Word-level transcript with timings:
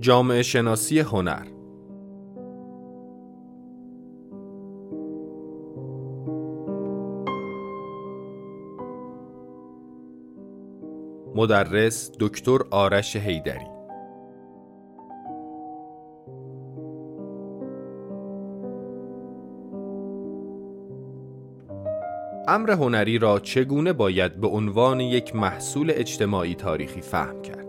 جامعه 0.00 0.42
شناسی 0.42 1.00
هنر. 1.00 1.46
مدرس 11.36 12.10
دکتر 12.20 12.58
آرش 12.70 13.16
هیدری 13.16 13.75
امر 22.48 22.70
هنری 22.70 23.18
را 23.18 23.40
چگونه 23.40 23.92
باید 23.92 24.40
به 24.40 24.48
عنوان 24.48 25.00
یک 25.00 25.36
محصول 25.36 25.92
اجتماعی 25.94 26.54
تاریخی 26.54 27.00
فهم 27.00 27.42
کرد 27.42 27.66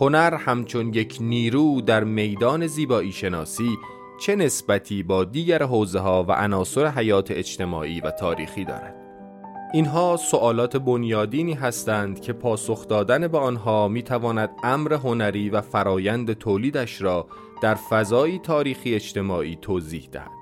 هنر 0.00 0.34
همچون 0.34 0.94
یک 0.94 1.18
نیرو 1.20 1.80
در 1.80 2.04
میدان 2.04 2.66
زیبایی 2.66 3.12
شناسی 3.12 3.78
چه 4.20 4.36
نسبتی 4.36 5.02
با 5.02 5.24
دیگر 5.24 5.62
حوزه 5.62 5.98
ها 5.98 6.24
و 6.28 6.32
عناصر 6.32 6.86
حیات 6.86 7.30
اجتماعی 7.30 8.00
و 8.00 8.10
تاریخی 8.10 8.64
دارد 8.64 8.94
اینها 9.72 10.16
سوالات 10.16 10.76
بنیادینی 10.76 11.54
هستند 11.54 12.20
که 12.20 12.32
پاسخ 12.32 12.88
دادن 12.88 13.28
به 13.28 13.38
آنها 13.38 13.88
می 13.88 14.02
تواند 14.02 14.50
امر 14.62 14.94
هنری 14.94 15.50
و 15.50 15.60
فرایند 15.60 16.32
تولیدش 16.32 17.02
را 17.02 17.26
در 17.62 17.74
فضایی 17.74 18.38
تاریخی 18.38 18.94
اجتماعی 18.94 19.58
توضیح 19.62 20.08
دهد. 20.12 20.37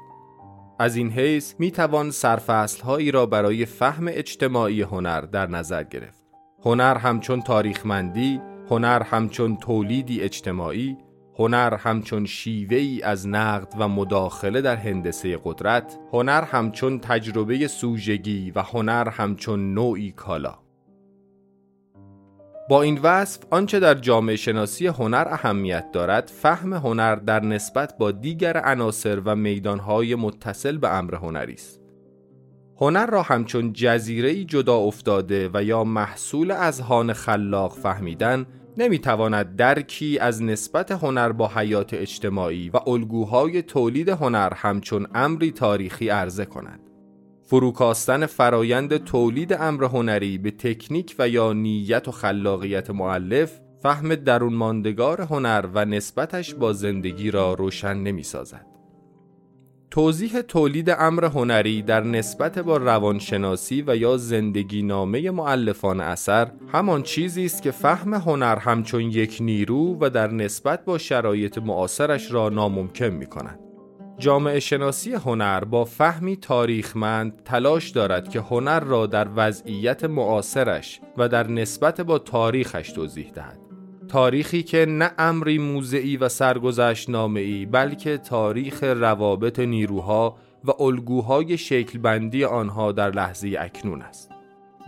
از 0.78 0.96
این 0.96 1.10
حیث 1.10 1.54
می 1.58 1.70
توان 1.70 2.10
سرفصلهایی 2.10 3.10
را 3.10 3.26
برای 3.26 3.66
فهم 3.66 4.08
اجتماعی 4.08 4.82
هنر 4.82 5.20
در 5.20 5.46
نظر 5.46 5.82
گرفت. 5.82 6.22
هنر 6.64 6.98
همچون 6.98 7.42
تاریخمندی، 7.42 8.40
هنر 8.70 9.02
همچون 9.02 9.56
تولیدی 9.56 10.20
اجتماعی، 10.20 10.96
هنر 11.38 11.74
همچون 11.74 12.26
شیوه 12.26 12.76
ای 12.76 13.02
از 13.02 13.28
نقد 13.28 13.74
و 13.78 13.88
مداخله 13.88 14.60
در 14.60 14.76
هندسه 14.76 15.38
قدرت 15.44 15.98
هنر 16.12 16.42
همچون 16.42 16.98
تجربه 17.00 17.68
سوژگی 17.68 18.50
و 18.50 18.62
هنر 18.62 19.08
همچون 19.08 19.74
نوعی 19.74 20.12
کالا 20.12 20.65
با 22.68 22.82
این 22.82 22.98
وصف 23.02 23.40
آنچه 23.50 23.80
در 23.80 23.94
جامعه 23.94 24.36
شناسی 24.36 24.86
هنر 24.86 25.26
اهمیت 25.30 25.92
دارد 25.92 26.32
فهم 26.34 26.72
هنر 26.72 27.14
در 27.14 27.40
نسبت 27.44 27.98
با 27.98 28.10
دیگر 28.10 28.56
عناصر 28.56 29.20
و 29.24 29.36
میدانهای 29.36 30.14
متصل 30.14 30.76
به 30.76 30.94
امر 30.94 31.14
هنری 31.14 31.52
است 31.52 31.80
هنر 32.80 33.06
را 33.06 33.22
همچون 33.22 33.72
جزیره 33.72 34.44
جدا 34.44 34.76
افتاده 34.76 35.50
و 35.54 35.62
یا 35.62 35.84
محصول 35.84 36.50
اذهان 36.50 37.12
خلاق 37.12 37.72
فهمیدن 37.72 38.46
نمی‌تواند 38.76 39.56
درکی 39.56 40.18
از 40.18 40.42
نسبت 40.42 40.92
هنر 40.92 41.32
با 41.32 41.48
حیات 41.48 41.94
اجتماعی 41.94 42.70
و 42.70 42.90
الگوهای 42.90 43.62
تولید 43.62 44.08
هنر 44.08 44.54
همچون 44.54 45.06
امری 45.14 45.52
تاریخی 45.52 46.08
عرضه 46.08 46.44
کند. 46.44 46.85
فروکاستن 47.46 48.26
فرایند 48.26 48.96
تولید 48.96 49.52
امر 49.52 49.84
هنری 49.84 50.38
به 50.38 50.50
تکنیک 50.50 51.14
و 51.18 51.28
یا 51.28 51.52
نیت 51.52 52.08
و 52.08 52.10
خلاقیت 52.10 52.90
معلف 52.90 53.60
فهم 53.82 54.14
درون 54.14 54.54
ماندگار 54.54 55.20
هنر 55.20 55.68
و 55.74 55.84
نسبتش 55.84 56.54
با 56.54 56.72
زندگی 56.72 57.30
را 57.30 57.54
روشن 57.54 57.94
نمی 57.96 58.22
سازد. 58.22 58.66
توضیح 59.90 60.40
تولید 60.40 60.90
امر 60.90 61.24
هنری 61.24 61.82
در 61.82 62.04
نسبت 62.04 62.58
با 62.58 62.76
روانشناسی 62.76 63.84
و 63.86 63.96
یا 63.96 64.16
زندگی 64.16 64.82
نامه 64.82 65.30
معلفان 65.30 66.00
اثر 66.00 66.52
همان 66.72 67.02
چیزی 67.02 67.44
است 67.44 67.62
که 67.62 67.70
فهم 67.70 68.14
هنر 68.14 68.56
همچون 68.56 69.00
یک 69.00 69.38
نیرو 69.40 69.98
و 70.00 70.10
در 70.10 70.30
نسبت 70.30 70.84
با 70.84 70.98
شرایط 70.98 71.58
معاصرش 71.58 72.32
را 72.32 72.48
ناممکن 72.48 73.08
می 73.08 73.26
کند. 73.26 73.65
جامعه 74.18 74.60
شناسی 74.60 75.12
هنر 75.12 75.64
با 75.64 75.84
فهمی 75.84 76.36
تاریخمند 76.36 77.42
تلاش 77.44 77.90
دارد 77.90 78.28
که 78.28 78.40
هنر 78.40 78.80
را 78.80 79.06
در 79.06 79.28
وضعیت 79.36 80.04
معاصرش 80.04 81.00
و 81.16 81.28
در 81.28 81.46
نسبت 81.46 82.00
با 82.00 82.18
تاریخش 82.18 82.92
توضیح 82.92 83.30
دهد. 83.34 83.58
تاریخی 84.08 84.62
که 84.62 84.86
نه 84.86 85.10
امری 85.18 85.58
موزعی 85.58 86.16
و 86.16 86.28
سرگذشت 86.28 87.10
نامعی 87.10 87.66
بلکه 87.66 88.18
تاریخ 88.18 88.82
روابط 88.82 89.58
نیروها 89.58 90.36
و 90.64 90.82
الگوهای 90.82 91.58
شکلبندی 91.58 92.44
آنها 92.44 92.92
در 92.92 93.10
لحظه 93.10 93.56
اکنون 93.58 94.02
است. 94.02 94.30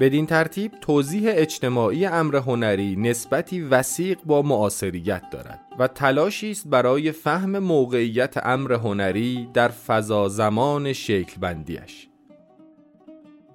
بدین 0.00 0.26
ترتیب 0.26 0.72
توضیح 0.80 1.30
اجتماعی 1.34 2.06
امر 2.06 2.36
هنری 2.36 2.96
نسبتی 2.96 3.60
وسیق 3.60 4.18
با 4.24 4.42
معاصریت 4.42 5.22
دارد 5.30 5.67
و 5.78 5.86
تلاشی 5.86 6.50
است 6.50 6.68
برای 6.68 7.12
فهم 7.12 7.58
موقعیت 7.58 8.46
امر 8.46 8.72
هنری 8.72 9.48
در 9.54 9.68
فضا 9.68 10.28
زمان 10.28 10.92
شکلبندیش. 10.92 12.08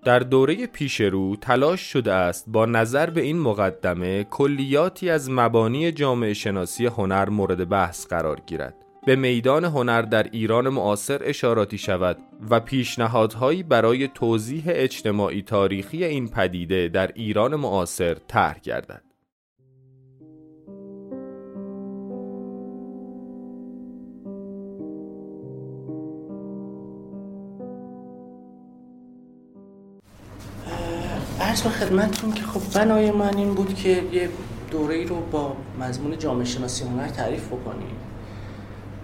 در 0.04 0.20
دوره 0.20 0.68
پیش 0.68 1.02
رو 1.02 1.36
تلاش 1.36 1.82
شده 1.82 2.14
است 2.14 2.46
با 2.48 2.66
نظر 2.66 3.10
به 3.10 3.22
این 3.22 3.40
مقدمه 3.40 4.24
کلیاتی 4.24 5.10
از 5.10 5.32
مبانی 5.32 5.92
جامعه 5.92 6.34
شناسی 6.34 6.86
هنر 6.86 7.30
مورد 7.30 7.70
بحث 7.70 8.08
قرار 8.08 8.40
گیرد 8.46 8.76
به 9.06 9.16
میدان 9.16 9.66
هنر 9.66 10.02
در 10.02 10.24
ایران 10.24 10.70
معاصر 10.70 11.22
اشاراتی 11.24 11.78
شود 11.78 12.18
و 12.50 12.60
پیشنهادهایی 12.60 13.64
برای 13.64 14.08
توضیح 14.08 14.64
اجتماعی 14.68 15.42
تاریخی 15.42 16.04
این 16.04 16.28
پدیده 16.28 16.88
در 16.88 17.12
ایران 17.16 17.56
معاصر 17.56 18.18
طرح 18.28 18.60
گردد 18.60 19.13
عرض 31.54 31.62
به 31.62 31.70
خدمتتون 31.70 32.32
که 32.32 32.44
خب 32.44 32.80
بنای 32.80 33.12
من 33.12 33.38
این 33.38 33.54
بود 33.54 33.76
که 33.76 34.04
یه 34.12 34.30
دوره 34.72 35.06
رو 35.06 35.16
با 35.16 35.56
مضمون 35.80 36.18
جامعه 36.18 36.46
شناسی 36.46 36.84
هنر 36.84 37.08
تعریف 37.08 37.48
بکنیم 37.48 37.96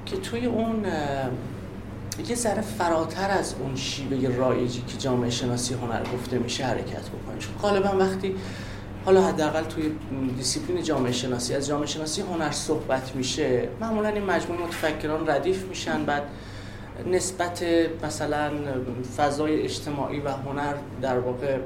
که 0.05 0.17
توی 0.17 0.45
اون 0.45 0.85
یه 2.27 2.35
ذره 2.35 2.61
فراتر 2.61 3.29
از 3.31 3.55
اون 3.59 3.75
شیوه 3.75 4.35
رایجی 4.35 4.81
که 4.87 4.97
جامعه 4.97 5.29
شناسی 5.29 5.73
هنر 5.73 6.03
گفته 6.13 6.37
میشه 6.39 6.65
حرکت 6.65 7.09
بکنیم. 7.09 7.39
چون 7.39 7.53
غالبا 7.61 7.97
وقتی 7.97 8.35
حالا 9.05 9.27
حداقل 9.27 9.63
توی 9.63 9.91
دیسیپلین 10.37 10.83
جامعه 10.83 11.11
شناسی 11.11 11.55
از 11.55 11.67
جامعه 11.67 11.87
شناسی 11.87 12.21
هنر 12.21 12.51
صحبت 12.51 13.15
میشه 13.15 13.67
معمولا 13.81 14.09
این 14.09 14.23
مجموعه 14.23 14.61
متفکران 14.61 15.29
ردیف 15.29 15.65
میشن 15.65 16.05
بعد 16.05 16.23
نسبت 17.11 17.63
مثلا 18.03 18.51
فضای 19.17 19.61
اجتماعی 19.61 20.19
و 20.19 20.29
هنر 20.29 20.73
در 21.01 21.19
واقع 21.19 21.57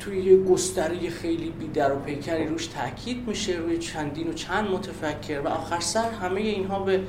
توی 0.00 0.24
یه 0.24 0.44
گستره 0.44 1.10
خیلی 1.10 1.50
بی 1.50 1.66
در 1.66 1.92
و 1.92 1.98
پیکری 1.98 2.46
روش 2.46 2.66
تاکید 2.66 3.28
میشه 3.28 3.52
روی 3.52 3.78
چندین 3.78 4.28
و 4.28 4.32
چند 4.32 4.70
متفکر. 4.70 5.40
و 5.40 5.48
آخر 5.48 5.80
سر 5.80 6.10
همه 6.10 6.40
اینها 6.40 6.78
به 6.78 7.00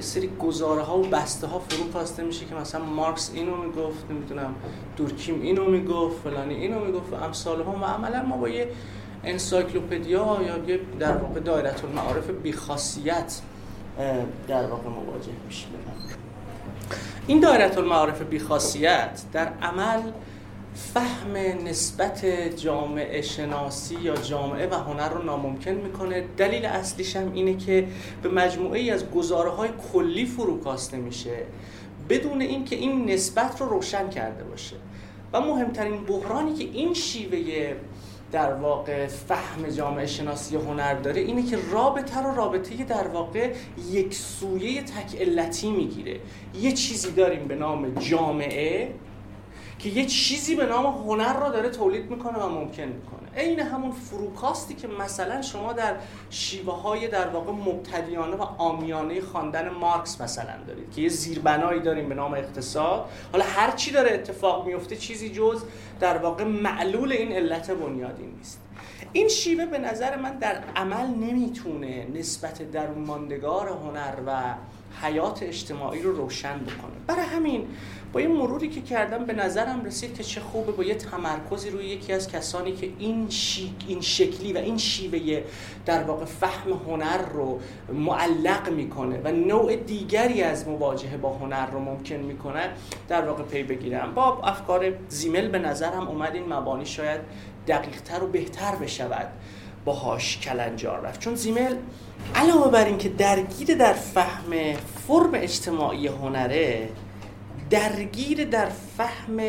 سری 0.00 0.30
گزاره 0.38 0.82
ها 0.82 0.98
و 0.98 1.02
بسته 1.02 1.46
ها 1.46 1.58
فرو 1.58 1.92
کاسته 1.92 2.22
میشه 2.22 2.44
که 2.44 2.54
مثلا 2.54 2.84
مارکس 2.84 3.30
اینو 3.34 3.56
می‌گفت 3.56 4.10
نمی‌دونم 4.10 4.54
دورکیم 4.96 5.42
اینو 5.42 5.64
می‌گفت 5.64 6.22
فلانی 6.24 6.54
اینو 6.54 6.84
می‌گفت 6.84 7.12
و 7.12 7.16
امثال 7.16 7.62
ها 7.62 7.72
و 7.72 7.84
عملا 7.84 8.22
ما 8.22 8.36
با 8.36 8.48
یه 8.48 8.68
انسایکلوپدیا 9.24 10.38
یا 10.46 10.74
یه 10.74 10.80
در 10.98 11.16
واقع 11.16 11.40
دایره 11.40 11.74
المعارف 11.84 12.30
بیخاصیت 12.30 13.40
در 14.48 14.66
واقع 14.66 14.88
مواجه 14.88 15.32
میشیم. 15.46 15.68
این 17.26 17.40
دایره 17.40 17.78
المعارف 17.78 18.22
بیخاصیت 18.22 19.22
در 19.32 19.48
عمل 19.62 20.00
فهم 20.78 21.36
نسبت 21.64 22.26
جامعه 22.56 23.22
شناسی 23.22 23.94
یا 24.02 24.16
جامعه 24.16 24.68
و 24.68 24.74
هنر 24.74 25.08
رو 25.08 25.22
ناممکن 25.22 25.70
می‌کنه. 25.70 26.24
دلیل 26.36 26.64
اصلیش 26.64 27.16
هم 27.16 27.32
اینه 27.32 27.56
که 27.56 27.86
به 28.22 28.28
مجموعه 28.28 28.80
ای 28.80 28.90
از 28.90 29.10
گزاره 29.10 29.50
های 29.50 29.70
کلی 29.92 30.26
فروکاسته 30.26 30.96
میشه 30.96 31.36
بدون 32.08 32.40
اینکه 32.40 32.76
این 32.76 33.10
نسبت 33.10 33.60
رو 33.60 33.68
روشن 33.68 34.10
کرده 34.10 34.44
باشه. 34.44 34.76
و 35.32 35.40
مهمترین 35.40 36.04
بحرانی 36.04 36.54
که 36.54 36.64
این 36.64 36.94
شیوه 36.94 37.74
در 38.32 38.54
واقع 38.54 39.06
فهم 39.06 39.68
جامعه 39.76 40.06
شناسی 40.06 40.56
هنر 40.56 40.94
داره 40.94 41.20
اینه 41.20 41.42
که 41.42 41.58
رابطه 41.70 42.20
رو 42.20 42.34
رابطه 42.34 42.84
در 42.84 43.08
واقع 43.08 43.52
یک 43.90 44.14
سویه 44.14 44.82
تک 44.82 45.20
علتی 45.20 45.70
می‌گیره. 45.70 46.20
یه 46.60 46.72
چیزی 46.72 47.10
داریم 47.10 47.48
به 47.48 47.54
نام 47.54 47.94
جامعه. 47.94 48.88
که 49.78 49.88
یه 49.88 50.06
چیزی 50.06 50.54
به 50.54 50.66
نام 50.66 50.86
هنر 50.86 51.40
را 51.40 51.48
داره 51.48 51.68
تولید 51.68 52.10
می‌کنه 52.10 52.38
و 52.38 52.48
ممکن 52.48 52.82
می‌کنه. 52.82 53.18
عین 53.36 53.60
همون 53.60 53.92
فروکاستی 53.92 54.74
که 54.74 54.88
مثلا 54.88 55.42
شما 55.42 55.72
در 55.72 55.96
شیوه 56.30 56.82
های 56.82 57.08
در 57.08 57.28
واقع 57.28 57.52
مبتدیانه 57.52 58.36
و 58.36 58.42
آمیانه 58.42 59.20
خواندن 59.20 59.68
مارکس 59.68 60.20
مثلا 60.20 60.54
دارید 60.66 60.92
که 60.92 61.00
یه 61.02 61.08
زیربنایی 61.08 61.80
داریم 61.80 62.08
به 62.08 62.14
نام 62.14 62.34
اقتصاد. 62.34 63.08
حالا 63.32 63.44
هر 63.44 63.70
چی 63.70 63.90
داره 63.90 64.10
اتفاق 64.14 64.66
میفته 64.66 64.96
چیزی 64.96 65.30
جز 65.30 65.62
در 66.00 66.18
واقع 66.18 66.44
معلول 66.44 67.12
این 67.12 67.32
علت 67.32 67.70
بنیادی 67.70 68.26
نیست. 68.26 68.60
این 69.12 69.28
شیوه 69.28 69.66
به 69.66 69.78
نظر 69.78 70.16
من 70.16 70.38
در 70.38 70.62
عمل 70.76 71.06
نمی‌تونه 71.06 72.06
نسبت 72.14 72.70
درون 72.70 72.98
ماندگار 72.98 73.68
هنر 73.68 74.14
و 74.26 74.54
حیات 75.02 75.42
اجتماعی 75.42 76.02
رو 76.02 76.16
روشن 76.16 76.58
بکنه. 76.58 76.96
برای 77.06 77.26
همین 77.26 77.66
با 78.12 78.20
یه 78.20 78.28
مروری 78.28 78.68
که 78.68 78.80
کردم 78.80 79.24
به 79.24 79.32
نظرم 79.32 79.84
رسید 79.84 80.16
که 80.16 80.24
چه 80.24 80.40
خوبه 80.40 80.72
با 80.72 80.84
یه 80.84 80.94
تمرکزی 80.94 81.70
روی 81.70 81.84
یکی 81.84 82.12
از 82.12 82.28
کسانی 82.28 82.72
که 82.72 82.90
این, 82.98 83.30
شیک، 83.30 83.72
این 83.88 84.00
شکلی 84.00 84.52
و 84.52 84.58
این 84.58 84.78
شیوه 84.78 85.42
در 85.86 86.02
واقع 86.02 86.24
فهم 86.24 86.72
هنر 86.72 87.18
رو 87.18 87.60
معلق 87.92 88.70
می‌کنه 88.70 89.20
و 89.24 89.32
نوع 89.32 89.76
دیگری 89.76 90.42
از 90.42 90.68
مواجهه 90.68 91.16
با 91.16 91.32
هنر 91.32 91.66
رو 91.66 91.80
ممکن 91.80 92.14
می‌کنه 92.14 92.70
در 93.08 93.28
واقع 93.28 93.42
پی 93.42 93.62
بگیرم. 93.62 94.14
با 94.14 94.40
افکار 94.44 94.92
زیمل 95.08 95.48
به 95.48 95.58
نظرم 95.58 96.08
اومد 96.08 96.34
این 96.34 96.52
مبانی 96.52 96.86
شاید 96.86 97.20
دقیقتر 97.68 98.24
و 98.24 98.26
بهتر 98.26 98.74
بشود. 98.74 99.28
باهاش 99.84 100.38
کلنجار 100.38 101.00
رفت. 101.00 101.20
چون 101.20 101.34
زیمل 101.34 101.76
علاوه 102.34 102.70
بر 102.70 102.84
اینکه 102.84 103.08
درگیر 103.08 103.76
در 103.76 103.92
فهم 103.92 104.74
فرم 105.08 105.30
اجتماعی 105.34 106.06
هنره 106.06 106.88
درگیر 107.70 108.44
در 108.44 108.68
فهم 108.96 109.40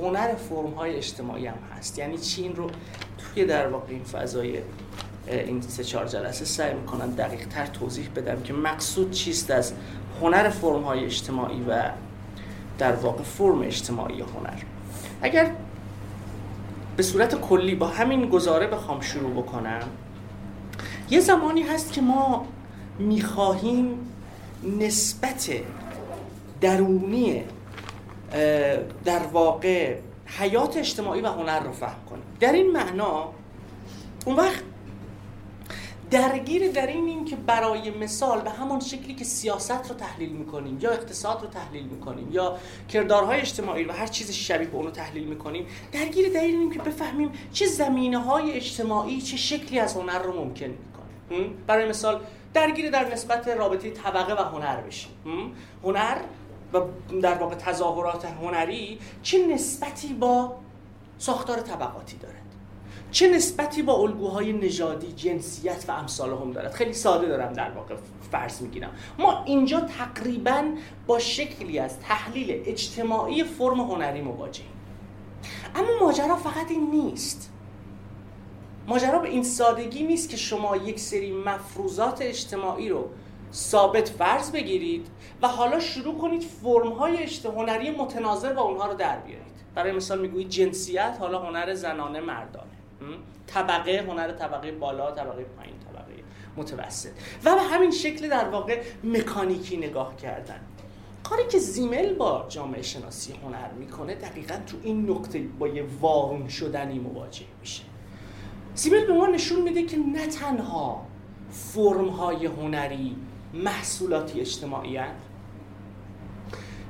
هنر 0.00 0.34
فرم 0.34 0.70
های 0.70 0.96
اجتماعی 0.96 1.46
هم 1.46 1.58
هست. 1.76 1.98
یعنی 1.98 2.18
چین 2.18 2.56
رو 2.56 2.70
توی 3.18 3.44
در 3.44 3.68
واقع 3.68 3.90
این 3.90 4.04
فضای 4.04 4.58
این 5.28 5.60
سه 5.60 5.84
چهار 5.84 6.06
جلسه 6.06 6.44
سعی 6.44 6.74
می‌کنم 6.74 7.10
دقیق 7.10 7.48
تر 7.48 7.66
توضیح 7.66 8.08
بدم 8.16 8.42
که 8.42 8.52
مقصود 8.52 9.10
چیست 9.10 9.50
از 9.50 9.72
هنر 10.20 10.48
فرم 10.48 10.82
های 10.82 11.04
اجتماعی 11.04 11.62
و 11.68 11.90
در 12.78 12.92
واقع 12.92 13.22
فرم 13.22 13.62
اجتماعی 13.62 14.20
هنر. 14.20 14.62
اگر 15.22 15.50
به 16.96 17.02
صورت 17.02 17.34
کلی 17.34 17.74
با 17.74 17.86
همین 17.86 18.28
گزاره 18.28 18.66
بخوام 18.66 19.00
شروع 19.00 19.42
بکنم 19.42 19.82
یه 21.10 21.20
زمانی 21.20 21.62
هست 21.62 21.92
که 21.92 22.00
ما 22.00 22.46
می‌خواهیم 22.98 23.98
نسبت 24.78 25.50
درونی 26.60 27.44
در 29.04 29.18
واقع 29.32 29.96
حیات 30.26 30.76
اجتماعی 30.76 31.20
و 31.20 31.26
هنر 31.26 31.60
رو 31.60 31.72
فهم 31.72 32.04
کنیم 32.10 32.24
در 32.40 32.52
این 32.52 32.72
معنا 32.72 33.28
اون 34.26 34.36
وقت 34.36 34.62
درگیر 36.10 36.70
در 36.70 36.86
این 36.86 37.24
که 37.24 37.36
برای 37.36 37.90
مثال 37.90 38.40
به 38.40 38.50
همان 38.50 38.80
شکلی 38.80 39.14
که 39.14 39.24
سیاست 39.24 39.90
رو 39.90 39.96
تحلیل 39.96 40.32
می‌کنیم 40.32 40.78
یا 40.80 40.90
اقتصاد 40.90 41.42
رو 41.42 41.48
تحلیل 41.48 41.84
می‌کنیم 41.84 42.32
یا 42.32 42.56
کردارهای 42.88 43.40
اجتماعی 43.40 43.84
و 43.84 43.92
هر 43.92 44.06
چیز 44.06 44.30
شبیه 44.30 44.68
به 44.68 44.76
اون 44.76 44.84
رو 44.84 44.90
تحلیل 44.90 45.24
می‌کنیم 45.24 45.66
درگیر 45.92 46.32
در 46.32 46.40
این 46.40 46.72
که 46.72 46.78
بفهمیم 46.78 47.32
چه 47.52 47.66
زمینه 47.66 48.18
های 48.18 48.52
اجتماعی 48.52 49.20
چه 49.20 49.36
شکلی 49.36 49.78
از 49.78 49.96
هنر 49.96 50.18
رو 50.18 50.44
ممکن 50.44 50.66
می‌کنه. 50.66 51.48
برای 51.66 51.88
مثال 51.88 52.20
درگیر 52.54 52.90
در 52.90 53.12
نسبت 53.12 53.48
رابطه 53.48 53.90
طبقه 53.90 54.34
و 54.34 54.44
هنر 54.44 54.80
بشیم. 54.80 55.10
هنر 55.84 56.16
و 56.72 56.80
در 57.22 57.34
واقع 57.34 57.54
تظاهرات 57.54 58.24
هنری 58.24 58.98
چه 59.22 59.46
نسبتی 59.46 60.14
با 60.14 60.56
ساختار 61.18 61.60
طبقاتی 61.60 62.16
دارد؟ 62.16 62.42
چه 63.10 63.28
نسبتی 63.28 63.82
با 63.82 63.94
الگوهای 63.94 64.52
نژادی 64.52 65.12
جنسیت 65.12 65.84
و 65.88 65.92
امثال 65.92 66.30
هم 66.30 66.52
دارد؟ 66.52 66.72
خیلی 66.72 66.92
ساده 66.92 67.26
دارم 67.26 67.52
در 67.52 67.70
واقع 67.70 67.94
فرض 68.32 68.62
می‌گیرم. 68.62 68.90
ما 69.18 69.44
اینجا 69.44 69.80
تقریبا 69.80 70.64
با 71.06 71.18
شکلی 71.18 71.78
از 71.78 72.00
تحلیل 72.00 72.62
اجتماعی 72.66 73.44
فرم 73.44 73.80
هنری 73.80 74.22
مواجهیم. 74.22 74.70
اما 75.74 75.88
ماجرا 76.00 76.36
فقط 76.36 76.70
این 76.70 76.90
نیست. 76.90 77.50
ماجرا 78.86 79.18
به 79.18 79.28
این 79.28 79.42
سادگی 79.42 80.02
نیست 80.02 80.28
که 80.28 80.36
شما 80.36 80.76
یک 80.76 81.00
سری 81.00 81.32
مفروضات 81.32 82.22
اجتماعی 82.22 82.88
رو 82.88 83.08
ثابت 83.56 84.08
فرض 84.08 84.52
بگیرید 84.52 85.06
و 85.42 85.48
حالا 85.48 85.80
شروع 85.80 86.18
کنید 86.18 86.42
فرم 86.42 86.92
های 86.92 87.28
هنری 87.44 87.90
متناظر 87.90 88.52
با 88.52 88.62
اونها 88.62 88.86
رو 88.86 88.94
در 88.94 89.18
بیارید. 89.18 89.56
برای 89.74 89.92
مثال 89.92 90.20
می‌گویید 90.20 90.48
جنسیت 90.48 91.16
حالا 91.20 91.38
هنر 91.38 91.74
زنانه 91.74 92.20
مردانه. 92.20 92.66
طبقه 93.46 94.04
هنر 94.08 94.32
طبقه 94.32 94.72
بالا 94.72 95.10
طبقه 95.10 95.44
پایین 95.44 95.74
طبقه 95.78 96.22
متوسط. 96.56 97.10
و 97.44 97.54
به 97.54 97.62
همین 97.62 97.90
شکل 97.90 98.28
در 98.28 98.48
واقع 98.48 98.82
مکانیکی 99.04 99.76
نگاه 99.76 100.16
کردن. 100.16 100.60
کاری 101.24 101.42
که 101.50 101.58
زیمل 101.58 102.14
با 102.14 102.46
جامعه 102.48 102.82
شناسی 102.82 103.32
هنر 103.32 103.72
می‌کنه 103.78 104.14
دقیقا 104.14 104.54
تو 104.66 104.76
این 104.82 105.10
نقطه 105.10 105.38
با 105.58 105.68
یه 105.68 105.84
وارون 106.00 106.48
شدنی 106.48 106.98
مواجه 106.98 107.46
میشه. 107.60 107.82
زیمل 108.74 109.06
به 109.06 109.12
ما 109.12 109.26
نشون 109.26 109.62
میده 109.62 109.82
که 109.82 109.96
نه 109.96 110.26
تنها 110.26 111.06
فرم 111.50 112.08
های 112.08 112.46
هنری 112.46 113.16
محصولاتی 113.54 114.40
اجتماعی 114.40 114.98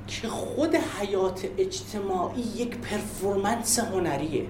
که 0.06 0.28
خود 0.28 0.74
حیات 0.74 1.46
اجتماعی 1.58 2.40
یک 2.40 2.76
پرفورمنس 2.76 3.78
هنریه. 3.78 4.46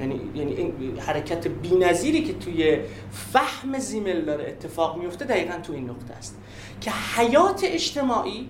یعنی 0.00 0.20
یعنی 0.34 0.74
حرکت 1.00 1.48
بی‌نظیری 1.48 2.24
که 2.24 2.32
توی 2.32 2.78
فهم 3.10 3.78
زیمل 3.78 4.24
داره 4.24 4.48
اتفاق 4.48 4.98
میفته 4.98 5.24
دقیقا 5.24 5.58
تو 5.62 5.72
این 5.72 5.90
نقطه 5.90 6.14
است. 6.14 6.38
که 6.80 6.90
حیات 6.90 7.60
اجتماعی 7.64 8.48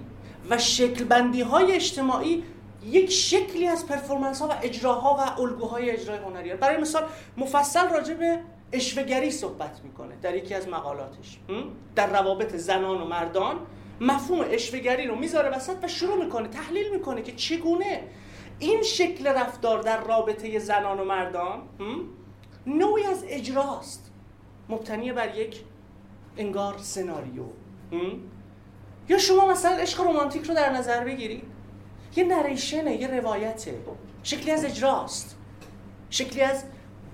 و 0.50 0.58
شکلبندی 0.58 1.40
های 1.40 1.72
اجتماعی 1.72 2.44
یک 2.84 3.10
شکلی 3.10 3.66
از 3.66 3.86
پرفورمنس 3.86 4.42
ها 4.42 4.48
و 4.48 4.52
اجراها 4.62 5.14
و 5.14 5.40
الگوهای 5.40 5.90
اجرای 5.90 6.18
هنری 6.18 6.54
برای 6.54 6.76
مثال 6.76 7.02
مفصل 7.36 7.88
راجع 7.88 8.14
به 8.14 8.38
اشوگری 8.72 9.30
صحبت 9.30 9.80
می‌کنه 9.84 10.16
در 10.22 10.34
یکی 10.36 10.54
از 10.54 10.68
مقالاتش. 10.68 11.38
در 11.94 12.06
روابط 12.06 12.56
زنان 12.56 13.00
و 13.00 13.04
مردان 13.04 13.56
مفهوم 14.00 14.44
اشوگری 14.50 15.06
رو 15.06 15.16
می‌ذاره 15.16 15.48
وسط 15.48 15.76
و 15.82 15.88
شروع 15.88 16.24
می‌کنه 16.24 16.48
تحلیل 16.48 16.92
می‌کنه 16.92 17.22
که 17.22 17.32
چگونه 17.32 18.02
این 18.58 18.82
شکل 18.82 19.26
رفتار 19.26 19.82
در 19.82 20.04
رابطه 20.04 20.58
زنان 20.58 21.00
و 21.00 21.04
مردان 21.04 21.62
نوعی 22.66 23.04
از 23.04 23.24
اجراست. 23.28 24.10
مبتنی 24.68 25.12
بر 25.12 25.36
یک 25.36 25.60
انگار 26.36 26.78
سناریو. 26.78 27.44
یا 29.08 29.18
شما 29.18 29.46
مثلا 29.46 29.76
عشق 29.76 30.00
رومانتیک 30.00 30.44
رو 30.44 30.54
در 30.54 30.72
نظر 30.72 31.04
بگیرید. 31.04 31.44
یه 32.16 32.24
نریشنه 32.24 32.96
یه 32.96 33.06
روایته. 33.06 33.78
شکلی 34.22 34.50
از 34.50 34.64
اجراست. 34.64 35.36
شکلی 36.10 36.40
از 36.40 36.64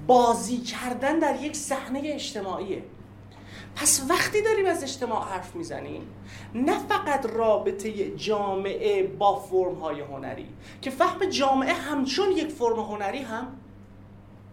بازی 0.06 0.58
کردن 0.58 1.18
در 1.18 1.42
یک 1.42 1.56
صحنه 1.56 2.00
اجتماعیه. 2.04 2.82
پس 3.76 4.06
وقتی 4.08 4.42
داریم 4.42 4.66
از 4.66 4.82
اجتماع 4.82 5.24
حرف 5.24 5.54
می‌زنیم 5.54 6.02
نه 6.54 6.78
فقط 6.78 7.26
رابطه 7.26 8.16
جامعه 8.16 9.06
با 9.06 9.36
فرم 9.36 9.74
های 9.74 10.00
هنری 10.00 10.48
که 10.80 10.90
فهم 10.90 11.24
جامعه 11.24 11.72
همچون 11.72 12.30
یک 12.30 12.48
فرم 12.48 12.80
هنری 12.80 13.22
هم 13.22 13.46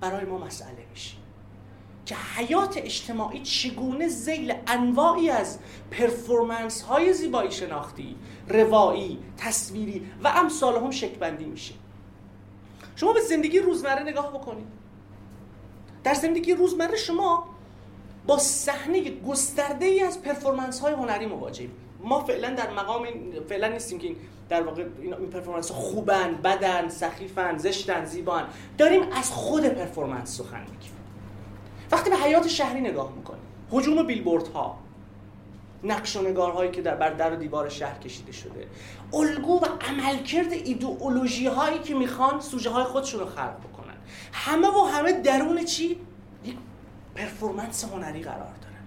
برای 0.02 0.26
ما 0.26 0.38
مسئله 0.38 0.86
میشه. 0.92 1.16
که 2.06 2.16
حیات 2.36 2.78
اجتماعی 2.78 3.40
چگونه 3.40 4.08
زیل 4.08 4.54
انواعی 4.68 5.30
از 5.30 5.60
پرفورمنس 5.92 6.82
های 6.82 7.14
زیبایی 7.14 7.52
شناختی 7.52 8.16
روایی، 8.48 9.20
تصویری 9.38 10.12
و 10.24 10.28
امثال 10.28 10.76
هم 10.76 10.92
شکبندی 10.92 11.46
میشه. 11.46 11.74
شما 12.96 13.14
به 13.14 13.22
زندگی 13.22 13.60
روزمره 13.60 14.04
نگاه 14.04 14.30
بکنید. 14.34 14.79
در 16.04 16.14
زندگی 16.14 16.54
روزمره 16.54 16.98
شما 16.98 17.44
با 18.28 18.38
صحنه 18.38 19.12
گسترده 19.28 19.86
ای 19.86 20.02
از 20.02 20.22
performance 20.22 20.80
های 20.80 20.94
هنری 20.94 21.26
مواجهیم 21.26 21.72
ما 22.04 22.24
فعلا 22.24 22.50
در 22.50 22.72
مقام 22.74 23.04
این 23.04 23.34
فعلا 23.50 23.68
نیستیم 23.68 24.00
که 24.00 24.16
در 24.50 24.62
واقع 24.62 24.86
این 25.02 25.30
performance 25.30 25.72
خوبن 25.72 26.34
بدن 26.44 26.90
سخیفن 26.90 27.58
زشتن 27.58 28.06
زیبان. 28.06 28.44
داریم 28.78 29.02
از 29.12 29.32
خود 29.32 29.66
performance 29.66 30.38
سخن 30.38 30.62
میگیم. 30.62 30.92
وقتی 31.92 32.10
به 32.10 32.16
حیات 32.16 32.48
شهری 32.48 32.82
نگاه 32.82 33.14
می‌کنیم 33.16 33.44
هجوم 33.74 34.04
بیلبورد 34.04 34.48
ها 34.48 34.78
نقش 35.84 36.16
و 36.16 36.22
نگارهایی 36.22 36.72
که 36.72 36.82
در 36.82 36.96
بر 36.96 37.10
در 37.10 37.34
و 37.34 37.36
دیوار 37.36 37.70
شهر 37.70 38.00
کشیده 38.00 38.32
شده 38.32 38.68
الگو 39.14 39.60
و 39.60 39.66
عملکرد 39.82 40.54
ایدئولوژی 40.54 41.48
هایی 41.48 41.80
که 41.80 41.96
می‌خوان 41.96 42.42
سوژه 42.42 42.70
های 42.70 42.84
خودشون 42.84 43.20
رو 43.20 43.26
خلق 43.26 43.58
همه 44.34 44.68
و 44.68 44.84
همه 44.84 45.12
درون 45.12 45.66
چی؟ 45.66 46.00
یک 46.46 46.56
پرفورمنس 47.16 47.84
هنری 47.84 48.22
قرار 48.22 48.38
دارن 48.38 48.84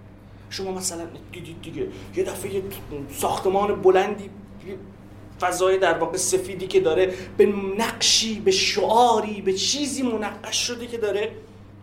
شما 0.49 0.71
مثلا 0.71 1.07
دیدید 1.31 1.61
دیگه 1.61 1.87
یه 2.15 2.23
دفعه 2.23 2.55
یه 2.55 2.63
ساختمان 3.11 3.81
بلندی 3.81 4.29
فضای 5.41 5.77
در 5.77 5.97
واقع 5.97 6.17
سفیدی 6.17 6.67
که 6.67 6.79
داره 6.79 7.13
به 7.37 7.45
نقشی 7.77 8.39
به 8.39 8.51
شعاری 8.51 9.41
به 9.41 9.53
چیزی 9.53 10.03
منقش 10.03 10.67
شده 10.67 10.87
که 10.87 10.97
داره 10.97 11.31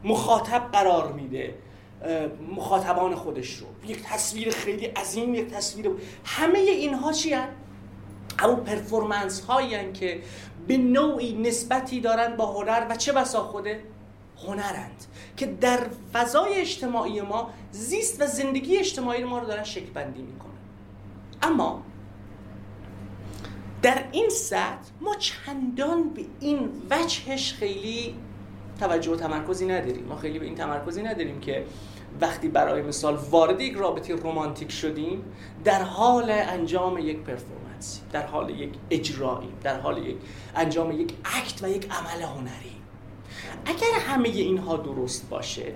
مخاطب 0.04 0.68
قرار 0.72 1.12
میده 1.12 1.54
مخاطبان 2.56 3.14
خودش 3.14 3.56
رو. 3.56 3.66
یک 3.86 4.02
تصویر 4.02 4.50
خیلی 4.50 4.86
عظیم 4.86 5.34
یک 5.34 5.46
تصویر 5.46 5.90
همه 6.24 6.58
اینها 6.58 7.12
چی 7.12 7.32
هن؟ 7.32 7.48
همون 8.38 8.56
پرفورمنس 8.56 9.40
هایی 9.40 9.92
که 9.92 10.20
به 10.66 10.76
نوعی 10.76 11.32
نسبتی 11.32 12.00
دارن 12.00 12.36
با 12.36 12.46
هنر 12.46 12.86
و 12.90 12.96
چه 12.96 13.12
بسا 13.12 13.42
خوده؟ 13.42 13.82
هنرند 14.46 15.04
که 15.36 15.46
در 15.46 15.80
فضای 16.12 16.54
اجتماعی 16.54 17.20
ما 17.20 17.50
زیست 17.72 18.22
و 18.22 18.26
زندگی 18.26 18.76
اجتماعی 18.76 19.24
ما 19.24 19.38
رو 19.38 19.46
دارن 19.46 19.64
شکل 19.64 19.90
بندی 19.90 20.22
می‌کنن. 20.22 20.50
اما 21.42 21.82
در 23.82 24.04
این 24.12 24.28
سطح 24.28 24.90
ما 25.00 25.14
چندان 25.14 26.08
به 26.08 26.24
این 26.40 26.70
وجهش 26.90 27.52
خیلی 27.52 28.14
توجه 28.80 29.10
و 29.10 29.16
تمرکزی 29.16 29.66
نداریم. 29.66 30.04
ما 30.04 30.16
خیلی 30.16 30.38
به 30.38 30.44
این 30.44 30.54
تمرکزی 30.54 31.02
نداریم 31.02 31.40
که 31.40 31.64
وقتی 32.20 32.48
برای 32.48 32.82
مثال 32.82 33.18
وارد 33.30 33.60
یک 33.60 33.74
رابطه 33.74 34.14
رومانتیک 34.14 34.72
شدیم 34.72 35.24
در 35.64 35.82
حال 35.82 36.30
انجام 36.30 36.98
یک 36.98 37.18
پرفورمنس. 37.18 37.59
در 38.12 38.26
حال 38.26 38.50
یک 38.50 38.74
اجرایی 38.90 39.48
در 39.62 39.80
حال 39.80 40.06
یک 40.06 40.16
انجام 40.56 41.00
یک 41.00 41.14
اکت 41.24 41.64
و 41.64 41.68
یک 41.68 41.90
عمل 41.90 42.22
هنری. 42.22 42.76
اگر 43.64 44.00
همه 44.00 44.28
اینها 44.28 44.76
درست 44.76 45.28
باشه 45.28 45.74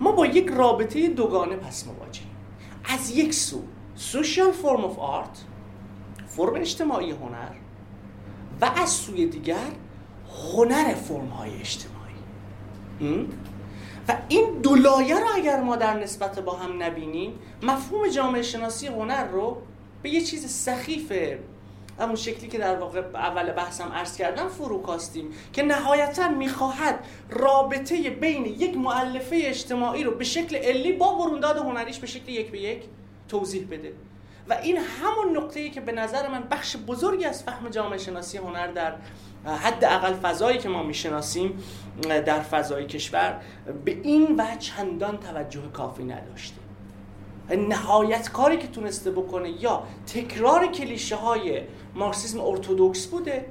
ما 0.00 0.12
با 0.12 0.26
یک 0.26 0.48
رابطه 0.48 1.08
دوگانه 1.08 1.56
پس 1.56 1.86
مواجهیم. 1.86 2.30
از 2.84 3.10
یک 3.10 3.34
سو 3.34 3.62
سوشیال 3.94 4.52
فرم 4.52 4.94
of 4.94 4.98
آرت 4.98 5.44
فرم 6.26 6.54
اجتماعی 6.54 7.10
هنر 7.10 7.50
و 8.60 8.64
از 8.64 8.90
سوی 8.90 9.26
دیگر 9.26 9.70
هنر 10.54 10.94
فرم 10.94 11.28
های 11.28 11.60
اجتماعی 11.60 13.28
و 14.08 14.16
این 14.28 14.60
دو 14.62 14.74
لایه 14.74 15.20
رو 15.20 15.26
اگر 15.34 15.60
ما 15.60 15.76
در 15.76 16.00
نسبت 16.00 16.38
با 16.38 16.52
هم 16.52 16.82
نبینیم 16.82 17.38
مفهوم 17.62 18.08
جامعه 18.08 18.42
شناسی 18.42 18.86
هنر 18.86 19.24
رو 19.24 19.56
به 20.02 20.10
یه 20.10 20.20
چیز 20.20 20.50
سخیف 20.50 21.12
همون 22.00 22.16
شکلی 22.16 22.48
که 22.48 22.58
در 22.58 22.76
واقع 22.76 23.00
اول 23.14 23.52
بحثم 23.52 23.92
عرض 23.92 24.16
کردم 24.16 24.48
فروکاستیم 24.48 25.30
که 25.52 25.62
نهایتا 25.62 26.28
می‌خواهد 26.28 27.04
رابطه 27.30 28.10
بین 28.10 28.46
یک 28.46 28.76
معلفه 28.76 29.40
اجتماعی 29.44 30.04
رو 30.04 30.10
به 30.10 30.24
شکل 30.24 30.56
علی 30.56 30.92
با 30.92 31.14
برونداد 31.14 31.56
هنریش 31.56 31.98
به 31.98 32.06
شکل 32.06 32.28
یک 32.28 32.50
به 32.50 32.60
یک 32.60 32.82
توضیح 33.28 33.66
بده. 33.70 33.92
و 34.48 34.52
این 34.52 34.76
همون 34.76 35.36
نقطه 35.36 35.60
ای 35.60 35.70
که 35.70 35.80
به 35.80 35.92
نظر 35.92 36.28
من 36.28 36.42
بخش 36.50 36.76
بزرگی 36.76 37.24
از 37.24 37.42
فهم 37.42 37.68
جامعه 37.68 37.98
شناسی 37.98 38.38
هنر 38.38 38.66
در 38.66 38.94
حد 39.46 39.84
اقل 39.84 40.12
فضایی 40.12 40.58
که 40.58 40.68
ما 40.68 40.82
می‌شناسیم 40.82 41.62
در 42.02 42.40
فضای 42.40 42.86
کشور 42.86 43.40
به 43.84 43.90
این 44.02 44.36
و 44.36 44.56
چندان 44.58 45.18
توجه 45.18 45.62
کافی 45.72 46.04
نداشته. 46.04 46.67
نهایت 47.56 48.30
کاری 48.30 48.56
که 48.56 48.68
تونسته 48.68 49.10
بکنه 49.10 49.62
یا 49.62 49.82
تکرار 50.06 50.66
کلیشه 50.66 51.16
های 51.16 51.62
مارکسیسم 51.94 52.40
ارتودکس 52.40 53.06
بوده 53.06 53.44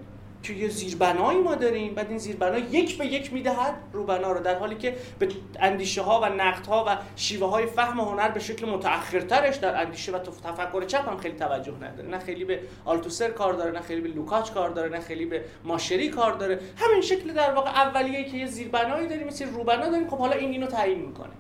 که 0.44 0.54
یه 0.54 0.70
زیربنایی 0.70 1.40
ما 1.40 1.56
داریم 1.56 1.94
بعد 1.94 2.10
این 2.10 2.18
زیربنا 2.18 2.58
یک 2.58 2.98
به 2.98 3.06
یک 3.06 3.34
می‌دهد 3.34 3.76
روبنا 3.94 4.32
رو 4.32 4.40
در 4.40 4.60
حالی 4.60 4.76
که 4.76 4.96
به 5.20 5.28
اندیشه 5.60 6.02
ها 6.02 6.22
و 6.22 6.26
نقد 6.26 6.68
ها 6.68 6.86
و 6.88 6.98
شیوه 7.16 7.50
های 7.50 7.66
فهم 7.66 8.00
هنر 8.00 8.30
به 8.30 8.40
شکل 8.40 8.70
متأخرترش 8.70 9.56
در 9.56 9.82
اندیشه 9.82 10.12
و 10.12 10.20
تفکر 10.20 10.86
چپ 10.86 11.10
هم 11.10 11.18
خیلی 11.18 11.36
توجه 11.36 11.74
نداره. 11.82 12.10
نه 12.10 12.20
خیلی 12.20 12.46
به 12.46 12.60
آلتوسر 12.86 13.30
کار 13.30 13.54
داره 13.54 13.72
نه 13.72 13.82
خیلی 13.82 14.02
به 14.02 14.10
لوکاچ 14.10 14.52
کار 14.52 14.70
داره 14.70 14.90
نه 14.90 15.00
خیلی 15.00 15.26
به 15.26 15.44
ماشری 15.64 16.10
کار 16.10 16.34
داره. 16.34 16.60
همین 16.78 17.02
شکل 17.02 17.34
در 17.34 17.54
واقع 17.54 17.70
اولیه 17.70 18.24
که 18.24 18.38
یه 18.38 18.46
زیربنایی 18.46 19.08
داریم 19.08 19.28
مثل 19.28 19.46
روبنا 19.50 19.90
داریم 19.90 20.10
خب 20.10 20.18
حالا 20.18 20.36
این 20.36 20.52
اینو 20.52 20.68
تعیین 20.68 21.00
می‌کنه. 21.00 21.34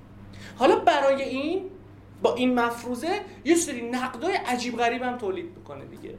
حالا 0.57 0.75
برای 0.75 1.21
این 1.21 1.61
با 2.21 2.35
این 2.35 2.59
مفروضه 2.59 3.21
یه 3.45 3.55
سری 3.55 3.89
نقدای 3.89 4.33
عجیب 4.33 4.77
غریب 4.77 5.01
هم 5.01 5.17
تولید 5.17 5.45
می‌کنه 5.57 5.85
دیگه. 5.85 6.15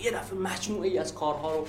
یه 0.00 0.10
دفعه 0.10 0.38
مجموعه 0.38 0.88
ای 0.88 0.98
از 0.98 1.14
کارها 1.14 1.54
رو 1.54 1.66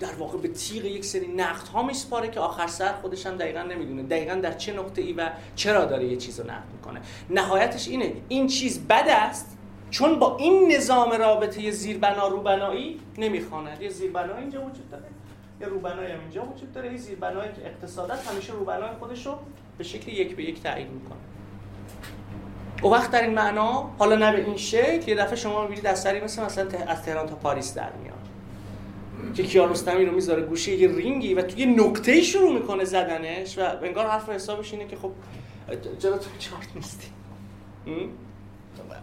در 0.00 0.14
واقع 0.14 0.38
به 0.38 0.48
تیغ 0.48 0.84
یک 0.84 1.04
سری 1.04 1.26
نقد 1.26 1.68
ها 1.68 1.82
میسپاره 1.82 2.28
که 2.28 2.40
آخر 2.40 2.66
سر 2.66 2.92
خودش 2.92 3.26
هم 3.26 3.36
دقیقا 3.36 3.62
نمی‌دونه. 3.62 4.02
دقیقا 4.02 4.34
در 4.34 4.52
چه 4.52 4.72
نقطه 4.72 5.02
ای 5.02 5.12
و 5.12 5.30
چرا 5.56 5.84
داره 5.84 6.06
یه 6.06 6.16
چیز 6.16 6.40
رو 6.40 6.46
نقد 6.46 6.72
می‌کنه. 6.72 7.00
نهایتش 7.30 7.88
اینه 7.88 8.12
این 8.28 8.46
چیز 8.46 8.86
بد 8.86 9.08
است 9.08 9.58
چون 9.90 10.18
با 10.18 10.36
این 10.36 10.72
نظام 10.72 11.12
رابطه 11.12 11.70
زیربنا 11.70 12.28
روبنایی 12.28 13.00
نمی‌خواند 13.18 13.82
یه 13.82 13.88
زیربنا 13.88 14.36
اینجا 14.36 14.60
وجود 14.60 14.90
داره 14.90 15.04
یه 15.60 15.66
روبنایی 15.66 16.12
هم 16.12 16.20
اینجا 16.20 16.42
وجود 16.42 16.72
داره. 16.72 16.92
یه 16.92 16.98
زیربنایی 16.98 17.52
که 17.52 17.66
اقتصادت 17.66 18.26
همیشه 18.26 18.52
روبنای 18.52 18.90
خودش 18.98 19.26
رو 19.26 19.38
به 19.78 19.84
شکل 19.84 20.12
یک 20.12 20.36
به 20.36 20.42
یک 20.42 20.62
تعیین 20.62 20.88
می‌کنه. 20.88 21.18
او 22.82 22.92
وقت 22.92 23.10
در 23.10 23.22
این 23.22 23.34
معنا 23.34 23.90
حالا 23.98 24.16
نه 24.16 24.32
به 24.32 24.44
این 24.44 24.56
شکل 24.56 25.08
یه 25.08 25.14
دفعه 25.14 25.36
شما 25.36 25.62
می‌بینید 25.62 25.86
از 25.86 26.02
سری 26.02 26.20
مثل 26.20 26.44
مثلا 26.44 26.68
از 26.86 27.02
تهران 27.02 27.26
تا 27.26 27.34
پاریس 27.34 27.74
در 27.74 27.92
میاد. 28.02 28.18
که 29.34 29.42
کیارستمی 29.42 30.04
رو 30.04 30.14
می‌ذاره 30.14 30.42
گوشه 30.42 30.72
یه 30.72 30.88
رینگی 30.88 31.34
و 31.34 31.42
توی 31.42 31.66
نقطه 31.66 32.20
شروع 32.20 32.52
می‌کنه 32.52 32.84
زدنش 32.84 33.58
و 33.58 33.62
انگار 33.82 34.06
حرف 34.06 34.28
حسابش 34.28 34.72
اینه 34.72 34.86
که 34.86 34.96
خب 34.96 35.10
چرا 35.98 36.18
تو 36.18 36.30
چارت 36.38 36.68
نیستی. 36.76 37.06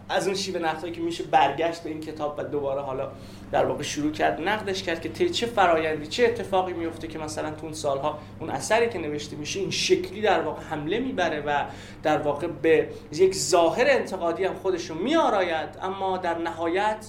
از 0.08 0.26
اون 0.26 0.36
شیوه 0.36 0.60
نقدهایی 0.60 0.92
که 0.92 1.00
میشه 1.00 1.24
برگشت 1.24 1.82
به 1.82 1.90
این 1.90 2.00
کتاب 2.00 2.34
و 2.38 2.42
دوباره 2.42 2.82
حالا 2.82 3.10
در 3.52 3.64
واقع 3.64 3.82
شروع 3.82 4.12
کرد 4.12 4.40
نقدش 4.48 4.82
کرد 4.82 5.12
که 5.12 5.28
چه 5.28 5.46
فرایندی 5.46 6.06
چه 6.06 6.24
اتفاقی 6.24 6.72
میفته 6.72 7.08
که 7.08 7.18
مثلا 7.18 7.50
تو 7.50 7.64
اون 7.64 7.72
سالها 7.72 8.18
اون 8.40 8.50
اثری 8.50 8.88
که 8.88 8.98
نوشته 8.98 9.36
میشه 9.36 9.60
این 9.60 9.70
شکلی 9.70 10.20
در 10.20 10.40
واقع 10.40 10.62
حمله 10.62 10.98
می‌بره 10.98 11.40
و 11.40 11.64
در 12.02 12.18
واقع 12.18 12.46
به 12.46 12.88
یک 13.12 13.34
ظاهر 13.34 13.86
انتقادی 13.88 14.44
هم 14.44 14.54
خودش 14.54 14.90
رو 14.90 14.96
میآراید. 14.96 15.68
اما 15.82 16.16
در 16.16 16.38
نهایت 16.38 17.06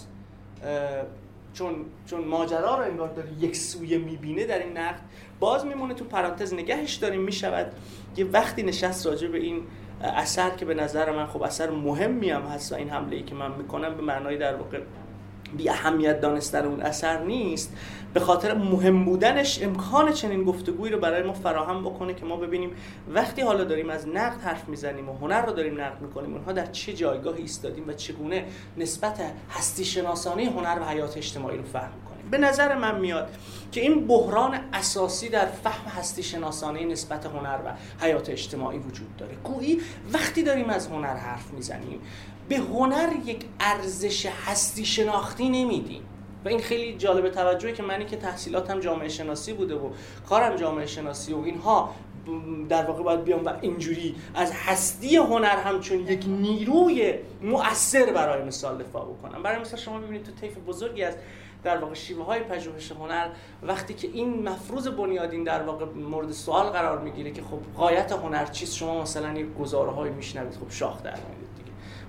چون 1.54 1.76
چون 2.06 2.24
ماجرا 2.24 2.76
رو 2.76 2.84
انگار 2.84 3.10
داره 3.10 3.30
یک 3.40 3.56
سویه 3.56 3.98
می‌بینه 3.98 4.46
در 4.46 4.60
این 4.60 4.78
نقد 4.78 5.00
باز 5.40 5.66
میمونه 5.66 5.94
تو 5.94 6.06
پرانتز 6.06 6.54
نگهش 6.54 6.94
داریم 6.94 7.22
می‌شود 7.22 7.72
یه 8.18 8.26
وقتی 8.26 8.64
نشست 8.64 9.08
راجع 9.08 9.28
به 9.28 9.38
این 9.38 9.64
اثر 10.02 10.50
که 10.50 10.66
به 10.66 10.74
نظر 10.74 11.12
من 11.12 11.28
خب 11.28 11.42
اثر 11.42 11.70
مهمی 11.70 12.30
هم 12.30 12.42
هست 12.42 12.72
و 12.72 12.76
این 12.76 12.90
حمله 12.90 13.16
ای 13.16 13.24
که 13.24 13.36
من 13.36 13.52
می‌کنم 13.52 13.96
به 13.96 14.02
معنای 14.02 14.38
در 14.38 14.56
واقع 14.56 14.80
بی 15.58 15.70
اهمیت 15.70 16.22
دانستن 16.22 16.66
اون 16.66 16.82
اثر 16.82 17.24
نیست. 17.24 17.74
به 18.14 18.20
خاطر 18.20 18.54
مهم 18.54 19.06
بودنش 19.06 19.64
امکان 19.64 20.12
چنین 20.12 20.44
گفتگویی 20.44 20.94
رو 20.94 21.00
برای 21.00 21.24
ما 21.24 21.34
فراهم 21.34 21.82
بکنه 21.82 22.14
که 22.14 22.26
ما 22.26 22.36
ببینیم 22.36 22.72
وقتی 23.14 23.42
حالا 23.42 23.64
داریم 23.64 23.90
از 23.90 24.08
نقد 24.08 24.42
حرف 24.42 24.70
می‌زنیم 24.70 25.10
و 25.10 25.14
هنر 25.14 25.46
رو 25.46 25.54
داریم 25.54 25.82
نقد 25.82 26.02
می‌کنیم 26.02 26.34
اونها 26.34 26.52
در 26.52 26.66
چه 26.66 26.94
جایگاهی 26.94 27.42
ایستادیم 27.42 27.88
و 27.88 27.94
چگونه 27.94 28.46
نسبت 28.78 29.22
هستی 29.52 29.86
شناسانه 29.86 30.46
هنر 30.46 30.80
و 30.82 30.86
حیات 30.86 31.18
اجتماعی 31.18 31.58
رو 31.58 31.64
فهم 31.64 31.92
کنیم 32.10 32.30
به 32.32 32.38
نظر 32.38 32.76
من 32.76 33.00
میاد 33.00 33.30
که 33.72 33.82
این 33.82 34.08
بحران 34.08 34.60
اساسی 34.74 35.30
در 35.30 35.46
فهم 35.46 35.92
هستی 36.00 36.24
شناسانه 36.24 36.86
نسبت 36.86 37.26
هنر 37.26 37.60
و 37.66 37.74
حیات 38.06 38.30
اجتماعی 38.30 38.78
وجود 38.78 39.18
داره. 39.18 39.36
گویی 39.44 39.82
وقتی 40.14 40.44
داریم 40.44 40.70
از 40.70 40.88
هنر 40.88 41.16
حرف 41.16 41.52
می‌زنیم 41.54 42.00
به 42.50 42.58
هنر 42.58 43.10
یک 43.26 43.46
ارزش 43.60 44.26
هستی 44.26 44.86
شناختی 44.86 45.50
نمیدیم. 45.50 46.02
و 46.46 46.50
این 46.50 46.60
خیلی 46.60 46.98
جالب 46.98 47.30
توجهی 47.30 47.74
که 47.74 47.84
منی 47.84 48.06
که 48.06 48.18
تحصیلاتم 48.18 48.80
جامعه 48.80 49.10
شناسی 49.10 49.54
بوده 49.54 49.76
و 49.76 49.90
کارم 50.30 50.56
جامعه 50.56 50.86
شناسی 50.86 51.34
و 51.34 51.40
اینها 51.40 51.96
در 52.70 52.86
واقع 52.86 53.04
باید 53.04 53.24
بیام 53.24 53.46
و 53.46 53.54
اینجوری 53.62 54.16
از 54.36 54.52
هستی 54.52 55.16
هنر 55.16 55.56
همچون 55.56 56.00
یک 56.00 56.26
نیروی 56.28 57.14
مؤثر 57.42 58.14
برای 58.14 58.44
مثال 58.44 58.84
دفاع 58.84 59.06
بکنم. 59.06 59.44
برای 59.44 59.62
مثال 59.62 59.80
شما 59.80 60.00
ببینید 60.00 60.24
تو 60.24 60.32
طیف 60.32 60.58
بزرگی 60.58 61.04
از 61.04 61.16
در 61.64 61.78
واقع 61.78 61.94
شیوه 61.94 62.26
های 62.26 62.40
پژوهش 62.40 62.92
هنر 62.92 63.28
وقتی 63.64 63.94
که 63.94 64.08
این 64.14 64.50
مفروض 64.50 64.88
بنیادین 64.88 65.44
در 65.44 65.64
واقع 65.64 65.86
مورد 65.86 66.32
سوال 66.32 66.70
قرار 66.70 67.00
می‌گیره 67.00 67.32
که 67.32 67.42
خب 67.42 67.60
غایت 67.78 68.12
هنر 68.12 68.46
چیست 68.46 68.76
شما 68.76 69.02
مثلا 69.02 69.40
یک 69.40 69.48
گزاره 69.60 69.92
های 69.92 70.10
میشنوید 70.10 70.54
خب 70.54 70.72
شاخ 70.72 71.04
در 71.04 71.16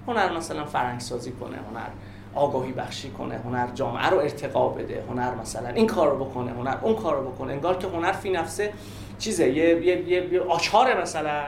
هنر 0.08 0.36
مثلا 0.36 0.64
فرنگ 0.64 1.00
سازی 1.00 1.32
کنه 1.32 1.56
هنر 1.56 1.88
آگاهی 2.34 2.72
بخشی 2.72 3.10
کنه 3.10 3.40
هنر 3.44 3.68
جامعه 3.74 4.06
رو 4.06 4.18
ارتقا 4.18 4.68
بده 4.68 5.04
هنر 5.08 5.34
مثلا 5.34 5.68
این 5.68 5.86
کار 5.86 6.10
رو 6.10 6.24
بکنه 6.24 6.50
هنر 6.50 6.76
اون 6.82 6.96
کار 6.96 7.16
رو 7.16 7.30
بکنه 7.30 7.52
انگار 7.52 7.76
که 7.76 7.86
هنر 7.86 8.12
فی 8.12 8.30
نفسه 8.30 8.72
چیزه 9.18 9.48
یه, 9.48 9.86
یه،, 9.86 10.08
یه،, 10.08 10.32
یه 10.32 10.40
آچاره 10.40 11.00
مثلا. 11.00 11.44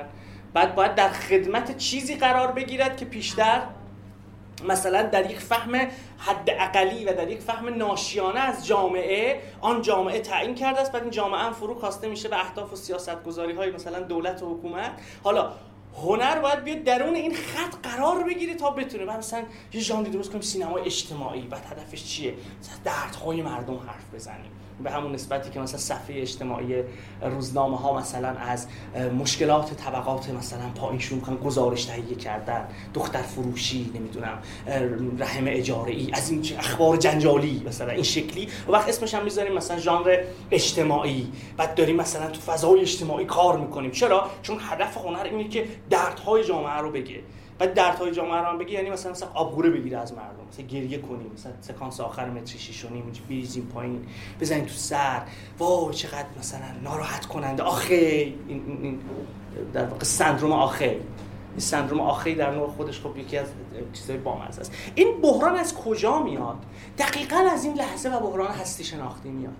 بعد 0.52 0.74
باید 0.74 0.94
در 0.94 1.08
خدمت 1.08 1.76
چیزی 1.76 2.16
قرار 2.16 2.52
بگیرد 2.52 2.96
که 2.96 3.04
پیشتر 3.04 3.62
مثلا 4.68 5.02
در 5.02 5.30
یک 5.30 5.38
فهم 5.38 5.74
حد 6.18 6.50
اقلی 6.58 7.04
و 7.04 7.12
در 7.12 7.30
یک 7.30 7.40
فهم 7.40 7.68
ناشیانه 7.74 8.40
از 8.40 8.66
جامعه 8.66 9.40
آن 9.60 9.82
جامعه 9.82 10.20
تعیین 10.20 10.54
کرده 10.54 10.80
است. 10.80 10.92
بعد 10.92 11.02
این 11.02 11.10
جامعه 11.10 11.40
هم 11.40 11.52
فرو 11.52 11.74
کاسته 11.74 12.08
میشه 12.08 12.28
به 12.28 12.40
اهداف 12.40 12.72
و 12.72 12.76
سیاست 12.76 13.24
گذاری 13.24 13.52
های 13.52 13.70
مثلا 13.70 14.00
دولت 14.00 14.42
و 14.42 14.54
حکومت. 14.54 14.90
حالا 15.24 15.52
هنر 16.02 16.38
باید 16.40 16.64
بیاد 16.64 16.82
درون 16.84 17.14
این 17.14 17.34
خط 17.34 17.74
قرار 17.82 18.24
بگیره 18.24 18.54
تا 18.54 18.70
بتونه. 18.70 19.04
بعد 19.04 19.18
مثلا 19.18 19.42
یه 19.72 19.80
ژانری 19.80 20.10
درست 20.10 20.30
کنیم 20.30 20.42
سینما 20.42 20.76
اجتماعی 20.76 21.42
بعد 21.42 21.64
هدفش 21.64 22.04
چیه؟ 22.04 22.34
مثلا 22.60 22.74
دردهای 22.84 23.42
مردم 23.42 23.78
حرف 23.78 24.14
بزنیم. 24.14 24.59
به 24.84 24.90
همون 24.90 25.12
نسبتی 25.12 25.50
که 25.50 25.60
مثلا 25.60 25.78
صفحه 25.78 26.20
اجتماعی 26.20 26.74
روزنامه 27.22 27.76
ها 27.76 27.98
مثلا 27.98 28.28
از 28.28 28.66
مشکلات 29.18 29.74
طبقات 29.74 30.30
مثلا 30.30 30.68
پایین 30.74 31.00
شروع 31.00 31.20
کنن 31.20 31.36
گزارش 31.36 31.84
تهیه 31.84 32.14
کردن 32.14 32.68
دختر 32.94 33.22
فروشی 33.22 33.90
نمی‌دونم 33.94 34.38
رحم 35.18 35.44
اجاره 35.46 35.92
ای 35.92 36.08
از 36.12 36.30
این 36.30 36.42
اخبار 36.58 36.96
جنجالی 36.96 37.62
مثلا 37.66 37.92
این 37.92 38.02
شکلی. 38.02 38.48
و 38.68 38.72
وقت 38.72 38.88
اسمش 38.88 39.14
هم 39.14 39.24
می‌ذاریم 39.24 39.52
مثلا 39.52 39.78
ژانر 39.78 40.24
اجتماعی. 40.50 41.32
بعد 41.56 41.74
داریم 41.74 41.96
مثلا 41.96 42.30
تو 42.30 42.40
فضای 42.40 42.80
اجتماعی 42.80 43.24
کار 43.24 43.58
می‌کنیم. 43.58 43.90
چرا؟ 43.90 44.30
چون 44.42 44.58
هدف 44.60 44.96
هنر 44.96 45.24
اینه 45.24 45.48
که 45.48 45.64
دردهای 45.90 46.44
جامعه 46.44 46.78
رو 46.78 46.90
بگه. 46.90 47.20
بعد 47.60 47.74
دردهای 47.74 48.10
جامعه 48.10 48.40
رو 48.40 48.46
هم 48.46 48.58
بگی 48.58 48.72
یعنی 48.72 48.90
مثلا 48.90 49.12
مثلا 49.12 49.28
آبگوره 49.34 49.70
بگیره 49.70 49.98
از 49.98 50.12
مردم. 50.12 50.46
مثلا 50.52 50.66
گریه 50.66 50.98
کنیم 50.98 51.30
مثلا 51.34 51.52
سکانس 51.60 52.00
آخر 52.00 52.30
متری 52.30 52.58
6 52.58 52.84
و 52.84 52.88
نیم 52.88 53.12
بریزیم 53.28 53.70
پایین 53.74 54.06
بزنیم 54.40 54.64
تو 54.64 54.74
سر. 54.74 55.22
وای 55.58 55.94
چقدر 55.94 56.26
مثلا 56.38 56.60
ناراحت 56.82 57.26
کننده. 57.26 57.62
آخه 57.62 57.94
این, 58.48 58.78
این 58.82 59.00
در 59.72 59.86
واقع 59.86 60.04
سندروم 60.04 60.52
آخه. 60.52 60.84
این 60.84 61.58
سندروم 61.58 62.00
آخه 62.00 62.34
در 62.34 62.50
نوع 62.50 62.68
خودش 62.68 63.00
خب 63.00 63.16
یکی 63.16 63.36
از 63.36 63.46
چیزای 63.92 64.16
بامزه 64.16 64.60
است. 64.60 64.72
این 64.94 65.20
بحران 65.22 65.56
از 65.56 65.74
کجا 65.74 66.22
میاد؟ 66.22 66.58
دقیقا 66.98 67.36
از 67.52 67.64
این 67.64 67.74
لحظه 67.74 68.08
و 68.08 68.20
بحران 68.20 68.50
هستی 68.50 68.84
شناختی 68.84 69.28
میاد. 69.28 69.54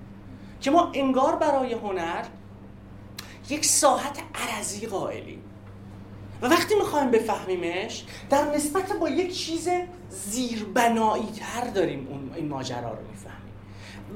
که 0.61 0.71
ما 0.71 0.90
انگار 0.95 1.37
برای 1.37 1.73
هنر 1.73 2.25
یک 3.49 3.64
ساحت 3.64 4.19
عرضی 4.35 4.87
قائلیم. 4.87 5.42
و 6.42 6.47
وقتی 6.47 6.75
می‌خوایم 6.75 7.11
بفهمیمش 7.11 8.04
در 8.30 8.54
نسبت 8.54 8.92
با 8.92 9.09
یک 9.09 9.35
چیز 9.35 9.68
زیربنایی 10.11 11.28
تر 11.37 11.70
داریم 11.70 12.06
اون 12.11 12.32
این 12.35 12.49
ماجرا 12.49 12.92
رو 12.92 13.09
می‌فهمیم. 13.11 13.54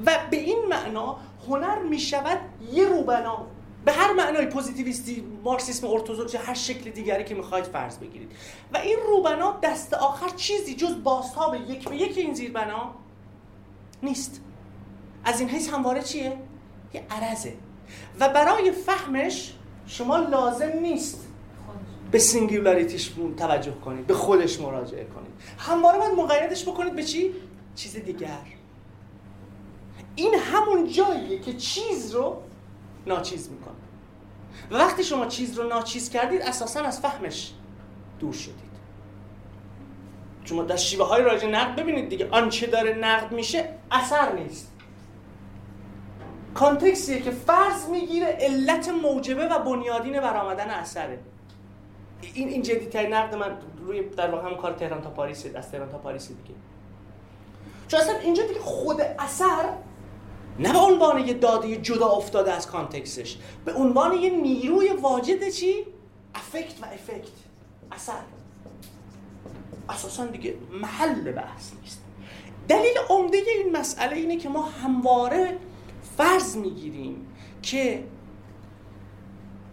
و 0.05 0.29
به 0.31 0.37
این 0.37 0.65
معنا 0.69 1.17
هنر 1.47 1.79
می‌شود 1.79 2.39
یه 2.73 2.85
روبنا. 2.85 3.47
به 3.85 3.91
هر 3.91 4.13
معنای 4.13 4.45
پوزیتیویستی 4.45 5.23
مارکسیسم 5.43 5.87
ارتودکس 5.87 6.35
هر 6.35 6.53
شکل 6.53 6.89
دیگری 6.89 7.23
که 7.23 7.35
می‌خواید 7.35 7.65
فرض 7.65 7.97
بگیرید. 7.97 8.31
و 8.73 8.77
این 8.77 8.97
روبنا 9.07 9.59
دست 9.63 9.93
آخر 9.93 10.29
چیزی 10.29 10.75
جز 10.75 11.03
بازتاب 11.03 11.55
یک 11.55 11.89
به 11.89 11.95
یک 11.95 12.17
این 12.17 12.33
زیربنا 12.33 12.95
نیست. 14.03 14.41
از 15.25 15.39
این 15.39 15.49
حیث 15.49 15.69
همواره 15.69 16.03
چیه؟ 16.03 16.37
یه 16.93 17.03
عرضه. 17.09 17.53
و 18.19 18.29
برای 18.29 18.71
فهمش 18.71 19.53
شما 19.87 20.17
لازم 20.17 20.71
نیست 20.81 21.24
به 22.11 22.19
singularity 22.19 22.97
ش 22.97 23.11
توجه 23.37 23.73
کنید 23.85 24.07
به 24.07 24.13
خودش 24.13 24.59
مراجعه 24.59 25.05
کنید. 25.05 25.31
همواره 25.57 25.99
باید 25.99 26.13
مقیدش 26.13 26.63
بکنید 26.63 26.95
به 26.95 27.03
چی؟ 27.03 27.33
چیز 27.75 27.95
دیگر. 27.95 28.37
این 30.15 30.33
همون 30.33 30.87
جاییه 30.87 31.39
که 31.39 31.53
چیز 31.53 32.11
رو 32.11 32.41
ناچیز 33.07 33.49
می‌کنه. 33.49 33.75
وقتی 34.71 35.03
شما 35.03 35.25
چیز 35.25 35.59
رو 35.59 35.67
ناچیز 35.67 36.09
کردید 36.09 36.41
اساسا 36.41 36.81
از 36.81 36.99
فهمش 37.01 37.51
دور 38.19 38.33
شدید. 38.33 38.55
شما 40.43 40.63
در 40.63 40.75
شیوه 40.75 41.07
های 41.07 41.23
رایج 41.23 41.47
نقد 41.47 41.75
ببینید 41.75 42.09
دیگه 42.09 42.29
آنچه 42.31 42.67
داره 42.67 42.93
نقد 42.93 43.31
میشه 43.31 43.69
اثر 43.91 44.33
نیست. 44.33 44.71
context 46.53 47.06
یه 47.06 47.21
که 47.21 47.31
فرض 47.31 47.89
می‌گیره 47.89 48.27
علت 48.27 48.89
موجبه 48.89 49.47
و 49.47 49.59
بنیادین 49.59 50.13
برآمدن 50.13 50.69
اثره. 50.69 51.19
این 52.33 52.49
این 52.49 52.61
جدی 52.61 52.85
ترین 52.85 53.13
نقد 53.13 53.35
من 53.35 53.57
روی 53.85 54.01
در 54.01 54.31
واقع 54.31 54.49
هم 54.49 54.57
کار 54.57 54.73
تهران 54.73 55.01
تا 55.01 55.09
پاریس 55.09 55.45
از 55.55 55.71
تهران 55.71 55.89
تا 55.89 55.97
پاریس 55.97 56.27
دیگه. 56.27 56.59
چون 57.87 57.99
اصلا 57.99 58.19
اینجا 58.19 58.43
دیگه 58.47 58.59
خود 58.59 59.01
اثر 59.01 59.69
نه 60.59 60.73
به 60.73 60.79
عنوان 60.79 61.27
یه 61.27 61.33
داده 61.33 61.75
جدا 61.75 62.07
افتاده 62.07 62.53
از 62.53 62.67
کانتکستش 62.67 63.37
به 63.65 63.73
عنوان 63.73 64.13
یه 64.13 64.29
نیروی 64.29 64.89
واجد 64.89 65.49
چی؟ 65.49 65.85
افکت 66.35 66.83
و 66.83 66.85
افکت. 66.85 67.27
اثر. 67.91 68.13
اساسا 69.89 70.25
دیگه 70.25 70.55
محل 70.81 71.31
بحث 71.31 71.71
نیست. 71.81 72.01
دلیل 72.67 72.97
عمده 73.09 73.37
این 73.37 73.77
مسئله 73.77 74.15
اینه 74.15 74.37
که 74.37 74.49
ما 74.49 74.61
همواره 74.61 75.57
فرض 76.17 76.57
می‌گیریم 76.57 77.27
که 77.61 78.03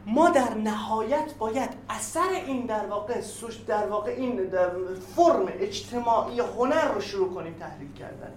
ما 0.06 0.30
در 0.30 0.54
نهایت 0.54 1.35
باید 1.38 1.71
اثر 1.88 2.28
این 2.47 2.67
در 2.67 2.86
واقع 2.86 3.21
سوش 3.21 3.56
در 3.56 3.86
واقع 3.86 4.10
این 4.10 4.36
در 4.36 4.71
فرم 5.17 5.47
اجتماعی 5.49 6.41
هنر 6.41 6.93
رو 6.93 7.00
شروع 7.00 7.34
کنیم 7.34 7.54
تحلیل 7.54 7.93
کردن. 7.93 8.32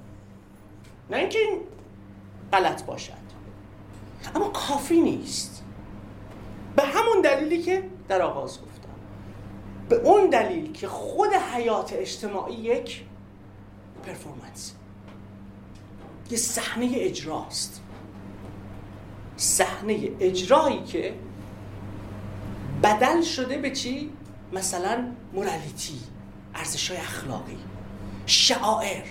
نه 1.09 1.17
اینکه 1.17 1.39
این 1.39 1.59
غلط 2.53 2.85
باشد. 2.85 3.13
اما 4.35 4.49
کافی 4.49 5.01
نیست. 5.01 5.63
به 6.75 6.83
همون 6.83 7.21
دلیلی 7.21 7.61
که 7.61 7.89
در 8.07 8.21
آغاز 8.21 8.61
گفتم. 8.61 8.89
به 9.89 9.95
اون 9.95 10.29
دلیل 10.29 10.71
که 10.73 10.87
خود 10.87 11.33
حیات 11.33 11.93
اجتماعی 11.93 12.55
یک 12.55 13.03
پرفورمنس 14.05 14.75
یه 16.31 16.37
صحنه 16.37 16.91
اجراست. 16.93 17.81
صحنه 19.37 20.09
اجرایی 20.19 20.83
که 20.83 21.13
بدل 22.83 23.21
شده 23.21 23.57
به 23.57 23.71
چی؟ 23.71 24.11
مثلا 24.53 25.07
مورالیتی 25.33 25.99
ارزش 26.55 26.91
اخلاقی 26.91 27.57
شعائر 28.25 29.03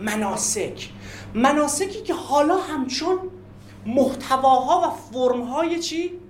مناسک 0.00 0.88
مناسکی 1.34 2.02
که 2.02 2.14
حالا 2.14 2.56
همچون 2.56 3.18
محتواها 3.86 4.88
و 4.88 5.12
فرمهای 5.12 5.78
چی؟ 5.78 6.20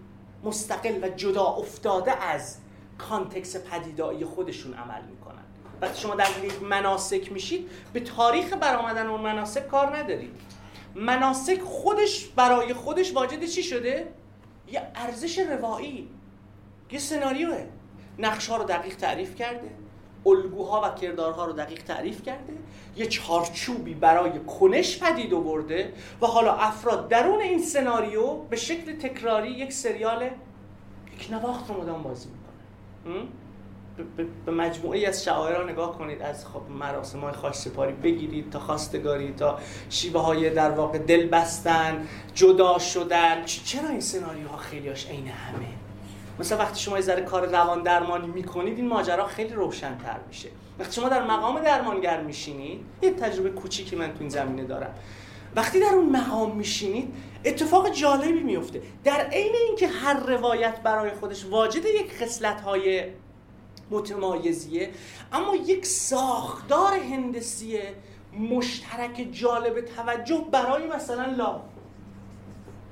مستقل 0.45 1.05
و 1.05 1.09
جدا 1.09 1.45
افتاده 1.45 2.25
از 2.25 2.57
کانتکس 2.99 3.57
پدیدایی 3.57 4.25
خودشون 4.25 4.75
عمل 4.75 5.03
می‌کنن 5.11 5.43
وقتی 5.81 6.01
شما 6.01 6.15
در 6.15 6.29
یک 6.45 6.63
مناسک 6.63 7.33
میشید 7.33 7.71
به 7.93 8.01
تاریخ 8.01 8.53
برآمدن 8.53 9.07
اون 9.07 9.21
مناسک 9.21 9.69
کار 9.69 9.97
ندارید 9.97 10.41
مناسک 10.95 11.61
خودش 11.63 12.27
برای 12.27 12.75
خودش 12.75 13.15
واجد 13.15 13.45
چی 13.45 13.63
شده؟ 13.63 14.09
یه 14.73 14.83
ارزش 14.95 15.39
روایی 15.39 16.09
یه 16.91 16.99
سناریوه. 16.99 17.67
نقش 18.19 18.49
ها 18.49 18.57
رو 18.57 18.65
دقیق 18.65 18.97
تعریف 18.97 19.35
کرده 19.35 19.71
الگوها 20.27 20.83
و 20.85 20.95
کردارها 20.95 21.45
رو 21.45 21.53
دقیق 21.53 21.83
تعریف 21.83 22.23
کرده 22.23 22.53
یه 22.97 23.07
چارچوبی 23.07 23.95
برای 23.95 24.39
کنش 24.39 25.03
پدید 25.03 25.35
آورده 25.35 25.93
و 26.23 26.27
حالا 26.27 26.55
افراد 26.55 27.09
درون 27.09 27.41
این 27.41 27.63
سناریو 27.63 28.35
به 28.35 28.57
شکل 28.57 28.97
تکراری 28.99 29.51
یک 29.51 29.73
سریال 29.73 30.31
یک 31.15 31.29
نواخت 31.31 31.71
رو 31.71 31.83
مدام 31.83 32.03
بازی 32.03 32.29
می‌کنه 32.29 33.29
به 34.47 34.53
مجموعه 34.53 35.09
از 35.09 35.29
را 35.29 35.71
نگاه 35.71 35.99
کنید 35.99 36.23
از 36.23 36.47
خب 36.47 36.63
مراسم 36.71 37.21
های 37.21 37.33
خاش 37.33 37.55
سپاری 37.55 37.93
بگیرید 37.93 38.51
تا 38.51 38.59
خواستگاری 38.59 39.33
تا 39.33 39.59
شیوه 39.91 40.21
های 40.21 40.51
در 40.51 40.71
واقع 40.71 40.99
دل 40.99 41.27
بستن 41.27 42.09
جدا 42.35 42.79
شدن. 42.79 43.45
چرا 43.45 43.89
این 43.89 44.01
سناریوها 44.01 44.57
خیلیاش 44.57 45.07
عین 45.07 45.29
همه؟ 45.29 45.86
مثلا 46.39 46.59
وقتی 46.59 46.81
شما 46.81 46.97
یه 46.97 47.03
ذره 47.03 47.23
کار 47.23 47.47
روان 47.47 47.83
درمانی 47.83 48.27
می‌کنید 48.27 48.79
این 48.79 48.89
ماجرا 48.89 49.27
خیلی 49.27 49.55
روشنتر 49.55 50.17
میشه. 50.29 50.49
وقتی 50.79 50.93
شما 50.93 51.09
در 51.09 51.27
مقام 51.27 51.61
درمانگر 51.61 52.21
میشینید 52.21 52.81
یه 53.03 53.11
تجربه 53.11 53.51
کوچیکی 53.51 53.97
من 53.97 54.09
تو 54.09 54.21
این 54.21 54.29
زمینه 54.29 54.65
دارم. 54.65 54.95
وقتی 55.57 55.81
در 55.81 55.95
اون 55.95 56.09
مقام 56.09 56.57
میشینید 56.57 57.15
اتفاق 57.45 57.91
جالبی 57.91 58.43
میفته 58.43 58.83
در 59.05 59.21
عین 59.21 59.53
اینکه 59.67 59.89
هر 59.89 60.21
روایت 60.21 60.81
برای 60.81 61.11
خودش 61.11 61.45
واجد 61.45 61.85
یک 61.85 62.13
خصلت 62.23 62.61
های 62.61 63.05
متمایزیه 63.91 64.91
اما 65.33 65.57
یک 65.57 65.87
ساختار 65.87 66.95
هندسی 66.95 67.79
مشترک 68.51 69.29
جالب 69.33 69.81
توجه 69.81 70.47
برای 70.53 70.87
مثلا 70.87 71.27
لا 71.27 71.61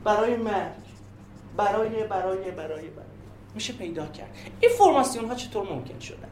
برای 0.05 0.37
مرگ. 0.37 0.73
برای 1.57 2.05
برای 2.05 2.51
برای 2.51 2.89
برای. 2.91 3.14
میشه 3.55 3.73
پیدا 3.73 4.07
کرد. 4.07 4.31
این 4.61 4.71
فرماسیون 4.79 5.25
ها 5.25 5.35
چطور 5.35 5.69
ممکن 5.73 5.99
شدن؟ 5.99 6.29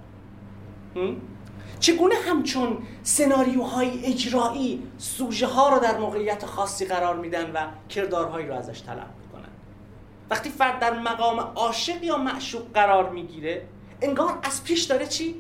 چگونه 1.81 2.15
همچون 2.15 2.79
سناریوهای 3.03 4.05
اجرایی 4.05 4.83
سوژه 4.99 5.47
ها 5.47 5.69
رو 5.69 5.81
در 5.81 5.99
موقعیت 5.99 6.47
خاصی 6.47 6.87
قرار 6.87 7.17
میدن 7.17 7.51
و 7.53 7.67
کردارهایی 7.89 8.47
رو 8.47 8.55
ازش 8.55 8.83
طلب 8.83 9.11
می‌کنن؟ 9.23 9.49
وقتی 10.31 10.51
فرد 10.51 10.81
در 10.81 10.99
مقام 10.99 11.41
عاشق 11.41 12.03
یا 12.03 12.17
معشوق 12.17 12.63
قرار 12.75 13.11
می‌گیره 13.11 13.63
انگار 14.03 14.39
از 14.43 14.65
پیش 14.65 14.83
داره 14.83 15.07
چی؟ 15.07 15.35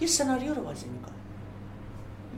یه 0.00 0.06
سناریو 0.06 0.54
رو 0.54 0.62
بازی 0.62 0.86
می‌کنه. 0.86 1.16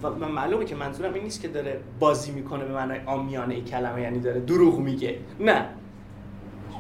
و 0.03 0.29
معلومه 0.29 0.65
که 0.65 0.75
منظورم 0.75 1.15
این 1.15 1.25
نیست 1.25 1.43
که 1.43 1.49
داره 1.49 1.81
بازی 1.99 2.33
می‌کنه 2.33 2.65
به 2.65 2.75
معنای 2.75 3.01
آمیانه 3.07 3.55
ای 3.55 3.63
کلمه 3.63 4.03
یعنی 4.03 4.21
داره 4.21 4.41
دروغ 4.41 4.79
میگه. 4.79 5.19
نه. 5.41 5.69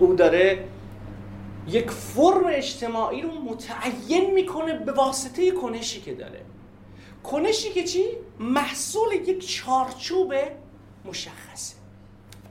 او 0.00 0.14
داره 0.14 0.64
یک 1.68 1.90
فرم 1.90 2.44
اجتماعی 2.46 3.22
رو 3.22 3.30
متعین 3.30 4.34
می‌کنه 4.34 4.78
به 4.78 4.92
واسطه 4.92 5.50
کنشی 5.50 6.00
که 6.00 6.14
داره 6.14 6.44
کنشی 7.24 7.72
که 7.72 7.84
چی؟ 7.84 8.04
محصول 8.40 9.12
یک 9.12 9.48
چارچوب 9.48 10.34
مشخصه 11.04 11.74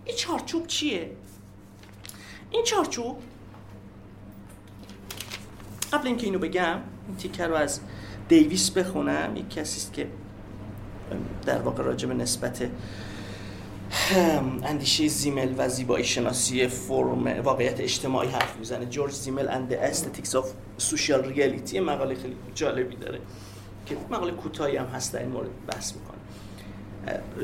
این 0.05 0.15
چارچوب 0.15 0.67
چیه؟ 0.67 1.11
این 2.51 2.63
چارچوب 2.63 3.17
قبل 5.93 6.07
اینکه 6.07 6.25
اینو 6.25 6.39
بگم 6.39 6.79
این 7.07 7.17
تیکه 7.17 7.45
رو 7.45 7.55
از 7.55 7.79
دیویس 8.27 8.69
بخونم 8.69 9.35
یک 9.35 9.49
کسی 9.49 9.77
است 9.77 9.93
که 9.93 10.07
در 11.45 11.61
واقع 11.61 11.83
راجع 11.83 12.07
به 12.07 12.13
نسبت 12.13 12.69
اندیشه 14.63 15.07
زیمل 15.07 15.53
و 15.57 15.69
زیبایی 15.69 16.05
شناسی 16.05 16.67
فرم 16.67 17.41
واقعیت 17.43 17.79
اجتماعی 17.79 18.29
حرف 18.29 18.55
می‌زنه. 18.57 18.85
جورج 18.85 19.13
زیمل 19.13 19.67
the 19.69 19.73
aesthetics 19.73 20.29
of 20.29 20.45
social 20.83 21.35
reality. 21.35 21.75
مقاله 21.75 22.15
خیلی 22.15 22.35
جالبی 22.55 22.95
داره 22.95 23.19
که 23.85 23.97
مقاله 24.09 24.31
کوتاهی 24.31 24.77
هم 24.77 24.85
هست 24.85 25.13
در 25.13 25.19
این 25.19 25.29
مورد 25.29 25.49
بحث 25.67 25.93
می‌کنه. 25.93 26.17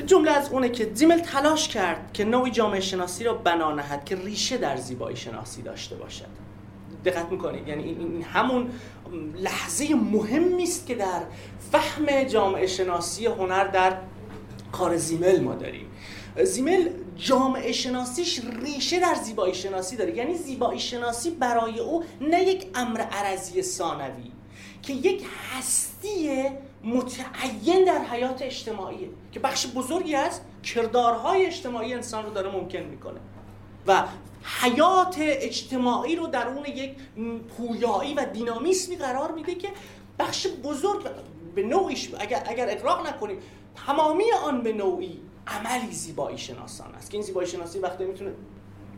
جمله 0.05 0.31
از 0.31 0.49
اونه 0.49 0.69
که 0.69 0.91
زیمل 0.93 1.19
تلاش 1.19 1.67
کرد 1.67 2.09
که 2.13 2.25
نوعی 2.25 2.51
جامعه 2.51 2.79
شناسی 2.79 3.23
را 3.23 3.33
بنا 3.33 3.71
نهد 3.71 4.05
که 4.05 4.15
ریشه 4.15 4.57
در 4.57 4.77
زیبایی 4.77 5.17
شناسی 5.17 5.61
داشته 5.61 5.95
باشد. 5.95 6.25
دقت 7.05 7.31
می‌کنید؟ 7.31 7.67
یعنی 7.67 7.83
این 7.83 8.23
همون 8.23 8.69
لحظه 9.35 9.95
مهمی 9.95 10.63
است 10.63 10.87
که 10.87 10.95
در 10.95 11.21
فهم 11.71 12.23
جامعه 12.23 12.67
شناسی 12.67 13.25
هنر 13.25 13.63
در 13.63 13.97
کار 14.71 14.97
زیمل 14.97 15.39
ما 15.39 15.55
داریم. 15.55 15.85
زیمل 16.43 16.89
جامعه 17.15 17.71
شناسیش 17.71 18.41
ریشه 18.61 18.99
در 18.99 19.15
زیبایی 19.15 19.53
شناسی 19.53 19.95
داره. 19.95 20.15
یعنی 20.15 20.35
زیبایی 20.35 20.79
شناسی 20.79 21.29
برای 21.29 21.79
او 21.79 22.03
نه 22.21 22.43
یک 22.43 22.67
امر 22.75 23.01
عرضی 23.01 23.61
ثانوی 23.61 24.31
که 24.81 24.93
یک 24.93 25.25
هستی 25.51 26.43
متعین 26.83 27.85
در 27.85 28.05
حیات 28.05 28.41
اجتماعیه 28.41 29.09
که 29.31 29.39
بخش 29.39 29.67
بزرگی 29.67 30.15
از 30.15 30.39
کردارهای 30.63 31.45
اجتماعی 31.45 31.93
انسان 31.93 32.25
رو 32.25 32.33
داره 32.33 32.51
ممکن 32.51 32.79
می‌کنه. 32.79 33.19
و 33.87 34.03
حیات 34.61 35.15
اجتماعی 35.19 36.15
رو 36.15 36.27
درون 36.27 36.65
یک 36.65 36.95
پویایی 37.57 38.13
و 38.13 38.25
دینامیسمی 38.25 38.95
قرار 38.95 39.31
میده 39.31 39.55
که 39.55 39.69
بخش 40.19 40.47
بزرگ 40.47 41.03
به 41.55 41.63
نوعیش 41.63 42.09
اگر, 42.19 42.43
اگر 42.45 42.69
اقراق 42.69 43.07
نکنیم 43.07 43.37
تمامی 43.87 44.31
آن 44.45 44.61
به 44.61 44.73
نوعی 44.73 45.19
عملی 45.47 45.91
زیبایی 45.91 46.37
شناسان 46.37 46.95
است. 46.95 47.11
که 47.11 47.17
این 47.17 47.25
زیبایی 47.25 47.47
شناسی 47.47 47.79
وقتی 47.79 48.05
می‌تونه 48.05 48.31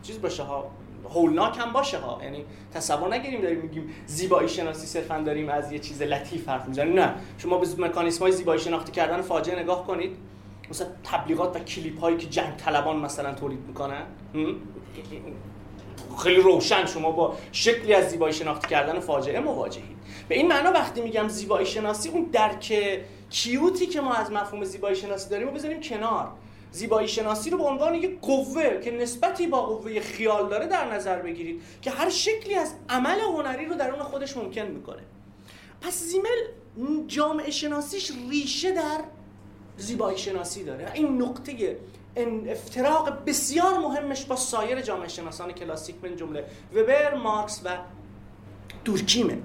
چیز 0.04 0.22
باشه 0.22 0.44
ها 0.44 0.72
هولناک 1.10 1.58
هم 1.58 1.74
باشه 1.74 1.98
ها. 1.98 2.20
یعنی 2.24 2.46
تصور 2.74 3.16
نگیریم 3.16 3.42
داریم 3.42 3.60
میگیم 3.62 3.90
زیبایی 4.06 4.50
شناسی 4.50 4.88
صرفا 4.88 5.20
داریم 5.20 5.50
از 5.50 5.72
یه 5.72 5.80
چیز 5.80 6.02
لطیف 6.02 6.50
حرف 6.50 6.68
می‌زنیم. 6.68 7.00
نه. 7.00 7.14
شما 7.38 7.58
به 7.58 7.68
مکانیسم 7.78 8.20
های 8.20 8.32
زیبایی 8.32 8.62
شناختی 8.62 8.92
کردن 8.92 9.22
فاجعه 9.22 9.60
نگاه 9.60 9.88
کنید. 9.88 10.18
مثلا 10.70 10.88
تبلیغات 11.04 11.56
و 11.56 11.60
کلیپ 11.60 12.00
هایی 12.00 12.18
که 12.18 12.28
جنگ 12.28 12.58
طلبان 12.58 12.98
مثلا 12.98 13.34
تولید 13.34 13.60
می‌کنن. 13.68 14.04
خیلی 16.20 16.42
روشن. 16.42 16.86
شما 16.86 17.12
با 17.12 17.36
شکلی 17.52 17.94
از 17.94 18.10
زیبایی 18.10 18.34
شناختی 18.34 18.68
کردن 18.68 19.00
فاجعه 19.00 19.40
مواجهید. 19.40 19.98
به 20.28 20.36
این 20.36 20.48
معنا 20.48 20.72
وقتی 20.72 21.02
میگم 21.02 21.28
زیبایی 21.28 21.66
شناسی 21.66 22.10
اون 22.10 22.24
درک 22.24 22.74
کیوتی 23.30 23.88
که 23.88 24.02
ما 24.02 24.14
از 24.14 24.32
مفهوم 24.32 24.64
زیبایی 24.64 24.96
شناسی 24.96 25.30
داریم 25.30 25.48
رو 25.48 25.54
بذاریم 25.54 25.82
کنار. 25.82 26.32
زیبایی 26.72 27.08
شناسی 27.08 27.50
رو 27.50 27.58
به 27.58 27.64
عنوان 27.64 27.96
یک 27.96 28.20
قوه 28.22 28.82
که 28.82 28.92
نسبتی 28.92 29.48
با 29.48 29.62
قوه 29.62 30.00
خیال 30.00 30.50
داره 30.50 30.68
در 30.68 30.94
نظر 30.94 31.22
بگیرید 31.22 31.62
که 31.82 31.92
هر 31.92 32.10
شکلی 32.10 32.56
از 32.56 32.74
عمل 32.90 33.20
هنری 33.20 33.66
رو 33.66 33.76
درون 33.76 34.00
خودش 34.00 34.38
ممکن 34.38 34.62
می‌کنه. 34.62 35.02
پس 35.82 36.04
زیمل 36.04 37.08
جامعه 37.08 37.52
شناسیش 37.52 38.12
ریشه 38.30 38.72
در 38.72 39.00
زیبایی 39.78 40.18
شناسی 40.18 40.64
داره. 40.64 40.92
این 40.94 41.22
نقطه 41.22 41.80
افتراق 42.48 43.26
بسیار 43.26 43.78
مهمش 43.80 44.26
با 44.26 44.36
سایر 44.36 44.82
جامعه 44.82 45.08
شناسان 45.08 45.52
کلاسیک 45.52 45.96
من 46.04 46.16
جمله 46.16 46.46
وبر، 46.76 47.14
مارکس 47.14 47.62
و 47.66 47.78
دورکیمه 48.86 49.38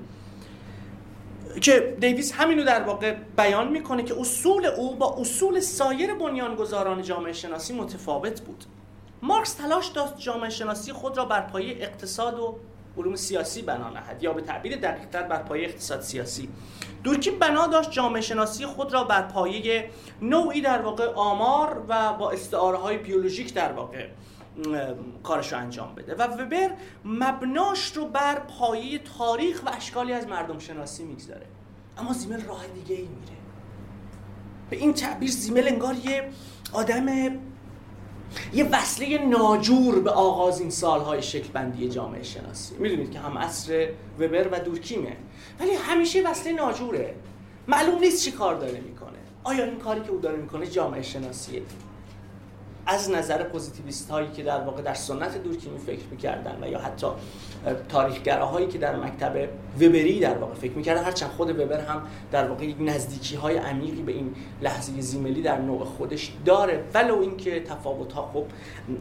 که 1.63 1.97
دیویس 2.01 2.33
همینو 2.33 2.65
در 2.65 2.83
واقع 2.83 3.15
بیان 3.37 3.69
می‌کنه 3.69 4.03
که 4.03 4.21
اصول 4.21 4.67
او 4.67 4.97
با 4.97 5.17
اصول 5.19 5.61
سایر 5.61 6.15
بنیانگذاران 6.15 7.03
جامعه 7.03 7.33
شناسی 7.33 7.73
متفاوت 7.73 8.41
بود. 8.41 8.65
مارکس 9.23 9.53
تلاش 9.53 9.89
داشت 9.89 10.19
جامعه 10.19 10.51
شناسی 10.51 10.93
خود 10.93 11.17
را 11.17 11.25
بر 11.25 11.41
پایه 11.41 11.77
اقتصاد 11.81 12.39
و 12.39 12.59
علوم 12.99 13.17
سیاسی 13.17 13.63
بنا 13.63 13.91
نهد 13.91 14.23
یا 14.23 14.33
به 14.33 14.41
تعبیر 14.41 14.77
دقیقتر 14.77 15.23
بر 15.23 15.43
پایه 15.43 15.69
اقتصاد 15.69 16.01
سیاسی. 16.01 16.49
دورکیم 17.05 17.39
بنا 17.39 17.67
داشت 17.67 17.91
جامعه 17.91 18.21
شناسی 18.21 18.67
خود 18.67 18.93
را 18.93 19.05
بر 19.05 19.23
پایه 19.23 19.91
نوعی 20.23 20.61
در 20.61 20.83
واقع 20.83 21.13
آمار 21.15 21.85
و 21.89 22.13
با 22.13 22.31
استعاره 22.31 22.79
های 22.79 22.99
بیولوژیک 22.99 23.55
در 23.55 23.73
واقع 23.73 24.07
کارش 25.23 25.53
رو 25.53 25.59
انجام 25.59 25.95
بده. 25.95 26.15
و 26.15 26.23
وبر 26.23 26.71
مبناش 27.05 27.97
رو 27.97 28.05
بر 28.05 28.39
پایه 28.39 28.99
تاریخ 29.19 29.63
و 29.67 29.71
اشکالی 29.77 30.13
از 30.13 30.27
مردم 30.27 30.59
شناسی 30.59 31.05
می‌گذاره. 31.05 31.47
اما 31.99 32.13
زیمل 32.13 32.41
راه 32.41 32.67
دیگه 32.67 32.95
ای 32.95 33.09
میره 33.09 33.41
به 34.71 34.77
این 34.77 34.95
تعبیر 34.95 35.31
زیمل 35.31 35.69
انگار 35.69 35.95
یه 35.95 36.29
آدم 36.73 37.07
یه 38.53 38.69
وصله 38.73 39.19
ناجور 39.19 40.01
به 40.01 40.11
آغاز 40.11 40.61
این 40.61 40.71
سالهای 40.71 41.23
شکلبندی 41.23 41.89
جامعه 41.89 42.23
شناسی. 42.23 42.75
می‌دونید 42.75 43.11
که 43.11 43.19
هم 43.19 43.39
عصر 43.39 43.89
وبر 44.19 44.49
و 44.53 44.61
دورکیمه 44.61 45.17
ولی 45.61 45.73
همیشه 45.75 46.23
وصله 46.31 46.53
ناجوره. 46.53 47.15
معلوم 47.69 47.99
نیست 47.99 48.25
چی 48.25 48.33
کار 48.33 48.55
داره 48.55 48.81
می‌کنه. 48.81 49.19
آیا 49.45 49.65
این 49.65 49.79
کاری 49.79 50.01
که 50.01 50.11
او 50.11 50.21
داره 50.21 50.37
می‌کنه 50.37 50.67
جامعه 50.67 51.03
شناسیه؟ 51.03 51.63
از 52.87 53.11
نظر 53.11 53.43
پوزیتیویست 53.43 54.11
هایی 54.11 54.29
که 54.37 54.43
در 54.43 54.61
واقع 54.61 54.83
در 54.83 54.95
سنت 54.95 55.43
دورکیمی 55.43 55.79
فکر 55.79 56.05
می‌کردن 56.11 56.59
و 56.63 56.69
یا 56.69 56.79
حتی 56.79 57.07
تاریخگراهایی 57.89 58.67
که 58.67 58.79
در 58.79 58.97
مکتب 58.97 59.49
وبری 59.77 60.21
در 60.21 60.39
واقع 60.39 60.55
فکر 60.55 60.73
می‌کردن 60.73 61.05
هرچند 61.05 61.31
خود 61.31 61.61
وبر 61.61 61.81
هم 61.81 62.03
در 62.33 62.49
واقع 62.49 62.65
یک 62.65 62.77
نزدیکی 62.81 63.37
های 63.37 63.57
عمیقی 63.57 64.03
به 64.03 64.13
این 64.13 64.35
لحظه 64.63 65.01
زیملی 65.01 65.43
در 65.43 65.59
نوع 65.59 65.85
خودش 65.85 66.33
داره. 66.45 66.85
ولو 66.95 67.21
اینکه 67.21 67.61
تفاوت 67.61 68.13
ها 68.13 68.31
خب 68.33 68.45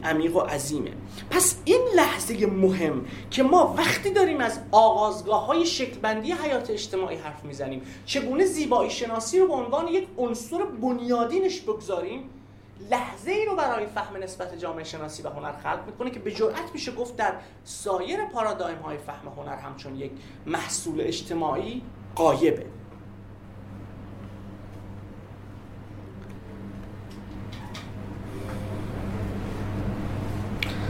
عمیق 0.04 0.36
و 0.36 0.40
عظیمه. 0.40 0.92
پس 1.30 1.56
این 1.66 1.82
لحظه 1.96 2.46
مهم 2.46 3.06
که 3.32 3.44
ما 3.44 3.76
وقتی 3.78 4.10
داریم 4.14 4.40
از 4.40 4.60
آغازگاه 4.72 5.46
های 5.46 5.66
شکلبندی 5.66 6.32
حیات 6.32 6.70
اجتماعی 6.70 7.18
حرف 7.18 7.46
می‌زنیم 7.46 7.82
چگونه 8.06 8.46
زیبایی 8.46 8.90
شناسی 8.90 9.40
رو 9.40 9.48
به 9.48 9.54
عنوان 9.54 9.88
یک 9.88 10.08
عنصر 10.18 10.58
بنیادینش 10.82 11.62
بگذاریم 11.62 12.24
لحظه 12.80 13.32
ای 13.32 13.46
رو 13.46 13.56
برای 13.56 13.86
فهم 13.86 14.18
نسبت 14.18 14.56
جامعه 14.56 14.84
شناسی 14.84 15.24
و 15.24 15.30
هنر 15.30 15.52
خلق 15.52 15.84
می‌کنه 15.86 16.10
که 16.12 16.20
به 16.20 16.32
جرأت 16.32 16.74
میشه 16.74 16.92
گفت 16.92 17.16
در 17.16 17.34
سایر 17.64 18.26
پارادایم 18.26 18.78
های 18.78 18.98
فهم 18.98 19.28
هنر 19.28 19.56
همچون 19.56 19.96
یک 19.96 20.12
محصول 20.46 21.02
اجتماعی 21.02 21.82
قایبه. 22.16 22.66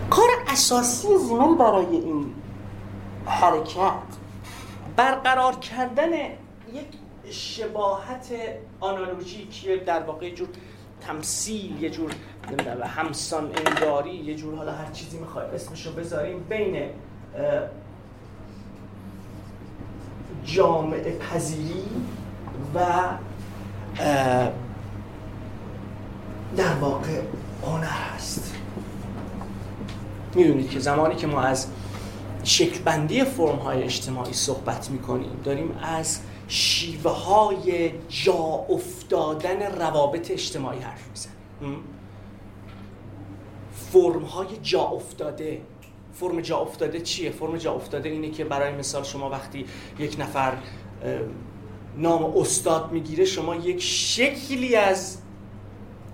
کار 0.10 0.30
اساسی 0.48 1.18
زیمل 1.18 1.56
برای 1.56 1.86
این 1.86 2.34
حرکت 3.26 3.94
برقرار 4.96 5.56
کردن 5.56 6.14
یک 6.14 6.88
شباهت 7.32 8.34
آنالوژیکی 8.80 9.78
در 9.78 10.04
واقع 10.04 10.30
جور 10.30 10.48
تمثیل 11.02 11.84
یه 11.84 11.90
جور 11.90 12.12
همسان 12.86 13.52
انگاری 13.68 14.16
یه 14.16 14.36
جور 14.36 14.56
حالا 14.56 14.72
هر 14.72 14.92
چیزی 14.92 15.18
می‌خوای 15.18 15.46
اسمشو 15.46 15.94
بذاریم 15.94 16.40
بین 16.50 16.90
جامعه 20.46 21.18
پذیری 21.18 21.84
و 22.76 22.80
در 26.58 26.74
واقع 26.74 27.22
هنر 27.66 27.86
هست. 27.86 28.56
می‌دونید 30.36 30.70
که 30.70 30.80
زمانی 30.80 31.16
که 31.16 31.28
ما 31.28 31.42
از 31.42 31.68
شکلبندی 32.44 33.24
فرم 33.24 33.56
های 33.56 33.84
اجتماعی 33.84 34.34
صحبت 34.34 34.90
می‌کنیم 34.90 35.42
داریم 35.44 35.78
از 35.82 36.20
شیوه 36.52 37.12
های 37.12 37.92
جا 38.10 38.66
افتادن 38.70 39.62
روابط 39.62 40.32
اجتماعی 40.32 40.80
حرف 40.80 41.10
می‌زنیم 41.10 41.84
فرم 43.72 44.24
های 44.24 44.58
جا 44.64 44.82
افتاده. 44.82 45.62
فرم 46.14 46.42
جا 46.42 46.58
افتاده 46.58 47.00
چیه؟ 47.00 47.32
فرم 47.32 47.58
جا 47.58 47.74
افتاده 47.74 48.10
اینه 48.10 48.30
که 48.30 48.44
برای 48.44 48.74
مثال 48.74 49.04
شما 49.04 49.30
وقتی 49.30 49.66
یک 50.00 50.16
نفر 50.20 50.58
نام 51.98 52.38
استاد 52.38 52.92
می‌گیره 52.92 53.26
شما 53.26 53.56
یک 53.56 53.82
شکلی 53.82 54.76
از 54.76 55.18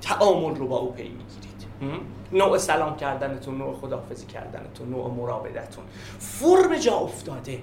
تعامل 0.02 0.56
رو 0.56 0.68
با 0.68 0.78
او 0.78 0.92
پی 0.92 1.04
می‌گیرید. 1.04 2.06
نوع 2.32 2.58
سلام 2.58 2.96
کردنتون 2.96 3.58
نوع 3.58 3.76
خداحافظی 3.82 4.26
کردنتون 4.26 4.90
نوع 4.90 5.12
مراودتون 5.12 5.84
فرم 6.20 6.76
جا 6.76 6.96
افتاده. 6.96 7.60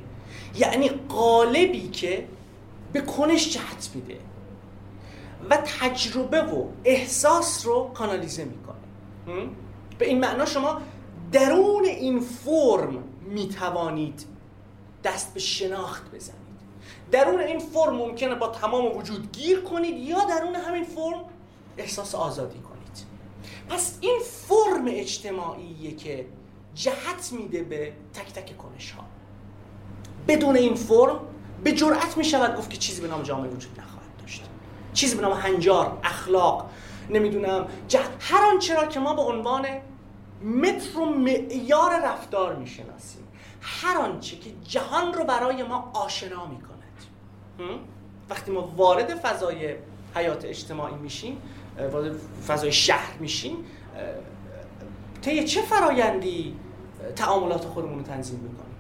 یعنی 0.59 0.89
قالبی 1.09 1.89
که 1.89 2.27
به 2.93 3.01
کنش 3.01 3.55
جهت 3.55 3.91
میده 3.95 4.19
و 5.51 5.57
تجربه 5.81 6.43
و 6.43 6.67
احساس 6.85 7.67
رو 7.67 7.91
کانالیزه 7.95 8.45
می‌کنه. 8.45 8.77
به 9.99 10.07
این 10.09 10.21
معنا 10.21 10.45
شما 10.45 10.81
درون 11.33 11.85
این 11.85 12.21
فرم 12.21 13.05
می‌توانید 13.23 14.27
دست 15.05 15.35
به 15.35 15.41
شناخت 15.41 16.15
بزنید. 16.15 16.43
درون 17.11 17.41
این 17.41 17.59
فرم 17.59 17.97
ممکنه 17.97 18.35
با 18.35 18.49
تمام 18.49 18.97
وجود 18.97 19.33
گیر 19.33 19.61
کنید 19.61 19.97
یا 19.99 20.25
درون 20.25 20.55
همین 20.55 20.85
فرم 20.85 21.25
احساس 21.79 22.15
آزادی 22.15 22.59
کنید. 22.59 22.73
پس 23.69 23.99
این 24.01 24.21
فرم 24.25 24.85
اجتماعیه 24.87 25.97
که 25.97 26.27
جهت 26.75 27.33
میده 27.33 27.63
به 27.63 27.93
تک 28.15 28.33
تک 28.33 28.57
کنش 28.57 28.91
ها 28.91 29.05
بدون 30.29 30.57
این 30.57 30.75
فرم 30.75 31.21
به 31.65 31.73
جرأت 31.73 32.17
می 32.17 32.25
شود 32.25 32.57
گفت 32.57 32.71
که 32.71 32.77
چیزی 32.77 33.03
به 33.03 33.09
نام 33.09 33.23
جامعه 33.23 33.51
وجود 33.51 33.81
نخواهد 33.81 34.17
داشت. 34.21 34.45
چیزی 34.93 35.17
به 35.17 35.23
نام 35.23 35.33
هنجار 35.33 35.99
اخلاق 36.05 36.71
نمی‌دونم 37.11 37.67
جهت 37.89 38.11
هر 38.21 38.45
آنچه 38.53 38.75
را 38.75 38.87
که 38.87 39.01
ما 39.01 39.15
به 39.15 39.23
عنوان 39.23 39.67
متر 40.45 40.99
و 40.99 41.05
معیار 41.05 42.01
رفتار 42.05 42.57
می‌شناسیم 42.57 43.29
هر 43.61 43.99
آنچه 43.99 44.37
که 44.37 44.51
جهان 44.65 45.15
رو 45.15 45.25
برای 45.25 45.63
ما 45.63 45.91
آشنا 45.95 46.47
می‌کند. 46.47 46.73
وقتی 48.31 48.51
ما 48.51 48.73
وارد 48.77 49.15
فضای 49.15 49.75
حیات 50.15 50.45
اجتماعی 50.45 50.95
میشیم 50.95 51.43
وارد 51.93 52.17
فضای 52.47 52.73
شهر 52.73 53.19
میشیم 53.21 53.57
طی 55.23 55.45
چه 55.45 55.63
فرایندی 55.63 56.57
تعاملات 57.17 57.65
خودمون 57.65 57.99
رو 57.99 58.05
تنظیم 58.05 58.39
می‌کنیم؟ 58.39 58.77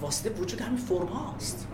واسطه 0.00 0.30
وجود 0.30 0.60
همین 0.60 0.76
فرم 0.76 1.06
هاست 1.06 1.68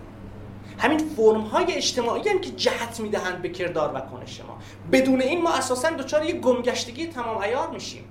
همین 0.79 0.97
فرم 0.97 1.41
های 1.41 1.73
اجتماعی 1.73 2.29
هم 2.29 2.39
که 2.39 2.49
جهت 2.49 2.99
می‌دهند 2.99 3.41
به 3.41 3.49
کردار 3.49 3.95
و 3.95 3.99
کنش 3.99 4.41
ما. 4.41 4.57
بدون 4.91 5.21
این 5.21 5.41
ما 5.41 5.53
اساسا 5.53 5.89
دچار 5.89 6.25
یه 6.25 6.33
گمگشتگی 6.33 7.07
تمام 7.07 7.43
عیار 7.43 7.69
میشیم. 7.69 8.03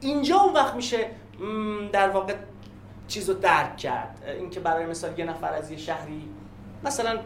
اینجا 0.00 0.36
اون 0.36 0.54
وقت 0.54 0.74
میشه 0.74 1.10
در 1.92 2.08
واقع 2.08 2.34
چیز 3.08 3.28
رو 3.28 3.34
درک 3.34 3.76
کرد. 3.76 4.22
اینکه 4.38 4.60
برای 4.60 4.86
مثال 4.86 5.18
یه 5.18 5.24
نفر 5.24 5.52
از 5.52 5.70
یه 5.70 5.76
شهری 5.76 6.28
مثلا 6.84 7.18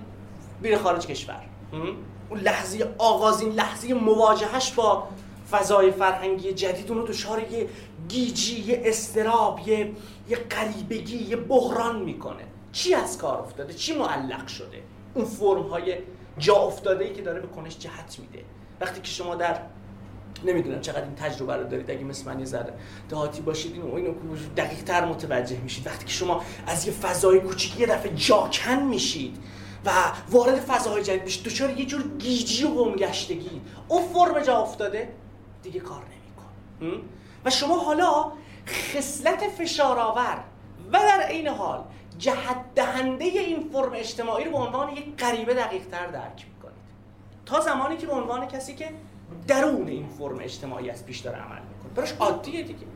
بیره 0.63 0.79
خارج 0.79 1.07
کشور 1.07 1.41
اون 2.31 2.41
لحظه 2.41 2.95
آغازین 2.99 3.53
لحظه 3.53 3.95
مواجهش 3.95 4.73
با 4.73 5.09
فضای 5.51 5.91
فرهنگی 5.91 6.53
جدید 6.53 6.91
اونو 6.91 7.07
دچار 7.07 7.53
یه 7.53 7.69
گیجی 8.09 8.61
یه 8.61 8.83
استراب 8.85 9.61
یه 9.69 9.93
یه 10.29 10.37
قریبگی 10.37 11.17
یه 11.17 11.37
بحران 11.37 12.03
می‌کنه. 12.03 12.45
چی 12.73 12.95
از 12.95 13.19
کار 13.19 13.39
افتاده؟ 13.39 13.75
چی 13.75 13.97
معلق 13.97 14.47
شده؟ 14.47 14.83
اون 15.15 15.25
فرم 15.25 15.63
های 15.63 15.99
جا 16.39 16.55
افتاده 16.55 17.05
ای 17.05 17.13
که 17.13 17.23
داره 17.23 17.41
به 17.41 17.47
کنش 17.47 17.79
جهت 17.79 18.19
میده. 18.19 18.45
وقتی 18.81 19.01
که 19.01 19.11
شما 19.11 19.35
در 19.35 19.61
نمی‌دونم 20.45 20.81
چقدر 20.81 21.03
این 21.03 21.15
تجربه 21.15 21.57
رو 21.57 21.65
دارید 21.65 21.91
اگه 21.91 22.05
مثل 22.05 22.27
من 22.27 22.39
یه 22.39 22.45
ذره 22.45 22.75
دهاتی 23.09 23.41
باشید 23.41 23.73
اینو 23.73 23.95
اینو 23.95 24.15
دقیق 24.57 24.83
تر 24.83 25.05
متوجه 25.05 25.57
میشید. 25.61 25.87
وقتی 25.87 26.05
که 26.05 26.13
شما 26.13 26.43
از 26.67 26.87
یه 26.87 26.93
فضای 26.93 27.41
کوچیک 27.41 27.81
یه 27.81 27.87
دفعه 27.87 28.15
جاکن 28.15 28.83
میشید 28.83 29.39
و 29.85 29.91
وارد 30.31 30.57
فضاهای 30.57 31.03
جدید 31.03 31.25
بشید 31.25 31.45
دچار 31.45 31.71
یه 31.71 31.87
جور 31.87 32.03
گیجی 32.19 32.65
و 32.65 32.75
گمگشتگی. 32.75 33.61
اون 33.89 34.03
فرم 34.03 34.43
جا 34.43 34.59
افتاده 34.59 35.13
دیگه 35.63 35.81
کار 35.81 36.03
نمیکن 36.03 37.03
و 37.45 37.51
شما 37.51 37.79
حالا 37.79 38.33
خصلت 38.67 39.41
فشارآور 39.59 40.45
و 40.93 40.99
در 40.99 41.23
عین 41.23 41.49
حال 41.49 41.85
جهت 42.23 42.75
دهنده 42.75 43.25
این 43.25 43.69
فرم 43.73 43.93
اجتماعی 43.95 44.45
رو 44.45 44.51
به 44.51 44.57
عنوان 44.57 44.97
یک 44.97 45.17
غریبه 45.19 45.55
دقیق 45.55 45.83
تر 45.87 46.07
درک 46.07 46.47
می‌کنید. 46.55 46.85
تا 47.47 47.61
زمانی 47.61 47.97
که 47.97 48.07
به 48.07 48.13
عنوان 48.13 48.47
کسی 48.47 48.75
که 48.75 48.89
درون 49.49 49.89
این 49.89 50.09
فرم 50.19 50.39
اجتماعی 50.41 50.91
از 50.91 51.07
پیش 51.07 51.19
داره 51.19 51.39
عمل 51.39 51.59
می‌کنه. 51.59 51.93
براش 51.95 52.13
عادیه 52.21 52.63
دیگه. 52.63 52.87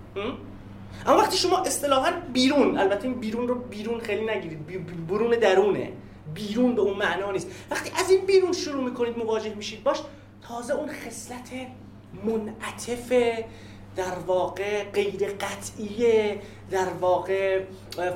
اما 1.07 1.19
وقتی 1.19 1.37
شما 1.37 1.59
اصطلاحا 1.59 2.13
بیرون 2.33 2.79
البته 2.79 3.05
این 3.05 3.21
بیرون 3.21 3.49
رو 3.49 3.55
بیرون 3.55 4.01
خیلی 4.01 4.27
نگیرید. 4.27 5.07
برون 5.07 5.31
درونه. 5.31 5.93
بیرون 6.35 6.75
به 6.75 6.81
اون 6.81 6.97
معنا 6.97 7.31
نیست. 7.31 7.49
وقتی 7.71 7.91
از 8.01 8.11
این 8.11 8.27
بیرون 8.27 8.53
شروع 8.53 8.85
می‌کنید 8.85 9.19
مواجه 9.19 9.55
میشید 9.55 9.83
باش 9.83 9.99
تازه 10.49 10.75
اون 10.75 10.89
خصلت 10.89 11.51
منعطف 12.25 13.13
در 13.97 14.19
واقع 14.27 14.85
غیر 14.85 15.29
قطعیه 15.41 16.41
در 16.71 16.89
واقع 16.89 17.65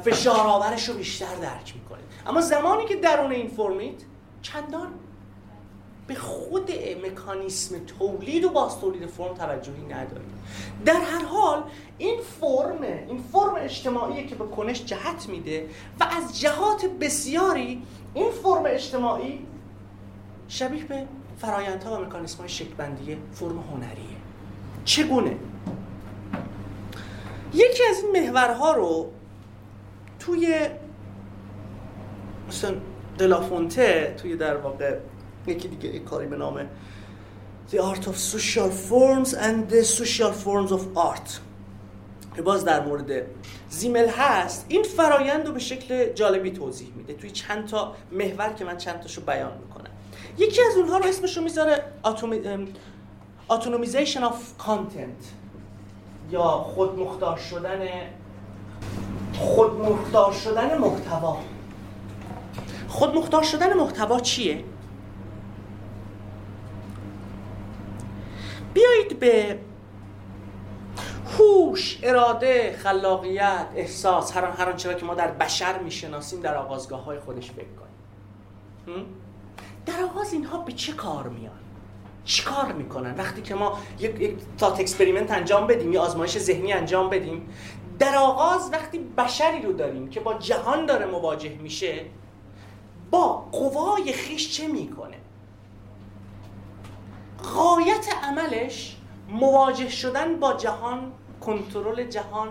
فشار 0.05 0.47
آورش 0.47 0.89
رو 0.89 0.95
بیشتر 0.95 1.35
درک 1.35 1.75
می‌کنید 1.75 2.05
اما 2.27 2.41
زمانی 2.41 2.87
که 2.87 2.97
درون 2.97 3.33
این 3.33 3.49
فرمید 3.49 4.05
چندان 4.43 4.89
به 6.07 6.15
خود 6.15 6.71
مکانیسم 7.07 7.79
تولید 7.99 8.45
و 8.45 8.49
باز 8.49 8.81
تولید 8.81 9.07
فرم 9.07 9.35
توجهی 9.35 9.83
ندارید 9.83 10.31
در 10.85 11.01
هر 11.01 11.25
حال 11.25 11.63
این 11.99 12.21
فرم 12.41 12.83
این 12.83 13.23
فرم 13.33 13.55
اجتماعی 13.57 14.27
که 14.27 14.35
به 14.35 14.47
کنش 14.47 14.85
جهت 14.85 15.29
میده 15.29 15.69
و 16.01 16.05
از 16.05 16.41
جهات 16.41 16.87
بسیاری 16.87 17.83
این 18.15 18.31
فرم 18.31 18.63
اجتماعی 18.67 19.47
شبیه 20.49 20.85
به 20.85 21.07
فرایندها 21.39 21.97
و 21.97 22.05
مکانیسم 22.05 22.39
های 22.39 23.17
فرم 23.33 23.59
هنریه. 23.59 24.20
چگونه؟ 24.91 25.37
یکی 27.55 27.83
از 27.91 27.97
این 28.05 28.31
محورها 28.31 28.73
رو 28.73 29.13
توی 30.19 30.59
مثلا 32.49 32.75
دلافونته 33.19 34.15
توی 34.23 34.37
در 34.37 34.57
واقع 34.57 34.97
یکی 35.47 35.69
دیگه 35.69 35.95
یک 35.95 36.05
کاری 36.05 36.27
به 36.27 36.37
نام 36.37 36.61
The 37.73 37.77
Art 37.77 38.05
of 38.05 38.17
Social 38.35 38.71
Forms 38.89 39.29
and 39.29 39.73
the 39.73 39.85
Social 39.85 40.33
Forms 40.45 40.73
of 40.73 40.99
Art. 40.99 41.31
که 42.37 42.43
باز 42.43 42.65
در 42.65 42.87
مورد 42.87 43.23
زیمل 43.69 44.09
هست. 44.09 44.67
این 44.69 44.83
فرایند 44.83 45.47
رو 45.47 45.53
به 45.53 45.59
شکل 45.59 46.13
جالبی 46.13 46.51
توضیح 46.51 46.93
میده. 46.97 47.15
توی 47.15 47.31
چند 47.31 47.67
تا 47.67 47.95
محور 48.13 48.53
که 48.53 48.65
من 48.65 48.77
چند 48.77 49.01
تاشو 49.01 49.21
بیان 49.21 49.53
می‌کنم. 49.59 49.91
یکی 50.39 50.61
از 50.71 50.77
اونها 50.77 50.99
رو 50.99 51.07
اسمش 51.07 51.37
رو 51.37 51.43
می‌ذاره 51.43 51.85
autonomization 53.51 54.23
of 54.23 54.57
content 54.59 55.33
یا 56.31 56.43
خودمختار 56.43 57.37
شدن 57.37 57.89
خودمختار 59.39 60.33
شدن 60.33 60.79
محتوا. 60.79 61.37
خودمختار 62.89 63.43
شدن 63.43 63.73
محتوا 63.73 64.21
چیه؟ 64.21 64.65
بیایید 68.75 69.19
به 69.19 69.59
هوش، 71.39 72.01
اراده، 72.03 72.77
خلاقیت، 72.79 73.67
احساس 73.75 74.37
هر 74.37 74.45
هر 74.45 74.69
آنچه 74.69 74.95
که 74.95 75.07
ما 75.07 75.15
در 75.15 75.31
بشر 75.31 75.79
می‌شناسیم 75.79 76.41
در 76.41 76.57
آغازگاه 76.57 77.05
های 77.05 77.21
خودش 77.21 77.51
فکر 77.51 77.65
کنیم. 77.65 79.07
در 79.87 80.03
آغاز 80.03 80.33
اینها 80.33 80.59
به 80.59 80.73
چه 80.73 80.93
کار 80.93 81.29
میان؟ 81.29 81.53
چی 82.25 82.43
کار 82.45 82.73
می‌کنن؟ 82.73 83.15
وقتی 83.19 83.43
که 83.43 83.55
ما 83.55 83.79
یک, 83.99 84.21
یک 84.21 84.37
thought 84.59 84.81
experiment 84.81 85.31
انجام 85.31 85.67
بدیم 85.67 85.93
یا 85.93 86.03
آزمایش 86.03 86.39
ذهنی 86.39 86.73
انجام 86.73 87.11
بدیم 87.11 87.49
در 87.99 88.17
آغاز 88.17 88.71
وقتی 88.73 88.99
بشری 88.99 89.63
رو 89.63 89.73
داریم 89.73 90.11
که 90.11 90.21
با 90.21 90.35
جهان 90.35 90.87
داره 90.87 91.07
مواجه 91.07 91.59
میشه 91.63 92.05
با 93.11 93.33
قوای 93.53 94.13
خویش 94.13 94.57
چه 94.57 94.69
می‌کنه؟ 94.69 95.17
غایت 97.55 98.07
عملش 98.23 98.97
مواجه 99.29 99.89
شدن 99.89 100.41
با 100.41 100.53
جهان 100.53 101.13
کنترل 101.41 102.05
جهان 102.05 102.49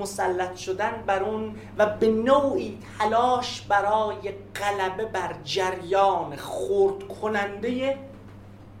مسلط 0.00 0.56
شدن 0.56 1.02
بر 1.06 1.22
اون 1.22 1.54
و 1.78 1.86
به 1.86 2.08
نوعی 2.08 2.78
تلاش 2.98 3.60
برای 3.60 4.32
غلبه 4.54 5.04
بر 5.04 5.34
جریان 5.44 6.36
خورد 6.36 7.08
کننده 7.08 7.98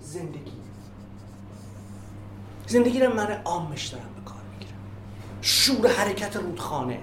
زندگی. 0.00 0.52
زندگی 2.66 3.00
رو 3.00 3.14
من 3.14 3.42
عامش 3.44 3.86
دارم 3.86 4.10
به 4.16 4.22
کار 4.30 4.40
می‌گیرم. 4.52 4.78
شور 5.42 5.88
حرکت 5.88 6.36
رودخانه. 6.36 6.98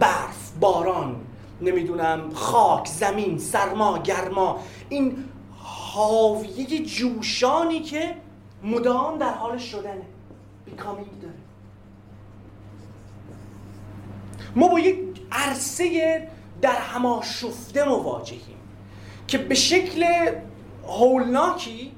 برف 0.00 0.52
باران 0.60 1.16
نمی‌دونم 1.60 2.34
خاک 2.34 2.88
زمین 2.88 3.38
سرما 3.38 3.98
گرما. 3.98 4.60
این 4.88 5.24
حاویه 5.58 6.84
جوشانی 6.86 7.80
که 7.80 8.16
مدام 8.64 9.18
در 9.18 9.34
حال 9.34 9.58
شدنه. 9.58 10.02
بیکامینگ 10.64 11.20
داره. 11.22 11.34
ما 14.56 14.68
با 14.68 14.80
یک 14.80 14.98
عرصه 15.32 16.28
در 16.62 16.76
شفته 17.22 17.88
مواجهیم. 17.88 18.56
که 19.26 19.38
به 19.38 19.54
شکل 19.54 20.04
هولناکی 20.86 21.92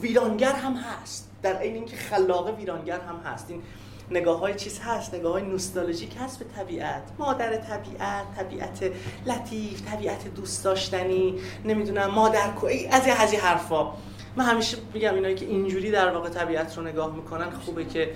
ویرانگر 0.00 0.52
هم 0.52 0.74
هست. 0.74 1.30
در 1.42 1.56
عین 1.56 1.74
اینکه 1.74 1.96
خلاقه 1.96 2.52
ویرانگر 2.52 3.00
هم 3.00 3.32
هست. 3.32 3.50
این 3.50 3.62
نگاه 4.10 4.40
های 4.40 4.54
چیز 4.54 4.80
هست 4.80 5.14
نگاه 5.14 5.32
های 5.32 5.42
نوستالژیک 5.42 6.16
هست 6.20 6.38
به 6.38 6.44
طبیعت. 6.44 7.02
مادر 7.18 7.56
طبیعت 7.56 8.24
طبیعت 8.36 8.90
لطیف 9.26 9.82
طبیعت 9.92 10.34
دوست 10.34 10.64
داشتنی 10.64 11.34
نمی‌دونم 11.64 12.10
مادر 12.10 12.48
کوی 12.50 12.86
از 12.86 13.06
این 13.06 13.16
از 13.16 13.34
حرفا. 13.34 13.92
من 14.36 14.44
همیشه 14.44 14.76
میگم 14.94 15.14
اینایی 15.14 15.34
که 15.34 15.46
اینجوری 15.46 15.90
در 15.90 16.10
واقع 16.14 16.28
طبیعت 16.28 16.78
رو 16.78 16.82
نگاه 16.82 17.16
می‌کنن 17.16 17.50
خوبه 17.50 17.84
که 17.84 18.10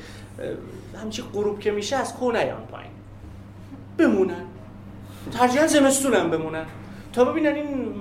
همچی 1.02 1.22
غروب 1.22 1.60
که 1.60 1.70
میشه 1.70 1.96
از 1.96 2.14
کو 2.14 2.32
نیان 2.32 2.66
پایین. 2.66 2.90
بمونن. 3.98 4.44
ترجیحاً 5.32 5.66
زمستونم 5.66 6.30
بمونن. 6.30 6.66
تا 7.12 7.24
ببینن 7.24 7.54
این 7.54 7.94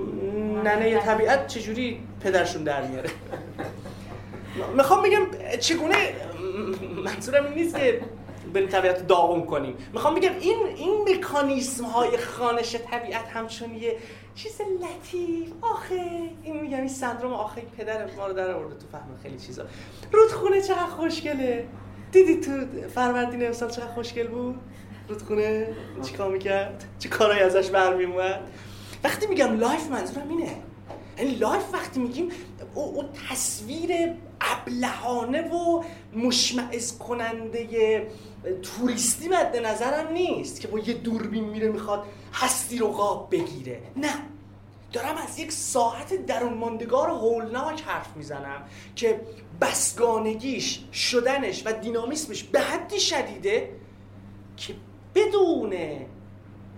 ننه 0.61 0.99
طبیعت 0.99 1.47
چجوری 1.47 2.03
پدرشون 2.23 2.63
در 2.63 2.87
میاره؟ 2.87 3.09
می‌خوام 4.77 5.03
بگم 5.03 5.21
چگونه 5.59 5.95
منظورم 7.05 7.45
این 7.45 7.53
نیست 7.53 7.77
که 7.77 8.01
به 8.53 8.67
طبیعت 8.67 9.07
داغون 9.07 9.45
کنیم. 9.45 9.75
می‌خوام 9.93 10.15
بگم 10.15 10.31
این 10.39 10.57
این 10.75 11.09
مکانیسم 11.09 11.83
های 11.83 12.17
خانش 12.17 12.75
طبیعت 12.75 13.27
همچون 13.27 13.75
یه 13.75 13.97
چیز 14.35 14.61
لطیف. 14.61 15.49
آخه 15.61 16.01
این 16.43 16.61
میگم 16.61 16.77
این 16.77 16.87
سندروم 16.87 17.33
آخه 17.33 17.61
پدر 17.77 18.15
ما 18.17 18.27
رو 18.27 18.33
در 18.33 18.51
آورده 18.51 18.75
تو 18.75 18.87
فهم 18.91 19.19
خیلی 19.23 19.39
چیزا. 19.39 19.65
رودخونه 20.11 20.61
چقدر 20.61 20.85
خوشگله. 20.85 21.67
دیدی 22.11 22.39
تو 22.39 22.51
فروردین 22.95 23.45
امسال 23.45 23.69
چقدر 23.69 23.87
خوشگل 23.87 24.27
بود؟ 24.27 24.55
رودخونه 25.09 25.67
چیکار 26.03 26.31
می‌کرد؟ 26.31 26.83
چه 26.99 27.09
کارایی 27.09 27.41
ازش 27.41 27.69
برمیومد 27.69 28.41
وقتی 29.03 29.27
میگم 29.27 29.59
life 29.59 29.87
منظورم 29.87 30.29
اینه. 30.29 30.55
یعنی 31.17 31.35
لایف 31.35 31.73
وقتی 31.73 31.99
میگیم 31.99 32.29
او, 32.75 33.03
تصویر 33.29 34.13
ابلهانه 34.41 35.41
و 35.41 35.83
مشمعز 36.15 36.97
کننده 36.97 38.07
توریستی 38.61 39.27
مد 39.27 39.57
نظرم 39.57 40.13
نیست 40.13 40.61
که 40.61 40.67
با 40.67 40.79
یه 40.79 40.93
دوربین 40.93 41.43
میره 41.43 41.67
می‌خواد 41.67 42.03
هستی 42.33 42.77
رو 42.77 42.87
قاب 42.87 43.27
بگیره. 43.31 43.81
نه. 43.95 44.13
دارم 44.93 45.15
از 45.17 45.39
یک 45.39 45.51
ساعت 45.51 46.25
درون 46.25 46.53
ماندگار 46.53 47.09
هولناک 47.09 47.81
حرف 47.81 48.17
می‌زنم 48.17 48.63
که 48.95 49.21
بسگانگیش 49.61 50.83
شدنش 50.93 51.63
و 51.65 51.73
دینامیسمش 51.73 52.43
به 52.43 52.59
حدی 52.59 52.99
شدیده 52.99 53.69
که 54.57 54.73
بدون 55.15 55.73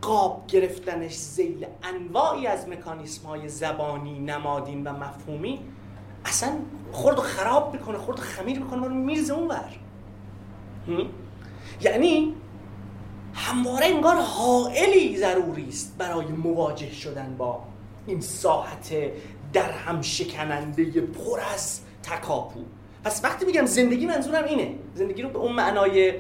قاب 0.04 0.48
گرفتنش 0.48 1.16
زیل 1.16 1.66
انواعی 1.84 2.48
از 2.48 2.68
مکانیسم 2.68 3.28
های 3.28 3.50
زبانی 3.50 4.20
نمادین 4.20 4.84
و 4.84 4.94
مفهومی 4.94 5.60
اصلا 6.26 6.50
خورد 6.92 7.20
و 7.20 7.22
خراب 7.22 7.74
می‌کنه 7.74 7.98
خورد 7.98 8.20
و 8.20 8.22
خمیر 8.22 8.60
می‌کنه 8.60 8.88
رو 8.88 8.94
میرزه 8.94 9.34
اون 9.34 9.48
بر 9.48 9.70
یعنی 11.82 12.34
همواره 13.34 13.86
انگار 13.86 14.16
حائلی 14.16 15.18
ضروری 15.18 15.70
است 15.70 15.96
برای 15.98 16.26
مواجه 16.26 16.92
شدن 16.92 17.36
با 17.38 17.64
این 18.08 18.22
ساحت 18.22 18.96
در 19.54 19.72
هم 19.72 20.02
شکننده 20.02 21.02
پر 21.02 21.40
از 21.54 21.80
تکاپو. 22.04 22.60
پس 23.04 23.24
وقتی 23.24 23.46
میگم 23.46 23.66
زندگی 23.66 24.06
منظورم 24.06 24.44
اینه. 24.44 24.76
زندگی 24.96 25.22
رو 25.22 25.30
به 25.30 25.40
اون 25.40 25.52
معنای 25.52 26.14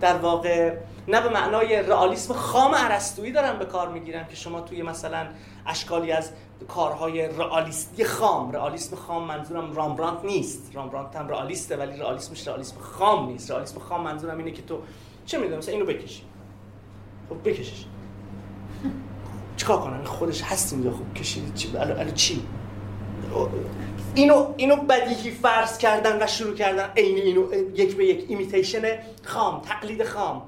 در 0.00 0.16
واقع 0.16 0.76
نه 1.08 1.20
به 1.20 1.28
معنای 1.28 1.82
رئالیسم 1.82 2.34
خام 2.34 2.74
ارسطویی 2.74 3.32
دارم 3.32 3.58
به 3.58 3.64
کار 3.64 3.88
می‌گیرم 3.88 4.26
که 4.26 4.36
شما 4.36 4.60
توی 4.60 4.82
مثلا 4.82 5.26
اشکالی 5.66 6.12
از 6.12 6.30
کارهای 6.68 7.28
رئالیستی 7.28 8.04
خام 8.04 8.52
رئالیسم 8.52 8.96
خام 8.96 9.24
منظورم 9.24 9.72
رامبرانت 9.72 10.24
نیست. 10.24 10.70
رامبرانت 10.74 11.16
هم 11.16 11.28
رئالیسته 11.28 11.76
ولی 11.76 11.96
رئالیسمش 11.96 12.48
رئالیسم 12.48 12.76
خام 12.80 13.26
نیست. 13.26 13.50
رئالیسم 13.50 13.78
خام 13.78 14.02
منظورم 14.02 14.38
اینه 14.38 14.50
که 14.50 14.62
تو 14.62 14.78
چه 15.26 15.38
می‌دونم؟ 15.38 15.58
مثلا 15.58 15.74
اینو 15.74 15.86
بکشی. 15.86 16.22
خب 17.28 17.48
بکشش. 17.48 17.84
چیکار 19.56 19.80
کنم؟ 19.80 20.04
خودش 20.04 20.42
هست 20.42 20.72
اینجا. 20.72 20.90
خب 20.90 21.14
کشید 21.14 21.54
چی 21.54 21.76
الان 21.76 22.14
چی؟ 22.14 22.42
اینو 24.14 24.54
اینو 24.56 24.76
بدیهی 24.76 25.30
فرض 25.30 25.78
کردن 25.78 26.22
و 26.22 26.26
شروع 26.26 26.54
کردن. 26.54 26.90
عین 26.96 27.18
اینو 27.18 27.54
یک 27.74 27.96
به 27.96 28.06
یک. 28.06 28.24
imitation 28.28 28.98
خام 29.24 29.60
تقلید 29.60 30.04
خام. 30.04 30.42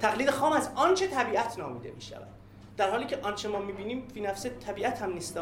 تقلید 0.00 0.30
خام 0.30 0.52
از 0.52 0.68
آنچه 0.74 1.06
طبیعت 1.06 1.58
نامیده 1.58 1.88
می 1.88 2.02
در 2.76 2.90
حالی 2.90 3.06
که 3.06 3.18
آنچه 3.22 3.48
ما 3.48 3.58
می‌بینیم 3.58 4.02
فی 4.14 4.20
نفس 4.20 4.46
طبیعت 4.66 5.02
هم 5.02 5.12
نیست. 5.12 5.38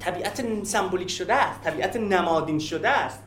طبیعت 0.00 0.64
سمبولیک 0.64 1.10
شده 1.10 1.34
است. 1.34 1.62
طبیعت 1.62 1.96
نمادین 1.96 2.58
شده 2.58 2.88
است. 2.88 3.18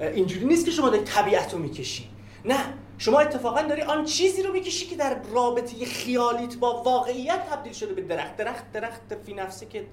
اینجوری 0.00 0.44
نیست 0.44 0.64
که 0.64 0.70
شما 0.70 0.88
داری 0.88 1.04
طبیعت 1.04 1.52
رو 1.52 1.58
می‌کشی. 1.58 2.08
نه. 2.44 2.58
شما 2.98 3.20
اتفاقا 3.20 3.62
داری 3.62 3.82
آن 3.82 4.04
چیزی 4.04 4.42
رو 4.42 4.52
می‌کشی 4.52 4.86
که 4.86 4.96
در 4.96 5.16
رابطه 5.34 5.86
خیالیت 5.86 6.56
با 6.56 6.82
واقعیت 6.82 7.46
تبدیل 7.50 7.72
شده 7.72 7.94
به 7.94 8.02
درخت. 8.02 8.36
درخت 8.36 8.72
درخت 8.72 9.00
فی 9.26 9.34
نفسه 9.34 9.66
که 9.66 9.86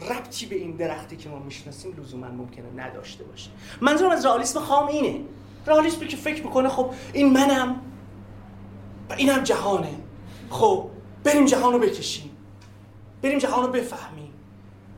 ربطی 0.00 0.46
به 0.46 0.56
این 0.56 0.76
درختی 0.76 1.16
که 1.16 1.28
ما 1.28 1.38
می‌شناسیم 1.38 1.96
لزوما 1.98 2.26
ممکنه 2.26 2.66
نداشته 2.76 3.24
باشه. 3.24 3.50
منظورم 3.80 4.10
از 4.10 4.26
رئالیسم 4.26 4.60
خام 4.60 4.86
اینه. 4.86 5.20
رئالیسمی 5.66 6.08
که 6.08 6.16
فکر 6.16 6.42
می‌کنه 6.42 6.68
خب 6.68 6.90
این 7.12 7.32
منم 7.32 7.80
و 9.10 9.12
اینم 9.12 9.42
جهانه. 9.42 9.94
خب 10.50 10.90
بریم 11.24 11.44
جهان 11.44 11.72
رو 11.72 11.78
بکشیم. 11.78 12.36
بریم 13.22 13.38
جهان 13.38 13.66
رو 13.66 13.72
بفهمیم. 13.72 14.32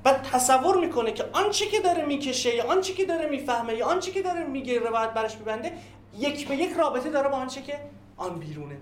بعد 0.05 0.23
تصور 0.23 0.81
می‌کنه 0.81 1.13
که 1.13 1.25
آنچه 1.33 1.67
که 1.67 1.81
داره 1.81 2.05
می‌کشه 2.05 2.55
یا 2.55 2.65
آنچه 2.65 2.93
که 2.93 3.05
داره 3.05 3.29
می‌فهمه 3.29 3.75
یا 3.75 3.87
آنچه 3.87 4.11
که 4.11 4.23
داره 4.23 4.45
میگه 4.45 4.79
روایت 4.79 5.11
برش 5.11 5.37
ببنده 5.37 5.73
یک 6.19 6.49
به 6.49 6.57
یک 6.57 6.73
رابطه 6.73 7.11
داره 7.11 7.29
با 7.29 7.37
آنچه 7.37 7.63
که 7.63 7.79
آن 8.17 8.39
بیرونه. 8.39 8.77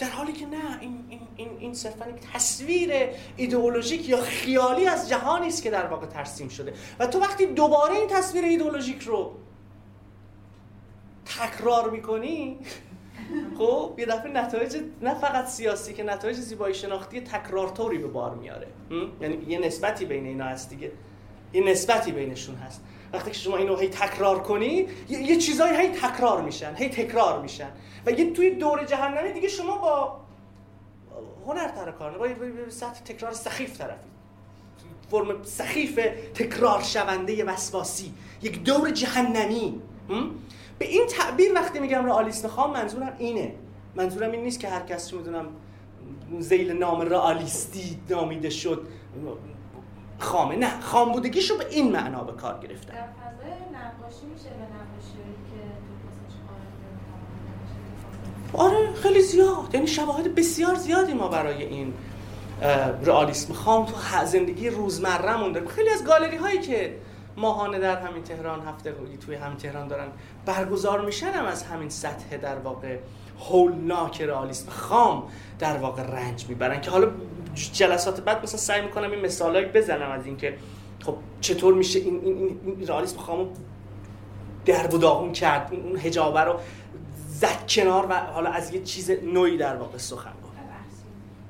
در 0.00 0.08
حالی 0.08 0.32
که 0.32 0.46
نه 0.46 0.80
این, 0.80 1.04
این, 1.08 1.20
این, 1.36 1.48
این 1.58 1.74
صرفا 1.74 2.08
یک 2.08 2.16
تصویر 2.34 2.90
ایدئولوژیک 3.36 4.08
یا 4.08 4.20
خیالی 4.20 4.86
از 4.86 5.08
جهانی 5.08 5.48
است 5.48 5.62
که 5.62 5.70
در 5.70 5.86
واقع 5.86 6.06
ترسیم 6.06 6.48
شده. 6.48 6.72
و 6.98 7.06
تو 7.06 7.20
وقتی 7.20 7.46
دوباره 7.46 7.94
این 7.94 8.08
تصویر 8.08 8.44
ایدئولوژیک 8.44 9.02
رو 9.02 9.32
تکرار 11.24 11.90
می‌کنی 11.90 12.58
خب 13.58 13.94
یه 13.98 14.06
دفعه 14.06 14.32
نتایج 14.32 14.76
نه 15.02 15.14
فقط 15.14 15.46
سیاسی 15.46 15.92
که 15.94 16.02
نتایج 16.02 16.36
زیبایی 16.36 16.74
شناختی 16.74 17.20
تکرارطوری 17.20 17.98
به 17.98 18.08
بار 18.08 18.34
میاره. 18.34 18.66
یعنی 19.20 19.44
یه 19.48 19.58
نسبتی 19.58 20.04
بین 20.04 20.26
اینا 20.26 20.44
هست 20.44 20.70
دیگه. 20.70 20.92
یه 21.52 21.64
نسبتی 21.64 22.12
بینشون 22.12 22.54
هست. 22.54 22.82
وقتی 23.12 23.30
که 23.30 23.38
شما 23.38 23.56
اینو 23.56 23.76
هی 23.76 23.88
تکرار 23.88 24.42
کنی 24.42 24.86
یه, 25.08 25.36
چیزایی 25.36 25.76
هی 25.76 25.88
تکرار 25.88 26.42
میشن 26.42 26.74
هی 26.74 26.88
تکرار 26.88 27.42
میشن. 27.42 27.70
و 28.06 28.10
یه 28.10 28.32
توی 28.32 28.50
دور 28.50 28.84
جهنمی 28.84 29.32
دیگه 29.32 29.48
شما 29.48 29.78
با 29.78 30.20
هنر 31.46 31.68
تر 31.68 31.90
کار 31.90 32.18
با 32.18 32.28
سطح 32.68 33.00
تکرار 33.00 33.32
سخیف 33.32 33.78
طرفی. 33.78 34.10
فرم 35.10 35.42
سخیف 35.42 36.00
تکرار 36.34 36.82
شونده 36.82 37.44
وسواسی. 37.44 38.12
یک 38.42 38.62
دور 38.62 38.90
جهنمی. 38.90 39.80
به 40.78 40.86
این 40.86 41.06
تعبیر 41.06 41.52
وقتی 41.54 41.78
میگم 41.78 42.06
رئالیسم 42.06 42.48
خام 42.48 42.72
منظورم 42.72 43.12
اینه. 43.18 43.54
منظورم 43.94 44.30
این 44.30 44.42
نیست 44.42 44.60
که 44.60 44.68
هر 44.68 44.80
کس 44.80 45.12
می‌دونم 45.12 45.46
زیل 46.38 46.72
نام 46.72 47.00
رئالیستی 47.00 47.98
نامیده 48.10 48.50
شد. 48.50 48.86
خامه. 50.20 50.56
نه 50.56 50.80
خام 50.80 51.12
بودگیشو 51.12 51.58
به 51.58 51.66
این 51.70 51.92
معنا 51.92 52.24
به 52.24 52.32
کار 52.32 52.58
گرفتن. 52.62 52.94
در 52.94 53.00
فضای 53.00 53.52
نقاشی 53.52 54.26
میشه 54.34 54.48
به 54.48 54.66
نقاشی 54.76 55.18
که 55.50 55.60
آره 58.58 58.94
خیلی 58.94 59.22
زیاد. 59.22 59.74
یعنی 59.74 59.86
شواهد 59.86 60.34
بسیار 60.34 60.74
زیادی 60.74 61.12
ما 61.12 61.28
برای 61.28 61.64
این 61.64 61.94
رئالیسم. 63.04 63.52
خام 63.52 63.86
تو 63.86 63.94
زندگی 64.24 64.70
روزمرهمون 64.70 65.52
داریم 65.52 65.68
خیلی 65.68 65.90
از 65.90 66.04
گالری 66.04 66.36
هایی 66.36 66.60
که 66.60 66.96
ماهانه 67.36 67.78
در 67.78 68.00
همین 68.00 68.22
تهران 68.22 68.60
هفته 68.60 68.94
توی 69.20 69.34
همین 69.34 69.56
تهران 69.56 69.88
دارن 69.88 70.08
برگزار 70.46 71.00
میشن 71.00 71.30
هم 71.30 71.44
از 71.44 71.62
همین 71.62 71.88
سطح 71.88 72.36
در 72.36 72.58
واقع 72.58 72.98
هولناک 73.48 74.22
رئالیسم. 74.22 74.70
خام 74.70 75.22
در 75.58 75.76
واقع 75.76 76.02
رنج 76.02 76.46
می‌برن 76.48 76.80
که 76.80 76.90
حالا 76.90 77.08
جلسات 77.72 78.20
بعد 78.20 78.42
مثلا 78.42 78.58
سعی 78.58 78.82
می‌کنم 78.82 79.10
این 79.10 79.20
مثالایی 79.20 79.66
بزنم 79.66 80.10
از 80.10 80.26
اینکه 80.26 80.54
خب 81.04 81.14
چطور 81.40 81.74
میشه 81.74 81.98
این 81.98 82.20
این 82.24 82.60
این 82.64 82.86
رئالیسم 82.86 83.18
خامو 83.18 83.46
در 84.66 84.94
و 84.94 84.98
داغون 84.98 85.32
کرد. 85.32 85.68
اون 85.72 85.96
حجابه 85.96 86.40
رو 86.40 86.54
زد 87.28 87.66
کنار 87.68 88.06
و 88.10 88.14
حالا 88.14 88.50
از 88.50 88.74
یه 88.74 88.82
چیز 88.82 89.10
نوعی 89.10 89.56
در 89.56 89.76
واقع 89.76 89.98
سخن 89.98 90.30
گفت. 90.30 90.50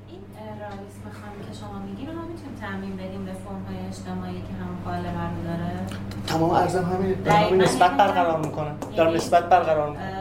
این 0.09 0.21
رئالیسم 0.61 1.21
خامی 1.21 1.51
که 1.51 1.59
شما 1.59 1.79
میگین 1.79 2.15
ما 2.15 2.21
می‌تونیم 2.21 2.55
تعمین 2.61 2.97
بدیم 2.97 3.25
به 3.25 3.31
فرم 3.31 3.65
های 3.67 3.87
اجتماعی 3.87 4.33
که 4.41 4.53
هم 4.53 4.77
قالب 4.85 5.17
رو 5.17 5.43
داره؟ 5.43 5.85
تمام 6.27 6.49
ارزم 6.49 6.83
همین 6.83 7.27
همین 7.27 7.61
نسبت 7.61 7.91
برقرار 7.91 8.45
می‌کنن 8.45 8.75
در 8.97 9.09
نسبت 9.09 9.49
برقرار 9.49 9.89
می‌کنن 9.89 10.20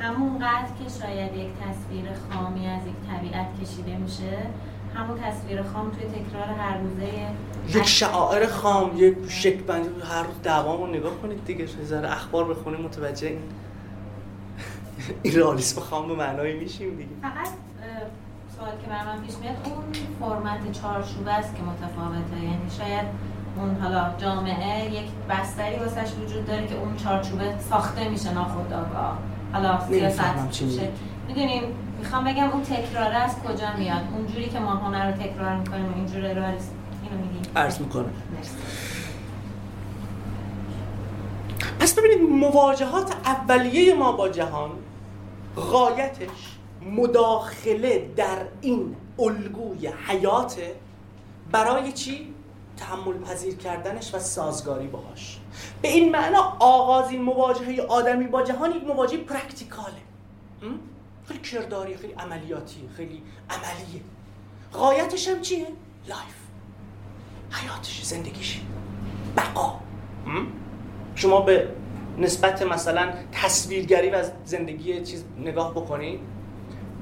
همون 0.00 0.38
قدر 0.38 0.68
که 0.78 1.00
شاید 1.00 1.36
یک 1.36 1.48
تصویر 1.48 2.04
خامی 2.30 2.66
از 2.66 2.86
یک 2.86 2.94
طبیعت 3.10 3.46
کشیده 3.62 3.96
میشه 3.96 4.46
همون 4.94 5.18
تصویر 5.20 5.62
خام 5.62 5.90
توی 5.90 6.04
تکرار 6.04 6.48
هر 6.58 6.78
روزه 6.78 7.28
یک 7.78 7.86
شعائر 7.86 8.46
خام 8.46 8.90
یک 8.96 9.16
شک 9.28 9.58
بندی 9.58 9.88
هر 9.88 10.22
روز 10.22 10.42
دوام 10.44 10.80
رو 10.80 10.86
نگاه 10.86 11.14
کنید 11.22 11.44
دیگه 11.44 11.66
ذره 11.84 12.12
اخبار 12.12 12.44
بخونید 12.44 12.80
متوجه 12.80 13.28
این 13.28 13.38
این 15.22 15.34
رئالیسم 15.34 15.80
خام 15.80 16.08
به 16.08 16.14
معنای 16.14 16.58
میشیم 16.58 16.96
دیگه. 16.96 17.10
فقط 17.22 17.48
سوال 18.56 18.70
که 18.70 18.90
من 18.90 19.26
پیش 19.26 19.34
میاد 19.36 19.56
اون 19.64 19.92
فرمت 20.20 20.72
چارچوبه 20.72 21.32
است 21.32 21.56
که 21.56 21.62
متفاوته. 21.62 22.44
یعنی 22.44 22.70
شاید 22.78 23.06
اون 23.56 23.80
حالا 23.80 24.14
جامعه 24.18 24.92
یک 24.92 25.06
بستری 25.28 25.76
واسش 25.76 26.12
وجود 26.24 26.46
داره 26.46 26.66
که 26.66 26.74
اون 26.74 26.96
چارچوبه 26.96 27.54
ساخته 27.70 28.08
میشه 28.08 28.34
ناخودآگاه. 28.34 29.18
حالا 29.52 29.88
سیاست 29.88 30.22
می‌دونیم 31.28 31.62
می‌خوام 31.98 32.24
بگم 32.24 32.50
اون 32.50 32.62
تکراره 32.62 33.14
از 33.16 33.34
کجا 33.42 33.76
میاد؟ 33.78 34.02
اونجوری 34.16 34.48
که 34.48 34.58
ما 34.58 34.74
هنر 34.74 35.10
رو 35.10 35.16
تکرار 35.16 35.56
می‌کنیم 35.56 35.92
اینجوری 35.94 36.34
رو 36.34 36.42
اینو 36.42 37.24
میگیم 37.26 37.52
عرض 37.56 37.80
می‌کنم. 37.80 38.12
پس 41.80 41.94
ببینید 41.94 42.30
مواجهات 42.30 43.14
اولیه 43.24 43.94
ما 43.94 44.12
با 44.12 44.28
جهان 44.28 44.70
غایتش 45.56 46.56
مداخله 46.96 48.10
در 48.16 48.38
این 48.60 48.96
الگوی 49.18 49.90
حیات 50.08 50.56
برای 51.52 51.92
چی؟ 51.92 52.34
تحمل 52.76 53.18
پذیر 53.18 53.56
کردنش 53.56 54.14
و 54.14 54.18
سازگاری 54.18 54.86
باهاش. 54.86 55.38
به 55.82 55.88
این 55.88 56.12
معنا 56.12 56.56
آغازین 56.58 57.22
مواجهه 57.22 57.80
آدمی 57.88 58.26
با 58.26 58.42
جهان 58.42 58.72
یک 58.72 58.84
مواجهه 58.84 59.20
پرکتیکاله 59.20 60.02
خیلی 61.28 61.40
کرداری 61.40 61.96
خیلی 61.96 62.12
عملیاتی 62.12 62.88
خیلی 62.96 63.22
عملیه. 63.50 64.02
غایتش 64.72 65.28
هم 65.28 65.40
چیه؟ 65.40 65.66
life. 66.08 66.36
حیاتش 67.50 68.02
زندگیش. 68.02 68.60
بقا. 69.36 69.80
شما 71.14 71.40
به 71.40 71.68
نسبت 72.18 72.62
مثلا 72.62 73.12
تصویرگری 73.32 74.10
و 74.10 74.24
زندگی 74.44 75.00
چیز 75.00 75.24
نگاه 75.38 75.70
بکنید 75.70 76.20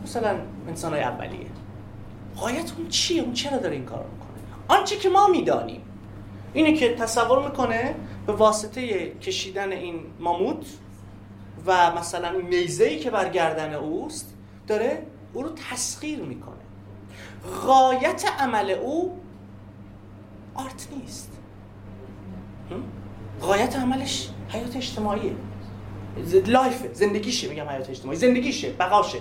مثلا 0.02 0.36
انسان 0.68 0.92
های 0.92 1.02
اولیه. 1.02 1.46
غایت 2.36 2.72
اون 2.78 2.88
چیه؟ 2.88 3.22
اون 3.22 3.32
چرا 3.32 3.58
داره 3.58 3.74
این 3.74 3.84
کار 3.84 4.04
می‌کنه؟ 4.12 4.78
آنچه 4.78 4.96
که 4.96 5.08
ما 5.08 5.28
می‌دانیم. 5.28 5.82
اینه 6.52 6.72
که 6.72 6.94
تصور 6.94 7.48
می‌کنه 7.48 7.94
به 8.30 8.36
واسطه 8.36 9.10
کشیدن 9.10 9.72
این 9.72 10.00
ماموت 10.20 10.66
و 11.66 11.92
مثلا 11.98 12.30
این 12.30 12.48
نیزه 12.48 12.96
که 12.96 13.10
بر 13.10 13.28
گردن 13.28 13.74
اوست 13.74 14.34
داره 14.66 15.06
او 15.32 15.42
رو 15.42 15.48
تسخیر 15.48 16.18
می‌کنه. 16.18 16.54
غایت 17.66 18.24
عمل 18.38 18.70
او 18.70 19.20
art 20.54 20.88
نیست. 20.96 21.32
غایت 23.42 23.76
عملش 23.76 24.30
حیات 24.48 24.76
اجتماعیه. 24.76 25.34
life 26.46 26.86
زندگیشه 26.92 27.48
میگم 27.48 27.68
حیات 27.68 27.90
اجتماعی. 27.90 28.18
زندگیشه 28.18 28.72
بقاشه. 28.72 29.18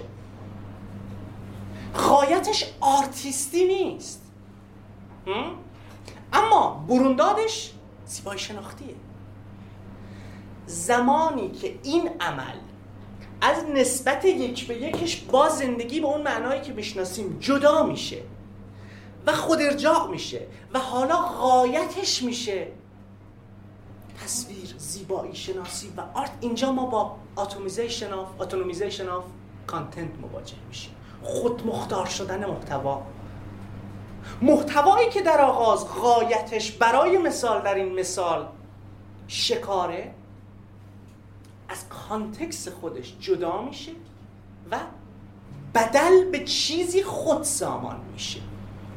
غایتش 1.95 2.74
آرتیستی 2.80 3.66
نیست. 3.66 4.32
اما 6.34 6.86
بروندادش 6.89 7.74
زیبایی 8.10 8.39
شناختیه. 8.39 8.95
زمانی 10.66 11.51
که 11.51 11.80
این 11.84 12.10
عمل 12.20 12.55
از 13.41 13.64
نسبت 13.74 14.26
یک 14.26 14.68
به 14.68 14.76
یکش 14.76 15.22
با 15.22 15.49
زندگی 15.49 15.99
به 15.99 16.07
اون 16.07 16.22
معنایی 16.22 16.62
که 16.62 16.74
بشناسیم 16.74 17.38
جدا 17.39 17.84
میشه 17.84 18.22
و 19.28 19.34
خود 19.34 19.62
ارجاع 19.62 20.07
میشه 20.07 20.41
و 20.74 20.80
حالا 20.80 21.16
غایتش 21.16 22.24
میشه 22.24 22.68
تصویر 24.24 24.76
زیبایی 24.78 25.36
شناسی 25.36 25.93
و 25.97 26.01
art. 26.13 26.32
اینجا 26.41 26.72
ما 26.72 26.86
با 26.86 27.16
autonomization 27.38 28.13
of 28.13 28.41
autonomization 28.41 29.07
of 29.07 29.23
content 29.67 30.19
مواجه 30.22 30.55
میشیم. 30.68 30.93
خود 31.24 31.68
مختار 31.68 32.05
شدن 32.05 32.45
محتوا. 32.45 33.01
محتوایی 34.41 35.09
که 35.09 35.21
در 35.21 35.41
آغاز 35.41 35.88
غایتش 35.88 36.71
برای 36.71 37.17
مثال 37.17 37.61
در 37.61 37.75
این 37.75 37.99
مثال 37.99 38.47
شکاره 39.27 40.11
از 41.69 41.89
context 41.89 42.67
خودش 42.67 43.15
جدا 43.19 43.61
میشه 43.61 43.91
و 44.71 44.77
بدل 45.75 46.32
به 46.32 46.43
چیزی 46.43 47.03
خود 47.03 47.43
سامان 47.43 47.97
میشه. 48.13 48.39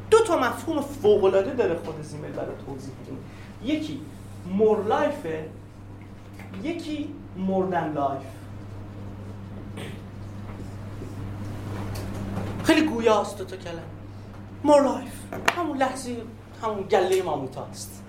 دو 0.09 0.19
تا 0.19 0.37
مفهوم 0.37 0.81
فوق 0.81 1.23
العاده 1.23 1.53
داره 1.53 1.75
خود 1.75 2.01
زیمل 2.01 2.31
برای 2.31 2.55
توضیح 2.65 2.93
بدیم 3.03 3.17
یکی 3.63 4.01
more 4.45 4.83
life 4.83 5.36
ه 5.36 5.49
یکی 6.63 7.15
more 7.37 7.65
than 7.65 7.93
life. 7.93 8.21
خیلی 12.63 12.81
گویاست 12.87 13.37
دو 13.37 13.45
تا 13.45 13.57
کلمه. 13.57 13.92
more 14.63 14.83
life 14.83 15.11
همون 15.57 15.77
لحظه 15.77 16.17
همون 16.61 16.83
گله 16.83 17.23
ماموت 17.23 17.57
هست 17.57 18.03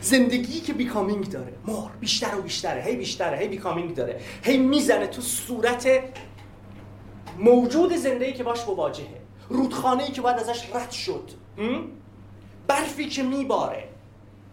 زندگی 0.00 0.60
که 0.60 0.72
becoming 0.72 1.28
داره. 1.28 1.52
more 1.66 1.90
بیشتر 2.00 2.38
و 2.38 2.42
بیشتره. 2.42 2.82
هی 2.82 2.96
بیشتره 2.96 3.38
هی 3.38 3.48
becoming 3.48 3.94
داره. 3.94 4.20
هی 4.42 4.58
می‌زنه 4.58 5.06
تو 5.06 5.22
صورت 5.22 5.88
موجود 7.38 7.96
زندگی 7.96 8.32
که 8.32 8.44
باش 8.44 8.68
مواجهه. 8.68 9.20
رودخانه 9.48 10.02
ای 10.02 10.12
که 10.12 10.20
باید 10.20 10.36
ازش 10.36 10.70
رد 10.74 10.90
شد. 10.90 11.30
برفی 12.66 13.08
که 13.08 13.22
میباره. 13.22 13.88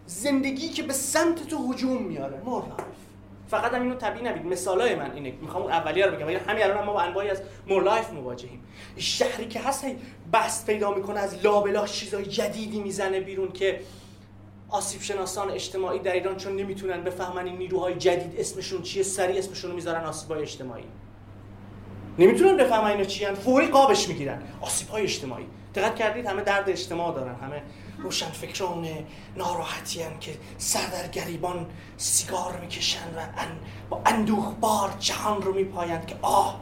زندگی 0.05 0.70
که 0.70 0.84
به 0.84 0.93
سمت 0.93 1.47
تو 1.47 1.72
هجوم 1.74 2.03
میاره. 2.03 2.41
more 2.45 2.63
life 2.63 3.09
فقط 3.49 3.73
هم 3.73 3.81
اینو 3.81 3.95
طبیعی 3.95 4.25
نبینید. 4.25 4.45
مثالای 4.45 4.95
من 4.95 5.11
اینه. 5.11 5.33
می‌خوام 5.41 5.63
اون 5.63 5.71
اولیه 5.71 6.05
رو 6.05 6.15
بگم. 6.15 6.27
ولی 6.27 6.35
همین 6.35 6.63
الان 6.63 6.85
ما 6.85 6.93
با 6.93 7.01
انواعی 7.01 7.29
از 7.29 7.41
more 7.67 7.84
life 7.84 8.09
مواجهیم. 8.11 8.63
شهری 8.97 9.47
که 9.47 9.59
هست 9.59 9.85
بسط 10.34 10.65
پیدا 10.65 10.91
می‌کنه 10.91 11.19
از 11.19 11.45
لابلا 11.45 11.87
چیزای 11.87 12.25
جدیدی 12.25 12.79
می‌زنه 12.79 13.19
بیرون 13.19 13.51
که 13.51 13.79
آسیب 14.69 15.01
شناسان 15.01 15.51
اجتماعی 15.51 15.99
در 15.99 16.13
ایران 16.13 16.37
چون 16.37 16.55
نمی‌تونن 16.55 17.03
بفهمن 17.03 17.45
این 17.45 17.57
نیروهای 17.57 17.95
جدید 17.95 18.39
اسمشون 18.39 18.81
چیه 18.81 19.03
سریع 19.03 19.37
اسمشون 19.37 19.69
رو 19.69 19.75
می‌ذارن 19.75 20.05
آسیبای 20.05 20.41
اجتماعی. 20.41 20.83
نمی‌تونن 22.19 22.57
بفهمن 22.57 22.91
اینا 22.91 23.03
چی 23.03 23.25
فوری 23.25 23.67
قابش 23.67 24.07
می‌گیرن. 24.07 24.41
آسیب‌های 24.61 25.03
اجتماعی. 25.03 25.45
دقت 25.75 25.95
کردید 25.95 26.25
همه 26.25 26.41
درد 26.41 26.69
اجتماع 26.69 27.15
دارن. 27.15 27.35
همه 27.35 27.61
روشن 28.01 28.31
فکران 28.31 28.87
ناراحتی 29.37 29.99
که 30.19 30.37
سر 30.57 30.87
در 30.87 31.07
گریبان 31.07 31.65
سیگار 31.97 32.59
می‌کشن 32.61 33.07
و 33.17 33.19
ان 33.37 33.47
با 33.89 34.01
اندوه 34.05 34.55
بار 34.61 34.93
جهان 34.99 35.41
رو 35.41 35.53
میپایند 35.53 36.05
که 36.05 36.15
آه 36.21 36.59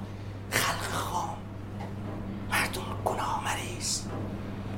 خلق 0.49 0.91
خام. 0.91 1.37
مردم 2.51 2.81
گناه 3.05 3.43
مریض 3.45 4.01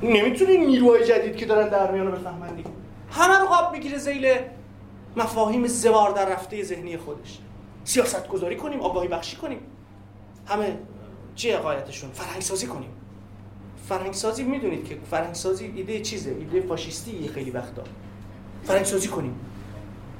نمی‌تونی 0.03 0.57
نیروهای 0.57 1.05
جدید 1.07 1.36
که 1.36 1.45
دارن 1.45 1.70
در 1.70 1.91
میان 1.91 2.12
بفهمن 2.12 2.55
دیگه 2.55 2.70
همه 3.12 3.39
رو 3.39 3.45
قاب 3.45 3.72
می‌گیره 3.72 3.97
زیل 3.97 4.36
مفاهیم 5.16 5.68
زوار 5.68 6.12
در 6.12 6.30
رفته 6.30 6.64
ذهنی 6.64 6.97
خودش. 6.97 7.39
سیاست 7.84 8.28
گذاری 8.28 8.55
کنیم 8.55 8.82
آگاهی 8.82 9.07
بخشی 9.07 9.36
کنیم. 9.38 9.60
همه 10.47 10.78
چه 11.36 11.57
قایتشون 11.57 12.12
فرهنگ 12.12 12.41
سازی 12.41 12.68
کنیم. 12.68 12.89
فرهنگ 13.90 14.14
سازی 14.14 14.44
می‌دونید 14.44 14.88
که 14.88 14.98
فرهنگ 15.12 15.34
سازی 15.34 15.74
ایده 15.76 16.02
چیزه 16.02 16.30
ایده 16.30 16.62
فاشیستی 16.62 17.28
خیلی 17.28 17.52
وقتا. 17.52 17.84
فرهنگ 18.64 18.86
سازی 18.86 19.08
کنیم. 19.08 19.36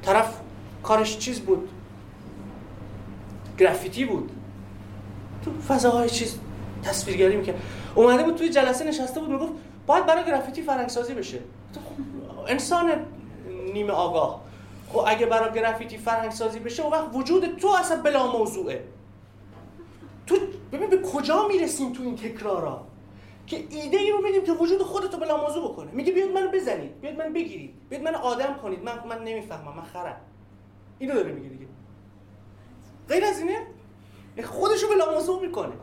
طرف 0.02 0.40
کارش 0.84 1.18
چیز 1.18 1.40
بود؟ 1.40 1.70
گرافیتی 3.58 4.06
بود. 4.06 4.32
تو 5.46 5.52
فضاهای 5.68 6.10
چیز 6.10 6.40
تصویرگری 6.84 7.36
می‌کرد. 7.36 7.62
اومده 7.96 8.24
بود 8.24 8.36
توی 8.36 8.50
جلسه 8.50 8.86
نشسته 8.86 9.20
بود 9.20 9.30
می‌گفت 9.30 9.52
باید 9.88 10.06
برای 10.06 10.26
گرافیتی 10.26 10.62
فرهنگ 10.62 10.90
سازی 10.90 11.14
بشه 11.14 11.40
انسان 12.48 12.92
نیمه 13.74 13.92
آگاه. 13.92 14.42
خب 14.90 15.04
اگه 15.08 15.26
برای 15.26 15.54
گرافیتی 15.54 15.98
فرهنگ 15.98 16.32
سازی 16.32 16.60
بشه 16.60 16.84
اون 16.84 16.92
وقت 16.92 17.16
وجود 17.16 17.58
تو 17.58 17.68
اصلا 17.68 18.02
بلا 18.02 18.32
موضوعه. 18.32 18.84
تو 20.28 20.38
ببین 20.72 20.90
به 20.90 21.02
کجا 21.02 21.48
می‌رسیم 21.48 21.94
تو 21.94 22.04
این 22.04 22.16
تکرارا؟ 22.16 22.89
که 23.50 23.68
ایده 23.70 23.98
ای 23.98 24.12
رو 24.12 24.22
میدیم 24.22 24.44
که 24.44 24.52
وجود 24.52 24.82
خودتو 24.82 25.18
بلا 25.18 25.48
موضوع 25.48 25.72
بکنه. 25.72 25.92
میگه 25.92 26.12
بیاد 26.14 26.30
منو 26.30 26.52
بزنید 26.52 27.02
بیاد 27.02 27.18
من 27.18 27.34
بگیرید 27.34 27.74
بیاد 27.90 28.02
من 28.02 28.16
آدم 28.16 28.54
کنید. 28.62 28.84
من 28.84 29.08
من 29.08 29.24
نمی‌فهمم 29.24 29.76
من 29.76 29.84
خرم. 29.84 30.22
اینو 31.00 31.14
داره 31.14 31.32
میگه 31.32 31.50
دیگه. 31.50 31.68
غیر 33.10 33.26
از 33.26 33.40
اینه 33.40 33.68
خودشو 34.44 34.88
بلا 34.88 35.14
موضوع 35.14 35.42
می‌کنه. 35.42 35.74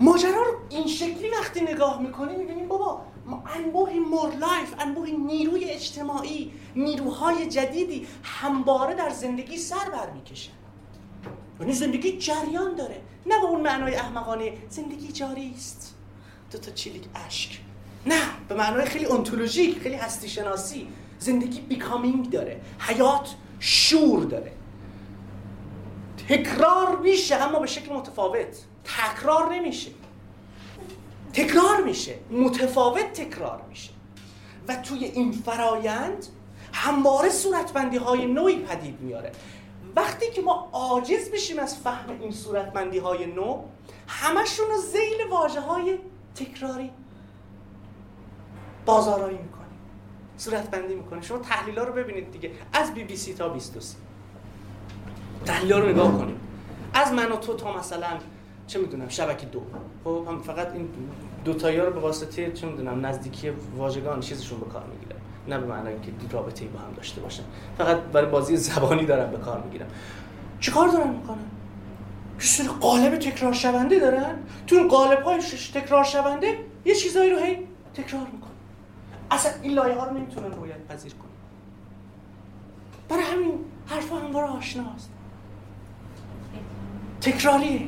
ماجرا 0.00 0.42
رو 0.42 0.58
این 0.70 0.86
شکلی 0.86 1.30
وقتی 1.30 1.60
نگاه 1.60 2.02
می‌کنیم 2.02 2.38
می‌بینیم 2.38 2.68
بابا 2.68 3.00
انبوه 3.56 3.92
more 3.92 4.30
life 4.30 4.74
انبوه 4.78 5.10
نیروی 5.10 5.64
اجتماعی 5.64 6.52
نیروهای 6.76 7.46
جدیدی 7.46 8.06
همواره 8.22 8.94
در 8.94 9.10
زندگی 9.10 9.56
سر 9.56 9.90
بر 9.92 10.10
می‌کشن 10.10 10.52
یعنی 11.60 11.72
زندگی 11.72 12.18
جریان 12.18 12.74
داره. 12.74 13.00
نه 13.26 13.40
به 13.40 13.46
اون 13.46 13.60
معنای 13.60 13.94
احمقانه 13.94 14.52
زندگی 14.68 15.12
جاری 15.12 15.54
است. 15.56 15.94
دو 16.50 16.58
تا 16.58 16.70
چیلیک 16.70 17.04
اشک. 17.26 17.60
نه 18.06 18.20
به 18.48 18.54
معنای 18.54 18.84
خیلی 18.84 19.06
انتولوژیک 19.06 19.78
خیلی 19.78 19.94
هستی 19.94 20.28
شناسی 20.28 20.88
زندگی 21.18 21.60
بیکامینگ 21.60 22.30
داره. 22.30 22.60
حیات 22.78 23.34
شور 23.60 24.24
داره. 24.24 24.52
تکرار 26.28 26.96
میشه 26.96 27.34
اما 27.34 27.58
به 27.58 27.66
شکل 27.66 27.92
متفاوت. 27.92 28.64
تکرار 28.84 29.54
نمیشه. 29.54 29.90
تکرار 31.32 31.84
میشه. 31.84 32.14
متفاوت 32.30 33.12
تکرار 33.12 33.62
میشه. 33.68 33.90
و 34.68 34.76
توی 34.76 35.04
این 35.04 35.32
فرایند 35.32 36.26
همواره 36.72 37.30
صورتبندی 37.30 37.96
های 37.96 38.26
نوعی 38.26 38.58
پدید 38.58 39.00
میاره. 39.00 39.32
وقتی 39.96 40.30
که 40.30 40.42
ما 40.42 40.68
عاجز 40.72 41.30
بشیم 41.30 41.58
از 41.58 41.76
فهم 41.76 42.20
این 42.20 42.32
صورتبندی 42.32 42.98
های 42.98 43.26
نو 43.26 43.62
همشون 44.08 44.66
رو 44.66 44.76
زیل 44.76 45.30
واجه 45.30 45.60
های 45.60 45.98
تکراری 46.34 46.90
بازارایی 48.86 49.38
می‌کنیم. 49.38 49.64
صورتبندی 50.36 50.94
می‌کنیم. 50.94 51.22
شما 51.22 51.38
تحلیل 51.38 51.78
رو 51.78 51.92
ببینید 51.92 52.30
دیگه. 52.30 52.50
از 52.72 52.94
بی 52.94 53.04
بی 53.04 53.16
سی 53.16 53.34
تا 53.34 53.48
22 53.48 53.86
تحلیل 55.46 55.72
رو 55.72 55.88
نگاه 55.88 56.18
کنیم. 56.18 56.40
از 56.94 57.12
من 57.12 57.32
و 57.32 57.36
تو 57.36 57.54
تا 57.54 57.76
مثلا 57.76 58.18
چه 58.66 58.78
می‌دونم 58.78 59.08
شبکه 59.08 59.46
دو. 59.46 59.62
خب 60.04 60.24
هم 60.28 60.42
فقط 60.42 60.72
این 60.72 60.88
دو 61.44 61.54
تایا 61.54 61.84
رو 61.84 61.92
به 61.92 62.00
واسطه 62.00 62.52
چه 62.52 62.66
می‌دونم 62.66 63.06
نزدیکی 63.06 63.50
واژگان 63.50 64.20
چیزشون 64.20 64.60
به 64.60 64.66
کار 64.66 64.84
می‌گیرن 64.84 65.13
نه 65.48 65.58
به 65.58 65.66
معنی 65.66 66.00
که 66.02 66.12
رابطه 66.30 66.64
با 66.64 66.78
هم 66.78 66.92
داشته 66.96 67.20
باشن. 67.20 67.42
فقط 67.78 67.96
برای 67.96 68.30
بازی 68.30 68.56
زبانی 68.56 69.06
دارن 69.06 69.30
به 69.30 69.38
کار 69.38 69.62
می‌گیرن. 69.62 69.86
چیکار 70.60 70.88
دارن 70.88 71.10
می‌کنن؟ 71.10 71.38
یه 72.40 72.46
سری 72.46 72.68
قالب 72.68 73.18
تکرار 73.18 73.52
شونده 73.52 73.98
دارن. 73.98 74.34
تو 74.66 74.88
قالب 74.88 75.22
های 75.22 75.40
تکرار 75.74 76.04
شونده 76.04 76.58
یه 76.84 76.94
چیزایی 76.94 77.30
رو 77.30 77.38
هی 77.38 77.58
تکرار 77.94 78.26
می‌کنن. 78.32 78.50
اصلا 79.30 79.52
این 79.62 79.72
لایه 79.72 79.98
ها 79.98 80.04
رو 80.04 80.16
نمی‌تونن 80.16 80.52
رویت 80.52 80.86
پذیر 80.88 81.12
کنن. 81.12 81.30
برای 83.08 83.22
همین 83.22 83.52
حرفا 83.86 84.16
همواره 84.16 84.46
آشناست. 84.46 85.10
تکراریه. 87.20 87.80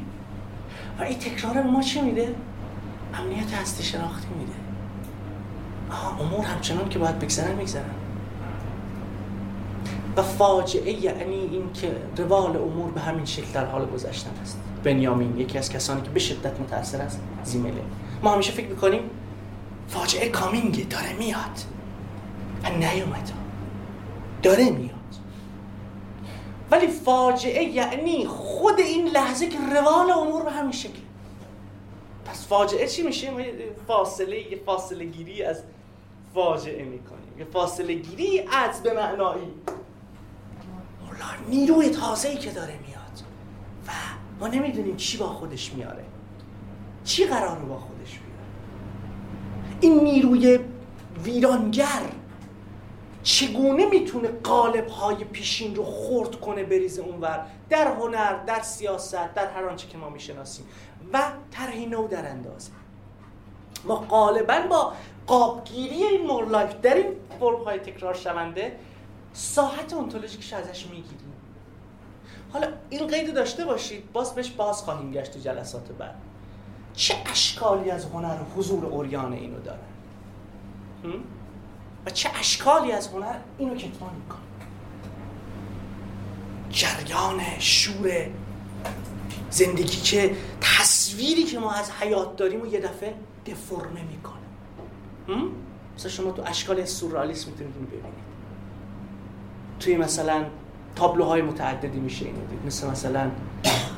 و 0.99 1.03
این 1.03 1.19
تکرار 1.19 1.63
ما 1.63 1.83
چی 1.83 2.01
میده؟ 2.01 2.35
امنیت 3.15 3.55
هستی 3.55 3.83
شناختی 3.85 4.35
میده. 4.35 4.66
امور 6.21 6.45
همچنان 6.45 6.89
که 6.89 6.99
باید 6.99 7.19
بگذرن 7.19 7.55
میگذرن. 7.55 7.95
و 10.17 10.23
فاجعه 10.23 10.93
یعنی 10.93 11.35
این 11.35 11.73
که 11.73 11.97
روال 12.17 12.57
امور 12.57 12.91
به 12.91 13.01
همین 13.01 13.25
شکل 13.25 13.53
در 13.53 13.65
حال 13.65 13.87
گذشتن 13.87 14.31
است. 14.43 14.61
بنیامین 14.85 15.39
یکی 15.39 15.59
از 15.59 15.71
کسانی 15.71 16.03
که 16.03 16.11
به 16.11 16.21
شدت 16.21 16.61
متاثر 16.61 17.03
است 17.03 17.21
زیمله. 17.45 17.83
ما 18.23 18.33
همیشه 18.33 18.53
فکر 18.53 18.69
می‌کنیم 18.69 19.11
فاجعه 19.89 20.29
کامینگه 20.29 20.85
داره 20.85 21.13
میاد. 21.13 21.61
و 22.65 22.71
نیومد 22.71 23.31
داره 24.43 24.71
میاد. 24.71 24.91
ولی 26.71 26.87
فاجعه 26.87 27.65
یعنی 27.65 28.27
خود 28.27 28.79
این 28.79 29.09
لحظه 29.09 29.49
که 29.49 29.59
روال 29.75 30.11
امور 30.11 30.43
به 30.43 30.51
همین 30.51 30.73
شکل. 30.73 30.99
پس 32.25 32.47
فاجعه 32.47 32.87
چی 32.87 33.03
میشه؟ 33.03 33.31
فاصله 33.87 34.43
فاصله 34.67 35.05
گیری 35.05 35.43
از 35.43 35.63
فاجعه 36.37 36.85
می‌کنیم. 36.85 37.39
یه 37.39 37.45
فاصله 37.45 37.95
گیری 37.95 38.41
از 38.41 38.83
به 38.83 38.93
معنایی. 38.93 39.53
نیروی 41.49 41.91
تازه 41.91 42.29
ای 42.29 42.37
که 42.37 42.51
داره 42.51 42.79
میاد. 42.87 43.23
و 43.87 43.91
ما 44.41 44.49
نمی‌دونیم 44.49 44.97
چی 44.97 45.19
با 45.19 45.27
خودش 45.27 45.73
میاره. 45.73 46.05
چی 47.05 47.25
قراره 47.27 47.61
با 47.61 47.79
خودش 47.79 48.11
بیاره. 48.11 48.45
این 49.81 50.05
نیروی 50.05 50.59
ویرانگر 51.25 52.03
چگونه 53.23 53.87
می‌تونه 53.87 54.29
قالب 54.29 54.89
های 54.89 55.25
پیشین 55.25 55.75
رو 55.75 55.85
خورد 55.85 56.41
کنه 56.41 56.65
بریزه 56.65 57.03
اونور؟ 57.03 57.47
در 57.71 57.95
هنر 57.95 58.45
در 58.45 58.63
سیاست 58.63 59.35
در 59.35 59.51
هر 59.51 59.65
آنچه 59.65 59.89
که 59.89 59.99
ما 59.99 60.11
می‌شناسیم. 60.11 60.65
و 61.13 61.23
طرحی 61.51 61.87
نو 61.87 62.09
در 62.09 62.29
اندازه 62.31 62.71
ما 63.85 63.97
غالبا 63.97 64.61
با 64.71 64.93
قابگیری 65.27 65.95
این 65.95 66.27
more 66.27 66.49
life 66.49 66.75
در 66.83 66.95
این 66.95 67.07
فرم 67.41 67.65
های 67.65 67.79
تکرار 67.79 68.15
شونده 68.15 68.77
ساحت 69.33 69.95
ontological 69.95 70.44
ش 70.44 70.53
ازش 70.53 70.87
می‌گیریم. 70.87 71.33
حالا 72.53 72.69
این 72.91 73.07
قید 73.07 73.35
داشته 73.35 73.65
باشید 73.65 74.13
باز 74.13 74.35
بهش 74.35 74.51
باز 74.51 74.83
خواهیم 74.83 75.13
گشت 75.13 75.33
تو 75.33 75.39
جلسات 75.39 75.93
بعد. 75.93 76.15
چه 76.95 77.15
اشکالی 77.27 77.91
از 77.91 78.05
هنر 78.05 78.37
حضور 78.57 78.87
عریان 78.87 79.33
اینو 79.33 79.61
دارن؟ 79.61 79.79
و 82.07 82.11
چه 82.11 82.31
اشکالی 82.39 82.93
از 82.93 83.09
هنر 83.09 83.35
اینو 83.59 83.75
کتمان 83.75 84.15
می‌کنه 84.15 84.41
جریان 86.71 87.41
شور 87.59 88.31
زندگی 89.51 89.97
که 89.97 90.37
تصویری 90.61 91.45
که 91.45 91.59
ما 91.59 91.73
از 91.73 91.91
حیات 91.91 92.37
داریم 92.37 92.63
و 92.63 92.67
یه 92.67 92.81
دفعه 92.81 93.15
دفرمه 93.47 94.03
می‌کنه. 94.03 94.46
مثلا 95.97 96.11
شما 96.11 96.31
تو 96.31 96.43
اشکال 96.47 96.85
سورئالیسم 96.85 97.51
می‌تونید 97.51 97.75
اینو 97.77 97.87
ببینید. 97.87 98.27
توی 99.81 99.97
مثلا 99.97 100.45
تابلوهای 100.97 101.43
متعددی 101.43 102.01
میشه 102.01 102.25
اینو 102.25 102.47
دید. 102.51 102.67
مثل 102.67 102.91
مثلا 102.91 103.31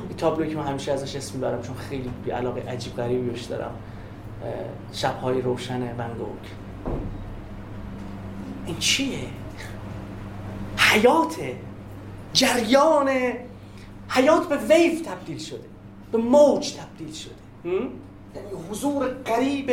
این 0.08 0.16
تابلوی 0.18 0.50
که 0.50 0.56
من 0.56 0.66
همیشه 0.66 0.92
ازش 0.92 1.16
اسم 1.16 1.34
می‌برم 1.34 1.62
چون 1.62 1.76
خیلی 1.76 2.10
بی 2.24 2.30
علاقه 2.30 2.60
عجیب 2.60 2.96
غریبی 2.96 3.30
بهش 3.30 3.42
دارم. 3.42 3.74
شبهای 4.92 5.40
روشن 5.40 5.82
ونگوک 5.82 6.52
این 8.66 8.78
چیه؟ 8.78 9.18
حیاته. 10.76 11.56
جریان 12.32 13.08
حیات 14.08 14.48
به 14.48 14.56
ویو 14.56 15.02
تبدیل 15.02 15.38
شده. 15.38 15.64
به 16.12 16.18
موج 16.18 16.74
تبدیل 16.74 17.12
شده. 17.12 17.34
یعنی 17.64 17.88
حضور 18.70 19.08
قریب 19.08 19.70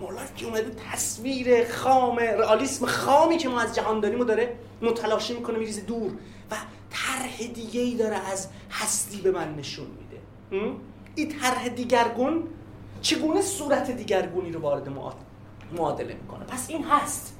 مولانا 0.00 0.26
که 0.36 0.46
اومده 0.46 0.76
تصویر 0.92 1.72
خام 1.72 2.16
رئالیسم 2.16 2.86
خامی 2.86 3.36
که 3.36 3.48
ما 3.48 3.60
از 3.60 3.74
جهان 3.74 4.00
داریم 4.00 4.20
و 4.20 4.24
داره 4.24 4.56
متلاشی 4.82 5.34
می‌کنه 5.34 5.58
میریزه 5.58 5.80
دور. 5.80 6.12
و 6.50 6.54
طرح 6.90 7.46
دیگه 7.54 7.80
ای 7.80 7.94
داره 7.94 8.16
از 8.16 8.48
هستی 8.70 9.20
به 9.20 9.30
من 9.30 9.54
نشون 9.54 9.86
میده. 9.86 10.22
این 11.14 11.28
طرح 11.28 11.68
دیگرگون 11.68 12.48
چگونه 13.02 13.42
صورت 13.42 13.90
دیگرگونی 13.90 14.52
رو 14.52 14.60
وارد 14.60 14.88
معادله 15.76 16.14
می‌کنه؟ 16.14 16.44
پس 16.44 16.70
این 16.70 16.84
هست. 16.84 17.38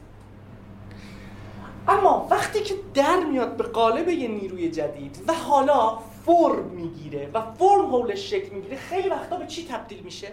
اما 1.89 2.29
وقتی 2.31 2.61
که 2.61 2.75
در 2.95 3.25
میاد 3.25 3.57
به 3.57 3.65
قالب 3.65 4.09
یه 4.09 4.29
نیروی 4.29 4.71
جدید 4.71 5.25
و 5.29 5.33
حالا 5.35 5.99
فرم 6.27 6.65
می‌گیره 6.65 7.31
و 7.35 7.41
فرم 7.41 7.87
حولش 7.87 8.31
شکل 8.31 8.55
می‌گیره 8.55 8.77
خیلی 8.77 9.09
وقتا 9.09 9.37
به 9.37 9.47
چی 9.47 9.67
تبدیل 9.67 10.01
میشه؟ 10.01 10.29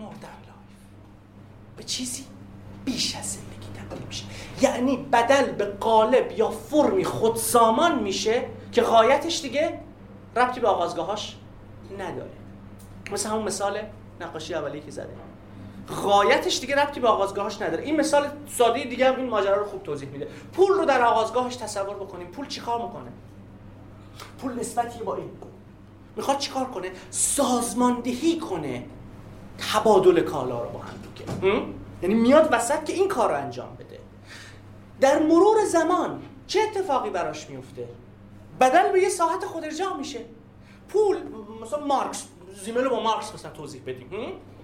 مردن. 0.00 0.49
به 1.80 1.84
چیزی 1.84 2.24
بیش 2.84 3.16
از 3.16 3.32
زندگی 3.32 3.66
تبدیل 3.80 4.06
میشه. 4.06 4.24
یعنی 4.62 4.96
بدل 4.96 5.52
به 5.52 5.64
قالب 5.64 6.32
یا 6.32 6.50
فرمی 6.50 7.04
خودسامان 7.04 7.98
میشه 7.98 8.46
که 8.72 8.82
غایتش 8.82 9.40
دیگه 9.40 9.80
ربطی 10.36 10.60
به 10.60 10.68
آغازگاهاش 10.68 11.36
نداره. 11.98 12.30
مثل 13.12 13.28
همون 13.28 13.42
مثال 13.42 13.82
نقاشی 14.20 14.54
اولی 14.54 14.80
که 14.80 14.90
زده 14.90 15.08
غایتش 16.02 16.60
دیگه 16.60 16.76
ربطی 16.76 17.00
به 17.00 17.08
آغازگاهش 17.08 17.62
نداره. 17.62 17.82
این 17.82 18.00
مثال 18.00 18.28
ساده 18.48 18.84
دیگه 18.84 19.12
هم 19.12 19.16
این 19.16 19.28
ماجرا 19.28 19.56
رو 19.56 19.64
خوب 19.64 19.82
توضیح 19.82 20.08
میده. 20.08 20.28
پول 20.52 20.72
رو 20.72 20.84
در 20.84 21.02
آغازگاهش 21.02 21.56
تصور 21.56 21.94
بکنیم. 21.94 22.26
پول 22.26 22.46
چیکار 22.46 22.82
می‌کنه؟ 22.82 23.10
پول 24.40 24.60
نسبتی 24.60 25.04
با 25.04 25.16
این. 25.16 25.30
می‌خواد 26.16 26.38
چیکار 26.38 26.64
کنه؟ 26.64 26.90
سازماندهی 27.10 28.38
کنه. 28.38 28.84
تبادل 29.72 30.20
کالا 30.20 30.62
رو 30.62 30.70
با 30.70 30.78
هم 30.78 30.94
دیگه. 31.14 31.62
یعنی 32.02 32.14
میاد 32.14 32.48
وسط 32.52 32.84
که 32.84 32.92
این 32.92 33.08
کار 33.08 33.30
رو 33.30 33.36
انجام 33.36 33.76
بده. 33.78 33.98
در 35.00 35.22
مرور 35.22 35.64
زمان 35.64 36.22
چه 36.46 36.60
اتفاقی 36.60 37.10
براش 37.10 37.50
میفته؟ 37.50 37.88
بدل 38.60 38.92
به 38.92 39.00
یه 39.00 39.08
ساحت 39.08 39.44
خودرجا 39.44 39.94
میشه. 39.94 40.20
پول 40.88 41.16
مثلا 41.62 41.86
مارکس 41.86 42.26
زیمل 42.64 42.88
با 42.88 43.02
مارکس 43.02 43.34
مثلا 43.34 43.50
توضیح 43.50 43.82
بدیم. 43.82 44.10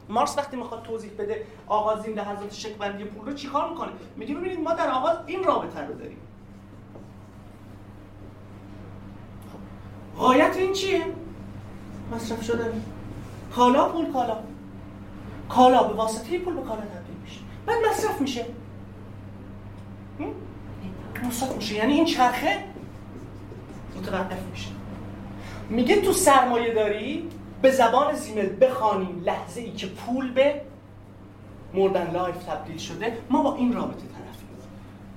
مارکس 0.08 0.38
وقتی 0.38 0.56
می‌خواد 0.56 0.82
توضیح 0.82 1.10
بده 1.18 1.46
آغازین 1.66 2.14
لحظات 2.14 2.52
شکل‌بندی 2.52 3.04
پول 3.04 3.26
رو 3.28 3.34
چیکار 3.34 3.70
می‌کنه؟ 3.70 3.92
میگه 4.16 4.34
ببینید 4.34 4.60
ما 4.60 4.72
در 4.72 4.90
آغاز 4.90 5.16
این 5.26 5.44
رابطه 5.44 5.80
رو 5.80 5.94
داریم. 5.94 6.18
غایت 10.18 10.56
این 10.56 10.72
چیه؟ 10.72 11.06
مصرف 12.12 12.42
شده 12.44 12.72
کالا 13.54 13.88
پول 13.88 14.12
کالا. 14.12 14.36
کالا 15.48 15.82
به 15.82 15.94
واسطه 15.94 16.38
پول 16.38 16.54
به 16.54 16.62
کالا 16.62 16.80
تبدیل 16.80 17.16
میشه. 17.24 17.40
بعد 17.66 17.76
مصرف 17.90 18.20
میشه. 18.20 18.46
مصرف 21.24 21.56
میشه. 21.56 21.74
یعنی 21.74 21.92
این 21.92 22.04
چرخه 22.04 22.64
متوقف 23.96 24.42
میشه. 24.50 24.68
میگه 25.70 26.00
تو 26.00 26.12
سرمایه 26.12 26.74
داری 26.74 27.28
به 27.62 27.70
زبان 27.70 28.14
زیمل 28.14 28.48
بخوانیم 28.60 29.22
لحظه 29.24 29.60
ای 29.60 29.72
که 29.72 29.86
پول 29.86 30.32
به 30.32 30.60
more 31.74 31.92
than 31.92 32.10
life 32.10 32.36
تبدیل 32.36 32.78
شده. 32.78 33.18
ما 33.30 33.42
با 33.42 33.54
این 33.54 33.72
رابطه 33.72 34.00
طرفیم 34.00 34.48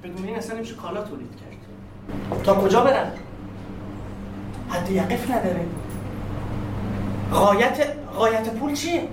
بدون 0.03 0.27
این 0.27 0.37
اصلا 0.37 0.55
نمیشه 0.55 0.75
کالا 0.75 1.03
تولید 1.03 1.29
کرد. 1.31 2.43
تا 2.43 2.55
کجا 2.55 2.81
برن؟ 2.81 3.11
حد 4.69 4.91
یقف 4.91 5.31
نداره. 5.31 5.65
غایت 7.33 7.87
غایت 8.15 8.53
پول 8.53 8.73
چیه؟ 8.73 9.07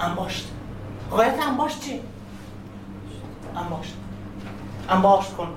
انباشت 0.00 0.48
غایت 1.10 1.46
انباشت 1.48 1.80
چیه 1.80 2.00
انباشت 3.56 3.94
انباشت 4.88 5.36
کن 5.36 5.48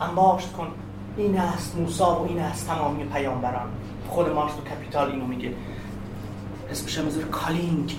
انباشت 0.00 0.52
کن 0.52 0.68
این 1.16 1.38
است 1.38 1.76
موسی 1.76 2.20
و 2.20 2.28
این 2.28 2.38
است 2.38 2.66
تمامی 2.66 3.04
پیامبران 3.04 3.68
خود 4.08 4.28
مارکس 4.28 4.54
تو 4.54 4.62
Capital 4.62 5.10
اینو 5.10 5.26
میگه 5.26 5.54
اسمش 6.70 6.98
هم 6.98 7.30
calling 7.30 7.96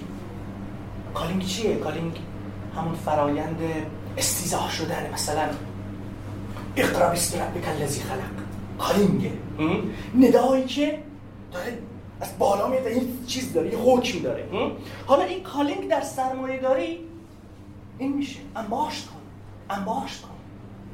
calling 1.14 1.45
چیه؟ 1.46 1.76
calling 1.76 2.20
همون 2.78 2.94
فرایند 2.94 3.60
استیضاح 4.18 4.72
شدن 4.72 5.10
مثلا 5.14 5.50
اقرا 6.76 7.10
بسم 7.10 7.40
ربک 7.40 7.64
خلق 7.64 8.46
calling 8.80 9.25
ه 9.25 9.32
ندایی 10.16 10.66
که 10.66 11.00
داره 11.54 11.78
از 12.22 12.38
بالا 12.38 12.67
میاد 12.67 12.88
این 12.88 13.26
چیز 13.28 13.53
داره 13.53 13.72
یه 13.72 13.78
حکم 13.78 14.20
داره. 14.20 14.49
حالا 15.05 15.24
این 15.24 15.43
کالینگ 15.43 15.88
در 15.88 16.01
سرمایه 16.01 16.59
داری 16.59 16.99
این 17.97 18.13
میشه. 18.13 18.39
انباشت 18.55 19.07
کن 19.07 19.20
انباشت 19.70 20.22
کن. 20.22 20.30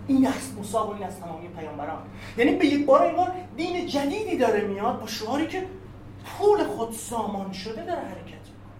این 0.07 0.27
است 0.27 0.53
موسی 0.57 0.77
و 0.77 0.77
این 0.77 1.03
از 1.03 1.19
تمامی 1.19 1.47
پیامبران. 1.47 1.97
یعنی 2.37 2.55
به 2.55 2.65
یک 2.65 2.85
بار 2.85 3.03
انگار 3.03 3.31
دین 3.57 3.87
جدیدی 3.87 4.37
داره 4.37 4.61
میاد 4.61 4.99
با 4.99 5.07
شعاری 5.07 5.47
که 5.47 5.65
پول 6.25 6.63
خود 6.63 6.91
سامان 6.91 7.51
شده 7.51 7.85
داره 7.85 7.99
حرکت 7.99 8.25
می‌کنه. 8.25 8.75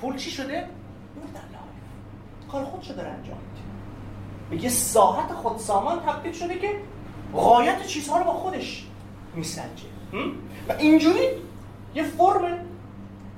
پول 0.00 0.16
چی 0.16 0.30
شده؟ 0.30 0.68
در 1.34 1.40
کار 2.52 2.64
خودشو 2.64 2.94
داره 2.94 3.08
انجام 3.08 3.36
میده. 3.36 3.62
به 4.50 4.64
یه 4.64 4.70
ساعت 4.70 5.32
خود 5.32 5.58
سامان 5.58 6.00
تبدیل 6.00 6.32
شده 6.32 6.58
که 6.58 6.70
غایت 7.32 7.86
چیزها 7.86 8.18
رو 8.18 8.24
با 8.24 8.32
خودش 8.32 8.86
میسنجه. 9.34 9.84
و 10.68 10.72
اینجوری 10.72 11.28
یه 11.96 12.02
فرم 12.02 12.58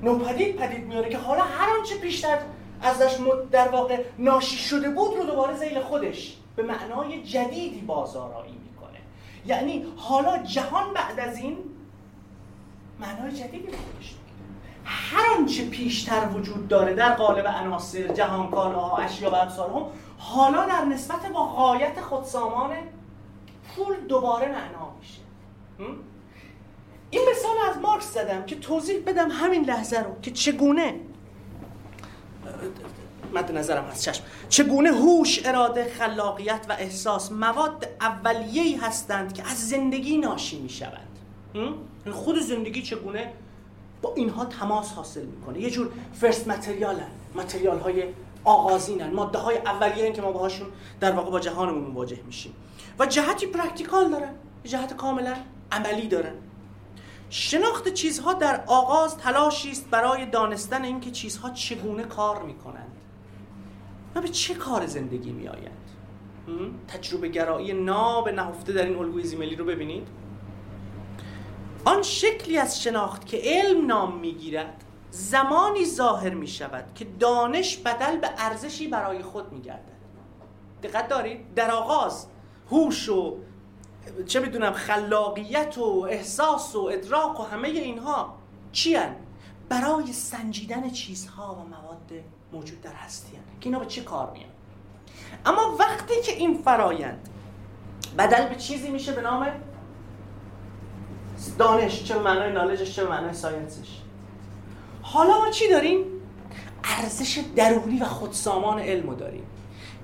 نوپدید 0.02 0.56
پدید 0.56 0.86
میاره 0.86 1.08
که 1.08 1.18
حالا 1.18 1.42
هر 1.42 1.76
آنچه 1.78 1.96
بیشتر 1.96 2.38
ازش 2.82 3.16
در 3.50 3.68
واقع 3.68 4.04
ناشی 4.18 4.56
شده 4.56 4.90
بود 4.90 5.16
رو 5.16 5.24
دوباره 5.24 5.56
زیل 5.56 5.80
خودش 5.80 6.36
به 6.56 6.62
معنای 6.62 7.22
جدیدی 7.22 7.80
بازارایی 7.80 8.58
می‌کنه. 8.64 8.98
یعنی 9.46 9.86
حالا 9.96 10.38
جهان 10.38 10.94
بعد 10.94 11.20
از 11.20 11.38
این 11.38 11.56
معنای 13.00 13.32
جدیدی 13.32 13.66
به 13.66 13.76
خودش 13.76 14.14
هر 14.84 15.38
آنچه 15.38 15.68
پیشتر 15.68 16.28
وجود 16.34 16.68
داره 16.68 16.94
در 16.94 17.14
قالب 17.14 17.46
عناصر 17.46 18.08
جهان 18.08 18.52
ها 18.52 18.96
اشیا 18.96 19.30
و 19.30 19.34
هم 19.34 19.86
حالا 20.18 20.66
در 20.66 20.84
نسبت 20.84 21.26
با 21.32 21.46
غایت 21.46 22.00
خودسامان 22.00 22.70
پول 23.76 23.96
دوباره 24.08 24.46
معنا 24.48 24.94
میشه. 25.00 25.20
این 27.10 27.22
مثال 27.30 27.70
از 27.70 27.82
مارکس 27.82 28.14
زدم 28.14 28.44
که 28.44 28.56
توضیح 28.56 29.02
بدم 29.06 29.30
همین 29.30 29.64
لحظه 29.64 30.00
رو 30.00 30.20
که 30.22 30.30
چگونه 30.30 30.94
مد 33.34 33.52
نظرم 33.52 33.84
از 33.84 34.02
چشم. 34.02 34.24
چگونه 34.48 34.90
هوش 34.90 35.46
اراده 35.46 35.84
خلاقیت 35.84 36.66
و 36.68 36.72
احساس 36.72 37.32
مواد 37.32 37.88
اولیه‌ای 38.00 38.74
هستند 38.74 39.32
که 39.32 39.50
از 39.50 39.68
زندگی 39.68 40.18
ناشی 40.18 40.58
می‌شوند. 40.60 41.18
خود 42.10 42.38
زندگی 42.38 42.82
چگونه 42.82 43.32
با 44.02 44.14
اینها 44.14 44.44
تماس 44.44 44.92
حاصل 44.92 45.24
می‌کنه؟ 45.24 45.60
یه 45.60 45.70
جور 45.70 45.90
first 46.20 46.48
material 46.48 47.00
material 47.34 47.78
های 47.78 48.04
آغازینن. 48.44 49.10
ماده 49.10 49.38
های 49.38 49.56
اولیه 49.56 50.12
که 50.12 50.22
ما 50.22 50.32
باهاشون 50.32 50.68
در 51.00 51.12
واقع 51.12 51.30
با 51.30 51.40
جهانمون 51.40 51.84
مواجه 51.84 52.18
میشیم. 52.26 52.54
و 52.98 53.06
جهتی 53.06 53.46
practical 53.46 54.10
دارن. 54.10 54.34
جهت 54.64 54.96
کاملا 54.96 55.34
عملی 55.72 56.08
دارن. 56.08 56.32
شناخت 57.30 57.88
چیزها 57.88 58.32
در 58.32 58.64
آغاز 58.66 59.16
تلاشی 59.16 59.70
است 59.70 59.90
برای 59.90 60.26
دانستن 60.26 60.84
اینکه 60.84 61.10
چیزها 61.10 61.50
چگونه 61.50 62.02
کار 62.02 62.42
می‌کنند. 62.42 62.96
و 64.14 64.20
به 64.20 64.28
چه 64.28 64.54
کار 64.54 64.86
زندگی 64.86 65.32
میآیند؟ 65.32 65.90
تجربه 66.88 67.28
گرایی 67.28 67.72
ناب 67.72 68.28
نهفته 68.28 68.72
در 68.72 68.86
این 68.86 68.96
الگوی 68.96 69.22
زیملی 69.22 69.56
رو 69.56 69.64
ببینید. 69.64 70.08
آن 71.84 72.02
شکلی 72.02 72.58
از 72.58 72.82
شناخت 72.82 73.26
که 73.26 73.40
علم 73.44 73.86
نام 73.86 74.18
می‌گیرد 74.18 74.84
زمانی 75.10 75.84
ظاهر 75.84 76.34
می 76.34 76.46
شود 76.46 76.84
که 76.94 77.06
دانش 77.20 77.76
بدل 77.76 78.16
به 78.16 78.30
ارزشی 78.38 78.88
برای 78.88 79.22
خود 79.22 79.52
می 79.52 79.60
گردد 79.60 79.98
دقت 80.82 81.08
دارید؟ 81.08 81.54
در 81.54 81.70
آغاز 81.70 82.26
هوش 82.70 83.08
و 83.08 83.36
چه 84.26 84.40
می‌دونم 84.40 84.72
خلاقیت 84.72 85.78
و 85.78 86.06
احساس 86.10 86.76
و 86.76 86.80
ادراک 86.80 87.40
و 87.40 87.42
همه 87.42 87.68
اینها 87.68 88.34
چی 88.72 88.94
هن؟ 88.94 89.16
برای 89.68 90.12
سنجیدن 90.12 90.90
چیزها 90.90 91.54
و 91.54 91.68
مواد 91.68 92.12
موجود 92.52 92.80
در 92.80 92.92
هستی 92.92 93.36
هن. 93.36 93.42
که 93.60 93.66
اینا 93.66 93.78
به 93.78 93.86
چه 93.86 94.02
کار 94.02 94.30
میان؟ 94.30 94.50
اما 95.46 95.76
وقتی 95.78 96.14
که 96.22 96.32
این 96.32 96.62
فرایند 96.62 97.28
بدل 98.18 98.48
به 98.48 98.54
چیزی 98.54 98.90
میشه 98.90 99.12
به 99.12 99.22
نام 99.22 99.46
دانش 101.58 102.04
چه 102.04 102.18
معنای 102.18 102.52
نالجش 102.52 102.96
چه 102.96 103.04
معنای 103.04 103.34
ساینسش 103.34 104.00
حالا 105.02 105.38
ما 105.38 105.50
چی 105.50 105.68
داریم؟ 105.68 106.04
ارزش 106.84 107.40
درونی 107.56 107.98
و 107.98 108.04
خودسامان 108.04 108.78
علمو 108.78 109.14
داریم. 109.14 109.46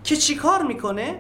که 0.05 0.17
چیکار 0.17 0.63
می‌کنه؟ 0.63 1.19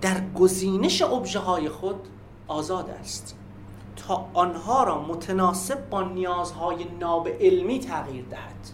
در 0.00 0.20
گزینش 0.34 1.02
ابژه 1.02 1.38
های 1.38 1.68
خود 1.68 2.08
آزاد 2.48 2.90
است 2.90 3.36
تا 3.96 4.26
آنها 4.34 4.84
را 4.84 5.02
متناسب 5.02 5.90
با 5.90 6.02
نیازهای 6.02 6.84
ناب 7.00 7.28
علمی 7.28 7.80
تغییر 7.80 8.24
دهد 8.24 8.68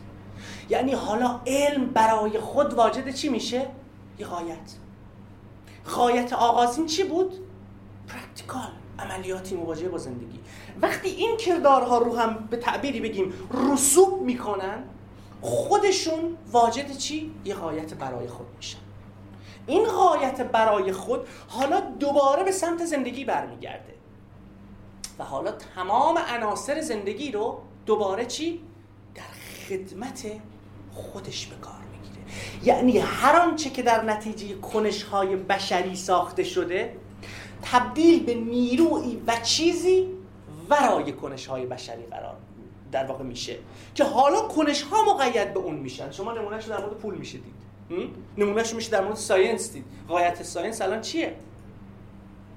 یعنی 0.70 0.92
حالا 0.92 1.40
علم 1.46 1.86
برای 1.86 2.40
خود 2.40 2.74
واجد 2.74 3.14
چی 3.14 3.28
میشه؟ 3.28 3.66
یه 4.18 4.26
غایت 4.26 4.72
غایت 5.96 6.32
آغازین 6.32 6.86
چی 6.86 7.04
بود؟ 7.04 7.32
practical 8.08 8.70
عملیاتی 8.98 9.56
مواجهه 9.56 9.88
با 9.88 9.98
زندگی 9.98 10.40
وقتی 10.82 11.08
این 11.08 11.36
کردارها 11.36 11.98
رو 11.98 12.16
هم 12.16 12.48
به 12.50 12.56
تعبیری 12.56 13.00
بگیم 13.00 13.32
رسوب 13.72 14.22
می‌کنن 14.22 14.84
خودشون 15.40 16.36
واجد 16.52 16.96
چی؟ 16.96 17.34
یه 17.44 17.54
غایت 17.54 17.94
برای 17.94 18.28
خود 18.28 18.46
میشن 18.56 18.83
این 19.66 19.84
غایت 19.84 20.40
برای 20.40 20.92
خود 20.92 21.28
حالا 21.48 21.80
دوباره 21.80 22.44
به 22.44 22.52
سمت 22.52 22.84
زندگی 22.84 23.24
برمیگرده. 23.24 23.94
و 25.18 25.24
حالا 25.24 25.52
تمام 25.52 26.18
عناصر 26.18 26.80
زندگی 26.80 27.32
رو 27.32 27.58
دوباره 27.86 28.26
چی؟ 28.26 28.60
در 29.14 29.22
خدمت 29.68 30.26
خودش 30.92 31.46
به 31.46 31.56
کار 31.56 31.74
می‌گیره. 31.92 32.24
یعنی 32.64 32.98
هر 32.98 33.36
آنچه 33.36 33.70
که 33.70 33.82
در 33.82 34.04
نتیجه 34.04 34.54
کنش 34.54 35.02
های 35.02 35.36
بشری 35.36 35.96
ساخته 35.96 36.44
شده 36.44 36.96
تبدیل 37.62 38.24
به 38.24 38.34
نیروی 38.34 39.22
و 39.26 39.36
چیزی 39.42 40.08
ورای 40.70 41.12
کنش 41.12 41.46
های 41.46 41.66
بشری 41.66 42.06
قرار 42.06 42.36
در 42.92 43.04
واقع 43.04 43.24
میشه. 43.24 43.58
که 43.94 44.04
حالا 44.04 44.40
کنش 44.40 44.82
ها 44.82 45.14
مقید 45.14 45.54
به 45.54 45.60
اون 45.60 45.74
میشن. 45.74 46.10
شما 46.10 46.32
نمونهش 46.32 46.64
در 46.64 46.80
مورد 46.80 46.92
پول 46.92 47.14
میشه 47.14 47.38
دید 47.38 47.63
نمونهش 48.38 48.74
میشه 48.74 48.90
در 48.90 49.04
مورد 49.04 49.16
science 49.16 49.72
دید. 49.72 49.84
غایت 50.08 50.42
science 50.42 50.82
الان 50.82 51.00
چیه؟ 51.00 51.36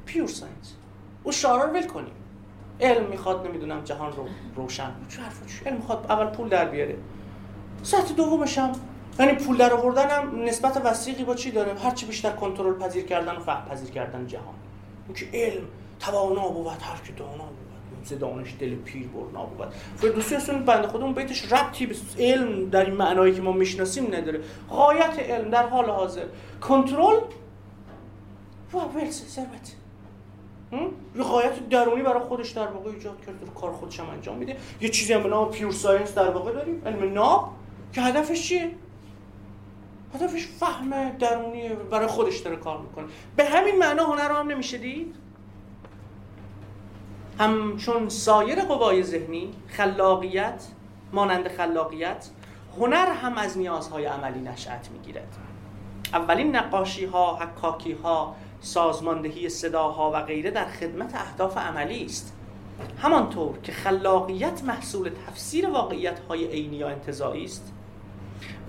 pure 0.05 0.27
science. 0.27 0.73
اون 1.23 1.31
شعارو 1.31 1.73
ول 1.73 1.87
کنیم. 1.87 2.13
علم 2.81 3.05
می‌خواد 3.05 3.47
نمی‌دونم 3.47 3.81
جهان 3.83 4.13
رو 4.13 4.25
روشن 4.55 4.91
چه 5.09 5.21
حرفا 5.21 5.69
علم 5.69 5.77
می‌خواد 5.77 6.05
اول 6.09 6.25
پول 6.25 6.49
در 6.49 6.65
بیاره. 6.65 6.97
سطح 7.83 8.13
دومش 8.13 8.57
هم. 8.57 8.71
یعنی 9.19 9.33
پول 9.33 9.57
در 9.57 9.73
آوردن 9.73 10.09
هم 10.09 10.43
نسبت 10.43 10.81
وسیقی 10.85 11.23
با 11.23 11.35
چی 11.35 11.51
داره؟ 11.51 11.79
هر 11.79 11.91
چی 11.91 12.05
بیشتر 12.05 12.31
کنترل 12.31 12.79
پذیر 12.79 13.05
کردن 13.05 13.35
و 13.35 13.39
فهم 13.39 13.69
پذیر 13.69 13.89
کردن 13.89 14.27
جهان. 14.27 14.55
که 15.15 15.29
علم 15.33 15.63
توانا 15.99 16.49
بود 16.49 16.67
هر 16.67 17.01
که 17.05 17.13
دانا 17.13 17.43
بود. 17.43 17.66
دانش 18.15 18.55
دل 18.59 18.75
پیر 18.75 19.07
برنا 19.07 19.45
بود 19.45 19.67
فردوسی 19.95 20.35
اصلا 20.35 20.59
بنده 20.59 20.87
خودمون 20.87 21.13
بیتش 21.13 21.51
ربطی 21.51 21.85
به 21.85 21.95
علم 22.19 22.69
در 22.69 22.85
این 22.85 22.93
معنایی 22.93 23.33
که 23.33 23.41
ما 23.41 23.51
می‌شناسیم 23.51 24.15
نداره. 24.15 24.39
غایت 24.69 25.19
علم 25.19 25.49
در 25.49 25.67
حال 25.67 25.89
حاضر. 25.89 26.25
کنترل؟ 26.61 27.19
و 28.73 28.77
ورس 28.77 29.35
ثروت. 29.35 29.75
یه 31.15 31.23
غایت 31.23 31.69
درونی 31.69 32.03
برای 32.03 32.19
خودش 32.19 32.51
در 32.51 32.67
واقع 32.67 32.91
ایجاد 32.91 33.25
کرده 33.25 33.51
کار 33.55 33.71
خودش 33.71 33.99
هم 33.99 34.09
انجام 34.09 34.37
میده. 34.37 34.57
یه 34.81 34.89
چیزی 34.89 35.13
هم 35.13 35.23
به 35.23 35.29
نام 35.29 35.51
پیور 35.51 35.71
ساینس 35.71 36.13
در 36.13 36.29
واقع 36.29 36.53
داریم. 36.53 36.81
علم 36.85 37.13
ناب 37.13 37.49
که 37.93 38.01
هدفش 38.01 38.47
چیه؟ 38.47 38.71
هدفش 40.15 40.47
فهم 40.47 41.09
درونی 41.09 41.69
برای 41.69 42.07
خودش 42.07 42.37
داره 42.37 42.55
کار 42.55 42.81
می‌کنه. 42.81 43.05
به 43.35 43.45
همین 43.45 43.77
معنا 43.77 44.03
هنر 44.03 44.29
رو 44.29 44.35
هم 44.35 44.47
نمیشه 44.47 44.77
دید 44.77 45.15
همچون 47.39 48.09
سایر 48.09 48.61
قوای 48.61 49.03
ذهنی 49.03 49.51
خلاقیت 49.67 50.63
مانند 51.13 51.47
خلاقیت 51.47 52.29
هنر 52.79 53.11
هم 53.11 53.37
از 53.37 53.57
نیازهای 53.57 54.05
عملی 54.05 54.39
نشأت 54.39 54.89
می‌گیرد. 54.91 55.37
اولین 56.13 56.55
نقاشی 56.55 57.05
ها 57.05 57.35
حکاکی 57.35 57.91
ها 57.91 58.35
سازماندهی 58.61 59.49
صداها 59.49 60.11
و 60.11 60.21
غیره 60.21 60.51
در 60.51 60.65
خدمت 60.65 61.15
اهداف 61.15 61.57
عملی 61.57 62.05
است. 62.05 62.33
همانطور 63.01 63.57
که 63.57 63.71
خلاقیت 63.71 64.63
محصول 64.63 65.11
تفسیر 65.27 65.69
واقعیت 65.69 66.19
های 66.19 66.47
عینی 66.47 66.75
یا 66.75 66.89
انتظایی 66.89 67.45
است 67.45 67.73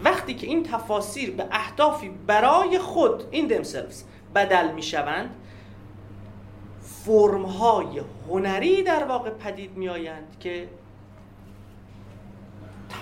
وقتی 0.05 0.35
که 0.35 0.47
این 0.47 0.63
تفاسیر 0.63 1.31
به 1.31 1.47
اهدافی 1.51 2.09
برای 2.27 2.79
خود 2.79 3.23
این 3.31 3.49
themselves 3.49 3.97
بدل 4.35 4.73
می 4.73 4.83
شوند 4.83 5.31
فرم 7.09 7.45
های 7.45 8.01
هنری 8.29 8.83
در 8.83 9.05
واقع 9.05 9.31
پدید 9.31 9.77
می 9.77 9.89
آیند 9.89 10.37
که 10.41 10.69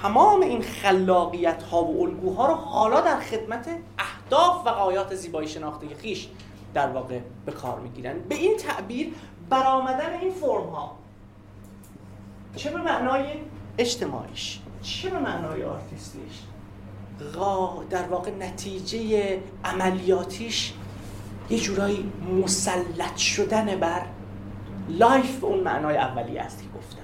تمام 0.03 0.41
این 0.41 0.63
خلاقیت 0.63 1.63
ها 1.63 1.85
و 1.85 2.03
الگوها 2.03 2.47
رو 2.47 2.55
حالا 2.55 3.01
در 3.01 3.21
خدمت 3.21 3.69
اهداف 3.99 4.67
و 4.67 4.69
غایات 4.69 5.15
زیبایی 5.15 5.49
شناختی 5.49 5.95
خویش 5.95 6.29
در 6.75 6.89
واقع 6.89 7.21
به 7.47 7.53
کار 7.53 7.81
می‌گیرن 7.81 8.19
به 8.19 8.35
این 8.35 8.57
تعبیر 8.57 9.15
برآمدن 9.51 10.19
این 10.21 10.31
فرم 10.31 10.69
ها 10.69 10.97
چه 12.57 12.71
به 12.71 12.79
معنای 12.79 13.25
اجتماعیش 13.79 14.61
چه 14.83 15.11
به 15.11 15.19
معنای 15.19 15.65
artistic 15.65 16.27
ش 16.27 16.43
در 17.91 18.07
واقع 18.09 18.31
نتیجه 18.31 19.39
عملیاتیش 19.65 20.73
یه 21.51 21.59
جورایی 21.59 22.13
مسلط 22.43 23.17
شدن 23.17 23.77
بر 23.81 24.03
life 24.89 25.41
به 25.41 25.47
اون 25.47 25.61
معنای 25.61 25.97
اولی 25.97 26.39
است 26.39 26.63
که 26.63 26.79
گفتم. 26.79 27.03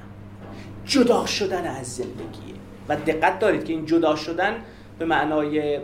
جدا 0.85 1.27
شدن 1.27 1.67
از 1.67 1.87
زندگیه. 1.87 2.55
و 2.89 2.97
دقت 2.97 3.39
دارید 3.39 3.65
که 3.65 3.73
این 3.73 3.87
جدا 3.87 4.17
شدن 4.17 4.65
به 4.99 5.05
معنای 5.05 5.81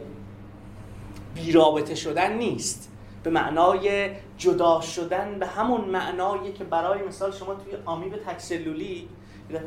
بیرابطه 1.34 1.94
شدن 1.94 2.36
نیست. 2.36 2.92
به 3.22 3.30
معنای 3.30 4.10
جدا 4.38 4.80
شدن 4.80 5.38
به 5.38 5.46
همون 5.46 5.80
معنایی 5.80 6.52
که 6.52 6.64
برای 6.64 7.02
مثال 7.02 7.32
شما 7.32 7.54
توی 7.54 7.72
آمیب 7.84 8.16
تکسلولی 8.16 9.08
یه 9.50 9.60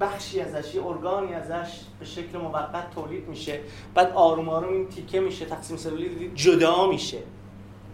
بخشی 0.00 0.40
ازش 0.40 0.74
یه 0.74 0.86
ارگانی 0.86 1.34
ازش 1.34 1.80
به 1.98 2.04
شکل 2.04 2.38
موقت 2.38 2.90
تولید 2.94 3.28
میشه. 3.28 3.60
بعد 3.94 4.12
آروم 4.14 4.48
آروم 4.48 4.72
این 4.72 4.88
تیکه 4.88 5.20
میشه 5.20 5.44
تقسیم 5.44 5.76
سلولی 5.76 6.32
جدا 6.34 6.86
میشه. 6.86 7.18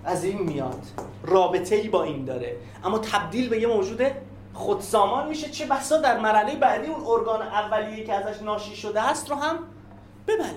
از 0.05 0.25
این 0.25 0.43
میاد. 0.43 0.83
رابطه 1.23 1.75
ای 1.75 1.89
با 1.89 2.03
این 2.03 2.25
داره. 2.25 2.57
اما 2.85 2.99
تبدیل 2.99 3.49
به 3.49 3.61
یه 3.61 3.67
موجود 3.67 4.01
خودسامان 4.55 5.29
میشه. 5.29 5.51
چه 5.51 5.67
بسا 5.67 6.01
در 6.01 6.19
مرحله 6.19 6.57
بعدی 6.57 6.87
اون 6.87 7.05
ارگان 7.07 7.43
اولیه 7.43 8.05
که 8.05 8.13
ازش 8.15 8.43
ناشی 8.43 8.77
شده 8.77 9.01
هست 9.01 9.31
رو 9.31 9.37
هم 9.37 9.57
ببله. 10.27 10.49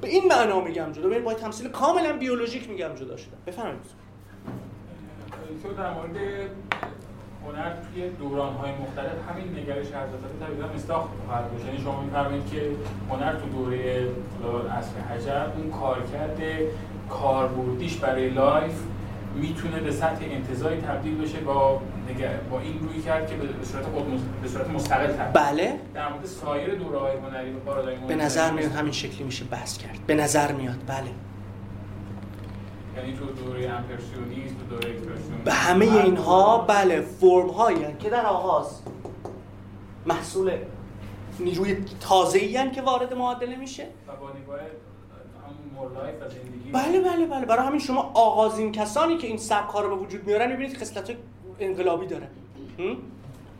به 0.00 0.08
این 0.08 0.24
معنا 0.28 0.60
میگم 0.60 0.92
جدا. 0.92 1.08
ببین 1.08 1.24
با 1.24 1.34
تمثیل 1.34 1.68
کاملا 1.68 2.12
بیولوژیک 2.12 2.70
میگم 2.70 2.94
جدا 2.94 3.16
شده. 3.16 3.36
بفرمایید. 3.46 4.06
تو 5.62 5.72
در 5.72 5.94
مورد 5.94 6.16
هنر 7.46 7.72
توی 7.72 8.10
دوران 8.10 8.54
های 8.54 8.70
مختلف 8.72 9.12
همین 9.30 9.58
نگرش 9.58 9.86
حضرت 9.86 10.40
طبیعتا 10.40 10.74
مستاخ 10.74 11.04
خواهد 11.26 11.44
یعنی 11.66 11.78
شما 11.78 12.00
میفرمایید 12.00 12.50
که 12.50 12.70
هنر 13.10 13.32
تو 13.32 13.48
دوره 13.48 14.10
عصر 14.78 15.00
حجر 15.00 15.46
اون 15.56 15.70
کارکرد 15.70 16.40
کاربردیش 17.10 17.96
برای 17.96 18.30
life 18.30 18.74
می‌تونه 19.34 19.80
به 19.80 19.92
سطح 19.92 20.24
انتزاعی 20.30 20.80
تبدیل 20.80 21.22
بشه 21.22 21.40
با 21.40 21.80
با 22.50 22.60
این 22.60 22.78
رویکرد 22.78 23.30
که 23.30 23.36
به 23.36 23.64
صورت 23.64 23.84
خود 23.84 24.22
به 24.42 24.48
صورت 24.48 24.70
مستقل 24.70 25.06
تبدیل 25.06 25.42
بله. 25.42 25.74
در 25.94 26.08
مورد 26.08 26.24
سایر 26.24 26.74
دوره 26.74 26.98
های 26.98 27.16
هنری 27.16 27.52
و 27.52 27.58
پارادایم 27.58 28.06
به 28.06 28.16
نظر 28.16 28.50
میاد 28.50 28.72
همین 28.72 28.92
شکلی 28.92 29.24
میشه 29.24 29.44
بحث 29.44 29.78
کرد. 29.78 29.98
به 30.06 30.14
نظر 30.14 30.52
میاد 30.52 30.78
بله. 30.86 31.10
یعنی 32.96 33.12
تو 33.12 33.26
دوره 33.26 33.70
امپرسیونیسم 33.70 34.56
دوره 34.70 34.94
به 35.44 35.52
همه 35.52 35.84
اینها 35.84 36.58
بله 36.58 37.00
فرم 37.00 37.48
هایی 37.48 37.86
که 37.98 38.10
در 38.10 38.26
آغاز 38.26 38.82
محصول 40.06 40.52
نیروی 41.40 41.76
تازه 42.00 42.70
که 42.70 42.82
وارد 42.82 43.14
معادله 43.14 43.56
میشه. 43.56 43.86
و 44.08 44.16
با 44.16 44.30
نگاه 44.30 44.58
بله 46.72 47.00
بله 47.00 47.26
بله. 47.26 47.46
برای 47.46 47.66
همین 47.66 47.80
شما 47.80 48.10
آغازین 48.14 48.72
کسانی 48.72 49.16
که 49.16 49.26
این 49.26 49.36
سبک 49.36 49.70
رو 49.70 49.96
به 49.96 50.02
وجود 50.02 50.26
میارن 50.26 50.50
می‌بینید 50.50 50.76
خصلت 50.76 51.16
انقلابی 51.60 52.06
داره. 52.06 52.28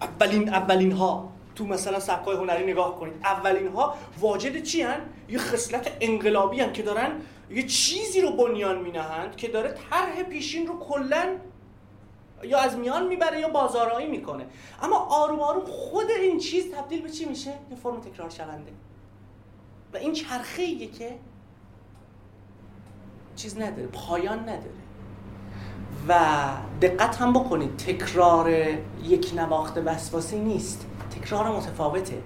اولین 0.01 0.49
اولین 0.49 0.93
ها 0.93 1.33
تو 1.55 1.67
مثلا 1.67 2.01
سبک 2.01 2.29
هنری 2.29 2.73
نگاه 2.73 2.99
کنید. 3.01 3.14
اولین 3.25 3.69
ها 3.69 3.95
واجد 4.21 4.62
چی 4.62 4.83
هن؟ 4.83 5.01
یه 5.29 5.39
خصلت 5.39 5.93
انقلابی 6.01 6.61
هن 6.61 6.73
که 6.73 6.83
دارن. 6.83 7.12
یه 7.51 7.62
چیزی 7.67 8.21
رو 8.21 8.31
بنیان 8.31 8.79
مینهند 8.79 9.37
که 9.37 9.49
داره 9.49 9.75
طرح 9.91 10.23
پیشین 10.23 10.67
رو 10.67 10.79
کلا 10.79 11.37
یا 12.43 12.59
از 12.59 12.77
میان 12.77 13.07
می‌بره 13.07 13.41
یا 13.41 13.49
بازارایی 13.49 14.09
می‌کنه. 14.09 14.47
اما 14.83 14.97
آروم 14.97 15.41
آروم 15.41 15.64
خود 15.64 16.11
این 16.11 16.39
چیز 16.39 16.73
تبدیل 16.73 17.03
به 17.03 17.11
چی 17.11 17.25
میشه؟ 17.25 17.51
یه 17.71 17.77
فرم 17.83 18.01
تکرار 18.01 18.31
شونده. 18.31 18.73
و 19.95 19.97
این 19.97 20.12
چرخه 20.12 20.87
که 20.87 21.14
چیز 23.37 23.59
نداره 23.59 23.87
پایان 23.87 24.39
نداره. 24.39 24.70
و 26.09 26.18
دقت 26.82 27.16
هم 27.16 27.32
بکنید 27.32 27.76
تکرار 27.76 28.51
یک 29.05 29.32
نواخت 29.37 29.78
وسواسی 29.84 30.39
نیست. 30.39 30.87
تکرار 31.11 31.57
متفاوته. 31.57 32.18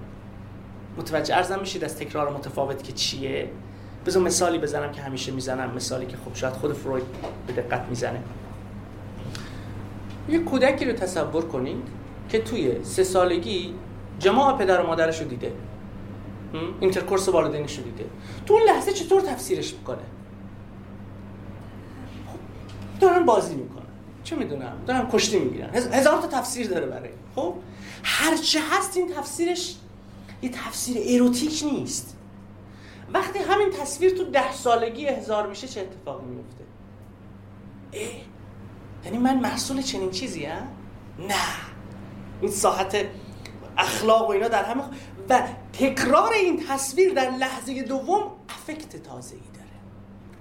متوجه 0.98 1.36
ارزم 1.36 1.60
میشید 1.60 1.84
از 1.84 1.96
تکرار 1.96 2.30
متفاوت 2.30 2.82
که 2.82 2.92
چیه؟ 2.92 3.50
بذار 4.06 4.22
مثالی 4.22 4.58
بزنم 4.58 4.92
که 4.92 5.02
همیشه 5.02 5.32
می‌زنم 5.32 5.74
مثالی 5.74 6.06
که 6.06 6.16
خب 6.16 6.34
شاید 6.34 6.54
خود 6.54 6.72
فروید 6.72 7.04
به 7.46 7.52
دقت 7.52 7.86
می‌زنه. 7.88 8.20
یه 10.28 10.38
کودکی 10.38 10.84
رو 10.84 10.92
تصور 10.92 11.44
کنید 11.44 11.88
که 12.28 12.42
توی 12.42 12.84
سه 12.84 13.04
سالگی 13.04 13.74
جماع 14.18 14.58
پدر 14.58 14.80
و 14.80 14.86
مادرش 14.86 15.20
رو 15.20 15.28
دیده. 15.28 15.52
intercourse 16.80 17.28
والدینش 17.28 17.78
رو 17.78 17.84
دیده. 17.84 18.04
تو 18.46 18.54
اون 18.54 18.62
لحظه 18.62 18.92
چطور 18.92 19.20
تفسیرش 19.20 19.74
می‌کنه؟ 19.74 19.98
دارن 23.00 23.24
بازی 23.24 23.54
می‌کنن. 23.54 23.86
چه 24.24 24.36
می‌دونم؟ 24.36 24.76
دارن 24.86 25.08
کشتی 25.12 25.38
می‌گیرن. 25.38 25.70
هزار 25.74 26.20
تا 26.22 26.26
تفسیر 26.26 26.68
داره 26.68 26.86
برای. 26.86 27.10
خب؟ 27.36 27.54
هرچه 28.02 28.60
هست 28.70 28.96
این 28.96 29.12
تفسیرش 29.14 29.76
یه 30.42 30.48
تفسیر 30.48 30.96
اروتیک 31.06 31.64
نیست. 31.72 32.16
وقتی 33.14 33.38
همین 33.38 33.70
تصویر 33.70 34.16
تو 34.16 34.24
ده 34.24 34.52
سالگی 34.52 35.06
احضار 35.06 35.46
میشه 35.46 35.68
چه 35.68 35.80
اتفاقی 35.80 36.26
میفته 36.26 36.64
یعنی 39.04 39.18
من 39.18 39.40
محصول 39.40 39.82
چنین 39.82 40.10
چیزی 40.10 40.44
هم؟ 40.44 40.68
نه. 41.18 41.34
این 42.40 42.50
ساحت 42.50 42.96
اخلاق 43.78 44.28
و 44.28 44.32
اینا 44.32 44.48
در 44.48 44.64
همه 44.64 44.82
و 45.28 45.42
تکرار 45.72 46.32
این 46.32 46.66
تصویر 46.68 47.14
در 47.14 47.30
لحظه 47.30 47.82
دوم 47.82 48.32
افکت 48.48 48.96
تازه 48.96 49.34
ای 49.34 49.59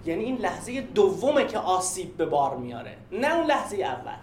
یعنی 0.10 0.24
این 0.24 0.38
لحظه 0.38 0.82
دومه 0.82 1.46
که 1.46 1.58
آسیب 1.58 2.18
به 2.18 2.26
بار 2.26 2.58
میاره 2.58 2.98
نه 3.12 3.36
اون 3.36 3.46
لحظه 3.46 3.78
اول. 3.78 4.16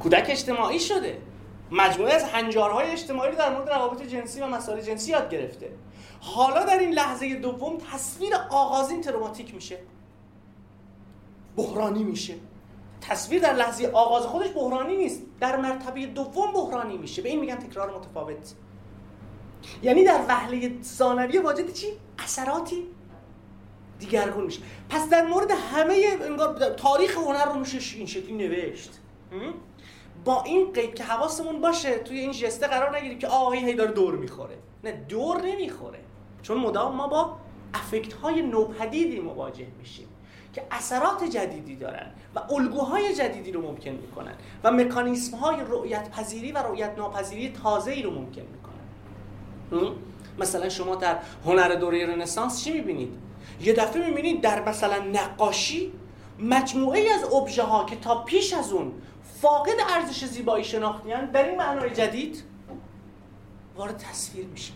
کودک 0.00 0.26
اجتماعی 0.28 0.80
شده. 0.80 1.22
مجموعه 1.70 2.14
از 2.14 2.24
هنجارهای 2.24 2.90
اجتماعی 2.90 3.30
رو 3.30 3.38
در 3.38 3.54
مورد 3.54 3.70
روابط 3.70 4.02
جنسی 4.02 4.40
و 4.40 4.46
مسائل 4.46 4.80
جنسی 4.80 5.10
یاد 5.10 5.30
گرفته. 5.30 5.70
حالا 6.20 6.64
در 6.64 6.78
این 6.78 6.94
لحظه 6.94 7.34
دوم 7.34 7.78
تصویر 7.92 8.34
آغازین 8.50 9.00
تروماتیک 9.00 9.54
میشه. 9.54 9.78
بحرانی 11.56 12.04
میشه. 12.04 12.34
تصویر 13.00 13.42
در 13.42 13.54
لحظه 13.54 13.86
آغاز 13.86 14.22
خودش 14.22 14.48
بحرانی 14.54 14.96
نیست. 14.96 15.22
در 15.40 15.56
مرتبه 15.56 16.06
دوم 16.06 16.52
بحرانی 16.52 16.96
میشه. 16.96 17.22
به 17.22 17.28
این 17.28 17.40
میگن 17.40 17.56
تکرار 17.56 17.96
متفاوت. 17.98 18.54
یعنی 19.82 20.04
در 20.04 20.20
وهله 20.28 20.82
ثانویه 20.82 21.40
واجد 21.40 21.72
چی؟ 21.72 21.86
اثراتی. 22.18 22.97
دیگرگون 23.98 24.44
میشه. 24.44 24.60
پس 24.90 25.08
در 25.08 25.26
مورد 25.26 25.50
همه 25.50 26.06
انگار 26.22 26.74
تاریخ 26.76 27.16
هنر 27.16 27.44
رو 27.44 27.60
میشه 27.60 27.96
این 27.96 28.06
شکلی 28.06 28.32
نوشت. 28.32 28.90
با 30.24 30.42
این 30.42 30.72
قید 30.72 30.94
که 30.94 31.04
حواسمون 31.04 31.60
باشه 31.60 31.98
توی 31.98 32.18
این 32.18 32.32
جسته 32.32 32.66
قرار 32.66 32.96
نگیریم 32.96 33.18
که 33.18 33.28
آه 33.28 33.54
هی 33.54 33.74
داره 33.74 33.92
دور 33.92 34.16
می‌خوره. 34.16 34.58
نه 34.84 34.92
دور 34.92 35.42
نمی‌خوره. 35.42 35.98
چون 36.42 36.58
مدام 36.58 36.96
ما 36.96 37.08
با 37.08 37.36
افکت 37.74 38.12
های 38.12 38.42
نوپدیدی 38.42 39.20
مواجه 39.20 39.66
میشیم 39.78 40.08
که 40.52 40.62
اثرات 40.70 41.24
جدیدی 41.24 41.76
دارن 41.76 42.06
و 42.34 42.40
الگوهای 42.50 43.14
جدیدی 43.14 43.52
رو 43.52 43.62
ممکن 43.62 43.90
می‌کنن 43.90 44.34
و 44.64 44.70
مکانیسم 44.70 45.36
های 45.36 45.56
رؤیت 45.68 46.10
پذیری 46.10 46.52
و 46.52 46.58
رؤیت 46.58 46.94
ناپذیری 46.98 47.52
تازه 47.62 47.90
ای 47.90 48.02
رو 48.02 48.10
ممکن 48.10 48.42
می‌کنن. 48.42 49.92
مثلا 50.38 50.68
شما 50.68 50.94
در 50.94 51.18
هنر 51.44 51.74
دوره 51.74 52.06
رنسانس 52.06 52.64
چی 52.64 52.72
می‌بینید؟ 52.72 53.12
یه 53.60 53.72
دفعه 53.72 54.06
می‌بینید 54.06 54.40
در 54.40 54.68
مثلا 54.68 54.98
نقاشی 54.98 55.92
مجموعه 56.38 57.10
از 57.14 57.32
ابژه 57.32 57.62
ها 57.62 57.84
که 57.84 57.96
تا 57.96 58.24
پیش 58.24 58.52
از 58.52 58.72
اون 58.72 58.92
فاقد 59.40 59.76
ارزش 59.90 60.24
زیبایی 60.24 60.64
شناختی 60.64 61.08
در 61.32 61.48
این 61.48 61.58
معنای 61.58 61.90
جدید 61.90 62.42
وارد 63.76 63.98
تصویر 63.98 64.46
میشه. 64.46 64.72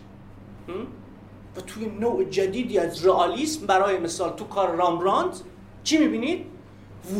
و 1.55 1.61
توی 1.61 1.85
نوع 1.85 2.23
جدیدی 2.23 2.79
از 2.79 3.05
رئالیسم 3.05 3.65
برای 3.65 3.97
مثال 3.97 4.35
تو 4.35 4.45
کار 4.45 4.75
رامبراند 4.75 5.35
چی 5.83 5.97
می‌بینید؟ 5.97 6.45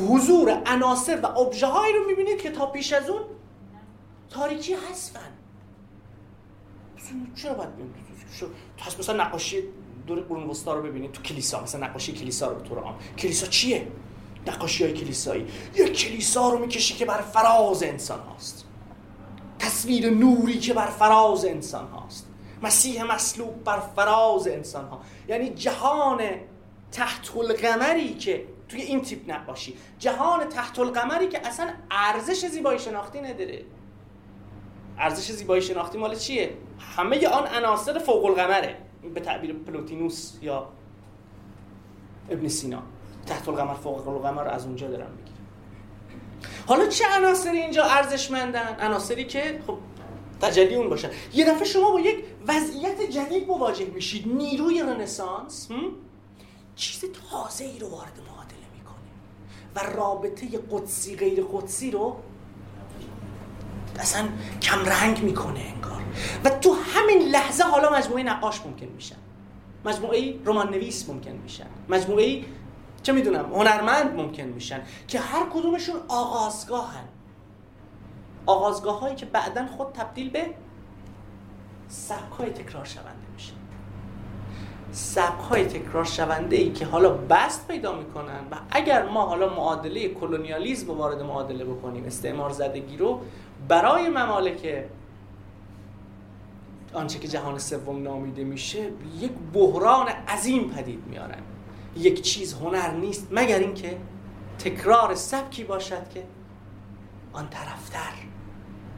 حضور 0.10 0.62
عناصر 0.66 1.20
و 1.24 1.26
ابژه 1.26 1.68
هایی 1.68 1.94
رو 1.94 2.06
می‌بینید 2.08 2.42
که 2.42 2.52
تا 2.52 2.66
پیش 2.66 2.94
از 2.94 3.10
اون 3.10 3.22
تاریکی 4.30 4.74
هستن 4.74 5.20
چرا 7.36 7.54
باید 7.54 7.70
تو 8.78 9.00
مثلا 9.00 9.24
نقاشی 9.24 9.64
دور 10.08 10.20
قرون 10.20 10.44
وسطا 10.44 10.74
رو 10.74 10.84
ببینید 10.84 11.12
تو 11.12 11.22
کلیسا 11.22 11.64
مثلا 11.64 11.88
نقاشی 11.88 12.12
کلیسا 12.12 12.48
رو 12.48 12.56
به 12.56 12.70
طور 12.70 12.84
کلیسا 13.18 13.48
چیه؟ 13.48 13.88
نقاشی 14.48 14.84
های 14.84 14.94
کلیسایی. 14.94 15.48
یک 15.76 15.98
کلیسا 15.98 16.50
رو 16.50 16.60
می‌کشی 16.60 16.94
که 16.94 17.06
بر 17.06 17.22
فراز 17.22 17.84
انسان 17.84 18.20
هاست. 18.20 18.66
تصویر 19.60 20.10
نوری 20.10 20.60
که 20.60 20.74
بر 20.74 20.86
فراز 20.86 21.46
انسان 21.46 21.88
هاست. 21.88 22.28
مسیح 22.64 23.04
مسلوب 23.04 23.64
بر 23.64 23.80
فراز 23.80 24.48
انسان 24.48 24.86
ها. 24.86 25.02
یعنی 25.28 25.50
جهان 25.50 26.22
تحت 26.92 27.38
القمری 27.38 28.14
که 28.14 28.46
توی 28.70 28.82
این 28.82 29.02
تیپ 29.02 29.32
نقاشی. 29.32 29.78
جهان 30.00 30.50
تحت 30.50 30.80
القمری 30.80 31.28
که 31.28 31.48
اصلا 31.48 31.70
ارزش 31.92 32.46
زیبایی 32.46 32.80
شناختی 32.80 33.22
نداره. 33.22 33.66
ارزش 34.98 35.32
زیبایی 35.32 35.62
شناختی 35.62 35.98
مال 35.98 36.16
چیه؟ 36.16 36.54
همه 36.80 37.28
آن 37.28 37.48
عناصر 37.48 38.00
فوق 38.00 38.26
القمره 38.26 38.78
به 39.14 39.20
تعبیر 39.20 39.54
پلوتینوس 39.54 40.34
یا 40.42 40.70
ابن 42.30 42.48
سینا. 42.48 42.84
تحت 43.26 43.50
القمر 43.50 43.74
فوق 43.74 44.08
القمر 44.08 44.48
از 44.48 44.66
اونجا 44.66 44.88
دارم 44.88 45.12
می‌گیرم. 45.12 45.38
حالا 46.68 46.88
چه 46.88 47.06
عناصری 47.18 47.58
اینجا 47.58 47.84
ارزشمندن؟ 47.84 48.78
عناصری 48.80 49.26
که 49.26 49.62
خب 49.68 49.78
تجلی 50.42 50.76
اون 50.76 50.90
باشن. 50.90 51.10
یه 51.34 51.46
دفعه 51.46 51.64
شما 51.64 51.92
با 51.92 52.00
یک 52.00 52.26
وضعیت 52.48 53.02
جدید 53.02 53.48
مواجه 53.48 53.86
میشید. 53.86 54.28
نیروی 54.28 54.80
رنسانس 54.80 55.70
چیز 56.76 57.06
تازه 57.32 57.66
ای 57.66 57.80
رو 57.80 57.90
وارد 57.90 58.20
معادله 58.28 58.68
می‌کنه 58.78 58.96
و 59.76 59.80
رابطه 60.00 60.60
قدسی 60.72 61.16
غیر 61.16 61.44
قدسی 61.44 61.92
رو 61.92 62.16
اصلا 64.00 64.28
کم 64.62 64.86
رنگ 64.86 65.24
می‌کنه 65.24 65.60
انگار. 65.60 66.02
و 66.46 66.50
تو 66.50 66.74
همین 66.74 67.30
لحظه 67.30 67.64
حالا 67.64 67.92
مجموعه 67.94 68.24
نقاش 68.24 68.62
ممکن 68.66 68.86
میشن 68.86 69.16
مجموعه 69.86 70.36
رمان 70.46 70.70
نویس 70.70 71.10
ممکن 71.10 71.32
میشن 71.32 71.66
مجموعه 71.90 72.42
چه 73.04 73.12
می‌دونم 73.14 73.54
هنرمند 73.54 74.16
ممکن 74.16 74.44
میشن 74.44 74.82
که 75.08 75.20
هر 75.20 75.46
کدومشون 75.54 75.96
آغازگاهن. 76.08 77.04
آغازگاه 78.46 79.00
هایی 79.00 79.16
که 79.16 79.26
بعدا 79.26 79.68
خود 79.68 79.88
تبدیل 79.94 80.30
به 80.30 80.46
سبک 81.88 82.32
های 82.40 82.50
تکرار 82.50 82.86
شونده 82.86 83.28
میشه. 83.34 83.54
سبک 84.92 85.42
های 85.50 85.66
تکرار 85.66 86.04
شونده 86.04 86.56
ای 86.56 86.72
که 86.72 86.86
حالا 86.86 87.10
بست 87.10 87.68
پیدا 87.68 87.96
می‌کنن 87.96 88.40
و 88.52 88.56
اگر 88.72 89.10
ما 89.10 89.26
حالا 89.26 89.50
معادله 89.50 90.10
کلونیالیزم 90.10 90.88
رو 90.88 90.94
وارد 90.94 91.22
معادله 91.22 91.66
بکنیم 91.66 92.06
استعمار 92.06 92.50
زدگی 92.50 92.98
رو 92.98 93.22
برای 93.68 94.10
ممالک 94.10 94.86
آنچه 96.94 97.20
که 97.20 97.28
جهان 97.28 97.60
سوم 97.60 98.04
نامیده 98.04 98.44
میشه 98.44 98.90
یک 99.20 99.32
بحران 99.54 100.08
عظیم 100.08 100.70
پدید 100.70 101.04
میارن 101.08 101.42
یک 101.98 102.22
چیز 102.22 102.54
هنر 102.54 102.92
نیست 102.92 103.28
مگر 103.32 103.60
اینکه 103.60 103.98
تکرار 104.60 105.16
سبکی 105.16 105.64
باشد 105.64 106.10
که 106.10 106.24
آن 107.34 107.50
طرفتر 107.50 108.14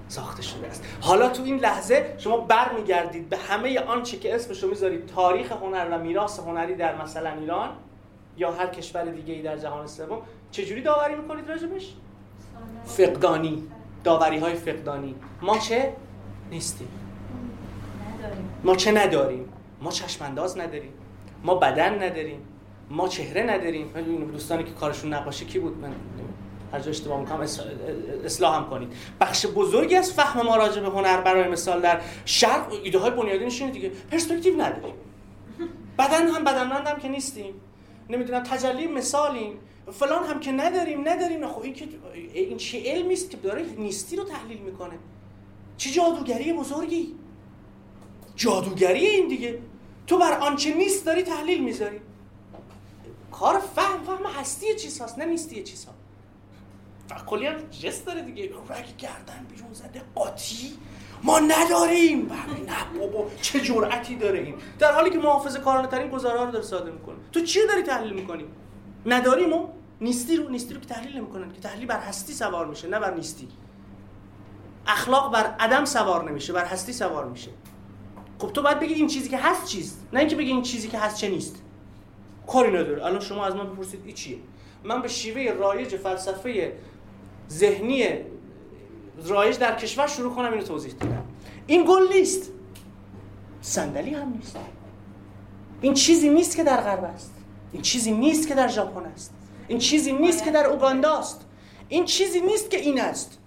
ساخته 0.07 0.41
شده 0.41 0.67
است. 0.67 0.83
حالا 1.01 1.29
تو 1.29 1.43
این 1.43 1.57
لحظه 1.57 2.15
شما 2.17 2.37
برمیگردید 2.37 3.29
به 3.29 3.37
همه 3.37 3.79
آنچه 3.79 4.17
که 4.17 4.35
اسمشو 4.35 4.67
می‌ذارید 4.67 5.05
تاریخ 5.05 5.51
هنر 5.51 5.87
و 5.91 5.99
میراث 5.99 6.39
هنری 6.39 6.75
در 6.75 7.01
مثلا 7.01 7.31
ایران 7.33 7.69
یا 8.37 8.51
هر 8.51 8.67
کشور 8.67 9.03
دیگه 9.03 9.33
ای 9.33 9.41
در 9.41 9.57
جهان 9.57 9.87
سوم. 9.87 10.21
چجوری 10.51 10.81
داوری 10.81 11.15
می‌کنید 11.15 11.49
راجبش؟ 11.49 11.93
فقدانی. 12.85 13.63
داوری 14.05 14.37
های 14.37 14.53
فقدانی. 14.53 15.15
ما 15.41 15.57
چه؟ 15.57 15.93
نیستیم. 16.51 16.87
ما 18.63 18.75
چه 18.75 18.91
نداریم؟ 18.91 19.49
ما 19.81 19.91
چشمانداز 19.91 20.57
نداریم. 20.57 20.93
ما 21.43 21.55
بدن 21.55 22.03
نداریم. 22.03 22.39
ما 22.89 23.07
چهره 23.07 23.43
نداریم. 23.43 23.91
دوستانی 24.31 24.63
که 24.63 24.71
کارشون 24.71 25.13
نقاشی 25.13 25.45
کی 25.45 25.59
بود؟ 25.59 25.77
من 25.77 25.91
هر 26.73 26.79
جا 26.79 26.89
اشتباه 26.89 27.19
می‌کنم 27.19 27.39
اصلاح 28.25 28.55
هم 28.55 28.69
کنید. 28.69 28.93
بخش 29.21 29.45
بزرگی 29.45 29.95
از 29.95 30.13
فهم 30.13 30.45
ما 30.45 30.55
راجع 30.55 30.81
به 30.81 30.87
هنر 30.87 31.21
برای 31.21 31.47
مثال 31.47 31.81
در 31.81 32.01
شرق 32.25 32.71
ایده 32.83 32.99
های 32.99 33.11
بنیادینش 33.11 33.61
اینه 33.61 33.73
دیگه 33.73 33.91
پرسپکتیو 34.11 34.61
نداریم. 34.61 34.95
بدن 35.99 36.27
هم 36.27 36.43
بدنمند 36.43 36.87
هم 36.87 36.99
که 36.99 37.07
نیستیم. 37.07 37.53
نمی‌دونم 38.09 38.43
تجلی 38.43 38.87
مثالیم. 38.87 39.53
فلان 39.91 40.23
هم 40.23 40.39
که 40.39 40.51
نداریم 40.51 41.09
نداریم. 41.09 41.47
خب 41.47 41.61
این 41.61 41.73
که 41.73 41.87
این 42.33 42.57
چه 42.57 42.83
علمی 42.85 43.13
است 43.13 43.29
که 43.29 43.37
داره 43.37 43.65
نیستی 43.77 44.15
رو 44.15 44.23
تحلیل 44.23 44.57
می‌کنه. 44.57 44.99
چه 45.77 45.89
جادوگری 45.89 46.53
بزرگی. 46.53 47.15
جادوگری 48.35 49.05
این 49.05 49.27
دیگه. 49.27 49.59
تو 50.07 50.17
بر 50.17 50.39
آنچه 50.39 50.73
نیست 50.73 51.05
داری 51.05 51.23
تحلیل 51.23 51.63
می‌ذاری. 51.63 51.99
کار 53.31 53.59
فهم 53.59 54.03
فهم 54.03 54.25
هستی 54.25 54.75
چیز 54.75 55.01
هست 55.01 55.19
نه 55.19 55.25
نیستی 55.25 55.63
چیز 55.63 55.87
و 57.09 57.13
کلی 57.25 57.49
جست 57.81 58.05
داره 58.05 58.21
دیگه. 58.21 58.43
رگ 58.43 58.97
گردن 58.97 59.45
بیرون 59.49 59.73
زده 59.73 60.01
قاطی. 60.15 60.73
ما 61.23 61.39
نداریم. 61.39 62.31
نه 62.67 62.99
بابا 62.99 63.27
چه 63.41 63.61
جرأتی 63.61 64.15
داره 64.15 64.39
این 64.39 64.55
در 64.79 64.91
حالی 64.91 65.09
که 65.09 65.17
محافظه 65.17 65.59
کارانه 65.59 65.87
ترین 65.87 66.09
گزاره 66.11 66.45
رو 66.45 66.51
داره 66.51 66.65
صادر 66.65 66.91
می‌کنه. 66.91 67.15
تو 67.31 67.41
چی 67.41 67.59
داری 67.67 67.83
تحلیل 67.83 68.13
می‌کنی؟ 68.13 68.45
نداریم 69.05 69.53
و 69.53 69.67
نیستی 70.01 70.37
رو 70.37 70.49
نیستی 70.49 70.73
رو 70.73 70.79
که 70.79 70.87
تحلیل 70.87 71.17
نمی‌کنن 71.17 71.51
که 71.51 71.61
تحلیل 71.61 71.85
بر 71.85 71.99
هستی 71.99 72.33
سوار 72.33 72.65
میشه 72.65 72.87
نه 72.87 72.99
بر 72.99 73.13
نیستی. 73.13 73.47
اخلاق 74.87 75.33
بر 75.33 75.55
عدم 75.59 75.85
سوار 75.85 76.29
نمیشه 76.29 76.53
بر 76.53 76.65
هستی 76.65 76.93
سوار 76.93 77.25
میشه. 77.25 77.51
خب 78.39 78.51
تو 78.53 78.61
باید 78.61 78.79
بگی 78.79 78.93
این 78.93 79.07
چیزی 79.07 79.29
که 79.29 79.37
هست 79.37 79.65
چیست 79.65 80.03
نه 80.13 80.19
اینکه 80.19 80.35
بگی 80.35 80.51
این 80.51 80.61
چیزی 80.61 80.87
که 80.87 80.99
هست 80.99 81.17
چه 81.17 81.29
نیست. 81.29 81.55
کاری 82.47 82.69
نداره. 82.69 83.05
الان 83.05 83.19
شما 83.19 83.45
از 83.45 83.55
من 83.55 83.73
بپرسید 83.73 84.01
این 84.05 84.15
چیه؟ 84.15 84.37
من 84.83 85.01
به 85.01 85.07
شیوه 85.07 85.53
رایج 85.59 85.95
فلسفه 85.95 86.73
ذهنی 87.49 88.07
رایج 89.25 89.57
در 89.57 89.75
کشور 89.75 90.07
شروع 90.07 90.35
کنم 90.35 90.51
اینو 90.51 90.63
توضیح 90.63 90.93
دادم. 90.93 91.23
این 91.67 91.85
گل 91.87 92.07
نیست. 92.13 92.51
صندلی 93.61 94.13
هم 94.13 94.29
نیست. 94.29 94.57
این 95.81 95.93
چیزی 95.93 96.29
نیست 96.29 96.55
که 96.55 96.63
در 96.63 96.81
غرب 96.81 97.03
است. 97.03 97.34
این 97.75 97.81
چیزی 97.81 98.11
نیست 98.11 98.47
که 98.47 98.55
در 98.55 98.67
ژاپن 98.67 99.05
است. 99.05 99.33
این 99.67 99.79
چیزی 99.79 100.11
نیست 100.13 100.43
که 100.43 100.51
در 100.51 100.65
اوگاندا 100.65 101.17
است. 101.17 101.45
این 101.89 102.05
چیزی 102.05 102.41
نیست 102.41 102.69
که 102.69 102.77
این 102.77 103.01
است. 103.01 103.39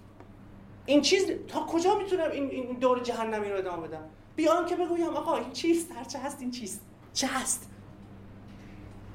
این 0.85 1.01
چیز 1.01 1.25
تا 1.47 1.59
کجا 1.59 1.95
می‌تونم 1.95 2.31
این, 2.31 2.77
دور 2.81 2.99
جهنمی 2.99 3.49
رو 3.49 3.57
ادامه 3.57 3.87
بدم؟ 3.87 4.01
بیان 4.35 4.65
که 4.65 4.75
بگویم 4.75 5.07
آقا 5.07 5.35
این 5.35 5.51
چیست؟ 5.51 5.91
هر 5.91 6.03
چه 6.03 6.19
هست 6.19 6.41
این 6.41 6.51
چیست؟ 6.51 6.81
چه 7.13 7.27
هست؟ 7.27 7.69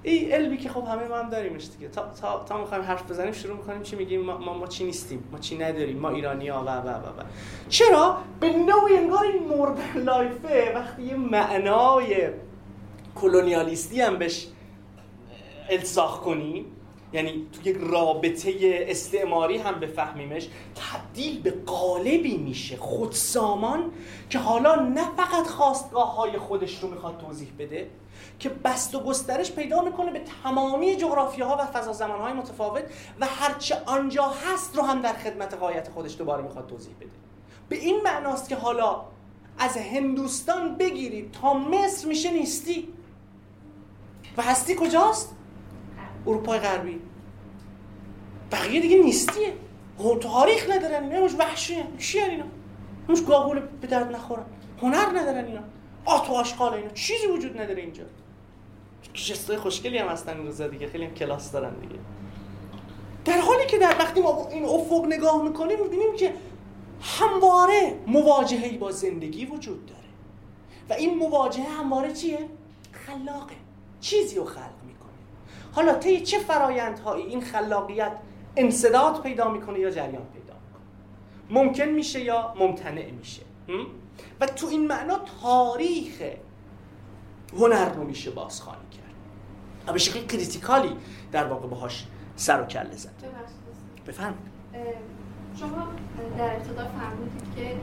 این 0.02 0.32
علمی 0.32 0.56
که 0.58 0.68
خب 0.68 0.84
همه 0.84 1.08
ما 1.08 1.16
هم 1.16 1.30
داریمش 1.30 1.68
دیگه. 1.72 1.88
تا 1.88 2.12
تا 2.20 2.44
تا 2.44 2.58
می‌خوایم 2.58 2.84
حرف 2.84 3.10
بزنیم 3.10 3.32
شروع 3.32 3.56
می‌کنیم 3.56 3.82
چی 3.82 3.96
میگیم؟ 3.96 4.20
ما, 4.20 4.38
ما, 4.38 4.58
ما 4.58 4.66
چی 4.66 4.84
نیستیم؟ 4.84 5.28
ما 5.32 5.38
چی 5.38 5.58
نداریم؟ 5.58 5.98
ما 5.98 6.10
ایرانی 6.10 6.48
ها 6.48 6.64
و 6.64 6.68
و 6.68 6.88
و 6.88 7.20
و. 7.20 7.24
چرا؟ 7.68 8.18
به 8.40 8.48
نوعی 8.52 8.96
انگار 8.96 9.24
این 9.24 9.42
مورد 9.48 9.78
لایفه 9.96 10.72
وقتی 10.74 11.02
یه 11.02 11.14
معنای 11.14 12.28
کلونیالیستی 13.14 14.00
هم 14.00 14.18
بهش 14.18 14.48
الساخ 15.70 16.20
کنیم. 16.20 16.66
یعنی 17.12 17.46
تو 17.52 17.68
یک 17.68 17.76
رابطه 17.80 18.52
استعماری 18.88 19.58
هم 19.58 19.80
بفهمیمش. 19.80 20.48
تبدیل 20.74 21.42
به 21.42 21.50
قالبی 21.50 22.36
میشه 22.36 22.76
خودسامان 22.76 23.92
که 24.30 24.38
حالا 24.38 24.74
نه 24.74 25.04
فقط 25.16 25.46
خواستگاه 25.46 26.16
های 26.16 26.38
خودش 26.38 26.78
رو 26.78 26.90
می‌خواد 26.90 27.18
توضیح 27.18 27.48
بده 27.58 27.90
که 28.38 28.48
بست 28.48 28.94
و 28.94 29.00
گسترش 29.00 29.52
پیدا 29.52 29.82
می‌کنه 29.82 30.10
به 30.10 30.20
تمامی 30.42 30.96
جغرافی 30.96 31.42
ها 31.42 31.56
و 31.56 31.66
فضا 31.66 31.92
زمان 31.92 32.20
های 32.20 32.32
متفاوت 32.32 32.84
و 33.20 33.26
هرچه 33.26 33.76
آنجا 33.86 34.24
هست 34.24 34.76
رو 34.76 34.82
هم 34.82 35.02
در 35.02 35.12
خدمت 35.12 35.54
قایت 35.54 35.88
خودش 35.88 36.18
دوباره 36.18 36.42
می‌خواد 36.42 36.66
توضیح 36.66 36.94
بده. 37.00 37.10
به 37.68 37.76
این 37.76 38.00
معناست 38.04 38.48
که 38.48 38.56
حالا 38.56 39.04
از 39.58 39.76
هندوستان 39.76 40.76
بگیرید 40.76 41.32
تا 41.32 41.54
مصر 41.54 42.08
میشه 42.08 42.32
نیستی. 42.32 42.88
و 44.36 44.42
هستی 44.42 44.74
کجاست؟ 44.74 45.36
اروپای 46.26 46.58
غربی. 46.58 47.00
بقیه 48.52 48.80
دیگه 48.80 48.98
نیستیه. 48.98 49.52
تاریخ 50.20 50.70
ندارن. 50.70 51.04
اینا 51.04 51.24
مش 51.24 51.34
وحشی 51.38 51.76
چی 51.98 52.20
اینا؟ 52.20 52.44
مش 53.08 53.22
گاهول 53.22 53.60
به 53.80 53.86
درد 53.86 54.12
نخورن. 54.12 54.44
هنر 54.82 55.18
ندارن 55.18 55.44
اینا. 55.44 55.60
آت 56.04 56.30
و 56.30 56.32
آشغال 56.32 56.74
اینا. 56.74 56.90
چیزی 56.90 57.26
وجود 57.26 57.60
نداره 57.60 57.82
اینجا. 57.82 58.04
جستای 59.14 59.56
خوشگلی 59.56 59.98
هم 59.98 60.08
هستن 60.08 60.36
روزا 60.36 60.68
دیگه. 60.68 60.86
خیلی 60.86 61.04
هم 61.04 61.14
کلاس 61.14 61.52
دارن 61.52 61.74
دیگه. 61.74 61.94
در 63.24 63.40
حالی 63.40 63.66
که 63.66 63.78
در 63.78 63.96
وقتی 63.98 64.20
ما 64.20 64.48
این 64.48 64.64
افق 64.64 65.06
نگاه 65.06 65.42
می‌کنیم 65.42 65.82
می‌بینیم 65.82 66.16
که 66.16 66.34
همواره 67.00 67.94
مواجهه 68.06 68.78
با 68.78 68.90
زندگی 68.90 69.46
وجود 69.46 69.86
داره. 69.86 70.00
و 70.90 70.92
این 70.92 71.18
مواجهه 71.18 71.68
همواره 71.68 72.12
چیه؟ 72.12 72.38
خلاقه. 72.92 73.54
چیزی 74.00 74.36
رو 74.36 74.44
خلق 74.44 74.83
حالا 75.74 75.94
طی 75.94 76.20
چه 76.20 76.38
فرایندهایی 76.38 77.24
این 77.24 77.40
خلاقیت 77.40 78.12
انصداد 78.56 79.22
پیدا 79.22 79.48
می‌کنه 79.48 79.78
یا 79.78 79.90
جریان 79.90 80.24
پیدا 80.24 80.54
می‌کنه؟ 80.54 80.84
ممکن 81.50 81.84
میشه 81.84 82.20
یا 82.20 82.54
ممتنع 82.58 83.10
میشه. 83.10 83.42
و 84.40 84.46
تو 84.46 84.66
این 84.66 84.86
معنا 84.86 85.20
تاریخ 85.42 86.22
هنر 87.52 87.88
رو 87.88 88.04
میشه 88.04 88.30
بازخوانی 88.30 88.88
کرد. 88.90 89.14
و 89.86 89.92
به 89.92 89.98
شکل 89.98 90.26
کریتیکالی 90.26 90.96
در 91.32 91.44
واقع 91.44 91.68
باهاش 91.68 92.06
سر 92.36 92.62
و 92.62 92.64
کله 92.64 92.96
زد. 92.96 93.10
بفهم 94.06 94.34
شما 95.60 95.86
در 96.38 96.56
ابتدا 96.56 96.84
فرمودید 96.98 97.42
که 97.56 97.76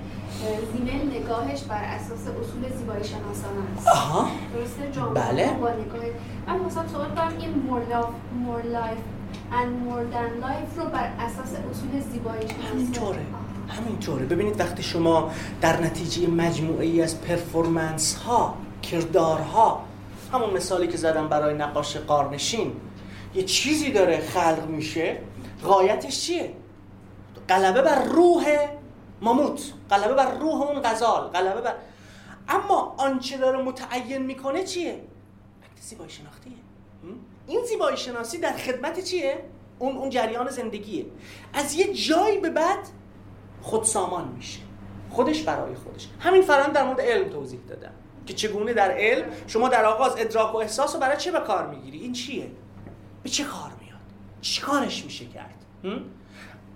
زیمل 0.73 1.17
نگاهش 1.17 1.61
بر 1.61 1.83
اساس 1.83 2.19
اصول 2.19 2.77
زیبایی 2.77 3.03
شناسانه 3.03 3.77
است. 3.77 3.87
آها. 3.87 4.27
درسته؟ 4.53 4.91
جامعه 4.91 5.23
بله. 5.23 5.51
با 5.51 5.69
نگاه 5.69 6.01
من 6.47 6.59
مثلا 6.59 6.87
سوال 6.87 7.09
کنم 7.09 7.33
این 7.39 7.63
more 7.69 7.93
love 7.93 8.11
more 8.47 8.65
life 8.75 9.03
and 9.51 9.69
more 9.87 10.15
than 10.15 10.45
life 10.45 10.79
رو 10.79 10.85
بر 10.89 11.11
اساس 11.19 11.53
اصول 11.71 11.99
زیبایی 12.11 12.41
شناسانه 12.41 12.69
همینطوره. 12.71 13.19
همینطوره. 13.67 14.25
ببینید 14.25 14.59
وقتی 14.59 14.83
شما 14.83 15.31
در 15.61 15.81
نتیجه 15.81 16.27
مجموعه 16.27 16.85
ای 16.85 17.01
از 17.01 17.21
پرفورمنس 17.21 18.15
ها 18.15 18.55
کردارها 18.81 19.81
همون 20.33 20.49
مثالی 20.49 20.87
که 20.87 20.97
زدم 20.97 21.27
برای 21.27 21.53
نقاش 21.53 21.97
قارنشین 21.97 22.71
یه 23.35 23.43
چیزی 23.43 23.91
داره 23.91 24.19
خلق 24.19 24.67
میشه 24.67 25.17
غایتش 25.63 26.21
چیه؟ 26.21 26.53
غلبه 27.51 27.81
بر 27.81 28.03
روح 28.03 28.67
ماموت 29.21 29.73
غلبه 29.89 30.13
بر 30.13 30.37
روح 30.37 30.61
اون 30.61 30.81
غزال 30.81 31.27
غلبه 31.27 31.61
بر 31.61 31.75
اما 32.47 32.95
آنچه 32.97 33.37
داره 33.37 33.61
متعین 33.61 34.21
می‌کنه 34.21 34.63
چیه؟ 34.63 35.01
اکت 35.63 35.81
زیبایی 35.81 36.09
شناختیه. 36.09 36.53
این 37.47 37.63
زیبایی 37.65 37.97
شناسی 37.97 38.37
در 38.37 38.53
خدمت 38.53 38.99
چیه؟ 38.99 39.45
اون 39.79 39.97
اون 39.97 40.09
جریان 40.09 40.49
زندگیه. 40.49 41.05
از 41.53 41.73
یه 41.73 41.93
جایی 41.93 42.37
به 42.37 42.49
بعد 42.49 42.79
خود 43.61 43.83
سامان 43.83 44.27
میشه. 44.27 44.59
خودش 45.09 45.43
برای 45.43 45.75
خودش. 45.75 46.07
همین 46.19 46.41
فرآیند 46.41 46.73
در 46.73 46.85
مورد 46.85 47.01
علم 47.01 47.29
توضیح 47.29 47.59
دادم 47.67 47.93
که 48.25 48.33
چگونه 48.33 48.73
در 48.73 48.91
علم 48.91 49.25
شما 49.47 49.69
در 49.69 49.85
آغاز 49.85 50.15
ادراک 50.17 50.53
و 50.53 50.57
احساس 50.57 50.93
رو 50.93 51.01
برای 51.01 51.17
چه 51.17 51.31
به 51.31 51.39
کار 51.39 51.67
می‌گیری؟ 51.67 51.99
این 51.99 52.13
چیه؟ 52.13 52.51
به 53.23 53.29
چه 53.29 53.43
کار 53.43 53.71
میاد؟ 53.81 53.99
چی 54.41 54.61
کارش 54.61 55.05
میشه 55.05 55.25
کرد؟ 55.25 55.65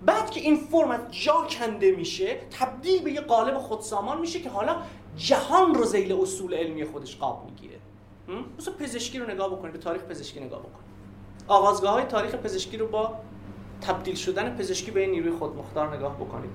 بعد 0.04 0.30
که 0.30 0.40
این 0.40 0.56
فرم 0.56 1.06
جا 1.10 1.46
کنده 1.50 1.90
میشه 1.90 2.36
تبدیل 2.58 3.02
به 3.02 3.12
یه 3.12 3.20
قالب 3.20 3.58
خودسامان 3.58 4.20
میشه 4.20 4.40
که 4.40 4.50
حالا 4.50 4.76
جهان 5.16 5.74
رو 5.74 5.84
زیل 5.84 6.12
اصول 6.12 6.54
علمی 6.54 6.84
خودش 6.84 7.16
قاب 7.16 7.44
می‌گیره. 7.44 7.78
مثلا 8.58 8.74
پزشکی 8.74 9.18
رو 9.18 9.30
نگاه 9.30 9.50
بکنید 9.50 9.72
به 9.72 9.78
تاریخ 9.78 10.02
پزشکی 10.02 10.40
نگاه 10.40 10.60
بکنید. 10.60 10.86
آغازگاه 11.48 11.92
های 11.92 12.04
تاریخ 12.04 12.34
پزشکی 12.34 12.76
رو 12.76 12.86
با 12.88 13.14
تبدیل 13.80 14.14
شدن 14.14 14.56
پزشکی 14.56 14.90
به 14.90 15.06
نیروی 15.06 15.30
خودمختار 15.30 15.96
نگاه 15.96 16.16
بکنید. 16.16 16.50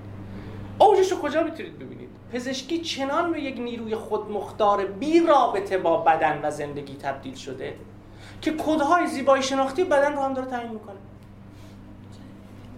اوجش 0.78 1.12
رو 1.12 1.18
کجا 1.18 1.42
می‌تونید 1.42 1.78
ببینید؟ 1.78 2.08
پزشکی 2.32 2.78
چنان 2.78 3.32
به 3.32 3.40
یک 3.40 3.58
نیروی 3.58 3.96
خودمختار 3.96 4.86
بی 4.86 5.20
رابطه 5.20 5.78
با 5.78 5.96
بدن 5.96 6.40
و 6.42 6.50
زندگی 6.50 6.94
تبدیل 6.94 7.34
شده 7.34 7.76
که 8.40 8.52
کدهای 8.52 9.06
زیبایی 9.06 9.42
شناختی 9.42 9.84
بدن 9.84 10.12
رو 10.12 10.22
هم 10.22 10.34
داره 10.34 10.46
تعیین 10.46 10.72
می‌کنه. 10.72 10.96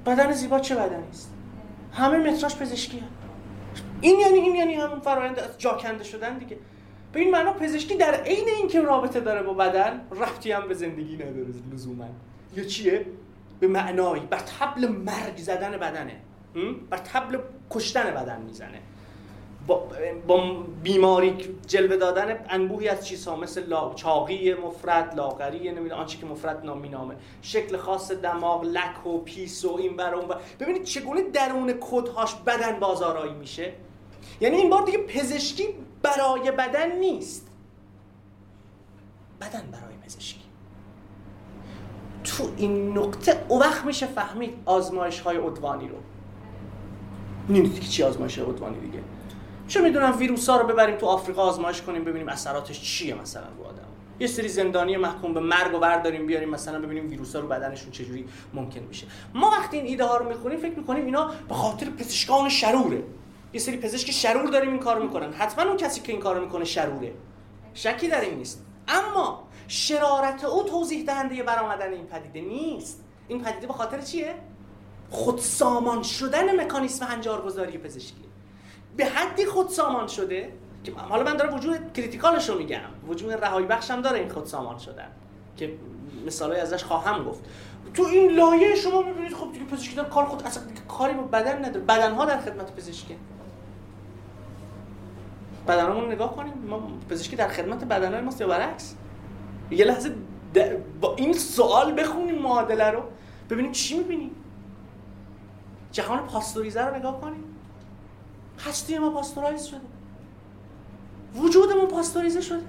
بدن 0.07 0.33
زیبا 0.33 0.61
چه 0.61 0.75
بدنی 0.75 1.09
است؟ 1.11 1.35
همه 1.93 2.31
متراش 2.31 2.57
پزشکی 2.57 2.99
هم. 2.99 3.09
این 4.01 4.21
یعنی 4.21 4.39
این 4.39 4.55
یعنی 4.55 4.75
همون 4.75 5.01
فرآیند 5.01 5.41
جاکنده 5.59 6.05
شدن 6.05 6.39
دیگه. 6.39 6.59
به 7.13 7.21
این 7.21 7.31
معنا 7.31 7.53
پزشکی 7.53 7.97
در 7.97 8.15
عین 8.15 8.49
اینکه 8.49 8.81
رابطه 8.81 9.21
داره 9.21 9.43
با 9.43 9.55
بدن 9.55 10.01
رفتی 10.11 10.53
هم 10.53 10.69
به 10.69 10.75
زندگی 10.75 11.17
نداره 11.17 11.47
لزوما. 11.73 12.09
یا 12.57 12.65
چیه؟ 12.65 13.07
به 13.61 13.69
معنایی. 13.69 14.23
بر 14.31 14.39
تبل 14.39 14.89
مرگ 14.89 15.37
زدن 15.37 15.71
بدنه. 15.71 16.17
بر 16.91 16.99
تبل 16.99 17.39
کشتن 17.71 18.11
بدن 18.11 18.43
می‌زنه. 18.43 18.81
با, 19.67 19.89
بیماری 20.83 21.37
جلوه 21.67 21.97
دادن 21.97 22.45
انبوهی 22.49 22.89
از 22.89 23.07
چیزها 23.07 23.37
مثل 23.37 23.67
لا... 23.67 23.93
چاقی 23.95 24.55
مفرد 24.55 25.17
لاغری 25.17 25.73
نمی‌دونم 25.73 26.01
آنچه 26.01 26.19
که 26.19 26.27
مفرد 26.27 26.65
نامی 26.65 26.89
نامه 26.89 27.17
شکل 27.43 27.77
خاص 27.77 28.13
دماغ 28.13 28.65
لک 28.65 29.07
و 29.07 29.19
پیس 29.19 29.65
و 29.65 29.77
این 29.77 29.97
بر 29.97 30.15
اون 30.15 30.37
ببینید 30.61 30.85
چگونه 30.85 31.23
درون 31.23 31.75
کدهاش 31.81 32.35
بدن 32.35 32.81
بازارایی 32.81 33.33
میشه؟ 33.33 33.73
یعنی 34.41 34.57
این 34.57 34.71
بار 34.71 34.83
دیگه 34.83 34.99
پزشکی 34.99 35.69
برای 36.03 36.51
بدن 36.51 36.99
نیست. 36.99 37.49
بدن 39.41 39.69
برای 39.73 39.95
پزشکی. 40.05 40.41
تو 42.25 42.45
این 42.57 42.99
نقطه 42.99 43.45
او 43.49 43.61
وقت 43.61 43.85
میشه 43.85 44.07
فهمید 44.07 44.55
آزمایش 44.65 45.21
های 45.21 45.37
عدوانی 45.37 45.89
رو. 45.89 45.97
می‌دونید 47.49 47.81
که 47.81 47.89
چی 47.89 48.03
آزمایش 48.03 48.39
عدوانی 48.39 48.81
دیگه؟ 48.81 48.99
چه 49.69 49.81
می‌دونم 49.81 50.19
ویروس 50.19 50.49
ها 50.49 50.57
رو 50.57 50.67
ببریم 50.67 50.97
تو 50.97 51.07
آفریقا 51.07 51.43
آزمایش 51.43 51.83
کنیم 51.83 52.05
ببینیم 52.05 52.29
اثراتش 52.29 52.81
چیه 52.81 53.15
مثلا 53.15 53.47
رو 53.59 53.65
آدم. 53.65 53.83
یه 54.21 54.27
سری 54.27 54.49
زندانی 54.49 54.97
محکوم 54.97 55.35
به 55.35 55.41
مرگ 55.41 55.73
رو 55.73 55.79
برداریم 55.79 56.27
بیاریم 56.27 56.51
مثلا 56.51 56.81
ببینیم 56.81 57.11
ویروس 57.11 57.35
ها 57.35 57.41
رو 57.41 57.49
بدنشون 57.49 57.91
چجوری 57.91 58.25
ممکن 58.55 58.81
میشه. 58.81 59.07
ما 59.35 59.51
وقتی 59.51 59.77
این 59.77 59.87
ایده 59.87 60.05
ها 60.05 60.17
رو 60.17 60.29
می‌خونیم 60.29 60.59
فکر 60.59 60.79
می‌کنیم 60.79 61.05
اینا 61.05 61.31
به 61.49 61.55
خاطر 61.55 61.91
پزشکان 61.91 62.49
شروره. 62.49 63.03
یه 63.53 63.61
سری 63.61 63.77
پزشک 63.77 64.11
شرور 64.11 64.51
داریم 64.51 64.71
این 64.71 64.79
کارو 64.79 65.03
می‌کنن. 65.03 65.33
حتما 65.33 65.65
اون 65.65 65.77
کسی 65.77 66.01
که 66.01 66.13
این 66.13 66.21
کارو 66.21 66.45
می‌کنه 66.45 66.65
شروره. 66.65 67.13
شکی 67.75 68.09
در 68.09 68.21
این 68.21 68.39
نیست. 68.39 68.67
اما 68.89 69.49
شرارت 69.69 70.45
او 70.45 70.63
توضیح 70.63 71.05
دهنده 71.07 71.43
برآمدن 71.43 71.93
این 71.93 72.07
پدیده 72.07 72.41
نیست. 72.41 73.05
این 73.29 73.43
پدیده 73.43 73.67
به 73.67 73.73
خاطر 73.73 74.01
چیه؟ 74.01 74.35
خود 75.11 75.39
سامان 75.39 76.03
شدن 76.03 76.61
مکانیسم 76.61 77.07
هنجارگذاری 77.07 77.79
پزشکی. 77.79 78.24
به 78.97 79.05
حدی 79.05 79.47
خود 79.47 79.69
سامان 79.69 80.07
شده 80.07 80.53
که 80.85 80.93
حالا 80.93 81.23
من 81.23 81.37
دارم 81.37 81.55
وجود 81.55 81.93
کریتیکالش 81.93 82.49
رو 82.49 82.59
میگم. 82.59 82.81
وجود 83.09 83.33
رهایی 83.33 83.67
بخشم 83.67 84.01
داره 84.01 84.19
این 84.19 84.29
خود 84.29 84.47
سامان 84.47 84.79
شدن. 84.79 85.09
که 85.57 85.75
مثالای 86.27 86.61
ازش 86.61 86.85
خواهم 86.85 87.25
گفت. 87.25 87.45
تو 87.95 88.03
این 88.03 88.31
لایه 88.31 88.75
شما 88.75 89.03
می‌بینید 89.03 89.35
خب 89.35 89.53
دیگه 89.53 89.65
پزشکی 89.65 89.97
داره 89.97 90.09
کار 90.09 90.25
خود 90.25 90.43
اصلا 90.43 90.63
کاری 90.89 91.15
با 91.15 91.23
بدن 91.23 91.65
نداره. 91.65 91.85
بدن 91.85 92.15
ها 92.15 92.25
در 92.25 92.41
خدمت 92.41 92.77
پزشکی 92.77 93.17
بدنمون 95.69 96.13
نگاه 96.13 96.37
کنیم. 96.37 96.53
ما 96.69 96.89
پزشکی 97.11 97.37
در 97.37 97.49
خدمت 97.49 97.85
بدنهای 97.85 98.23
ماست 98.23 98.41
یا 98.41 98.49
برعکس؟ 98.49 98.95
یه 99.71 99.85
لحظه 99.85 100.15
با 101.01 101.15
این 101.17 101.33
سوال 101.33 102.01
بخونیم 102.01 102.39
معادله 102.43 102.91
رو. 102.91 103.03
ببینیم 103.51 103.73
چی 103.73 103.99
می‌بینیم. 103.99 104.31
جهان 105.93 106.27
پاستوریزه 106.27 106.83
رو 106.83 106.97
نگاه 106.97 107.21
کنیم. 107.21 107.45
هستی 108.59 108.99
ما 108.99 109.11
پاستورایز 109.11 109.65
شده. 109.65 109.81
وجودمون 111.37 111.87
پاستوریزه 111.87 112.41
شده. 112.41 112.63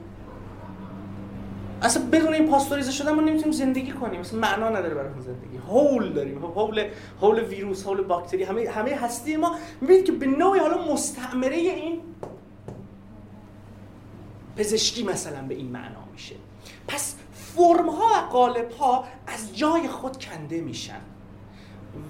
اصلا 1.81 2.03
بدون 2.11 2.33
این 2.33 2.49
پاستوریزه 2.49 2.91
شدن 2.91 3.11
ما 3.11 3.21
نمی‌تونیم 3.21 3.51
زندگی 3.51 3.91
کنیم. 3.91 4.19
اصلا 4.19 4.39
معنا 4.39 4.69
نداره 4.69 4.95
برای 4.95 5.21
زندگی. 5.21 5.57
هول 5.57 6.13
داریم. 6.13 6.45
هول 6.45 6.85
هول 7.21 7.39
ویروس 7.39 7.87
هول 7.87 8.01
باکتری. 8.01 8.43
همه 8.43 8.69
همه 8.69 8.95
هستی 8.95 9.35
ما 9.35 9.55
می‌بینید 9.81 10.05
که 10.05 10.11
به 10.11 10.25
نوعی 10.25 10.59
حالا 10.59 10.93
مستعمره 10.93 11.55
این 11.55 12.01
پزشکی 14.57 15.03
مثلا 15.03 15.41
به 15.41 15.55
این 15.55 15.71
معنا 15.71 16.05
میشه. 16.13 16.35
پس 16.87 17.15
فرم 17.33 17.89
ها 17.89 18.05
و 18.05 18.31
قالب 18.31 18.71
ها 18.71 19.03
از 19.27 19.57
جای 19.57 19.87
خود 19.87 20.25
کنده 20.25 20.61
میشن. 20.61 21.01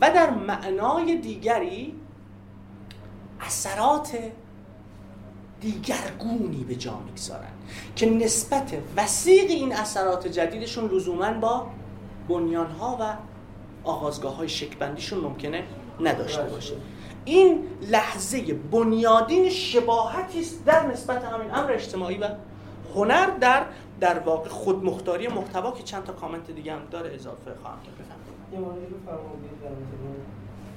و 0.01 0.11
در 0.11 0.29
معنای 0.29 1.17
دیگری 1.17 1.95
اثرات 3.45 4.17
دیگرگونی 5.61 6.63
به 6.63 6.75
جا 6.75 6.99
می‌گذارن 7.05 7.51
که 7.95 8.09
نسبت 8.09 8.77
وسیق 8.97 9.49
این 9.49 9.73
اثرات 9.73 10.27
جدیدشون 10.27 10.89
لزوما 10.89 11.33
با 11.33 11.67
بنیان 12.29 12.71
ها 12.71 12.97
و 13.01 13.13
آغازگاه 13.89 14.35
های 14.35 14.49
شکبندیشون 14.49 15.19
ممکنه 15.19 15.63
نداشته 16.01 16.43
باشه. 16.43 16.75
این 17.25 17.67
لحظه 17.81 18.53
بنیادین 18.53 19.49
شباهتی 19.49 20.39
است 20.39 20.65
در 20.65 20.87
نسبت 20.87 21.23
همین 21.23 21.51
امر 21.51 21.71
اجتماعی 21.71 22.17
و 22.17 22.29
هنر 22.95 23.25
در 23.25 23.65
در 23.99 24.19
واقع 24.19 24.49
خودمختاری 24.49 25.27
محتوا 25.27 25.71
که 25.71 25.83
چند 25.83 26.03
تا 26.03 26.13
کامنت 26.13 26.51
دیگه 26.51 26.73
هم 26.73 26.81
داره 26.91 27.15
اضافه 27.15 27.55
خواهم 27.61 27.77
کرد. 27.81 27.95
بفرمایید. 27.95 28.25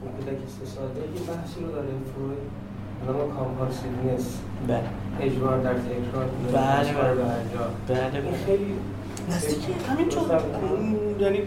کودک 0.01 0.39
استثاده 0.47 1.01
یه 1.01 1.21
بحثی 1.21 1.61
رو 1.61 1.73
داره 1.73 1.89
فروید 2.15 2.69
نام 3.07 3.37
کامپالسیونیس 3.37 4.39
بله. 4.69 4.83
اجبار 5.21 5.59
در 5.59 5.75
تکرار 5.75 6.27
بله. 6.53 6.93
بله. 6.93 8.11
بله 8.11 8.37
خیلی 8.47 8.75
نزدیکی 9.29 9.73
همینطور 9.73 10.43
یعنی 11.21 11.43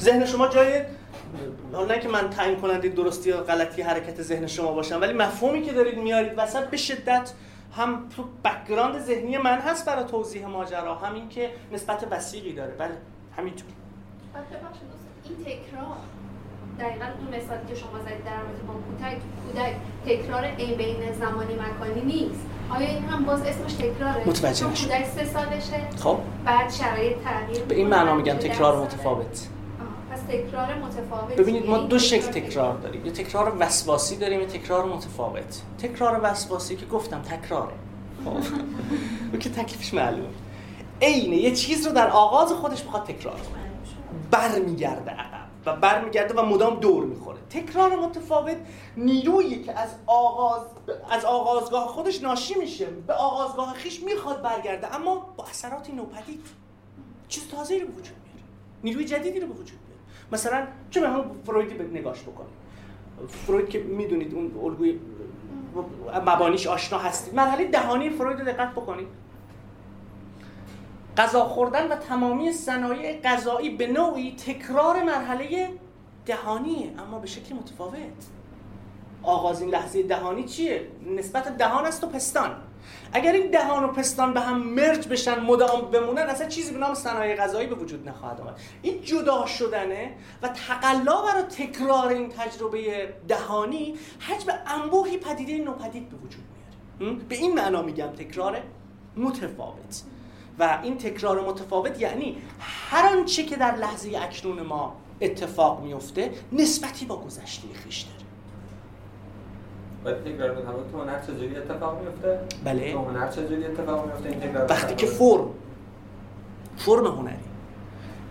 ذهن 0.00 0.24
شما 0.24 0.48
جای 0.48 0.82
حالا 1.72 1.94
نه 1.94 2.00
که 2.00 2.08
من 2.08 2.30
تعیین 2.30 2.60
کننده 2.60 2.88
درستی 2.88 3.30
یا 3.30 3.42
غلطی 3.42 3.82
حرکت 3.82 4.22
ذهن 4.22 4.46
شما 4.46 4.72
باشم 4.72 5.00
ولی 5.00 5.12
مفهومی 5.12 5.62
که 5.62 5.72
دارید 5.72 5.98
میارید 5.98 6.32
وسط 6.36 6.70
به 6.70 6.76
شدت 6.76 7.32
هم 7.76 8.08
تو 8.16 8.24
بکگراند 8.44 9.00
ذهنی 9.00 9.38
من 9.38 9.58
هست 9.58 9.86
برای 9.86 10.04
توضیح 10.04 10.46
ماجرا. 10.46 10.94
همین 10.94 11.28
که 11.28 11.50
نسبت 11.72 12.06
وسیقی 12.10 12.52
داره. 12.52 12.74
بله. 12.78 12.96
همینطور 13.36 13.66
این 15.24 15.36
تکرار 15.44 15.96
دقیقا 16.80 17.04
اون 17.04 17.28
مثالی 17.28 17.60
که 17.68 17.74
شما 17.74 17.98
زدید 18.04 18.24
در 18.24 18.36
رابطه 18.36 18.62
با 18.66 18.74
کودک 18.74 19.18
کودک 19.46 19.74
تکرار 20.06 20.44
این 20.56 20.76
بین 20.76 21.12
زمانی 21.12 21.54
مکانی 21.54 22.00
نیست. 22.00 22.46
آیا 22.70 22.88
این 22.88 23.04
هم 23.04 23.24
باز 23.24 23.40
اسمش 23.40 23.72
تکراره؟ 23.72 24.28
متوجه 24.28 24.70
نشد 24.70 24.84
کودک 24.84 25.06
سه 25.06 25.24
سالشه. 25.24 25.90
خب. 26.02 26.18
بعد 26.44 26.72
شرایط 26.72 27.16
تغییر 27.24 27.62
به 27.62 27.74
این 27.74 27.86
معنا 27.88 28.14
میگم 28.14 28.34
تکرار 28.34 28.82
متفاوت. 28.82 29.48
پس 30.12 30.20
تکرار 30.20 30.74
متفاوت. 30.74 31.36
ببینید 31.36 31.66
ما 31.66 31.78
دو 31.78 31.98
شکل 31.98 32.30
تکرار. 32.30 32.76
داریم. 32.76 33.06
یه 33.06 33.12
تکرار 33.12 33.56
وسواسی 33.58 34.16
داریم 34.16 34.40
یه 34.40 34.46
تکرار 34.46 34.84
متفاوت. 34.84 35.62
تکرار 35.78 36.20
وسواسی 36.22 36.76
که 36.76 36.86
گفتم 36.86 37.22
تکراره. 37.22 37.74
خب. 38.24 39.38
که 39.40 39.50
تکلیفش 39.50 39.94
معلومه. 39.94 40.28
عینه 41.02 41.36
یه 41.36 41.54
چیز 41.54 41.86
رو 41.86 41.92
در 41.92 42.08
آغاز 42.08 42.52
خودش 42.52 42.82
بخواد 42.82 43.04
تکرار 43.04 43.34
کنه. 43.34 43.66
برمیگرده 44.30 45.10
عقب. 45.10 45.35
و 45.66 45.76
برمیگرده 45.76 46.34
و 46.34 46.46
مدام 46.46 46.80
دور 46.80 47.04
می‌خوره. 47.04 47.38
تکرار 47.50 47.96
متفاوت 47.96 48.56
نیرویی 48.96 49.62
که 49.62 49.78
از 49.78 49.88
آغاز 50.06 50.62
از 51.10 51.24
آغازگاه 51.24 51.86
خودش 51.86 52.22
ناشی 52.22 52.54
میشه 52.58 52.86
به 52.86 53.12
آغازگاه 53.12 53.74
خیش 53.74 54.02
می‌خواد 54.02 54.42
برگرده. 54.42 54.94
اما 54.94 55.34
با 55.36 55.44
اثراتی 55.44 55.92
نوپدید. 55.92 56.40
چیز 57.28 57.48
تازه‌ای 57.48 57.80
رو 57.80 57.86
به 57.86 57.92
وجود 57.92 58.16
میاره. 58.24 58.42
نیروی 58.84 59.04
جدیدی 59.04 59.40
رو 59.40 59.46
به 59.46 59.54
وجود 59.54 59.78
میاره. 59.88 60.02
مثلا 60.32 60.66
چه 60.90 61.00
به 61.00 61.24
فرویدی 61.46 61.74
به 61.74 61.84
نگاش 61.98 62.22
بکنیم. 62.22 62.52
فروید 63.28 63.68
که 63.68 63.78
می‌دونید 63.78 64.34
اون 64.34 64.60
الگوی 64.64 65.00
مبانیش 66.26 66.66
آشنا 66.66 66.98
هستید. 66.98 67.34
مرحله 67.34 67.64
دهانی 67.64 68.10
فروید 68.10 68.38
رو 68.38 68.44
دقت 68.44 68.72
بکنید. 68.72 69.08
غذا 71.16 71.44
خوردن 71.44 71.88
و 71.88 71.96
تمامی 71.96 72.52
صنایع 72.52 73.20
غذایی 73.20 73.70
به 73.70 73.86
نوعی 73.86 74.36
تکرار 74.36 75.02
مرحله 75.02 75.70
دهانیه 76.26 76.90
اما 76.98 77.18
به 77.18 77.26
شکل 77.26 77.54
متفاوت. 77.54 77.96
آغازین 79.22 79.68
لحظه 79.68 80.02
دهانی 80.02 80.44
چیه؟ 80.44 80.86
نسبت 81.16 81.56
دهان 81.56 81.84
است 81.84 82.04
و 82.04 82.06
پستان. 82.06 82.56
اگر 83.12 83.32
این 83.32 83.50
دهان 83.50 83.84
و 83.84 83.88
پستان 83.88 84.34
به 84.34 84.40
هم 84.40 84.62
مرج 84.62 85.08
بشن 85.08 85.40
مدام 85.40 85.80
بمونن 85.90 86.22
اصلا 86.22 86.48
چیزی 86.48 86.72
به 86.72 86.78
نام 86.78 86.94
صنایع 86.94 87.36
غذایی 87.36 87.68
به 87.68 87.74
وجود 87.74 88.08
نخواهد 88.08 88.40
آمد. 88.40 88.60
این 88.82 89.02
جدا 89.02 89.46
شدنه 89.46 90.12
و 90.42 90.48
تقلا 90.48 91.22
برای 91.22 91.42
تکرار 91.42 92.08
این 92.08 92.28
تجربه 92.28 93.14
دهانی 93.28 93.94
حجم 94.18 94.52
انبوهی 94.66 95.18
پدیده 95.18 95.64
نوپدید 95.64 96.08
به 96.08 96.16
وجود 96.16 96.44
میاره. 97.00 97.18
به 97.28 97.36
این 97.36 97.54
معنا 97.54 97.82
میگم 97.82 98.06
تکرار 98.06 98.62
متفاوت. 99.16 100.02
و 100.58 100.78
این 100.82 100.98
تکرار 100.98 101.40
متفاوت 101.40 102.00
یعنی 102.00 102.36
هر 102.60 103.16
آنچه 103.16 103.42
که 103.42 103.56
در 103.56 103.76
لحظه 103.76 104.18
اکنون 104.22 104.60
ما 104.60 104.96
اتفاق 105.20 105.82
میفته 105.82 106.30
نسبتی 106.52 107.06
با 107.06 107.16
گذشته 107.16 107.68
خیش 107.74 108.02
داره 108.02 108.16
تکرار 110.24 110.54
تو 110.92 111.00
هنر 111.00 111.22
چجوری 111.22 111.56
اتفاق 111.56 112.02
میفته؟ 112.02 112.40
بله. 112.64 112.92
تو 112.92 112.98
هنر 112.98 113.30
چجوری 113.30 113.64
اتفاق 113.64 114.06
میفته 114.06 114.28
این 114.28 114.40
تکرار 114.40 114.70
وقتی 114.70 114.94
که 114.94 115.06
فرم 115.06 115.48
فرم 116.76 117.06
هنری 117.06 117.36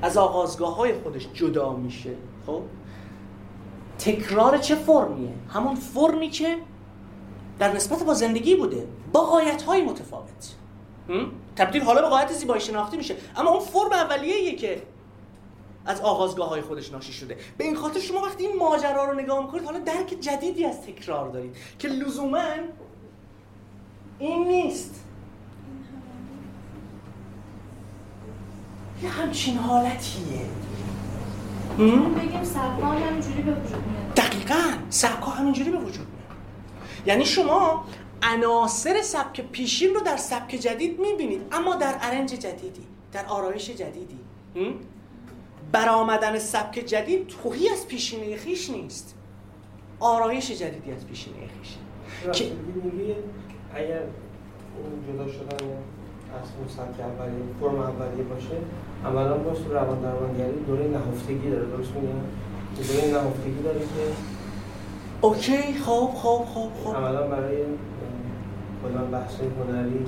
از 0.02 0.18
آغازگاه 0.18 0.76
های 0.76 0.94
خودش 0.94 1.28
جدا 1.34 1.74
میشه 1.74 2.12
خب؟ 2.46 2.62
تکرار 4.00 4.58
چه 4.58 4.76
فرمیه؟ 4.76 5.34
همون 5.50 5.76
فرمی 5.76 6.30
که 6.30 6.58
در 7.60 7.74
نسبت 7.74 8.04
با 8.04 8.14
زندگی 8.14 8.56
بوده 8.56 8.88
با 9.14 9.22
قایت 9.22 9.62
های 9.62 9.82
متفاوت 9.82 10.56
تبدیل 11.56 11.82
حالا 11.82 12.02
به 12.02 12.08
قایت 12.08 12.32
زیبایی 12.32 12.62
شناختی 12.62 12.98
میشه. 12.98 13.16
اما 13.36 13.50
اون 13.50 13.60
فرم 13.60 13.92
اولیه‌ایه 13.92 14.56
که 14.56 14.84
از 15.86 16.02
آغازگاه 16.02 16.50
های 16.50 16.62
خودش 16.62 16.92
ناشی 16.92 17.14
شده. 17.14 17.38
به 17.58 17.64
این 17.64 17.76
خاطر 17.76 18.00
شما 18.00 18.22
وقتی 18.22 18.46
این 18.46 18.58
ماجرا 18.60 19.12
رو 19.12 19.20
نگاه 19.22 19.46
می‌کنید 19.46 19.64
حالا 19.66 19.80
درک 19.80 20.08
جدیدی 20.22 20.66
از 20.66 20.82
تکرار 20.82 21.30
دارید 21.30 21.56
که 21.80 21.88
لزوما 21.88 22.44
این 24.20 24.48
نیست. 24.48 25.02
یه 29.04 29.10
همچین 29.10 29.58
حالتیه. 29.58 30.46
بگیم 31.78 32.44
سبکا 32.44 32.88
همینجوری 32.88 33.42
به 33.42 33.52
وجود 33.52 33.84
میاد. 33.88 34.14
دقیقا. 34.16 34.64
سبکا 34.90 35.32
همینجوری 35.32 35.72
به 35.72 35.78
وجود 35.78 36.08
میاد. 36.08 36.38
یعنی 37.06 37.26
شما 37.26 37.86
عناصر 38.26 39.02
سبک 39.02 39.42
پیشین 39.42 39.94
رو 39.94 40.00
در 40.02 40.18
سبک 40.18 40.56
جدید 40.56 41.00
می‌بینید. 41.00 41.42
اما 41.52 41.76
در 41.76 41.96
ارنج 42.02 42.30
جدیدی 42.34 42.88
در 43.12 43.26
آرایش 43.26 43.70
جدیدی. 43.70 44.20
برآمدن 45.72 46.40
سبک 46.40 46.74
جدید 46.74 47.28
توهی 47.28 47.70
از 47.70 47.88
پیشینه 47.88 48.38
خیش 48.38 48.70
نیست. 48.70 49.16
آرایش 50.00 50.52
جدیدی 50.52 50.92
از 50.92 51.08
پیشینه 51.08 51.38
خیش. 51.38 51.78
که 52.34 52.52
اگر 53.76 54.02
اون 54.78 55.16
جدا 55.16 55.28
شدن 55.32 55.66
از 56.42 56.48
اون 56.58 56.68
سبک 56.68 57.00
اولیه 57.00 57.44
فرم 57.60 57.80
اولیه 57.80 58.24
باشه 58.24 58.58
اولا 59.06 59.38
باز 59.38 59.58
تو 59.58 59.74
روان 59.74 60.02
درمانگری 60.02 60.64
دوره 60.68 60.88
نهفتگی 60.88 61.50
داره. 61.50 61.66
درست 61.66 61.92
میگم 61.92 62.08
دوره 62.76 63.24
نهفتگی 63.24 63.64
داره 63.64 63.80
که 63.80 64.14
اوکی 65.22 65.74
خب 65.74 66.10
خب 66.16 66.46
خب 66.54 66.70
خب. 66.84 66.90
اولا 66.90 67.28
برای 67.28 67.58
کلا 68.88 69.06
بحث 69.06 69.34
هنری 69.40 70.06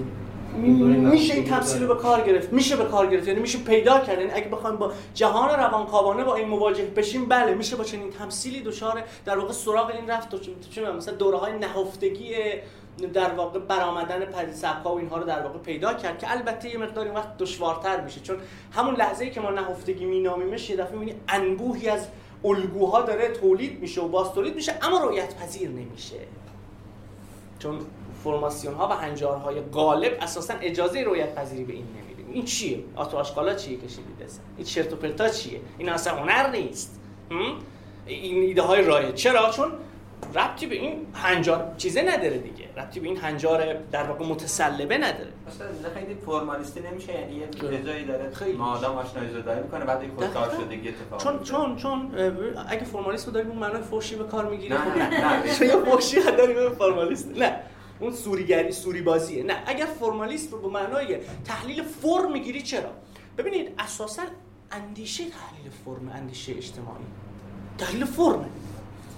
میشه 1.11 1.33
این 1.33 1.45
تفصیل 1.45 1.83
رو 1.83 1.95
به 1.95 2.01
کار 2.01 2.21
گرفت. 2.21 2.53
میشه 2.53 2.75
به 2.75 2.85
کار 2.85 3.07
گرفت. 3.07 3.27
یعنی 3.27 3.39
میشه 3.39 3.57
پیدا 3.57 3.99
کرد. 3.99 4.19
یعنی 4.19 4.31
اگه 4.31 4.47
بخوایم 4.47 4.75
با 4.75 4.91
جهان 5.13 5.49
روانکاوانه 5.49 6.23
با 6.23 6.35
این 6.35 6.47
مواجه 6.47 6.85
بشیم 6.85 7.25
بله 7.25 7.53
میشه 7.53 7.75
با 7.75 7.83
چنین 7.83 8.09
تمثیلی 8.11 8.61
دچار 8.61 9.03
در 9.25 9.37
واقع 9.37 9.53
سراغ 9.53 9.91
این 9.95 10.09
رفت. 10.09 10.35
چه 10.69 10.91
مثلا 10.91 11.13
دوره 11.13 11.37
های 11.37 11.59
نهفتگی 11.59 12.33
در 13.13 13.33
واقع 13.33 13.59
برآمدن 13.59 14.51
سبکا 14.53 14.95
و 14.95 14.97
اینها 14.97 15.17
رو 15.17 15.23
در 15.23 15.41
واقع 15.41 15.59
پیدا 15.59 15.93
کرد 15.93 16.19
که 16.19 16.31
البته 16.31 16.69
یه 16.69 16.77
مقدار 16.77 17.05
این 17.05 17.13
وقت 17.13 17.37
دشوارتر 17.37 18.01
میشه. 18.01 18.21
چون 18.21 18.37
همون 18.71 18.95
لحظه 18.95 19.25
ای 19.25 19.31
که 19.31 19.41
ما 19.41 19.49
نهفتگی 19.49 20.05
مینامیمش 20.05 20.69
یه 20.69 20.75
دفعه 20.75 20.93
می‌بینی 20.93 21.19
انبوهی 21.29 21.89
از 21.89 22.07
الگوها 22.45 23.01
داره 23.01 23.29
تولید 23.29 23.81
میشه 23.81 24.01
و 24.01 24.07
باز 24.07 24.33
تولید 24.33 24.55
میشه 24.55 24.73
اما 24.81 25.03
رؤیت 25.03 25.35
پذیر 25.35 25.69
نمیشه. 25.69 26.15
چون 27.59 27.79
فرماسیون 28.31 28.73
ها 28.73 28.87
و 28.87 28.91
هنجارهای 28.91 29.61
غالب 29.61 30.17
اساسا 30.21 30.53
اجازه 30.61 31.03
رویت 31.03 31.35
پذیری 31.35 31.63
به 31.63 31.73
این 31.73 31.85
نمیدیم. 32.01 32.25
این 32.33 32.45
چیه؟ 32.45 32.79
آتو 32.95 33.17
آشکالا 33.17 33.53
چیه 33.53 33.77
کشیدید؟ 33.77 34.23
اصلا 34.25 34.43
این 34.57 34.65
چرت 34.65 34.93
و 34.93 34.95
پرتا 34.95 35.29
چیه؟ 35.29 35.59
این 35.77 35.89
اصلا 35.89 36.15
هنر 36.15 36.49
نیست. 36.49 36.99
این 38.05 38.41
ایده 38.43 38.61
های 38.61 38.81
رایج. 38.81 39.15
چرا؟ 39.15 39.51
چون 39.51 39.71
ربطی 40.35 40.65
به 40.67 40.75
این 40.75 41.07
هنجار 41.13 41.73
چیزه 41.77 42.01
نداره 42.01 42.37
دیگه. 42.37 42.65
ربطی 42.77 42.99
به 42.99 43.07
این 43.07 43.17
هنجار 43.17 43.73
در 43.91 44.03
واقع 44.03 44.25
متسلبه 44.25 44.97
نداره. 44.97 45.31
مثلا 45.47 45.67
خیلی 45.95 46.15
فرمالیستی 46.25 46.79
نمیشه 46.79 47.13
یعنی 47.13 47.35
یه 47.35 47.83
جایی 47.83 48.05
داره 48.05 48.31
خیلی. 48.33 48.57
ما 48.57 48.71
آدم 48.71 48.91
آشنایی 48.91 49.29
زدایی 49.29 49.61
می‌کنه 49.61 49.85
بعد 49.85 50.01
این 50.01 50.11
خودکار 50.11 50.49
شدگی 50.49 50.89
اتفاق 50.89 51.23
چون 51.23 51.43
چون 51.43 51.75
چون 51.75 52.11
اگه 52.69 52.83
فرمالیسم 52.83 53.31
داریم 53.31 53.49
اون 53.49 53.59
معنای 53.59 53.81
فوشی 53.81 54.15
به 54.15 54.23
کار 54.23 54.45
می‌گیره. 54.49 54.87
نه 54.87 55.09
نه 55.09 55.43
نه. 55.43 55.49
چون 55.57 55.67
یه 55.67 55.75
فوشی 55.75 56.21
داریم 56.37 56.69
فرمالیست. 56.69 57.31
نه. 57.37 57.59
اون 57.99 58.13
سوریگری 58.13 58.71
سوری 58.71 59.01
بازیه 59.01 59.43
نه 59.43 59.63
اگر 59.65 59.85
فرمالیست 59.85 60.51
رو 60.51 60.61
به 60.61 60.67
معنای 60.67 61.17
تحلیل 61.45 61.83
فرم 61.83 62.31
می‌گیری 62.31 62.61
چرا؟ 62.61 62.89
ببینید 63.37 63.73
اساسا 63.79 64.23
اندیشه 64.71 65.23
تحلیل 65.23 65.71
فرم 65.85 66.11
اندیشه 66.15 66.51
اجتماعی. 66.51 67.05
تحلیل 67.77 68.05
فرم. 68.05 68.49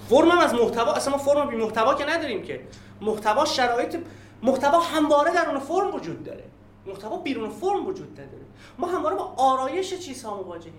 فرم 0.09 0.31
هم 0.31 0.39
از 0.39 0.53
محتوا 0.53 0.93
اصلا 0.93 1.11
ما 1.11 1.23
فرم 1.23 1.49
بی 1.49 1.55
محتوا 1.55 1.93
که 1.93 2.05
نداریم 2.05 2.43
که. 2.43 2.61
محتوا 3.01 3.45
شرایط 3.45 3.97
محتوا 4.43 4.79
همواره 4.79 5.33
در 5.33 5.49
اون 5.49 5.59
فرم 5.59 5.95
وجود 5.95 6.23
داره. 6.23 6.43
محتوا 6.85 7.17
بیرون 7.17 7.49
فرم 7.49 7.87
وجود 7.87 8.11
نداره. 8.11 8.45
ما 8.77 8.87
همواره 8.87 9.15
با 9.15 9.33
آرایش 9.37 9.93
چیزها 9.93 10.37
مواجهیم. 10.37 10.73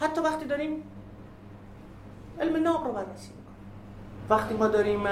حتی 0.00 0.20
وقتی 0.20 0.44
داریم 0.44 0.82
علم 2.40 2.62
ناب 2.62 2.84
رو 2.84 2.92
بررسی 2.92 3.30
وقتی 4.30 4.54
ما 4.54 4.68
داریم 4.68 5.06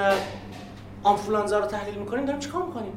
آنفولانزا 1.05 1.59
رو 1.59 1.66
تحلیل 1.66 1.94
می‌کنیم 1.94 2.24
داریم 2.24 2.40
چیکار 2.40 2.62
می‌کنیم؟ 2.62 2.93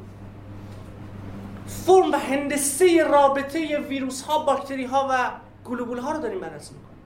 فرم 1.67 2.11
و 2.11 2.17
هندسه 2.17 3.03
رابطه 3.03 3.79
ویروس 3.79 4.21
ها 4.21 4.39
باکتری 4.39 4.85
ها 4.85 5.07
و 5.11 5.31
گلوبول 5.69 5.97
ها 5.97 6.11
رو 6.11 6.19
داریم 6.19 6.39
بررسی 6.39 6.73
می‌کنیم. 6.73 6.97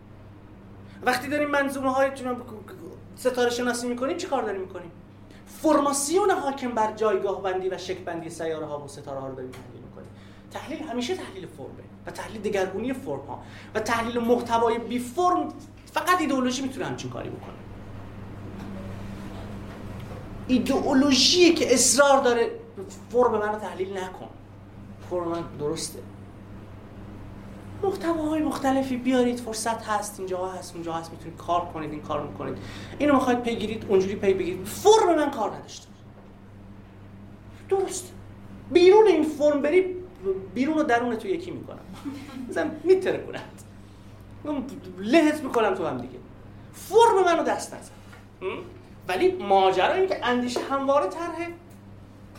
وقتی 1.03 1.27
داریم 1.27 1.49
منظومه 1.49 1.91
های 1.91 2.11
ستاره 3.15 3.49
شناسی 3.49 3.87
می‌کنیم 3.87 4.17
چی 4.17 4.27
کار 4.27 4.43
داریم 4.43 4.61
می‌کنیم؟ 4.61 4.91
فرماسیون 5.45 6.31
حاکم 6.31 6.71
بر 6.71 6.91
جایگاه 6.91 7.41
بندی 7.41 7.69
و 7.69 7.77
شکل 7.77 8.03
بندی 8.03 8.29
سیاره 8.29 8.65
ها 8.65 8.79
و 8.79 8.87
ستاره 8.87 9.19
ها 9.19 9.27
رو 9.27 9.35
داریم 9.35 9.51
تحلیل 9.51 9.83
می‌کنیم. 9.83 10.09
تحلیل 10.51 10.89
همیشه 10.89 11.15
تحلیل 11.15 11.47
فرمه 11.47 11.69
و 12.07 12.11
تحلیل 12.11 12.41
دگرگونی 12.41 12.93
فرم 12.93 13.25
ها 13.27 13.43
و 13.75 13.79
تحلیل 13.79 14.19
محتوای 14.19 14.77
بی 14.77 14.99
فرم 14.99 15.53
فقط 15.93 16.21
ایدئولوژی 16.21 16.61
می‌تونه 16.61 16.85
همچین 16.85 17.11
کاری 17.11 17.29
بکنه. 17.29 17.60
ایدئولوژی 20.51 21.53
که 21.53 21.73
اصرار 21.73 22.23
داره 22.23 22.51
فرم 23.09 23.31
منو 23.31 23.59
تحلیل 23.59 23.97
نکن. 23.97 24.29
فرم 25.09 25.27
من 25.27 25.43
درسته. 25.59 25.99
محتواهای 27.83 28.41
مختلفی 28.41 28.97
بیارید 28.97 29.39
فرصت 29.39 29.83
هست 29.83 30.19
اینجا 30.19 30.45
هست 30.45 30.75
اونجا 30.75 30.93
هست 30.93 31.11
می‌تونید 31.11 31.37
کار 31.37 31.65
کنید 31.73 31.91
این 31.91 32.01
کار 32.01 32.27
می‌کنید. 32.27 32.57
اینو 32.99 33.13
می‌خواید 33.13 33.41
پیگیرید 33.41 33.85
اونجوری 33.89 34.15
پی 34.15 34.33
بگیرید. 34.33 34.65
فرم 34.65 35.15
من 35.15 35.31
کار 35.31 35.55
نداشته 35.55 35.87
درست. 37.69 38.11
بیرون 38.71 39.07
این 39.07 39.23
فرم 39.23 39.61
بری 39.61 39.95
بیرون 40.53 40.77
و 40.77 40.83
درون 40.83 41.15
تو 41.15 41.27
یکی 41.27 41.51
می‌کنم. 41.51 41.79
مثلا 42.49 42.71
میتره 42.83 43.25
کنند 43.27 43.61
لهت 44.97 45.43
می‌کنم 45.43 45.75
تو 45.75 45.85
هم 45.85 45.97
دیگه. 45.97 46.19
فرم 46.73 47.25
منو 47.25 47.43
دست 47.43 47.73
نزن. 47.73 47.91
ولی 49.07 49.31
ماجرا 49.31 49.93
این 49.93 50.07
که 50.07 50.25
اندیشه 50.25 50.59
همواره 50.59 51.07
طرح 51.09 51.47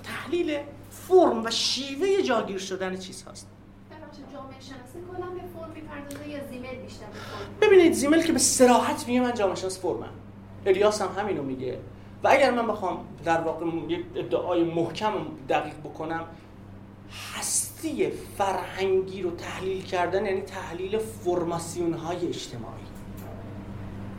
تحلیل 0.03 0.59
فرم 0.91 1.45
و 1.45 1.51
شیوه 1.51 2.23
جاگیر 2.23 2.59
شدن 2.59 2.97
چیز 2.97 3.25
هست 3.29 3.49
ببینید 7.61 7.93
زیمل 7.93 8.23
که 8.23 8.33
به 8.33 8.39
سراحت 8.39 9.09
میگه 9.09 9.21
من 9.21 9.35
جامعه 9.35 9.55
شناس 9.55 9.79
فرمم. 9.79 10.09
الیاس 10.67 11.03
هم 11.03 11.09
همینو 11.19 11.43
میگه. 11.43 11.79
و 12.25 12.29
اگر 12.29 12.51
من 12.51 12.67
بخوام 12.67 13.05
در 13.25 13.41
واقع 13.41 13.67
یک 13.89 14.05
ادعای 14.17 14.65
محکم 14.65 15.13
دقیق 15.49 15.75
بکنم 15.75 16.25
هستی 17.35 18.11
فرهنگی 18.39 19.23
رو 19.23 19.31
تحلیل 19.31 19.83
کردن 19.83 20.27
یعنی 20.27 20.41
تحلیل 20.41 20.99
فرماسیون 20.99 21.95
های 21.95 22.29
اجتماعی. 22.29 22.92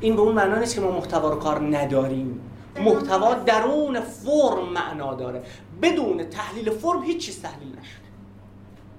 این 0.04 0.16
به 0.16 0.22
اون 0.22 0.36
معنا 0.36 0.60
نیست 0.60 0.76
که 0.76 0.82
ما 0.82 0.92
محتوا 0.92 1.30
رو 1.30 1.36
کار 1.36 1.78
نداریم. 1.78 2.42
محتوا 2.80 3.34
درون 3.34 4.00
فرم 4.00 4.70
معنا 4.74 5.14
داره. 5.14 5.44
بدون 5.82 6.24
تحلیل 6.30 6.70
فرم 6.70 7.04
هیچ 7.04 7.26
چیز 7.26 7.42
تحلیل 7.42 7.70
نشده. 7.70 8.08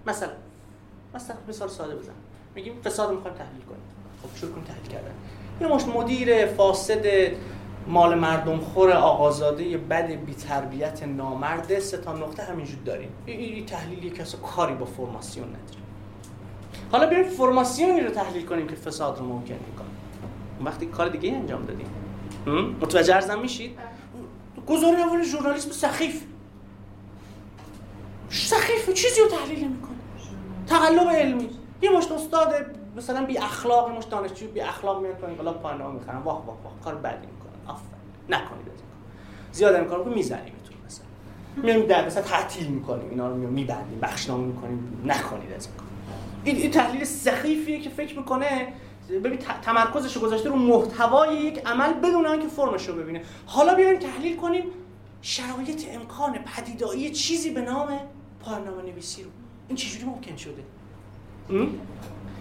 مثلا 0.07 0.29
مثلا 1.15 1.37
مثال 1.49 1.69
ساده 1.69 1.95
بزن 1.95 2.13
میگیم 2.55 2.81
فساد 2.85 3.09
رو 3.09 3.15
می‌خوایم 3.15 3.37
تحلیل 3.37 3.63
کنیم. 3.63 3.83
خب 4.23 4.37
شروع 4.37 4.53
کنیم 4.53 4.65
تحلیل 4.65 4.87
کردن. 4.87 5.15
این 5.61 5.69
مش 5.69 5.83
مدیر 5.83 6.47
فاسد 6.47 7.05
مال 7.89 8.19
مردم 8.19 8.59
خور 8.59 8.91
آقازاده 8.91 9.79
بد 9.79 10.07
بی 10.07 10.35
تربیت 10.35 11.03
نامرد 11.03 11.79
سه 11.79 11.97
تا 11.97 12.13
نقطه 12.13 12.43
همینجور 12.43 12.79
داریم. 12.85 13.11
این 13.27 13.67
تحلیلی 13.67 14.11
که 14.11 14.25
کاری 14.57 14.75
با 14.75 14.85
فرماسیون 14.85 15.49
نداره 15.49 15.81
حالا 16.93 17.07
بیایم 17.07 17.25
فرماسیونی 17.25 18.01
رو 18.01 18.11
تحلیل 18.11 18.47
کنیم 18.47 18.67
که 18.67 18.75
فساد 18.75 19.19
رو 19.19 19.25
ممکن 19.25 19.55
می‌کنه. 19.55 19.94
وقتی 20.65 20.87
کار 20.87 21.09
دیگه 21.09 21.33
انجام 21.33 21.65
دادیم 21.65 21.87
متوجه 22.81 23.15
ارزم 23.15 23.41
میشید؟ 23.41 23.79
گزاره 24.67 24.99
اول 24.99 25.23
ژورنالیسم 25.23 25.71
سخیف. 25.71 26.23
سخیف 28.31 28.93
چیزی 28.93 29.21
رو 29.21 29.29
تحلیل 29.29 29.69
می‌کنه 29.69 29.97
تقلب 30.67 31.09
علمی. 31.09 31.51
یه 31.83 31.91
مشت 31.91 32.13
استاد 32.13 32.55
مثلا 32.97 33.27
بی 33.27 33.39
اخلاق 33.39 33.91
مشت 33.91 34.11
دانشجو 34.11 34.47
بی 34.47 34.61
اخلاق 34.61 35.03
میاد 35.03 35.19
تو 35.19 35.27
انقلاب 35.27 35.63
پایان‌نامه 35.63 35.95
می‌خرن. 35.95 36.17
واه 36.17 36.47
واه 36.47 36.63
واه. 36.65 36.81
کار 36.85 36.95
بدی 36.95 37.27
می‌کنن. 37.27 37.75
آفرین. 37.75 37.89
نکنید 38.29 38.69
از 38.69 38.79
زیاد 39.53 39.75
این 39.75 39.85
کارو 39.85 40.15
میزنیمتون 40.15 40.77
مثلا. 40.87 41.07
میایم 41.57 41.87
در 41.87 42.07
مثلا 42.07 42.23
تعطیل 42.23 42.67
می‌کنیم. 42.67 43.11
اینا 43.11 43.29
رو 43.29 43.37
میبندیم 43.37 43.99
بخشنامه 44.03 44.45
می‌کنیم. 44.45 45.03
نکنید 45.05 45.53
از 45.53 45.67
این 45.67 45.77
کار. 45.77 45.87
این, 46.45 46.57
این 46.57 46.71
تحلیل 46.71 47.05
سخیفیه 47.05 47.81
که 47.81 47.91
فکر 47.91 48.19
می‌کنه. 48.19 48.73
ببین 49.09 49.39
تمرکزش 49.63 50.19
گذاشته 50.19 50.49
رو 50.49 50.57
محتوای 50.57 51.37
یک 51.37 51.67
عمل 51.67 51.93
بدون 51.93 52.27
اینکه 52.27 52.49
فرمش 52.49 52.89
رو 52.89 52.95
ببینه. 52.95 53.23
حالا 53.47 53.75
بیایم 53.75 53.99
تحلیل 53.99 54.37
کنیم 54.37 54.65
شرایط 55.23 55.85
امکان 55.91 56.33
پدیدایی 56.33 57.11
چیزی 57.11 57.51
به 57.51 57.61
نام 57.61 57.99
پایان‌نامه 58.41 58.83
نویسی 58.83 59.23
رو. 59.23 59.31
این 59.69 59.77
چجوری 59.77 60.05
ممکن 60.05 60.37
شده؟ 60.37 60.63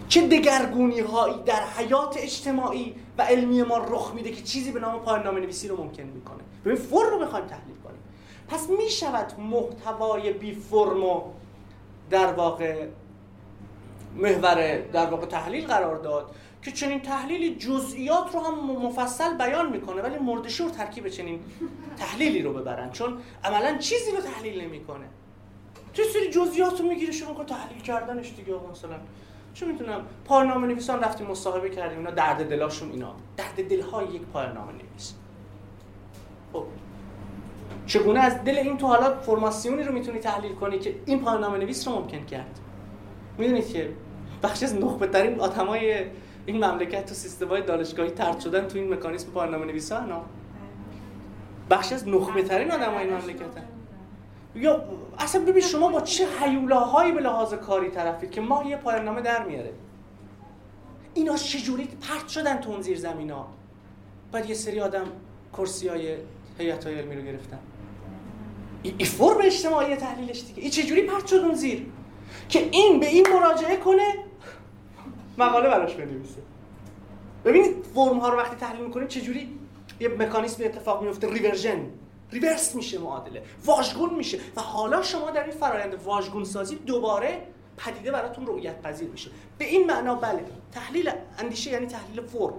چه 0.08 0.28
دگرگونی 0.28 1.00
هایی 1.00 1.34
در 1.46 1.62
حیات 1.76 2.16
اجتماعی 2.18 2.94
و 3.18 3.22
علمی 3.22 3.62
ما 3.62 3.78
رخ 3.78 4.12
میده 4.14 4.30
که 4.30 4.42
چیزی 4.42 4.72
به 4.72 4.80
نام 4.80 4.98
پایان 4.98 5.38
نویسی 5.38 5.68
رو 5.68 5.84
ممکن 5.84 6.02
می‌کنه؟ 6.02 6.40
ببین 6.64 6.76
فرم 6.76 7.10
رو 7.10 7.18
بخوایم 7.18 7.46
تحلیل 7.46 7.76
کنیم. 7.84 7.98
پس 8.48 8.68
می‌شود 8.70 9.32
محتوای 9.38 10.32
بی 10.32 10.54
فرم 10.54 11.22
در 12.10 12.32
واقع 12.32 12.86
محور 14.14 14.80
در 14.80 15.06
واقع 15.06 15.26
تحلیل 15.26 15.66
قرار 15.66 15.96
داد 15.96 16.34
که 16.62 16.72
چنین 16.72 17.00
تحلیلی 17.00 17.56
جزئیات 17.56 18.34
رو 18.34 18.40
هم 18.40 18.54
مفصل 18.86 19.36
بیان 19.36 19.70
می‌کنه 19.70 20.02
ولی 20.02 20.18
مردشور 20.18 20.70
ترکیب 20.70 21.08
چنین 21.08 21.40
تحلیلی 21.96 22.42
رو 22.42 22.52
ببرن. 22.52 22.90
چون 22.90 23.18
عملا 23.44 23.78
چیزی 23.78 24.10
رو 24.10 24.20
تحلیل 24.20 24.60
نمی‌کنه. 24.60 25.04
تو 25.94 26.02
سری 26.02 26.30
جزئیات 26.30 26.80
رو 26.80 26.86
می‌گیره 26.86 27.12
شروع 27.12 27.34
کنه 27.34 27.46
تحلیل 27.46 27.82
کردنش 27.82 28.32
دیگه. 28.36 28.54
مثلا 28.72 28.96
چه 29.54 29.66
می‌تونم 29.66 30.06
پایان‌نامه 30.24 30.66
نویسان 30.66 31.00
رفتیم 31.00 31.26
مصاحبه 31.26 31.70
کردیم 31.70 31.98
اینا 31.98 32.10
درد 32.10 32.48
دلاشون 32.48 32.90
اینا. 32.90 33.14
درد 33.36 33.68
دلهای 33.68 34.06
یک 34.06 34.22
پایان‌نامه 34.22 34.72
نویس 34.72 35.14
خب. 36.52 36.64
چگونه 37.86 38.20
از 38.20 38.44
دل 38.44 38.58
این 38.58 38.78
تو 38.78 38.86
حالا 38.86 39.16
فرماسیونی 39.16 39.82
رو 39.82 39.92
می‌تونی 39.92 40.18
تحلیل 40.18 40.52
کنی 40.52 40.78
که 40.78 40.94
این 41.06 41.20
پایان‌نامه 41.20 41.58
نویس 41.58 41.88
رو 41.88 41.94
ممکن 41.94 42.24
کرد؟ 42.24 42.60
می‌دونید 43.38 43.72
که 43.72 43.90
بخش 44.44 44.62
از 44.62 44.74
نخبه 44.74 45.06
ترین 45.06 45.40
آدمای 45.40 46.04
این 46.46 46.64
مملکت 46.64 47.06
تو 47.06 47.14
سیستم‌های 47.14 47.62
دانشگاهی 47.62 48.10
ترد 48.10 48.40
شدن 48.40 48.68
تو 48.68 48.78
این 48.78 48.94
مکانیزم 48.94 49.30
پایان‌نامه 49.30 49.66
نویسان 49.66 50.10
ها 50.10 50.24
بخش 51.70 51.92
از 51.92 52.08
نخبه 52.08 52.42
ترین 52.42 52.70
آدمای 52.70 53.04
این 53.04 53.14
مملکت. 53.14 53.46
یا 54.54 54.84
اصلا 55.18 55.44
ببین 55.44 55.62
شما 55.62 55.88
با 55.88 56.00
چه 56.00 56.26
حیولاهایی 56.40 57.12
به 57.12 57.20
لحاظ 57.20 57.54
کاری 57.54 57.90
طرفید 57.90 58.30
که 58.30 58.40
ماه 58.40 58.66
یه 58.66 58.76
در 59.24 59.44
میاره؟ 59.44 59.72
اینا 61.14 61.36
چجوری 61.36 61.84
پرت 61.84 62.28
شدن 62.28 62.56
تو 62.56 62.70
اون 62.70 62.82
زیر 62.82 62.98
زمین 62.98 63.30
ها 63.30 63.48
بعد 64.32 64.48
یه 64.48 64.54
سری 64.54 64.80
آدم 64.80 65.06
کرسی 65.52 65.88
های 65.88 66.16
هیئت 66.58 66.86
های 66.86 66.94
علمی 66.94 67.16
رو 67.16 67.22
گرفتن. 67.22 67.58
این 68.82 69.08
فرم 69.08 69.38
اجتماعی 69.44 69.96
تحلیلش 69.96 70.44
دیگه. 70.44 70.62
این 70.62 70.70
چجوری 70.70 71.02
پرت 71.02 71.26
شد 71.26 71.36
اون 71.36 71.54
زیر؟ 71.54 71.86
که 72.48 72.68
این 72.70 73.00
به 73.00 73.06
این 73.06 73.26
مراجعه 73.34 73.76
کنه 73.76 74.14
مقاله 75.38 75.68
براش 75.68 75.94
بنویسه. 75.94 76.42
ببینید 77.44 77.84
فرم 77.94 78.18
ها 78.18 78.28
رو 78.28 78.38
وقتی 78.38 78.56
تحلیل 78.56 78.86
می‌کنیم 78.86 79.08
چجوری 79.08 79.58
یه 80.00 80.08
مکانیزم 80.08 80.64
اتفاق 80.64 81.02
میفته 81.02 81.32
reversion. 81.32 81.86
reverse 82.32 82.74
میشه 82.74 82.98
معادله. 82.98 83.42
واژگون 83.64 84.14
میشه. 84.14 84.38
و 84.56 84.60
حالا 84.60 85.02
شما 85.02 85.30
در 85.30 85.42
این 85.44 85.52
فرایند 85.52 85.94
واژگون 86.04 86.44
سازی 86.44 86.76
دوباره 86.76 87.42
پدیده 87.76 88.10
براتون 88.10 88.46
رؤیت 88.46 88.82
پذیر 88.82 89.08
میشه. 89.08 89.30
به 89.58 89.64
این 89.64 89.86
معنا 89.86 90.14
بله 90.14 90.44
تحلیل 90.72 91.10
اندیشه 91.38 91.70
یعنی 91.70 91.86
تحلیل 91.86 92.26
فرم. 92.26 92.54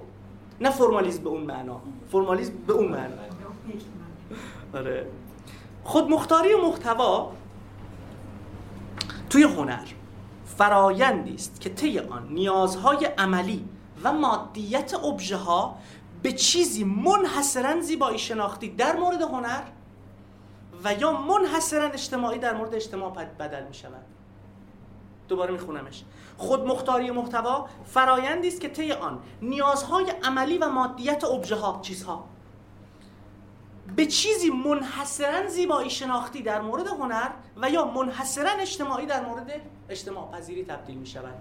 نه 0.62 0.70
فرمالیزم 0.70 1.24
به 1.24 1.30
اون 1.30 1.42
معنا. 1.44 1.82
فرمالیزم 2.12 2.54
به 2.68 2.74
اون 2.74 2.88
معنا. 2.88 3.16
آره. 4.74 5.08
خود 5.84 6.10
مختاری 6.10 6.54
و 6.54 6.62
محتوا 6.62 7.32
توی 9.30 9.44
هنر. 9.44 9.86
فرایندی 10.58 11.36
است 11.36 11.62
که 11.62 11.70
طی 11.70 12.00
آن 12.00 12.28
نیازهای 12.28 13.06
عملی 13.06 13.66
و 14.04 14.14
مادیت 14.14 14.94
ابژه 14.94 15.38
ها 15.38 15.78
به 16.24 16.32
چیزی 16.32 16.84
منحصرا 16.84 17.82
زیبایی 17.82 18.20
شناختی 18.20 18.70
در 18.70 18.96
مورد 18.96 19.22
هنر 19.22 19.62
و 20.84 20.94
یا 20.94 21.22
منحصرا 21.22 21.90
اجتماعی 21.90 22.40
در 22.40 22.54
مورد 22.54 22.76
اجتماع 22.76 23.14
بدل 23.40 23.68
می 23.68 23.74
شود 23.74 24.06
دوباره 25.28 25.52
میخونمش. 25.52 26.04
خود 26.38 26.68
مختاری 26.68 27.12
محتوا 27.12 27.68
فرایندی 27.86 28.48
است 28.48 28.62
که 28.62 28.70
طی 28.70 28.92
آن 28.92 29.20
نیازهای 29.42 30.14
عملی 30.24 30.58
و 30.58 30.70
مادیت 30.70 31.24
ابژه 31.24 31.56
ها 31.56 31.80
چیزها 31.82 32.26
به 33.96 34.06
چیزی 34.06 34.50
منحصرا 34.50 35.48
زیبایی 35.48 35.90
شناختی 35.90 36.42
در 36.42 36.62
مورد 36.62 36.88
هنر 36.88 37.30
و 37.62 37.70
یا 37.70 37.86
منحصرا 37.86 38.52
اجتماعی 38.52 39.06
در 39.06 39.26
مورد 39.26 39.52
اجتماع 39.90 40.32
پذیری 40.32 40.64
تبدیل 40.64 40.98
می 40.98 41.06
شود 41.06 41.34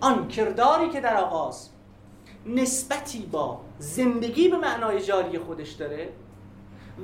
آن 0.00 0.28
کرداری 0.28 0.90
که 0.90 1.00
در 1.00 1.16
آغاز 1.16 1.68
نسبتی 2.46 3.28
با 3.32 3.60
زندگی 3.78 4.48
به 4.48 4.56
معنای 4.56 5.02
جاری 5.02 5.38
خودش 5.38 5.72
داره 5.72 6.08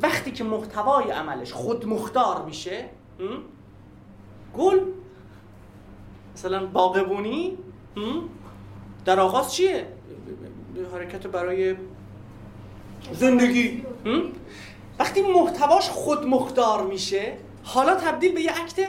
وقتی 0.02 0.30
که 0.30 0.44
محتوای 0.44 1.10
عملش 1.10 1.52
خود 1.52 1.86
مختار 1.86 2.44
میشه 2.44 2.88
گل 4.56 4.80
مثلا 6.34 6.66
باغبونی 6.66 7.58
در 9.04 9.20
آغاز 9.20 9.54
چیه؟ 9.54 9.86
حرکت 10.92 11.26
برای 11.26 11.76
زندگی. 13.12 13.84
وقتی 14.98 15.22
محتواش 15.22 15.88
خود 15.90 16.26
مختار 16.26 16.86
میشه 16.86 17.36
حالا 17.64 17.94
تبدیل 17.94 18.34
به 18.34 18.40
یه 18.40 18.50
عکت 18.52 18.88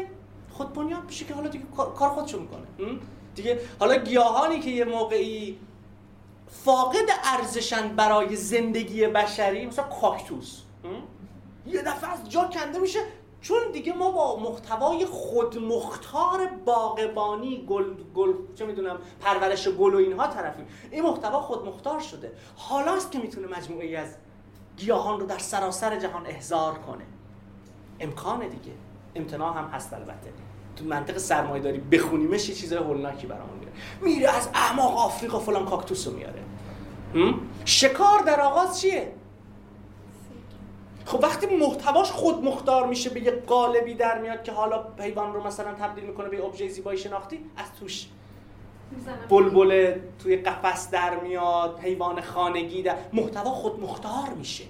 خود 0.59 0.73
بنیاد 0.73 1.03
میشه 1.03 1.25
که 1.25 1.33
حالا 1.33 1.47
دیگه 1.47 1.65
کار 1.75 2.09
خودشو 2.09 2.39
می‌کنه. 2.39 2.67
دیگه 3.35 3.59
حالا 3.79 3.95
گیاهانی 3.95 4.59
که 4.59 4.69
یه 4.69 4.85
موقعی 4.85 5.59
فاقد 6.47 7.09
ارزشن 7.23 7.95
برای 7.95 8.35
زندگی 8.35 9.07
بشری 9.07 9.65
مثلا 9.65 9.85
کاکتوس. 10.01 10.61
یه 11.65 11.81
دفعه 11.81 12.09
از 12.09 12.29
جا 12.29 12.43
کنده 12.43 12.79
میشه. 12.79 12.99
چون 13.41 13.57
دیگه 13.73 13.93
ما 13.93 14.11
با 14.11 14.39
محتوای 14.39 15.05
خودمختار 15.05 16.47
باغبانی 16.65 17.65
گل, 17.67 17.93
گل 18.15 18.33
چه 18.55 18.65
می‌دونم 18.65 18.97
پرورش 19.21 19.67
گل 19.67 19.93
و 19.93 19.97
اینها 19.97 20.27
طرفیم. 20.27 20.67
این 20.91 21.03
محتوا 21.03 21.41
خودمختار 21.41 21.99
شده. 21.99 22.31
حالاست 22.55 23.11
که 23.11 23.19
می‌تونه 23.19 23.47
مجموعه 23.57 23.85
ای 23.85 23.95
از 23.95 24.15
گیاهان 24.77 25.19
رو 25.19 25.25
در 25.25 25.37
سراسر 25.37 25.99
جهان 25.99 26.25
احضار 26.25 26.73
کنه. 26.73 27.05
امکان 27.99 28.39
دیگه. 28.39 28.71
امتناع 29.15 29.57
هم 29.57 29.65
هست 29.65 29.93
البته. 29.93 30.33
تو 30.79 30.85
منطق 30.85 31.17
سرمایه 31.17 31.63
داری 31.63 31.77
بخونیمش 31.77 32.49
یه 32.49 32.55
چیزای 32.55 32.79
هولناکی 32.79 33.27
برامون 33.27 33.57
میره. 33.59 33.71
میره 34.01 34.37
از 34.37 34.49
اعماق 34.53 34.97
آفریقا 34.97 35.39
فلان 35.39 35.65
کاکتوس 35.65 36.07
رو 36.07 36.13
میاره. 36.13 36.39
شکار 37.65 38.19
در 38.25 38.41
آغاز 38.41 38.81
چیه؟ 38.81 39.11
خب 41.05 41.19
وقتی 41.23 41.57
محتواش 41.57 42.11
خود 42.11 42.43
مختار 42.43 42.87
میشه 42.87 43.09
به 43.09 43.23
یه 43.23 43.31
قالبی 43.31 43.93
در 43.93 44.21
میاد 44.21 44.43
که 44.43 44.51
حالا 44.51 44.85
حیوان 44.99 45.33
رو 45.33 45.47
مثلا 45.47 45.73
تبدیل 45.73 46.03
می‌کنه 46.03 46.29
به 46.29 46.45
ابژه 46.45 46.67
زیبایی 46.67 46.97
شناختی 46.97 47.39
از 47.57 47.65
توش 47.79 48.07
بلبل 49.29 49.99
توی 50.23 50.35
قفس 50.35 50.89
در 50.89 51.19
میاد 51.19 51.79
حیوان 51.79 52.21
خانگی 52.21 52.81
در 52.83 52.95
محتوا 53.13 53.51
خود 53.51 53.79
مختار 53.79 54.29
میشه. 54.37 54.63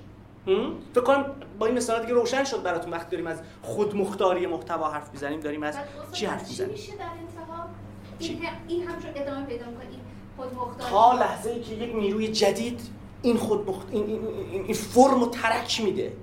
فکر 0.94 1.04
کنم 1.04 1.26
با 1.60 1.66
این 1.66 1.76
مثال 1.76 2.02
دیگه 2.02 2.14
روشن 2.14 2.44
شد 2.44 2.64
براتون 2.64 2.92
وقتی 2.92 3.12
داریم 3.12 3.28
از 3.28 3.42
خود 3.62 3.96
مختاری 3.96 4.48
محتوا 4.48 4.90
حرف 4.90 5.12
می‌زنیم 5.12 5.40
داریم 5.40 5.64
از 5.64 5.76
چی 6.12 6.26
حرف 6.26 6.48
می‌زنیم؟ 6.48 6.72
میشه 6.72 6.92
در 6.96 7.04
انتها؟ 7.04 8.50
این 8.68 8.88
هم 8.88 8.96
ادامه 9.16 9.46
پیدا 9.46 9.66
خود 10.38 10.78
تا 10.78 11.14
لحظه 11.14 11.50
ای 11.50 11.62
که 11.62 11.76
یک 11.76 11.96
نیروی 11.96 12.28
جدید 12.28 12.82
این 13.22 13.38
خود 13.38 13.70
مخت... 13.70 13.88
این, 13.92 14.06
این, 14.06 14.28
این, 14.52 14.64
این 14.64 14.74
فرم 14.74 15.24
و 15.24 15.28
ترک 15.28 15.82
میده. 15.82 16.14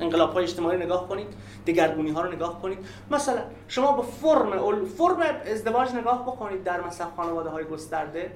انقلاب 0.00 0.32
های 0.32 0.44
اجتماعی 0.44 0.78
نگاه 0.78 1.08
کنید 1.08 1.26
دگرگونی 1.66 2.10
ها 2.10 2.22
رو 2.22 2.32
نگاه 2.32 2.62
کنید. 2.62 2.78
مثلا 3.10 3.42
شما 3.68 3.92
با 3.92 4.02
فرم 4.02 4.84
فرم 4.84 5.16
ازدواج 5.52 5.94
نگاه 5.94 6.22
بکنید 6.22 6.64
در 6.64 6.80
مثلا 6.80 7.06
خانواده 7.16 7.50
های 7.50 7.64
گسترده. 7.64 8.32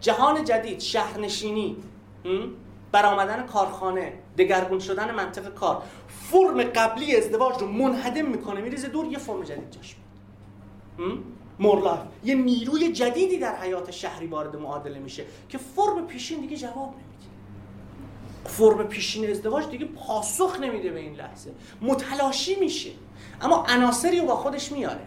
جهان 0.00 0.44
جدید 0.44 0.80
شهرنشینی. 0.80 1.76
برآمدن 2.92 3.46
کارخانه 3.46 4.12
دگرگون 4.38 4.78
شدن 4.78 5.14
منطق 5.14 5.54
کار. 5.54 5.82
فرم 6.08 6.62
قبلی 6.62 7.16
ازدواج 7.16 7.58
رو 7.60 7.68
منهدم 7.68 8.26
می‌کنه 8.26 8.60
میریزه 8.60 8.88
دور 8.88 9.06
یه 9.06 9.18
فرم 9.18 9.42
جدید 9.42 9.70
جاش 9.70 9.96
میاد 10.98 11.18
مورلایف 11.58 12.00
یه 12.24 12.34
نیروی 12.34 12.92
جدیدی 12.92 13.38
در 13.38 13.56
حیات 13.56 13.90
شهری 13.90 14.26
وارد 14.26 14.56
معادله 14.56 14.98
میشه 14.98 15.24
که 15.48 15.58
فرم 15.58 16.06
پیشین 16.06 16.40
دیگه 16.40 16.56
جواب 16.56 16.88
نمیده. 16.88 17.08
فرم 18.44 18.86
پیشین 18.88 19.30
ازدواج 19.30 19.68
دیگه 19.68 19.86
پاسخ 19.86 20.60
نمیده 20.60 20.90
به 20.90 21.00
این 21.00 21.14
لحظه. 21.14 21.50
متلاشی 21.82 22.56
میشه. 22.56 22.90
اما 23.40 23.66
عناصری 23.68 24.20
رو 24.20 24.26
با 24.26 24.36
خودش 24.36 24.72
میاره. 24.72 25.06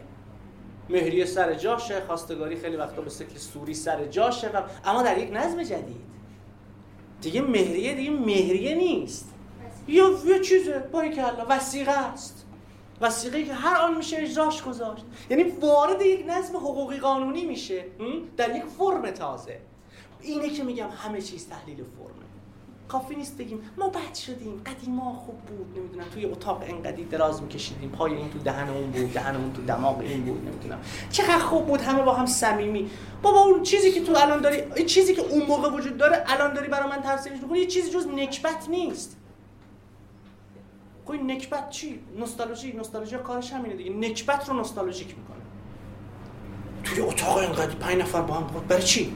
مهریه 0.89 1.25
سر 1.25 1.53
جاشه 1.53 2.01
خواستگاری 2.07 2.55
خیلی 2.55 2.75
وقتا 2.75 3.01
به 3.01 3.09
شکل 3.09 3.37
سوری 3.37 3.73
سر 3.73 4.05
جاشه 4.05 4.49
اما 4.85 5.03
در 5.03 5.17
یک 5.17 5.29
نظم 5.33 5.63
جدید. 5.63 6.01
دیگه 7.21 7.41
مهریه 7.41 7.95
دیگه 7.95 8.09
مهریه 8.09 8.75
نیست. 8.75 9.33
یا 9.87 10.09
یه 10.25 10.39
چیزه؟ 10.39 10.79
باری 10.79 11.19
الله 11.19 11.43
وسیقه 11.43 11.91
است. 11.91 12.45
وسیقه 13.01 13.43
که 13.43 13.53
هر 13.53 13.81
آن 13.81 13.97
میشه 13.97 14.17
اجراش 14.19 14.63
گذاشت. 14.63 15.03
یعنی 15.29 15.43
وارد 15.43 16.01
یک 16.01 16.25
نظم 16.27 16.57
حقوقی 16.57 16.97
قانونی 16.97 17.45
میشه 17.45 17.85
در 18.37 18.55
یک 18.55 18.63
فرم 18.77 19.11
تازه. 19.11 19.59
اینه 20.21 20.49
که 20.49 20.63
میگم 20.63 20.89
همه 20.89 21.21
چیز 21.21 21.49
تحلیل 21.49 21.75
فرمه. 21.75 22.20
کافی 22.91 23.15
نیست 23.15 23.37
بگیم. 23.37 23.61
ما 23.77 23.87
بد 23.87 24.13
شدیم. 24.13 24.61
قدیما 24.65 25.13
خوب 25.13 25.37
بود. 25.37 25.79
نمی‌دونم 25.79 26.05
توی 26.13 26.25
اتاق 26.25 26.63
انقدی 26.67 27.03
دراز 27.03 27.43
میکشیدیم. 27.43 27.89
پای 27.89 28.13
این 28.13 28.29
تو 28.29 28.39
دهن 28.39 28.69
اون 28.69 28.91
بود 28.91 29.13
دهن 29.13 29.35
اون 29.35 29.53
تو 29.53 29.61
دماغ 29.61 29.99
این 29.99 30.23
بود 30.23 30.47
نمی‌دونم. 30.47 30.79
چقدر 31.11 31.39
خوب 31.39 31.65
بود 31.67 31.81
همه 31.81 32.01
با 32.01 32.13
هم 32.13 32.25
صمیمی. 32.25 32.89
بابا 33.21 33.39
اون 33.39 33.63
چیزی 33.63 33.91
که 33.91 34.01
تو 34.01 34.13
الان 34.17 34.41
داری 34.41 34.57
این 34.75 34.85
چیزی 34.85 35.15
که 35.15 35.21
اون 35.21 35.45
موقع 35.45 35.69
وجود 35.69 35.97
داره 35.97 36.23
الان 36.27 36.53
داری 36.53 36.67
برای 36.67 36.89
من 36.89 37.01
ترسیمش 37.01 37.41
می‌کنی 37.41 37.59
یه 37.59 37.65
چیزی 37.65 37.91
جز 37.91 38.07
نکبت 38.07 38.69
نیست. 38.69 39.17
خب 41.05 41.11
این 41.11 41.31
نکبت 41.31 41.69
چی؟ 41.69 41.99
نوستالژی. 42.19 42.73
نوستالژی 42.73 43.17
کارش 43.17 43.53
همینه 43.53 43.75
دیگه. 43.75 43.91
نکبت 43.91 44.49
رو 44.49 44.55
نوستالژیک 44.55 45.07
می‌کنه. 45.07 45.37
توی 46.83 47.01
اتاق 47.01 47.37
انقدر 47.37 47.75
پنج 47.75 47.95
نفر 47.95 48.21
با 48.21 48.33
هم 48.33 48.43
بود 48.43 48.67
برای 48.67 48.83
چی؟ 48.83 49.13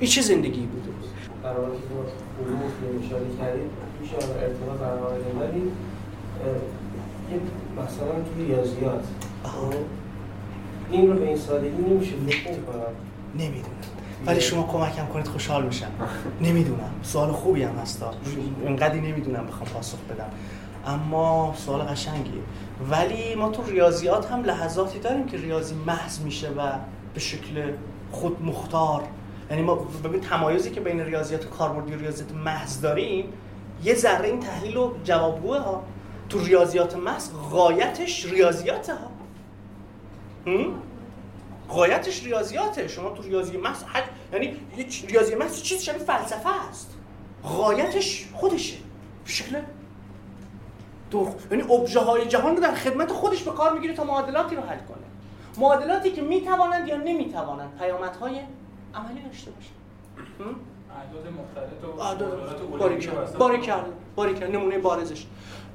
این 0.00 0.10
چه 0.10 0.22
زندگی 0.22 0.60
بوده 0.60 0.79
قرار 1.42 1.70
که 1.70 2.42
علوم 2.44 2.60
که 2.60 3.06
اشاره 3.06 3.24
کردیم 3.38 3.70
میشه 4.00 4.14
ارتباط 4.14 4.80
ولی 5.40 5.62
یه 7.30 7.40
مثلا 7.76 8.24
توی 8.34 8.44
ریاضیات 8.46 9.04
خب، 9.44 9.74
این 10.90 11.10
رو 11.10 11.18
به 11.18 11.26
این 11.26 11.36
سادگی 11.36 11.82
نمیشه 11.82 12.12
فکر 12.28 12.54
کنم 12.54 12.92
نمی‌دونم. 13.34 13.64
ولی 14.26 14.40
شما 14.40 14.62
کمکم 14.62 15.06
کنید 15.06 15.26
خوشحال 15.26 15.66
میشم. 15.66 15.90
نمی‌دونم. 16.40 16.90
سوال 17.02 17.32
خوبی 17.32 17.62
هم 17.62 17.74
هستا 17.74 18.14
اینقدی 18.66 19.00
نمی‌دونم 19.00 19.46
بخوام 19.46 19.68
پاسخ 19.68 19.98
بدم. 19.98 20.30
اما 20.86 21.54
سوال 21.56 21.80
قشنگیه. 21.80 22.42
ولی 22.90 23.34
ما 23.34 23.48
تو 23.48 23.62
ریاضیات 23.62 24.32
هم 24.32 24.44
لحظاتی 24.44 24.98
داریم 24.98 25.26
که 25.26 25.36
ریاضی 25.36 25.74
محض 25.86 26.20
میشه 26.20 26.48
و 26.48 26.72
به 27.14 27.20
شکل 27.20 27.72
خود 28.12 28.42
مختار 28.42 29.02
یعنی 29.50 29.62
ما 29.62 29.74
ببین 29.74 30.20
تمایزی 30.20 30.70
که 30.70 30.80
بین 30.80 31.00
ریاضیات 31.00 31.44
کاربردی 31.44 31.94
و 31.94 31.98
ریاضیات 31.98 32.32
محض 32.32 32.80
داریم 32.80 33.32
یه 33.84 33.94
ذره 33.94 34.28
این 34.28 34.40
تحلیل 34.40 34.76
و 34.76 34.94
جوابگوه 35.04 35.58
ها. 35.58 35.84
تو 36.28 36.44
ریاضیات 36.44 36.96
محض 36.96 37.30
غایتش 37.50 38.24
ریاضیات 38.24 38.90
ها. 38.90 39.10
غایتش 41.68 42.24
ریاضیاته. 42.24 42.88
شما 42.88 43.10
تو 43.10 43.22
ریاضی 43.22 43.56
محض 43.56 43.82
حد... 43.82 44.04
یعنی 44.32 44.56
ریاضی 45.08 45.34
محض 45.34 45.62
چیز 45.62 45.82
شبیه 45.82 46.02
فلسفه 46.02 46.68
است. 46.68 46.94
غایتش 47.44 48.28
خودشه. 48.34 48.76
به 49.24 49.30
شکل؟ 49.30 49.60
دو 51.10 51.34
یعنی 51.50 51.62
ابژه 51.62 52.00
های 52.00 52.26
جهان 52.26 52.56
رو 52.56 52.62
در 52.62 52.74
خدمت 52.74 53.12
خودش 53.12 53.42
به 53.42 53.50
کار 53.50 53.72
می‌گیره 53.72 53.94
تا 53.94 54.04
معادلاتی 54.04 54.56
رو 54.56 54.62
حل 54.62 54.78
کنه. 54.78 55.06
معادلاتی 55.58 56.10
که 56.10 56.22
می‌توانند 56.22 56.88
یا 56.88 56.96
نمی‌توانند 56.96 57.78
پیامدهای 57.78 58.40
عملی 58.94 59.22
داشته 59.22 59.50
باشه. 59.50 59.70
اعداد 61.00 61.32
مختلط 61.32 62.00
اعداد 62.00 63.38
باریکلا 63.38 63.82
باریکلا 64.16 64.46
نمونه 64.46 64.78
بارزش. 64.78 65.26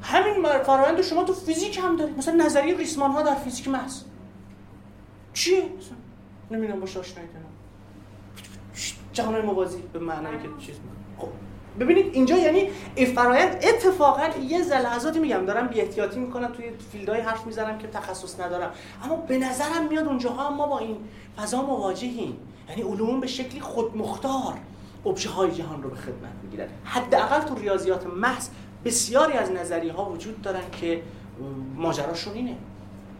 همین 0.02 0.44
فرآیند 0.64 1.02
شما 1.02 1.24
تو 1.24 1.34
فیزیک 1.34 1.78
هم 1.78 1.96
دارید 1.96 2.18
مثلا 2.18 2.46
نظریه 2.46 2.78
ریسمان 2.78 3.12
ها 3.12 3.22
در 3.22 3.36
فیزیک 3.36 3.68
محض. 3.68 4.02
چیه؟ 5.34 5.62
مثلا 5.62 5.98
نمی‌دونم 6.52 6.80
باشه 6.80 7.00
آشنایی 7.00 7.28
دارم 7.28 7.46
جهان 9.14 9.46
موازی 9.46 9.84
به 9.94 10.00
معنی 10.00 10.38
که 10.38 10.66
چیز 10.66 10.76
خب 11.18 11.28
ببینید 11.80 12.06
اینجا 12.14 12.38
یعنی 12.38 12.70
این 12.96 13.16
فرایند 13.16 13.56
اتفاقا 13.64 14.28
یه 14.48 14.64
لحظاتی 14.64 15.20
میگم 15.20 15.46
دارم 15.46 15.68
بی 15.68 15.82
احتیاطی 15.82 16.20
می‌کنم 16.20 16.48
توی 16.48 16.72
field 16.92 17.13
های 17.13 17.22
حرف 17.22 17.46
می‌زنم 17.46 17.78
که 17.78 17.88
تخصص 17.88 18.40
ندارم. 18.40 18.72
اما 19.04 19.16
به 19.16 19.38
نظرم 19.38 19.88
میاد 19.90 20.06
اونجاها 20.06 20.52
ما 20.52 20.68
با 20.68 20.80
این 20.80 20.98
فضا 21.38 21.62
مواجهیم. 21.62 22.38
یعنی 22.70 22.82
علوم 22.82 23.20
به 23.20 23.28
شکلی 23.28 23.62
خودمختار 23.62 24.54
ابژه 25.06 25.30
های 25.30 25.52
جهان 25.52 25.84
رو 25.84 25.90
به 25.90 25.96
خدمت 25.96 26.32
می‌گیرن 26.44 26.68
حداقل 26.84 27.40
تو 27.42 27.56
ریاضیات 27.56 28.06
محض 28.08 28.50
بسیاری 28.86 29.34
از 29.34 29.52
نظریه 29.52 29.94
ها 29.94 30.10
وجود 30.10 30.42
دارن 30.42 30.72
که 30.82 31.02
ماجراشون 31.76 32.34
اینه. 32.34 32.56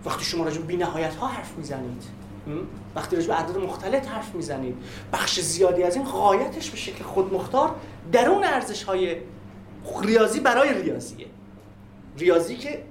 وقتی 0.06 0.26
شما 0.26 0.44
راجع 0.44 0.62
به 0.62 0.76
نهایت 0.76 1.16
ها 1.16 1.28
حرف 1.28 1.58
می‌زنید 1.58 2.04
وقتی 2.96 3.16
راجع 3.16 3.28
به 3.28 3.34
اعداد 3.34 3.58
مختلف 3.58 4.08
حرف 4.08 4.36
می‌زنید 4.36 4.78
بخش 5.14 5.40
زیادی 5.40 5.84
از 5.84 5.96
این 5.96 6.06
غایتش 6.06 6.70
به 6.70 6.78
شکل 6.78 7.04
خودمختار 7.04 7.76
درون 8.12 8.44
ارزش 8.44 8.84
های 8.84 9.16
ریاضی 10.02 10.40
برای 10.40 10.82
ریاضیه. 10.82 11.28
ریاضی 12.18 12.56
که 12.56 12.84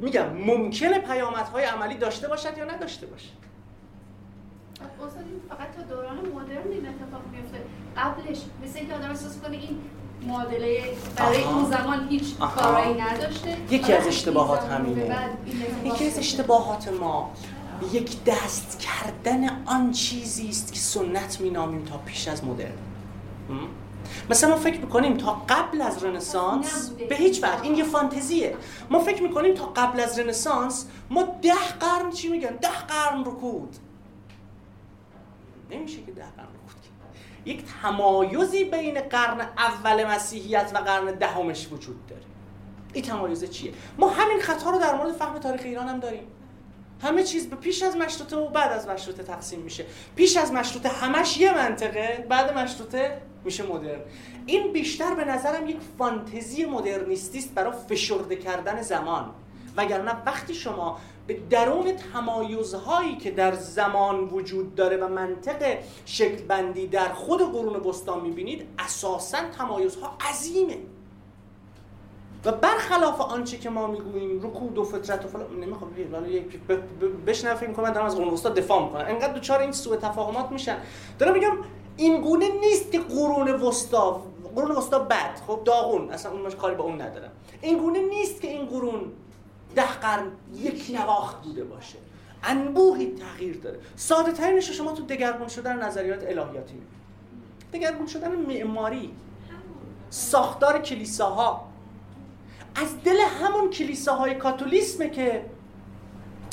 میگم 0.00 0.32
ممکنه 0.32 0.98
پیامدهای 0.98 1.64
عملی 1.64 1.94
داشته 1.94 2.28
باشد 2.28 2.58
یا 2.58 2.64
نداشته 2.64 3.06
باشه 3.06 3.28
استاد 4.82 5.24
فقط 5.48 5.76
تا 5.76 5.94
دوران 5.94 6.16
مدرن 6.16 6.72
این 6.72 6.86
اتفاق 6.86 7.22
میفته 7.32 7.64
قبلش 7.96 8.38
مثل 8.64 8.78
اینکه 8.78 8.94
آدم 8.94 9.10
احساس 9.10 9.38
کنه 9.38 9.56
این 9.56 9.78
معادله 10.26 10.82
برای 11.16 11.44
اون 11.44 11.70
زمان 11.70 12.08
هیچ 12.08 12.38
کارایی 12.38 13.00
نداشته. 13.00 13.56
یکی 13.70 13.92
از 13.92 14.06
اشتباهات 14.06 14.64
همینه. 14.64 15.28
یکی 15.84 16.06
از 16.06 16.18
اشتباهات 16.18 16.88
ما 16.88 17.30
یک 17.92 18.24
دست 18.24 18.78
کردن 18.78 19.62
آن 19.66 19.92
چیزی 19.92 20.48
است 20.48 20.72
که 20.72 20.78
سنت 20.78 21.40
نامیم 21.40 21.84
تا 21.84 21.98
پیش 21.98 22.28
از 22.28 22.44
مدرن. 22.44 22.72
مثلا 24.30 24.50
ما 24.50 24.56
فکر 24.56 24.80
می‌کنیم 24.80 25.16
تا 25.16 25.42
قبل 25.48 25.80
از 25.80 26.04
رنسانس 26.04 26.90
به 27.08 27.16
هیچ 27.16 27.38
وجه. 27.38 27.62
این 27.62 27.74
یه 27.74 27.84
فانتزیه. 27.84 28.56
ما 28.90 28.98
فکر 28.98 29.22
می‌کنیم 29.22 29.54
تا 29.54 29.66
قبل 29.66 30.00
از 30.00 30.18
رنسانس 30.18 30.86
ما 31.10 31.22
ده 31.42 31.68
قرن 31.80 32.10
چی 32.10 32.28
میگن؟ 32.28 32.56
ده 32.56 32.78
قرن 32.88 33.20
رکود. 33.20 33.76
نمیشه 35.70 36.02
که 36.02 36.12
ده 36.12 36.22
قرن 36.36 36.46
خود 36.66 36.78
یک 37.44 37.64
تمایزی 37.82 38.64
بین 38.64 39.00
قرن 39.00 39.40
اول 39.40 40.06
مسیحیت 40.06 40.70
و 40.74 40.78
قرن 40.78 41.04
دهمش 41.14 41.68
وجود 41.72 42.06
داره. 42.06 42.22
این 42.92 43.04
تمایز 43.04 43.50
چیه؟ 43.50 43.72
ما 43.98 44.08
همین 44.08 44.40
خطا 44.40 44.70
رو 44.70 44.78
در 44.78 44.94
مورد 44.94 45.12
فهم 45.12 45.38
تاریخ 45.38 45.60
ایران 45.64 45.88
هم 45.88 46.00
داریم. 46.00 46.26
همه 47.02 47.22
چیز 47.22 47.50
به 47.50 47.56
پیش 47.56 47.82
از 47.82 47.96
مشروطه 47.96 48.36
و 48.36 48.48
بعد 48.48 48.72
از 48.72 48.88
مشروطه 48.88 49.22
تقسیم 49.22 49.60
میشه. 49.60 49.86
پیش 50.16 50.36
از 50.36 50.52
مشروطه 50.52 50.88
همش 50.88 51.36
یه 51.36 51.54
منطقه 51.54 52.26
بعد 52.28 52.58
مشروطه 52.58 53.22
میشه 53.44 53.66
مدرن. 53.66 54.00
این 54.46 54.72
بیشتر 54.72 55.14
به 55.14 55.24
نظرم 55.24 55.68
یک 55.68 55.78
فانتزی 55.98 56.64
مدرنیستی 56.64 57.38
است 57.38 57.54
برای 57.54 57.72
فشرده 57.88 58.36
کردن 58.36 58.82
زمان. 58.82 59.30
وگرنه 59.76 60.12
وقتی 60.26 60.54
شما 60.54 60.98
به 61.28 61.40
درون 61.50 61.92
تمایزهایی 62.12 63.16
که 63.16 63.30
در 63.30 63.54
زمان 63.54 64.20
وجود 64.20 64.74
داره 64.74 64.96
و 64.96 65.08
منطق 65.08 65.78
شکل 66.04 66.42
بندی 66.42 66.86
در 66.86 67.08
خود 67.08 67.40
قرون 67.52 67.76
وسطا 67.76 68.20
می‌بینید 68.20 68.66
اساسا 68.78 69.38
تمایزها 69.58 70.16
عظیمه. 70.30 70.76
و 72.44 72.52
برخلاف 72.52 73.20
آنچه 73.20 73.58
که 73.58 73.70
ما 73.70 73.86
می‌گوییم 73.86 74.38
رکود 74.42 74.78
و 74.78 74.84
فطرت 74.84 75.24
و 75.24 75.28
فلان 75.28 75.60
نمی‌خوام 75.60 75.90
بشنو 77.26 77.54
فکر 77.54 77.72
کنم 77.72 77.90
دارم 77.90 78.06
از 78.06 78.16
قرون 78.16 78.28
وسطا 78.28 78.48
دفاع 78.48 78.84
می‌کنم. 78.84 79.04
انقدر 79.08 79.32
دوچار 79.32 79.60
این 79.60 79.72
سوء 79.72 79.96
تفاهمات 79.96 80.50
میشن. 80.50 80.76
دارم 81.18 81.32
میگم 81.32 81.56
این 81.96 82.20
گونه 82.20 82.48
نیست 82.60 82.92
که 82.92 82.98
قرون 82.98 83.48
وسطا 83.48 84.22
قرون 84.54 84.70
وسطا 84.70 84.98
بد. 84.98 85.40
خب 85.46 85.60
داغون. 85.64 86.10
اصلا 86.10 86.32
اون 86.32 86.50
کاری 86.50 86.74
با 86.74 86.84
اون 86.84 87.00
ندارم. 87.00 87.30
این 87.60 87.78
گونه 87.78 88.02
نیست 88.02 88.40
که 88.40 88.48
این 88.48 88.66
قرون 88.66 89.12
ده 89.74 89.92
قرن 89.92 90.26
یک 90.54 90.90
نواخت 90.94 91.42
بوده 91.42 91.64
باشه. 91.64 91.98
انبوهی 92.44 93.14
تغییر 93.14 93.56
داره. 93.56 93.78
ساده 93.96 94.32
ترینش 94.32 94.70
شما 94.70 94.92
تو 94.92 95.02
دگرگون 95.02 95.48
شدن 95.48 95.82
نظریات 95.82 96.22
الهیاتی 96.22 96.74
می‌بینید 96.74 96.88
دگرگون 97.72 98.06
شدن 98.06 98.32
معماری 98.32 99.10
ساختار 100.10 100.78
کلیساها. 100.78 101.68
از 102.74 103.02
دل 103.04 103.16
همون 103.20 103.70
کلیساهای 103.70 104.34
کاتولیسمه 104.34 105.10
که 105.10 105.44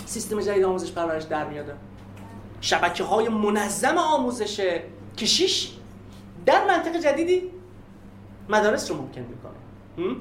سیستم 0.06 0.42
جدید 0.42 0.64
آموزش 0.64 0.92
پرورش 0.92 1.24
در 1.24 1.46
میاده 1.46 1.76
شبکه 2.62 3.04
های 3.04 3.30
منظم 3.30 3.98
آموزش 3.98 4.82
کشیش 5.18 5.72
در 6.46 6.68
منطقه 6.68 7.00
جدیدی 7.00 7.52
مدارس 8.50 8.92
رو 8.92 8.98
ممکن 8.98 9.22
می‌کنه. 9.22 10.16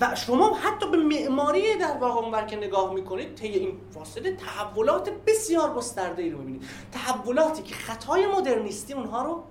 و 0.00 0.14
شما 0.14 0.54
حتی 0.54 0.90
به 0.90 0.96
معماری 0.96 1.76
در 1.76 1.96
واقع 2.00 2.20
اونور 2.20 2.42
که 2.42 2.56
نگاه 2.56 2.94
می‌کنید 2.94 3.34
طی 3.34 3.48
این 3.48 3.78
فاصله 3.94 4.36
تحولات 4.36 5.10
بسیار 5.26 5.74
گسترده 5.74 6.22
ای 6.22 6.30
رو 6.30 6.38
می‌بینید. 6.38 6.64
تحولاتی 6.92 7.62
که 7.62 7.74
خطای 7.74 8.26
مدرنیستی 8.26 8.92
اونها 8.92 9.22
رو 9.22 9.42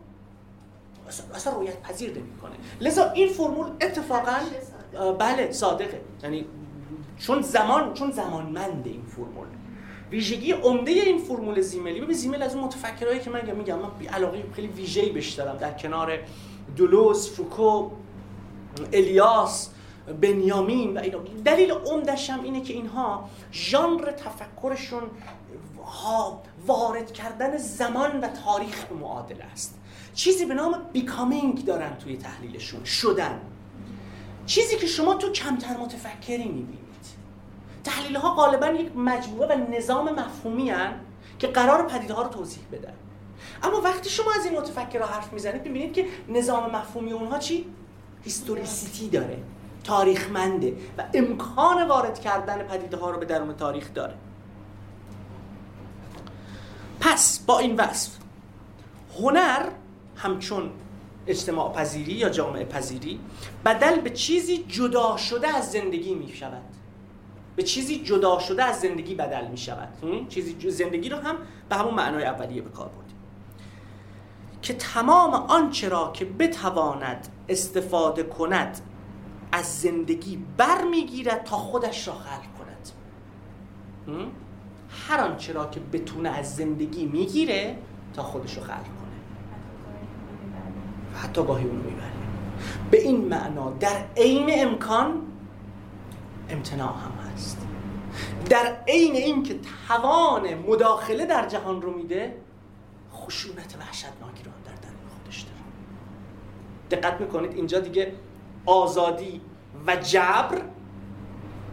اصلا 1.35 1.53
رویت 1.53 1.81
پذیر 1.81 2.09
نمی‌کنه. 2.09 2.55
لذا 2.81 3.11
این 3.11 3.29
فرمول 3.29 3.67
اتفاقا 3.81 4.37
بله 5.19 5.51
صادقه. 5.51 6.01
یعنی 6.23 6.45
چون 7.17 7.41
زمان 7.41 7.93
چون 7.93 8.11
زمانمند 8.11 8.83
این 8.85 9.03
فرمول. 9.15 9.47
ویژگی 10.11 10.51
عمده 10.51 10.91
این 10.91 11.17
فرمول 11.17 11.61
زیملی 11.61 12.01
ببین 12.01 12.15
زیمل 12.15 12.43
از 12.43 12.55
اون 12.55 12.63
متفکرایی 12.63 13.19
که 13.19 13.29
من 13.29 13.51
میگم 13.55 13.79
من 13.79 14.07
علاقه 14.13 14.43
خیلی 14.55 14.67
ویژه‌ای 14.67 15.09
بهش 15.09 15.33
دارم. 15.33 15.57
در 15.57 15.71
کنار 15.71 16.19
دولوز 16.75 17.29
فوکو 17.29 17.89
الیاس 18.93 19.69
بنیامین 20.21 20.97
و 20.97 20.99
اینا. 20.99 21.19
دلیل 21.45 21.71
عمدش 21.71 22.29
هم 22.29 22.43
اینه 22.43 22.61
که 22.61 22.73
اینها 22.73 23.29
ژانر 23.53 24.11
تفکرشون 24.11 25.03
ها 25.85 26.41
وارد 26.67 27.11
کردن 27.13 27.57
زمان 27.57 28.19
و 28.19 28.27
تاریخ 28.45 28.85
به 28.85 28.95
معادله 28.95 29.43
است. 29.43 29.79
چیزی 30.13 30.45
به 30.45 30.53
نام 30.53 30.75
بیکامینگ 30.93 31.65
دارن 31.65 31.95
توی 31.95 32.17
تحلیلشون 32.17 32.83
شدن. 32.83 33.41
چیزی 34.45 34.77
که 34.77 34.87
شما 34.87 35.13
تو 35.13 35.31
کمتر 35.31 35.77
متفکری 35.77 36.47
می‌بینید. 36.47 36.79
تحلیل 37.83 38.15
ها 38.15 38.35
غالبا 38.35 38.67
یک 38.67 38.95
مجموعه 38.95 39.55
و 39.55 39.71
نظام 39.71 40.09
مفهومی 40.19 40.69
هن 40.69 40.99
که 41.39 41.47
قرار 41.47 41.87
پدیده 41.87 42.13
ها 42.13 42.21
رو 42.21 42.29
توضیح 42.29 42.63
بدن. 42.71 42.93
اما 43.63 43.81
وقتی 43.81 44.09
شما 44.09 44.31
از 44.39 44.45
این 44.45 44.57
متفکرها 44.57 45.07
حرف 45.07 45.33
می‌زنید 45.33 45.65
می‌بینید 45.65 45.93
که 45.93 46.05
نظام 46.29 46.75
مفهومی 46.75 47.11
اونها 47.11 47.37
چی؟ 47.37 47.65
هیستوریسیتی 48.23 49.09
داره. 49.09 49.43
تاریخمنده 49.89 50.73
و 50.97 51.03
امکان 51.13 51.87
وارد 51.87 52.19
کردن 52.19 52.63
پدیده 52.63 52.97
ها 52.97 53.09
رو 53.09 53.19
به 53.19 53.25
درون 53.25 53.55
تاریخ 53.55 53.93
داره. 53.93 54.13
پس 56.99 57.39
با 57.39 57.59
این 57.59 57.75
وصف 57.75 58.11
هنر 59.19 59.65
همچون 60.15 60.69
اجتماع 61.27 61.73
پذیری 61.73 62.11
یا 62.11 62.29
جامعه 62.29 62.65
پذیری 62.65 63.19
بدل 63.65 64.01
به 64.01 64.09
چیزی 64.09 64.65
جدا 64.67 65.17
شده 65.17 65.55
از 65.57 65.71
زندگی 65.71 66.15
می 66.15 66.33
شود 66.33 66.61
به 67.55 67.63
چیزی 67.63 68.03
جدا 68.03 68.39
شده 68.39 68.63
از 68.63 68.79
زندگی 68.79 69.15
بدل 69.15 69.47
می 69.47 69.57
شود 69.57 69.89
چیزی 70.29 70.71
زندگی 70.71 71.09
رو 71.09 71.17
هم 71.17 71.35
به 71.69 71.75
همون 71.75 71.93
معنای 71.93 72.23
اولیه 72.23 72.61
به 72.61 72.69
کار 72.69 72.87
بردیم. 72.87 73.17
که 74.61 74.73
تمام 74.73 75.33
آنچه 75.33 75.89
را 75.89 76.11
که 76.13 76.25
بتواند 76.25 77.27
استفاده 77.49 78.23
کند 78.23 78.81
از 79.51 79.81
زندگی 79.81 80.45
برمیگیرد 80.57 81.43
تا 81.43 81.57
خودش 81.57 82.07
را 82.07 82.13
خلق 82.13 82.43
کند. 82.57 82.89
هر 84.89 85.19
آنچه 85.19 85.53
را 85.53 85.67
که 85.67 85.79
بتونه 85.79 86.29
از 86.29 86.55
زندگی 86.55 87.05
می‌گیره 87.05 87.77
تا 88.13 88.23
خودش 88.23 88.57
رو 88.57 88.63
خلق 88.63 88.83
کنه. 88.83 89.19
و 91.15 91.17
حتی 91.17 91.43
گاهی 91.43 91.65
اونو 91.65 91.83
می‌بره. 91.83 92.11
به 92.91 93.01
این 93.01 93.27
معنا 93.27 93.71
در 93.71 94.05
عین 94.17 94.49
امکان 94.67 95.21
امتناع 96.49 96.93
هم 96.93 97.31
هست. 97.33 97.67
در 98.49 98.77
عین 98.87 99.15
اینکه 99.15 99.59
توان 99.87 100.53
مداخله 100.53 101.25
در 101.25 101.47
جهان 101.47 101.81
رو 101.81 101.97
میده 101.97 102.37
خشونت 103.13 103.75
وحشتناکی 103.79 104.43
رو 104.43 104.51
در 104.65 104.71
درون 104.81 105.09
خودش 105.17 105.41
داره. 105.41 107.01
دقت 107.01 107.21
می‌کنید 107.21 107.53
اینجا 107.53 107.79
دیگه 107.79 108.13
آزادی 108.65 109.41
و 109.87 109.95
جبر 109.95 110.61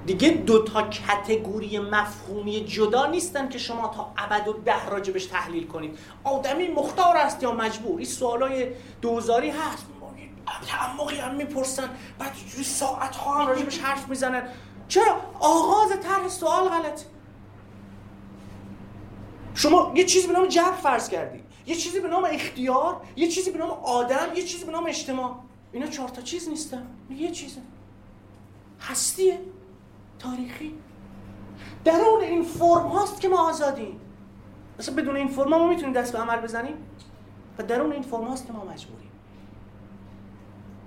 دیگه 0.07 0.31
دو 0.31 0.65
تا 0.65 0.83
کتگوری 0.83 1.79
مفهومی 1.79 2.65
جدا 2.65 3.07
نیستن 3.07 3.49
که 3.49 3.59
شما 3.59 3.89
تا 3.89 4.13
ابد 4.17 4.49
و 4.49 4.53
ده 4.53 4.89
راجبش 4.89 5.27
تحلیل 5.27 5.67
کنید. 5.67 5.99
آدمی 6.25 6.69
مختار 6.69 7.17
است 7.17 7.43
یا 7.43 7.53
مجبور؟ 7.53 7.97
این 7.97 8.07
سوالای 8.07 8.69
دوزاری 9.01 9.51
هست. 9.51 9.87
تعمقی 10.67 11.17
هم 11.17 11.35
می‌پرسن 11.35 11.91
بعد 12.19 12.33
ساعت 12.65 13.17
ها 13.17 13.41
هم 13.41 13.49
راجبش 13.49 13.79
حرف 13.79 14.09
می‌زنن. 14.09 14.49
چرا؟ 14.89 15.17
آغاز 15.41 15.89
طرح 16.03 16.29
سوال 16.29 16.69
غلط 16.69 17.03
شما 19.55 19.93
یه 19.95 20.05
چیزی 20.05 20.27
به 20.27 20.33
نام 20.33 20.47
جبر 20.47 20.73
فرض 20.73 21.09
کردید 21.09 21.45
یه 21.67 21.75
چیزی 21.75 22.01
به 22.01 22.09
نام 22.09 22.29
اختیار 22.31 23.01
یه 23.17 23.29
چیزی 23.29 23.51
به 23.51 23.59
نام 23.59 23.71
آدم 23.71 24.27
یه 24.35 24.43
چیزی 24.43 24.65
به 24.65 24.73
نام 24.73 24.87
اجتماع. 24.87 25.37
اینا 25.73 25.87
چهار 25.87 26.09
تا 26.09 26.23
چیز 26.23 26.49
نیستن. 26.49 26.87
یه 27.11 27.31
چیزه. 27.31 27.61
هستیه. 28.81 29.41
تاریخی. 30.19 30.75
درون 31.85 32.21
این 32.21 32.43
فرم 32.43 32.87
هاست 32.87 33.21
که 33.21 33.29
ما 33.29 33.49
آزادیم. 33.49 34.01
مثلا 34.79 34.95
بدون 34.95 35.17
این 35.17 35.29
فرم 35.29 35.51
ما 35.51 35.69
می‌تونیم 35.69 35.93
دست 35.93 36.13
به 36.13 36.19
عمل 36.19 36.41
بزنیم؟ 36.41 36.75
و 37.59 37.63
درون 37.63 37.93
این 37.93 38.03
فرم 38.03 38.25
هاست 38.25 38.47
که 38.47 38.53
ما 38.53 38.65
مجبوریم. 38.65 39.11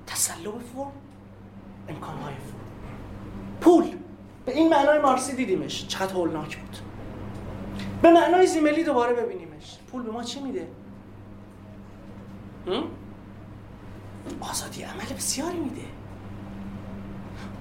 تسلب 0.08 0.60
فرم 0.60 0.92
امکانهای 1.90 2.34
فرم. 2.34 2.60
پول. 3.62 3.96
به 4.46 4.58
این 4.58 4.70
معنای 4.70 5.00
مارسی 5.00 5.36
دیدیمش. 5.36 5.88
چقدر 5.88 6.14
هولناک 6.14 6.58
بود. 6.58 6.78
به 8.02 8.12
معنای 8.12 8.48
زیملی 8.48 8.84
دوباره 8.84 9.14
ببینیمش. 9.14 9.78
پول 9.92 10.04
به 10.04 10.12
ما 10.12 10.24
چی 10.24 10.40
میده؟ 10.40 10.68
آزادی 14.40 14.84
عمل 14.84 15.14
بسیاری 15.18 15.58
میده. 15.58 15.82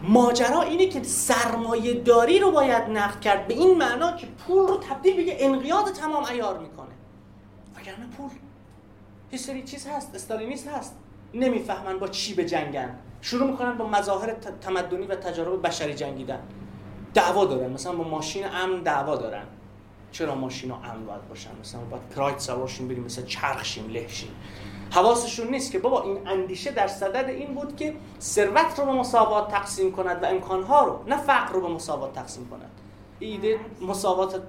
ماجرا 0.03 0.63
اینه 0.63 0.87
که 0.89 1.03
سرمایه 1.03 1.95
داری 1.95 2.39
رو 2.39 2.51
باید 2.51 2.83
نقد 2.83 3.21
کرد 3.21 3.49
به 3.49 3.55
این 3.55 3.79
معنا 3.79 4.13
که 4.13 4.27
پول 4.27 4.69
رو 4.69 4.77
تبدیل 4.77 5.17
به 5.17 5.45
انقیاد 5.45 5.93
تمام 5.93 6.25
ایار 6.25 6.59
می‌کنه. 6.59 6.95
وگرنه 7.77 8.07
پول 8.17 8.31
یه 9.33 9.39
سری 9.39 9.63
چیز 9.63 9.87
هست 9.87 10.15
استالینیست 10.15 10.69
هست. 10.69 10.97
نمی‌فهمن 11.35 11.99
با 11.99 12.09
چی 12.09 12.35
به 12.35 12.45
جنگن. 12.45 12.99
شروع 13.21 13.51
می‌کنن 13.51 13.79
با 13.79 13.87
مظاهر 13.87 14.35
تمدنی 14.61 15.07
و 15.07 15.15
تجارب 15.15 15.67
بشری 15.67 15.95
جنگیدن. 15.95 16.41
دعوا 17.15 17.45
دارن. 17.45 17.71
مثلا 17.71 17.93
با 17.93 18.05
ماشین 18.05 18.45
امن 18.45 18.83
دعوا 18.83 19.17
دارن. 19.17 19.45
چرا 20.13 20.35
ماشین 20.35 20.73
امن 20.73 21.07
باید 21.07 21.29
باشن؟ 21.29 21.51
مثلا 21.61 21.81
باید 21.81 22.09
پراید 22.09 22.39
سوارشون 22.39 22.89
بریم 22.89 23.05
مثلا 23.05 23.25
چرخشیم 23.25 23.89
لهشیم. 23.89 24.31
حواسشون 24.91 25.51
نیست 25.51 25.73
که 25.73 25.79
بابا 25.79 26.03
این 26.03 26.29
اندیشه 26.29 26.71
در 26.71 26.87
صدد 26.87 27.29
این 27.29 27.55
بود 27.55 27.77
که 27.77 27.95
ثروت 28.21 28.79
رو 28.79 28.85
به 28.85 28.93
مساوات 28.93 29.51
تقسیم 29.51 29.93
کند 29.93 30.23
و 30.23 30.27
امکانها 30.27 30.85
رو 30.85 30.99
نه 31.07 31.17
فقر 31.17 31.53
رو 31.53 31.61
به 31.61 31.69
مساوات 31.69 32.13
تقسیم 32.13 32.49
کند. 32.49 32.71
ایده 33.19 33.61
مساوات 33.81 34.43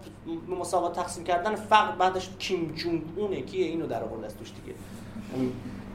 مساوات 0.59 0.95
تقسیم 0.95 1.23
کردن 1.23 1.55
فقر 1.55 1.95
بعدش 1.95 2.29
کیم 2.39 2.71
جونگ 2.75 3.03
اونه 3.15 3.41
کیه؟ 3.41 3.65
اینو 3.65 3.87
در 3.87 4.03
آورد 4.03 4.23
از 4.23 4.37
توش 4.37 4.51
دیگه. 4.51 4.77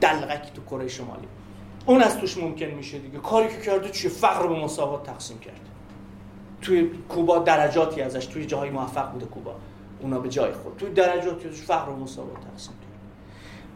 دلغکی 0.01 0.51
تو 0.55 0.61
کره 0.61 0.87
شمالی. 0.87 1.27
اون 1.85 2.01
از 2.01 2.17
توش 2.17 2.37
ممکن 2.37 2.65
میشه 2.65 2.99
دیگه. 2.99 3.17
کاری 3.17 3.47
که 3.47 3.61
کرده 3.61 3.89
چیه؟ 3.89 4.11
فقر 4.11 4.43
رو 4.43 4.49
به 4.49 4.63
مساوات 4.63 5.03
تقسیم 5.03 5.39
کرد. 5.39 5.61
توی 6.61 6.89
کوبا 7.09 7.39
درجاتی 7.39 8.01
ازش 8.01 8.25
توی 8.25 8.45
جاهای 8.45 8.69
موفق 8.69 9.11
بوده 9.11 9.25
کوبا. 9.25 9.55
اونا 10.01 10.19
به 10.19 10.29
جای 10.29 10.51
خود. 10.51 10.77
توی 10.77 10.89
درجاتی 10.89 11.47
ازش 11.47 11.61
فقر 11.61 11.89
و 11.89 11.95
مساوات 11.95 12.35
تقسیم 12.51 12.73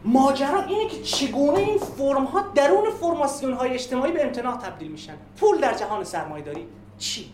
ماجرا 0.04 0.62
اینه 0.62 0.88
که 0.88 1.02
چگونه 1.02 1.58
این 1.58 1.78
فرم 1.78 2.24
ها 2.24 2.40
درون 2.54 2.90
فرماسیون 2.90 3.52
های 3.52 3.70
اجتماعی 3.70 4.12
به 4.12 4.24
امتناع 4.24 4.56
تبدیل 4.56 4.90
میشن. 4.90 5.14
پول 5.36 5.58
در 5.58 5.74
جهان 5.74 6.04
سرمایه 6.04 6.44
داری 6.44 6.66
چی؟ 6.98 7.32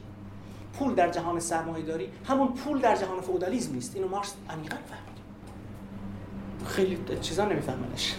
پول 0.79 0.95
در 0.95 1.11
جهان 1.11 1.41
سرمایه 1.41 1.85
داری 1.85 2.09
همون 2.25 2.49
پول 2.49 2.81
در 2.81 2.97
جهان 2.97 3.21
فئودالیسم 3.21 3.75
نیست. 3.75 3.97
اینو 3.97 4.09
مارکس 4.09 4.35
عمیقا 4.51 4.77
فهمید. 4.77 5.17
خیلی 6.67 6.99
چیزا 7.21 7.45
نمیفهمنش. 7.45 8.15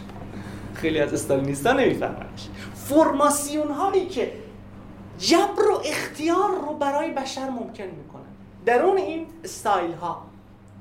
خیلی 0.73 0.99
از 0.99 1.13
استالینیستا 1.13 1.73
نمیفهمنش. 1.73 2.47
فرماسیون 2.75 3.71
هایی 3.71 4.07
که 4.07 4.33
جبر 5.17 5.69
و 5.71 5.81
اختیار 5.85 6.49
رو 6.49 6.73
برای 6.73 7.11
بشر 7.11 7.49
ممکن 7.49 7.83
می‌کنن. 7.83 8.23
درون 8.65 8.97
این 8.97 9.27
استایل 9.43 9.93
ها 9.93 10.25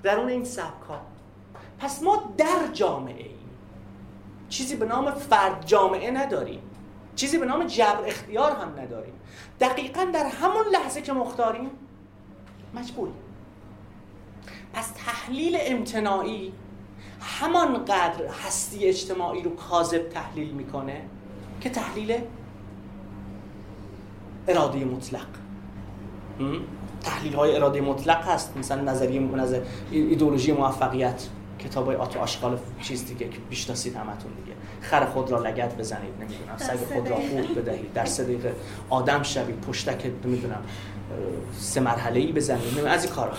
درون 0.03 0.29
این 0.29 0.45
سبک 0.45 0.83
ها 0.89 1.01
پس 1.79 2.03
ما 2.03 2.35
در 2.39 2.73
جامعه 2.73 3.36
چیزی 4.49 4.77
به 4.77 4.87
نام 4.87 5.11
فرد 5.11 5.67
جامعه 5.67 6.11
نداریم 6.11 6.61
چیزی 7.17 7.39
به 7.39 7.47
نام 7.47 7.67
جبر 7.67 8.05
اختیار 8.07 8.53
هم 8.53 8.81
نداریم 8.81 9.15
دقیقا 9.61 10.05
در 10.05 10.27
همون 10.27 10.65
لحظه 10.73 11.03
که 11.03 11.13
مختاریم 11.13 11.71
مجبوریم. 12.75 13.15
پس 14.73 14.91
تحلیل 15.07 15.59
امتناعی 15.61 16.53
همانقدر 17.21 18.27
هستی 18.47 18.85
اجتماعی 18.85 19.43
رو 19.43 19.57
کاذب 19.57 20.09
تحلیل 20.09 20.51
می‌کنه 20.51 21.03
که 21.61 21.71
تحلیل 21.71 22.21
اراده 24.49 24.85
مطلق. 24.85 25.27
تحلیل 27.01 27.35
های 27.35 27.57
اراده 27.57 27.81
مطلق 27.81 28.29
هست. 28.29 28.57
مثلا 28.57 28.83
نظریه 28.83 29.21
نظر 29.21 29.61
ایدولوژی 29.91 30.53
موفقیت. 30.53 31.27
کتاب 31.59 31.87
های 31.87 31.97
آتو 31.97 32.19
آشغال 32.19 32.59
چیز 32.83 33.07
دیگه 33.07 33.29
که 33.29 33.39
بیشناسید 33.51 33.97
همتون 33.97 34.33
دیگه. 34.45 34.57
خر 34.81 35.05
خود 35.05 35.31
را 35.31 35.39
لگت 35.39 35.77
بزنید 35.77 36.15
نمی‌دونم. 36.21 36.57
سگ 36.57 36.95
خود 36.95 37.09
را 37.09 37.17
خود 37.17 37.55
بدهید. 37.55 37.93
در 37.93 38.05
سه 38.05 38.25
دقیقه 38.25 38.55
آدم 38.91 39.23
شوید 39.23 39.61
پشتک 39.61 40.11
نمی‌دونم 40.25 40.65
سه 41.59 41.81
مرحله 41.81 42.21
ای 42.21 42.33
بزنید 42.33 42.79
از 42.79 43.05
این 43.05 43.15
کارا. 43.15 43.33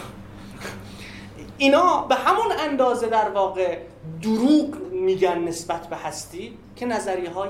اینا 1.57 2.01
به 2.01 2.15
همون 2.15 2.51
اندازه 2.59 3.07
در 3.07 3.29
واقع 3.29 3.79
دروغ 4.21 4.75
میگن 4.91 5.37
نسبت 5.37 5.87
به 5.87 5.95
هستی 5.95 6.57
که 6.75 6.85
نظریه 6.85 7.29
های 7.29 7.49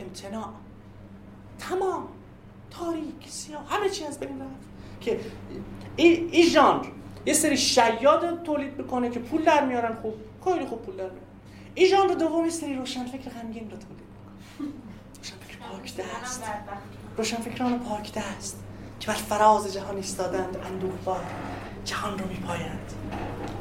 امتناع. 0.00 0.48
تمام. 1.58 2.08
تاریک 2.70 3.28
سیاه 3.28 3.64
همه 3.68 3.90
چی 3.90 4.04
از 4.04 4.20
بین 4.20 4.40
رفت. 4.40 4.68
که 5.00 5.20
این 5.96 6.28
ای 6.32 6.42
ژانر 6.42 6.86
یه 7.26 7.32
سری 7.32 7.56
شیاد 7.56 8.42
تولید 8.42 8.76
بکنه 8.76 9.10
که 9.10 9.20
پول 9.20 9.42
در 9.42 9.66
میارن. 9.66 9.94
خوب 9.94 10.14
خیلی 10.44 10.66
خوب 10.66 10.82
پول 10.82 10.96
در 10.96 11.02
میارن. 11.02 11.18
این 11.74 11.88
ژانر 11.88 12.14
دوم 12.14 12.44
یه 12.44 12.50
سری 12.50 12.74
روشن 12.74 13.04
فکر 13.04 13.30
غمگین 13.30 13.70
رو 13.70 13.76
تولید 13.76 14.04
می‌کنه. 14.58 14.72
روشن 15.18 15.36
فکر 15.36 15.58
پاک 15.58 15.96
دست. 15.96 16.42
روشن 17.16 17.36
پاک 17.78 18.12
دست. 18.12 18.64
که 19.00 19.06
بر 19.06 19.14
فراز 19.14 19.74
جهان 19.74 19.96
ایستادند 19.96 20.56
اندوه 20.56 20.92
بار. 21.04 21.24
جهان 21.84 22.18
رو 22.18 22.28
میپایند. 22.28 22.92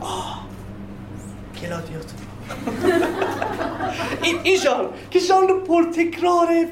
آه 0.01 0.47
گلادیاتور. 1.61 2.19
این 4.23 4.39
این 4.43 4.57
ژانر 4.57 4.89
که 5.11 5.19
ژانر 5.19 5.59
پرتکرار 5.59 6.65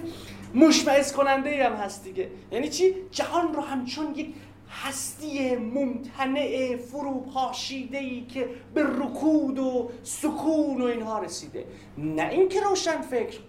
مشمعز 0.55 1.13
کننده 1.13 1.65
هم 1.65 1.73
هست 1.73 2.03
دیگه. 2.03 2.30
یعنی 2.51 2.69
چی؟ 2.69 2.93
جهان 3.11 3.53
رو 3.53 3.61
همچون 3.61 4.15
یک 4.15 4.34
هستی 4.72 5.56
ممتنع 5.56 6.76
فروپاشیده 6.76 7.98
ای 7.98 8.26
که 8.26 8.49
به 8.73 8.84
رکود 8.84 9.60
و 9.60 9.89
سکون 10.03 10.81
و 10.81 10.85
اینها 10.85 11.19
رسیده. 11.19 11.65
نه 11.98 12.30
اینکه 12.30 12.61
روشن 12.61 13.02
فکر 13.02 13.39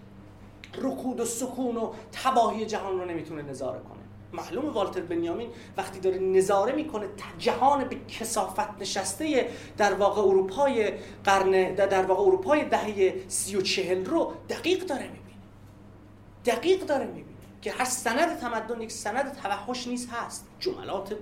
رکود 0.78 1.20
و 1.20 1.24
سکون 1.24 1.76
و 1.76 1.92
تباهی 2.12 2.66
جهان 2.66 3.00
رو 3.00 3.04
نمی‌تونه 3.04 3.42
نظاره 3.42 3.78
کنه. 3.78 3.98
معلوم 4.32 4.68
والتر 4.68 5.00
بنیامین 5.00 5.48
وقتی 5.76 6.00
داره 6.00 6.18
نظاره 6.18 6.72
می‌کنه 6.72 7.06
جهان 7.38 7.84
به 7.84 7.96
کسافت 8.08 8.80
نشسته 8.80 9.48
در 9.76 9.94
واقع 9.94 10.22
اروپای 10.22 10.92
قرن 11.24 11.74
در 11.74 12.06
واقع 12.06 12.22
اروپای 12.22 12.64
دهه 12.64 13.14
سی 13.28 13.56
و 13.56 13.60
چهل 13.60 14.04
رو 14.04 14.32
دقیق 14.48 14.86
داره 14.86 15.02
می‌بینه. 15.02 15.22
دقیق 16.44 16.86
داره 16.86 17.06
می‌بینه. 17.06 17.26
که 17.62 17.72
هر 17.72 17.84
سند 17.84 18.40
تمدن 18.40 18.80
یک 18.80 18.92
سند 18.92 19.38
توحش 19.42 19.86
نیست 19.86 20.08
هست. 20.10 20.46
جملات 20.60 21.14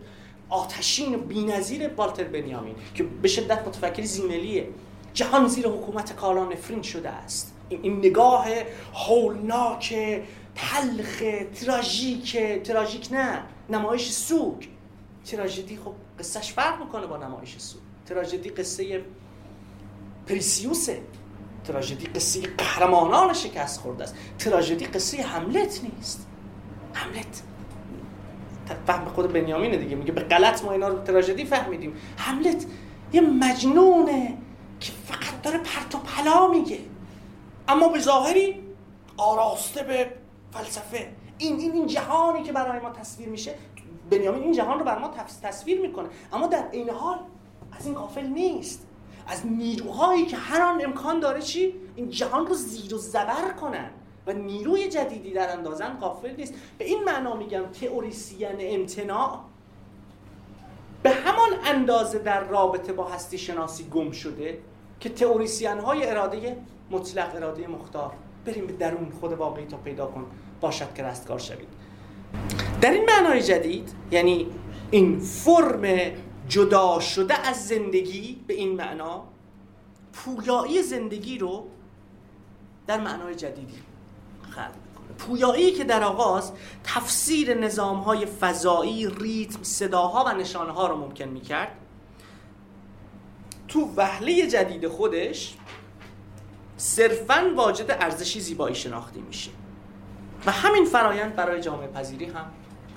آتشین 0.49 1.17
بی‌نظیر 1.17 1.89
بالتر 1.89 2.25
بنیامین 2.25 2.75
که 2.95 3.03
به 3.03 3.29
شدت 3.29 3.69
متفکر 3.69 4.05
زیملیه. 4.05 4.69
جهان 5.15 5.49
زیر 5.49 5.69
حکومت 5.69 6.17
کالان 6.17 6.53
نفرین 6.53 6.83
شده 6.83 7.09
است. 7.09 7.55
این 7.69 7.99
نگاه 7.99 8.47
هولناک 8.95 9.95
تلخ 10.55 11.23
تراژیک 11.55 12.37
تراژیک 12.63 13.09
نه 13.13 13.43
نمایش 13.71 14.11
سوگ. 14.11 14.65
تراژدی 15.25 15.77
خب 15.77 15.93
قصهش 16.19 16.53
فرق 16.53 16.83
می‌کنه 16.83 17.07
با 17.07 17.17
نمایش 17.17 17.59
سوگ. 17.59 17.81
تراژدی 18.07 18.49
قصه 18.49 19.05
پریسیوسه 20.27 21.01
تراژدی 21.65 22.07
قصه 22.07 22.41
قهرمانان 22.41 23.33
شکست 23.35 23.81
خورده 23.81 24.05
است. 24.05 24.15
تراژدی 24.39 24.87
قصه 24.87 25.23
حملت 25.23 25.81
نیست. 25.83 26.27
حملت 26.93 27.43
فهم 28.87 29.05
خود 29.05 29.33
بنیامینه 29.33 29.77
دیگه. 29.77 29.97
میگه 29.97 30.13
به 30.13 30.21
غلط 30.21 30.65
ما 30.65 30.73
اینا 30.73 30.89
رو 30.89 30.99
تراژدی 30.99 31.45
فهمیدیم. 31.45 31.95
حملت 32.17 32.67
یه 33.13 33.21
مجنونه 33.21 34.39
که 34.81 34.93
فقط 34.93 35.43
داره 35.43 35.59
پرت 35.59 35.95
و 35.95 35.99
پلا 35.99 36.49
میگه. 36.49 36.79
اما 37.69 37.89
به 37.89 37.99
ظاهری 37.99 38.63
آراسته 39.17 39.83
به 39.83 40.13
فلسفه. 40.51 41.13
این 41.39 41.61
این 41.61 41.73
این 41.73 41.87
جهانی 41.87 42.43
که 42.43 42.53
برای 42.53 42.81
ما 42.81 42.91
تصویر 42.91 43.29
میشه 43.29 43.55
بنیامین 44.11 44.43
این 44.43 44.53
جهان 44.53 44.79
رو 44.79 44.85
بر 44.85 44.99
ما 44.99 45.11
تصویر 45.43 45.81
می‌کنه. 45.81 46.09
اما 46.33 46.47
در 46.47 46.65
این 46.73 46.91
حال 46.91 47.19
از 47.73 47.87
این 47.87 47.95
غافل 47.95 48.27
نیست. 48.27 48.87
از 49.29 49.47
نیروهایی 49.47 50.27
که 50.27 50.37
هر 50.37 50.63
آن 50.63 50.85
امکان 50.85 51.21
داره 51.21 51.43
چی؟ 51.43 51.75
این 51.97 52.11
جهان 52.11 52.47
رو 52.47 52.55
زیر 52.55 52.95
و 52.95 52.99
زبر 52.99 53.53
کنن. 53.61 53.91
و 54.27 54.33
نیروی 54.33 54.89
جدیدی 54.89 55.33
در 55.33 55.53
اندازن 55.53 55.97
قافل 55.99 56.37
نیست. 56.37 56.55
به 56.79 56.85
این 56.85 57.05
معنا 57.05 57.37
میگم 57.37 57.63
تئوریسین 57.81 58.57
امتناع 58.59 59.41
به 61.03 61.11
همان 61.11 61.49
اندازه 61.65 62.19
در 62.19 62.45
رابطه 62.45 62.93
با 62.93 63.05
هستی 63.05 63.39
شناسی 63.39 63.85
گم 63.85 64.11
شده 64.11 64.59
که 65.01 65.09
تئوریسین 65.09 65.79
های 65.79 66.07
اراده 66.07 66.57
مطلق 66.91 67.35
اراده 67.35 67.67
مختار. 67.67 68.13
بریم 68.45 68.67
به 68.67 68.73
درون 68.73 69.13
خود 69.21 69.33
واقعی 69.33 69.67
تا 69.67 69.77
پیدا 69.77 70.07
کن. 70.07 70.27
باشد 70.61 70.95
که 70.95 71.03
رستگار 71.03 71.39
شوید. 71.39 71.69
در 72.81 72.91
این 72.91 73.05
معنای 73.05 73.43
جدید 73.43 73.93
یعنی 74.11 74.47
این 74.91 75.19
فرم 75.21 76.13
جدا 76.49 77.01
شده 77.01 77.49
از 77.49 77.69
زندگی 77.69 78.41
به 78.47 78.55
این 78.55 78.77
معنا 78.77 79.25
پویایی 80.13 80.83
زندگی 80.83 81.39
رو 81.39 81.67
در 82.87 83.01
معنای 83.01 83.35
جدیدی 83.35 83.75
خلق 84.51 84.75
پویایی 85.19 85.73
که 85.73 85.85
در 85.85 86.05
آغاز 86.05 86.53
تفسیر 86.85 87.55
نظام 87.55 87.97
های 87.97 88.27
فضایی، 88.27 89.09
ریتم، 89.09 89.63
صداها 89.63 90.25
و 90.25 90.33
نشانه 90.33 90.73
ها 90.73 90.87
رو 90.87 90.97
ممکن 90.97 91.25
می 91.25 91.41
کرد 91.41 91.73
تو 93.69 93.93
وحله 93.97 94.47
جدید 94.47 94.89
خودش 94.89 95.55
صرفا 96.77 97.53
واجد 97.57 97.91
ارزشی 97.91 98.41
زیبایی 98.41 98.75
شناختی 98.75 99.21
میشه. 99.21 99.51
و 100.47 100.51
همین 100.51 100.85
فرایند 100.85 101.37
برای 101.37 101.61
جامعه 101.61 101.87
پذیری 101.87 102.25
هم 102.25 102.45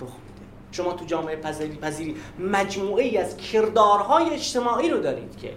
میده. 0.00 0.46
شما 0.70 0.92
تو 0.92 1.04
جامعه 1.04 1.36
پذیری 1.36 1.76
پذیری 1.76 2.16
مجموعه 2.38 3.04
ای 3.04 3.18
از 3.18 3.36
کردارهای 3.36 4.30
اجتماعی 4.30 4.90
رو 4.90 5.00
دارید 5.00 5.36
که 5.36 5.54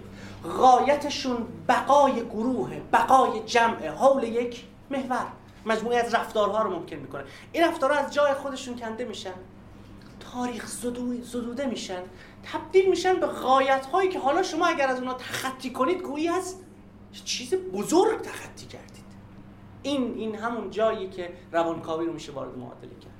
غایتشون 0.58 1.46
بقای 1.68 2.12
گروه 2.12 2.70
بقای 2.92 3.40
جمع 3.46 3.88
حول 3.88 4.22
یک 4.22 4.64
محور. 4.90 5.26
مجموعه 5.66 5.98
از 5.98 6.14
رفتارها 6.14 6.62
رو 6.62 6.70
ممکن 6.70 6.96
می‌کنه. 6.96 7.24
این 7.52 7.64
رفتارها 7.64 7.98
از 7.98 8.14
جای 8.14 8.34
خودشون 8.34 8.76
کنده 8.76 9.04
میشن. 9.04 9.34
تاریخ 10.32 10.66
زدوده 11.22 11.66
میشن. 11.66 12.02
تبدیل 12.52 12.90
میشن 12.90 13.14
به 13.14 13.26
غایت 13.26 13.86
هایی 13.86 14.08
که 14.08 14.18
حالا 14.18 14.42
شما 14.42 14.66
اگر 14.66 14.88
از 14.88 14.98
اونها 14.98 15.14
تخطی 15.14 15.70
کنید 15.70 16.02
گویی 16.02 16.28
از 16.28 16.54
چیز 17.24 17.54
بزرگ 17.54 18.20
تخطی 18.20 18.66
کردید. 18.66 19.04
این 19.82 20.14
این 20.14 20.34
همون 20.34 20.70
جایی 20.70 21.08
که 21.08 21.32
روانکاوی 21.52 22.06
رو 22.06 22.12
میشه 22.12 22.32
وارد 22.32 22.58
معادله 22.58 22.90
کرد. 23.00 23.12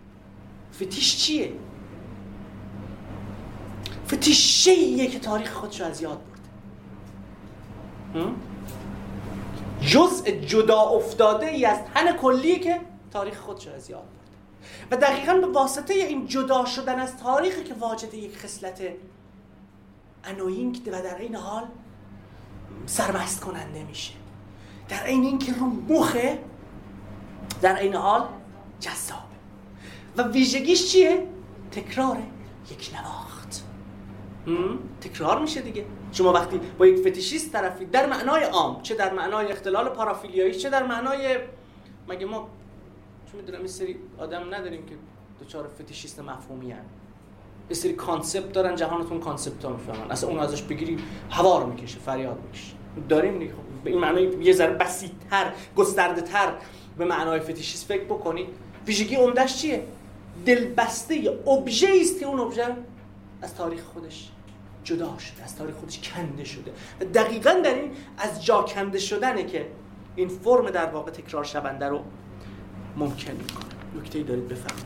فتیش 0.75 1.17
چیه؟ 1.17 1.53
فتیشه 4.07 5.07
که 5.07 5.19
تاریخ 5.19 5.53
خودش 5.53 5.81
رو 5.81 5.87
از 5.87 6.03
یاد 6.03 6.21
برده. 8.15 8.35
جزء 9.81 10.31
جدا 10.31 10.81
افتاده 10.81 11.47
ای 11.47 11.65
از 11.65 11.79
تن 11.95 12.17
کلی 12.17 12.59
که 12.59 12.81
تاریخ 13.11 13.39
خودش 13.41 13.67
رو 13.67 13.73
از 13.73 13.91
یاد 13.91 14.03
و 14.91 14.97
دقیقا 14.97 15.35
به 15.35 15.47
واسطه 15.47 15.95
این 15.95 16.27
جدا 16.27 16.65
شدن 16.65 17.01
از 17.01 17.17
تاریخی 17.17 17.65
که 17.65 17.75
واجد 17.75 18.15
یک 18.15 18.39
خصلت 18.39 18.83
انوینگ 20.25 20.81
و 20.87 21.03
در 21.03 21.19
این 21.19 21.35
حال 21.35 21.63
سرمست 22.87 23.41
کننده 23.41 23.85
میشه. 23.85 24.13
در 24.89 25.07
این 25.07 25.25
اینکه 25.25 25.55
رو 25.55 25.67
مخه 25.67 26.39
در 27.63 27.81
این 27.81 27.95
حال 27.95 28.29
جذابه. 28.81 29.23
و 30.17 30.23
ویژگیش 30.23 30.93
چیه؟ 30.93 31.27
تکرار 31.71 32.19
یک 32.71 32.91
نواخت. 32.95 33.65
تکرار 35.01 35.39
میشه 35.39 35.61
دیگه. 35.61 35.85
شما 36.13 36.33
وقتی 36.33 36.61
با 36.79 36.87
یک 36.87 37.09
فتیشیست 37.09 37.53
طرفی 37.53 37.85
در 37.85 38.07
معنای 38.07 38.43
عام 38.43 38.83
چه 38.83 38.95
در 38.95 39.15
معنای 39.15 39.53
اختلال 39.53 39.89
پارافیلیایی 39.89 40.55
چه 40.55 40.71
در 40.71 40.87
معنای 40.87 41.37
مگه 42.09 42.27
ما 42.27 42.49
چون 43.33 43.41
می‌دونم 43.41 43.59
این 43.59 43.69
سری 43.69 43.97
آدم 44.19 44.55
نداریم 44.55 44.87
که 44.87 44.95
دچار 45.39 45.69
فتیشیسم 45.69 46.21
مفهومی 46.21 46.71
ان. 46.71 46.85
یه 47.71 47.77
سری 47.77 47.93
concept 47.93 48.53
دارن 48.53 48.77
جهان 48.77 48.91
رو 48.91 49.01
تو 49.01 49.11
اون 49.11 49.21
concept 49.21 49.65
ها 49.65 49.71
می‌فهمن. 49.71 50.11
اصلا 50.11 50.31
اون 50.31 50.39
ازش 50.39 50.63
بگیری 50.63 50.99
هوار 51.31 51.67
می‌کشه 51.67 51.99
فریاد 51.99 52.39
می‌کشه. 52.47 52.73
داریم 53.09 53.39
دیگه 53.39 53.53
خب، 53.53 53.59
به 53.85 53.91
این 53.91 53.99
معنای 53.99 54.37
یه 54.43 54.53
ذره 54.53 54.73
بسیطتر 54.73 55.53
گسترده 55.77 56.21
تر 56.21 56.53
به 56.99 57.05
معنای 57.05 57.41
فتیشیسم 57.41 57.87
فکر 57.87 58.05
بکنید 58.05 58.47
ویژگی 58.87 59.15
عمدهش 59.15 59.57
چیه؟ 59.57 59.85
دلبسته 60.47 61.39
ابژه 61.47 61.89
است 62.01 62.21
که 62.21 62.27
اون 62.27 62.41
ابژه 62.41 62.77
از 63.43 63.55
تاریخ 63.55 63.85
خودش 63.85 64.31
جدا 64.89 65.19
شده 65.19 65.45
از 65.45 65.57
تاریخ 65.57 65.75
خودش 65.75 65.99
کنده 65.99 66.45
شده. 66.45 66.71
و 67.01 67.05
دقیقا 67.05 67.51
در 67.65 67.75
این 67.75 67.91
از 68.19 68.45
جا 68.45 68.63
کنده 68.63 68.99
شدنه 68.99 69.45
که 69.45 69.67
این 70.17 70.29
فرم 70.29 70.71
در 70.71 70.87
واقع 70.87 71.11
تکرار 71.11 71.45
شونده 71.45 71.89
رو 71.89 72.01
ممکن 72.97 73.33
می‌کنه. 73.33 74.01
نکته 74.01 74.19
ای 74.19 74.25
دارید 74.25 74.49
بفهمید 74.49 74.85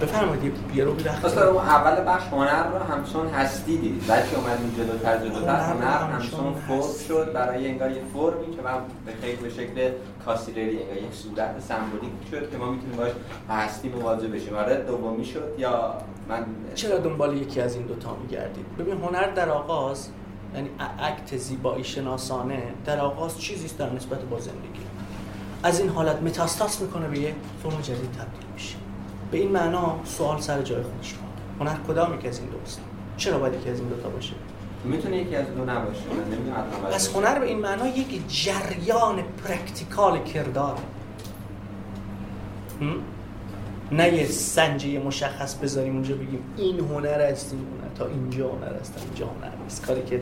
بفرمایید 0.00 0.52
یه 0.74 0.84
رو 0.84 0.94
بیرخ 0.94 1.24
اصلا 1.24 1.60
اول 1.60 2.04
بخش 2.04 2.26
هنر 2.28 2.68
رو 2.68 2.78
همچون 2.78 3.28
هستی 3.28 3.76
دید. 3.76 4.06
بلکه 4.08 4.36
اومدیم 4.38 4.74
جلوتر 4.76 5.18
جلوتر 5.18 5.60
هنر 5.60 6.12
همچون 6.12 6.54
فرم 6.54 6.82
شد. 7.08 7.32
برای 7.32 7.68
انگار 7.68 7.90
یه 7.90 8.02
فرمی 8.14 8.56
که 8.56 8.62
من 8.62 8.74
به 9.06 9.12
خیلی 9.22 9.36
به 9.36 9.50
شکل 9.50 9.90
کاسیلری 10.24 10.82
انگار 10.82 10.96
یک 10.96 11.14
صورت 11.14 11.60
سمبولیک 11.68 12.12
شد 12.30 12.50
که 12.50 12.56
ما 12.56 12.70
می‌تونیم 12.70 12.96
باش 12.96 13.12
هستی 13.48 13.88
مواجه 13.88 14.28
بشیم. 14.28 14.54
آره 14.54 14.76
دومی 14.76 15.24
شد 15.24 15.54
یا 15.58 15.94
من 16.30 16.46
چرا 16.74 16.98
دنبال 16.98 17.36
یکی 17.36 17.60
از 17.60 17.74
این 17.74 17.86
دوتا 17.86 18.16
میگردید؟ 18.22 18.76
ببین 18.78 18.94
هنر 18.94 19.30
در 19.30 19.48
آغاز 19.48 20.08
یعنی 20.54 20.70
act 20.98 21.36
زیبایی 21.36 21.84
شناسانه 21.84 22.62
در 22.84 23.00
آغاز 23.00 23.40
چیزی 23.40 23.66
است 23.66 23.78
در 23.78 23.92
نسبت 23.92 24.20
با 24.20 24.40
زندگی. 24.40 24.80
از 25.62 25.80
این 25.80 25.88
حالت 25.88 26.22
متاستاز 26.22 26.80
می‌کنه 26.80 27.08
به 27.08 27.18
یه 27.18 27.34
فرم 27.62 27.80
جدید 27.80 28.12
تبدیل 28.12 28.46
میشه. 28.54 28.76
به 29.30 29.38
این 29.38 29.52
معنا 29.52 29.96
سوال 30.04 30.40
سر 30.40 30.62
جای 30.62 30.82
خودش 30.82 31.14
هنر 31.60 31.76
کدام 31.88 32.18
یک 32.18 32.28
از 32.28 32.38
این 32.38 32.48
دوست؟ 32.48 32.80
چرا 33.16 33.38
باید 33.38 33.54
یکی 33.54 33.70
از 33.70 33.80
این 33.80 33.88
دوتا 33.88 34.08
باشه؟ 34.08 34.32
می‌تونه 34.84 35.16
یکی 35.16 35.36
از 35.36 35.46
دو 35.46 35.64
نباشه 35.64 36.00
من 36.82 36.90
پس 36.90 37.16
هنر 37.16 37.38
به 37.38 37.46
این 37.46 37.58
معنا 37.58 37.86
یک 37.86 38.42
جریان 38.44 39.22
practical 39.44 40.24
کردار. 40.24 40.78
نه 43.92 44.14
یه 44.14 44.26
سنجه 44.26 44.98
مشخص 44.98 45.54
بذاریم 45.54 45.94
اونجا 45.94 46.14
بگیم 46.14 46.54
این 46.56 46.80
هنر 46.80 47.08
است 47.08 47.52
این 47.52 47.62
هنر. 47.62 47.94
تا 47.94 48.06
اینجا 48.06 48.48
هنر 48.48 48.64
است 48.64 48.94
اینجا 49.06 49.26
هنر 49.26 49.62
نیست. 49.62 49.86
کاری 49.86 50.02
که 50.02 50.20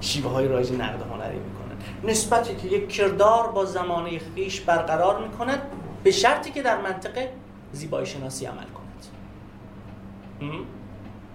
شیوه 0.00 0.30
های 0.30 0.48
رایج 0.48 0.72
نقد 0.72 1.02
هنری 1.02 1.38
می‌کنن 1.38 2.10
نسبتی 2.10 2.54
که 2.54 2.68
یک 2.68 2.88
کردار 2.88 3.48
با 3.48 3.64
زمانه 3.64 4.20
خیش 4.34 4.60
برقرار 4.60 5.28
می‌کند 5.28 5.62
به 6.02 6.10
شرطی 6.10 6.50
که 6.50 6.62
در 6.62 6.80
منطقه 6.80 7.32
زیبایی 7.72 8.06
شناسی 8.06 8.46
عمل 8.46 8.56
کند. 8.56 9.06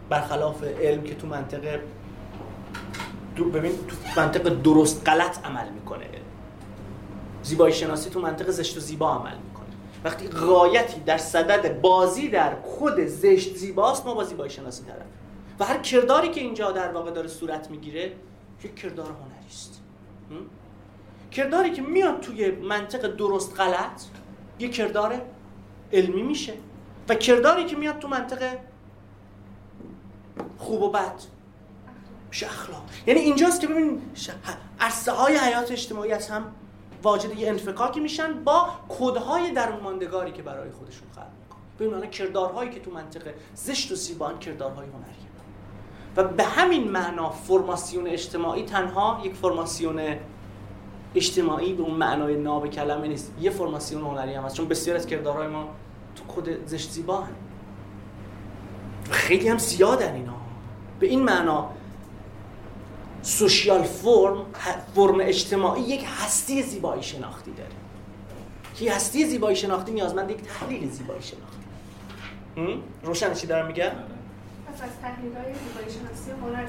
برخلاف 0.09 0.63
علم 0.63 1.01
که 1.01 1.15
تو 1.15 1.27
منطقه 1.27 1.81
ببین 3.53 3.71
تو 3.71 4.21
منطقه 4.21 4.49
درست 4.49 5.09
غلط 5.09 5.45
عمل 5.45 5.69
می‌کنه. 5.69 6.05
زیبایی 7.43 7.73
شناسی 7.73 8.09
تو 8.09 8.21
منطقه 8.21 8.51
زشت 8.51 8.77
و 8.77 8.79
زیبا 8.79 9.11
عمل 9.11 9.37
می‌کنه. 9.37 9.56
وقتی 10.03 10.27
غایتی 10.27 10.99
در 10.99 11.17
صدد 11.17 11.81
بازی 11.81 12.29
در 12.29 12.55
خود 12.61 13.05
زشت 13.05 13.55
زیباست 13.55 14.05
ما 14.05 14.13
با 14.13 14.23
زیبایی 14.23 14.49
شناسی 14.49 14.83
طرف. 14.83 15.05
و 15.59 15.65
هر 15.65 15.77
کرداری 15.77 16.29
که 16.29 16.41
اینجا 16.41 16.71
در 16.71 16.91
واقع 16.91 17.11
داره 17.11 17.27
صورت 17.27 17.71
می‌گیره 17.71 18.11
یک 18.63 18.75
کردار 18.75 19.05
هنری 19.05 19.47
است. 19.47 19.81
کرداری 21.31 21.71
که 21.71 21.81
میاد 21.81 22.19
توی 22.19 22.51
منطق 22.51 23.15
درست 23.15 23.59
غلط 23.59 24.01
یک 24.59 24.75
کردار 24.75 25.21
علمی 25.93 26.21
میشه. 26.21 26.53
و 27.09 27.15
کرداری 27.15 27.65
که 27.65 27.75
میاد 27.75 27.99
تو 27.99 28.07
منطقه 28.07 28.59
خوب 30.57 30.81
و 30.81 30.91
بد 30.91 31.21
میشه 32.29 32.45
اخلاق. 32.45 32.83
یعنی 33.07 33.19
اینجاست 33.19 33.61
که 33.61 33.67
ببین 33.67 34.01
عرصه 34.79 35.11
های 35.11 35.37
حیات 35.37 35.71
اجتماعی 35.71 36.11
از 36.11 36.29
هم 36.29 36.55
واجد 37.03 37.39
یه 37.39 37.49
انفکاکی 37.49 37.99
میشن 37.99 38.43
با 38.43 38.69
کدهای 38.89 39.51
درون 39.51 39.79
ماندگاری 39.79 40.31
که 40.31 40.41
برای 40.41 40.71
خودشون 40.71 41.07
خلق 41.15 41.27
می‌کنن. 41.43 41.61
ببین 41.79 41.93
معنا 41.93 42.05
کردارهایی 42.05 42.69
که 42.69 42.79
تو 42.79 42.91
منطقه 42.91 43.35
زشت 43.55 43.91
و 43.91 43.95
زیبان 43.95 44.39
کردارهای 44.39 44.87
هنری 44.87 45.27
و 46.17 46.23
به 46.23 46.43
همین 46.43 46.91
معنا 46.91 47.29
فرماسیون 47.29 48.07
اجتماعی 48.07 48.63
تنها 48.63 49.21
یک 49.23 49.33
فرماسیون 49.33 50.01
اجتماعی 51.15 51.73
به 51.73 51.83
اون 51.83 51.93
معنای 51.93 52.35
ناب 52.35 52.67
کلمه 52.67 53.07
نیست. 53.07 53.33
یه 53.41 53.49
فرماسیون 53.49 54.01
هنری 54.01 54.33
هم 54.33 54.43
هست. 54.43 54.55
چون 54.55 54.67
بسیار 54.67 54.95
از 54.95 55.07
کردارهای 55.07 55.47
ما 55.47 55.69
تو 56.15 56.41
کد 56.41 56.67
زشت 56.67 56.91
زیبا 56.91 57.21
هن. 57.21 57.35
خیلی 59.11 59.49
هم 59.49 59.57
زیادن 59.57 60.13
اینا. 60.13 60.33
به 60.99 61.07
این 61.07 61.23
معنا 61.23 61.69
social 63.21 63.83
form 63.83 64.45
فرم 64.95 65.17
اجتماعی 65.21 65.81
یک 65.81 66.05
هستی 66.17 66.63
زیبایی 66.63 67.03
شناختی 67.03 67.51
داره. 67.51 67.69
که 68.75 68.93
هستی 68.93 69.25
زیبایی 69.25 69.55
شناختی؟ 69.55 69.91
نیازمند 69.91 70.31
یک 70.31 70.37
تحلیل 70.41 70.89
زیبایی 70.89 71.21
شناختی. 71.21 71.57
روشن 73.03 73.33
چی 73.33 73.47
دارم 73.47 73.67
میگم؟ 73.67 73.83
پس 73.83 74.81
از 74.81 74.89
تحلیل 75.01 75.33
های 75.33 75.53
زیبایی 75.53 75.99
شناسی 75.99 76.31
هنر 76.41 76.67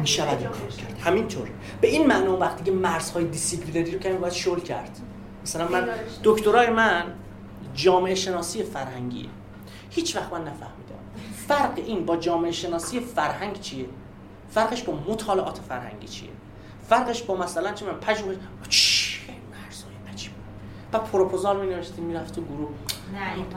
میشه 0.00 0.24
برای 0.24 0.38
کرد. 0.76 0.98
همینطور. 1.00 1.50
به 1.80 1.88
این 1.88 2.06
معنا 2.06 2.36
وقتی 2.36 2.64
که 2.64 2.70
مرزهای 2.70 3.24
disciplinary 3.24 3.90
رو 3.90 3.98
کمی 3.98 4.16
باید 4.16 4.32
شل 4.32 4.60
کرد. 4.60 4.98
مثلا 5.42 5.68
من 5.68 5.88
دکترای 6.24 6.70
من 6.70 7.04
جامعه 7.74 8.14
شناسی 8.14 8.62
فرهنگیه. 8.62 9.28
هیچ 9.90 10.16
وقت 10.16 10.32
من 10.32 10.40
نفهمیدم. 10.40 10.98
فرق 11.48 11.72
این 11.76 12.06
با 12.06 12.16
جامعه 12.16 12.52
شناسی 12.52 13.00
فرهنگ 13.00 13.60
چیه؟ 13.60 13.86
فرقش 14.50 14.82
با 14.82 14.92
مطالعات 15.08 15.58
فرهنگی 15.58 16.08
چیه؟ 16.08 16.30
فرقش 16.88 17.22
با 17.22 17.36
مثلا 17.36 17.72
چه 17.72 17.86
من 17.86 17.92
پژوهش 17.92 18.36
چیه 18.68 19.34
مرزهای 19.34 20.12
عجیب. 20.12 20.32
و 20.92 20.98
پروپوزال 20.98 21.60
می 21.60 21.74
نوشتیم 21.74 22.04
می‌رفت 22.04 22.34
تو 22.34 22.42
گروه. 22.42 22.68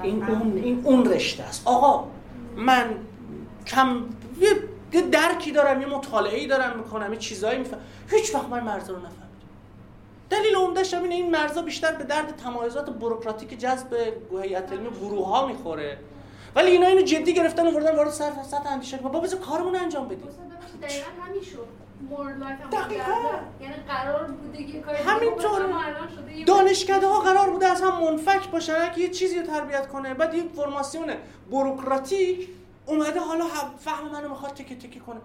این 0.03 0.23
اون 0.23 0.57
این 0.57 0.81
اون 0.83 1.05
رشته 1.05 1.43
است. 1.43 1.61
آقا 1.67 2.07
من 2.55 2.95
کم 3.67 4.05
یه 4.93 5.01
درکی 5.01 5.51
دارم 5.51 5.81
یه 5.81 5.87
مطالعه 5.87 6.47
دارم 6.47 6.77
می‌کنم 6.77 7.13
یه 7.13 7.19
چیزایی 7.19 7.59
میفهم. 7.59 7.79
هیچ 8.09 8.35
وقت 8.35 8.49
من 8.49 8.63
مرزا 8.63 8.93
رو 8.93 8.99
نفهمیدم. 8.99 9.21
دلیل 10.29 10.55
عمدهش 10.55 10.93
اینه 10.93 11.15
این 11.15 11.31
مرزا 11.31 11.61
بیشتر 11.61 11.95
به 11.95 12.03
درد 12.03 12.35
تمایزات 12.35 12.89
بوروکراتیک 12.89 13.59
جذب 13.59 14.13
هیئت 14.43 14.71
علمی 14.71 14.89
گروه 14.89 15.27
ها 15.27 15.47
می‌خوره. 15.47 15.97
ولی 16.55 16.71
اینا 16.71 16.87
اینو 16.87 17.01
جدی 17.01 17.33
گرفتن 17.33 17.67
و 17.67 17.71
وردن 17.71 17.95
وارد 17.95 18.09
سطح 18.09 18.43
سطح 18.43 18.69
اندیشه 18.71 18.97
بابا 18.97 19.19
بذار 19.19 19.39
کارمون 19.39 19.75
انجام 19.75 20.07
بدیم. 20.07 20.27
دقیقاً 20.81 21.09
همین 21.27 21.41
شد. 21.41 21.67
دقیقاً. 22.71 23.13
یعنی 23.61 23.73
قرار 23.87 24.23
بوده 24.23 24.61
یه 24.61 24.81
کاری 24.81 24.97
همینطور. 24.97 25.61
دانشکده 26.47 27.07
ها 27.07 27.19
قرار 27.19 27.49
بوده 27.49 27.67
از 27.67 27.81
هم 27.81 28.03
منفک 28.03 28.49
باشن 28.49 28.91
که 28.91 29.01
یه 29.01 29.09
چیزی 29.09 29.39
رو 29.39 29.45
تربیت 29.45 29.87
کنه. 29.87 30.13
بعد 30.13 30.33
این 30.33 30.49
فرماسیون 30.55 31.13
بوروکراتیک 31.49 32.49
اومده 32.85 33.19
حالا 33.19 33.45
فهم 33.79 34.11
منو 34.11 34.29
می‌خواد 34.29 34.53
تکی 34.53 34.75
تکی 34.75 34.99
کنه. 34.99 35.19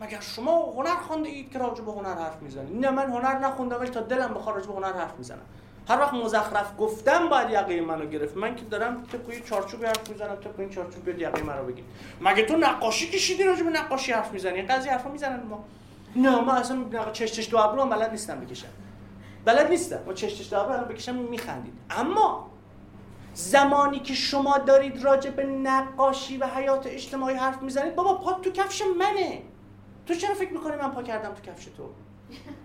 مگر 0.00 0.20
شما 0.20 0.72
هنر 0.76 0.94
خونده 0.96 1.28
اید 1.28 1.50
که 1.50 1.58
راجع 1.58 1.84
به 1.84 1.92
هنر 1.92 2.14
حرف 2.14 2.42
می‌زنید؟ 2.42 2.84
نه 2.86 2.90
من 2.90 3.10
هنر 3.10 3.38
نخوندم 3.38 3.80
ولی 3.80 3.90
تا 3.90 4.00
دلم 4.00 4.34
بخواد 4.34 4.56
راجع 4.56 4.66
به 4.68 4.74
هنر 4.74 4.92
حرف 4.92 5.14
می‌زنم. 5.18 5.42
هر 5.88 5.98
وقت 6.00 6.14
مزخرف 6.14 6.78
گفتم 6.78 7.28
باید 7.28 7.50
یقه 7.50 7.80
منو 7.80 8.06
گرفت. 8.06 8.36
من 8.36 8.56
که 8.56 8.64
دارم 8.64 9.04
طبق 9.12 9.30
یه 9.30 9.40
چارچوب 9.40 9.84
حرف 9.86 10.08
می‌زنم 10.10 10.34
طبق 10.36 10.60
این 10.60 10.70
چارچوب 10.70 11.04
بیاد 11.04 11.18
یقه 11.18 11.42
منو 11.42 11.64
بگید 11.64 11.84
مگه 12.20 12.44
تو 12.44 12.56
نقاشی 12.56 13.10
کشیدی 13.10 13.44
راجع 13.44 13.62
به 13.62 13.70
نقاشی 13.70 14.12
حرف 14.12 14.32
می‌زنی؟ 14.32 14.62
قضیه 14.62 14.92
حرفا 14.92 15.10
می‌زنن 15.10 15.42
ما. 15.42 15.64
نه 16.16 16.40
ما 16.40 16.52
اصلا 16.52 16.84
چش 17.12 17.32
چش 17.32 17.50
دو 17.50 17.58
ابرو 17.58 17.86
بلد 17.86 18.10
نیستم 18.10 18.40
بکشم. 18.40 18.68
بلد 19.44 19.70
نیستم. 19.70 20.00
ما 20.06 20.12
چش 20.12 20.38
چش 20.38 20.50
دو 20.50 20.60
ابرو 20.60 20.84
بکشم 20.84 21.14
میخندید. 21.14 21.74
اما 21.90 22.50
زمانی 23.34 23.98
که 23.98 24.14
شما 24.14 24.58
دارید 24.58 25.02
راجع 25.02 25.30
به 25.30 25.44
نقاشی 25.44 26.36
و 26.36 26.46
حیات 26.46 26.86
اجتماعی 26.86 27.36
حرف 27.36 27.62
می‌زنید 27.62 27.94
بابا 27.94 28.14
پا 28.14 28.32
تو 28.32 28.50
کفش 28.50 28.82
منه. 28.98 29.42
تو 30.06 30.14
چرا 30.14 30.34
فکر 30.34 30.52
می‌کنی 30.52 30.76
من 30.76 30.90
پا 30.90 31.02
کردم 31.02 31.34
تو 31.34 31.52
کفش 31.52 31.64
تو؟ 31.64 31.82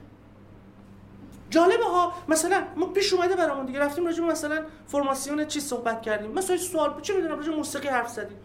جالبه 1.49 1.85
ها 1.85 2.13
مثلا 2.27 2.63
ما 2.76 2.85
پیش 2.85 3.13
اومده 3.13 3.35
برامون 3.35 3.65
دیگه 3.65 3.80
رفتیم 3.80 4.05
راجع 4.05 4.23
مثلا 4.23 4.63
فرماسیون 4.88 5.45
چی 5.45 5.59
صحبت 5.59 6.01
کردیم. 6.01 6.31
مثلا 6.31 6.57
سوال 6.57 7.01
چه 7.01 7.13
می‌دونم 7.13 7.38
راجع 7.38 7.55
موسیقی 7.55 7.88
حرف 7.88 8.09
زدیم. 8.09 8.38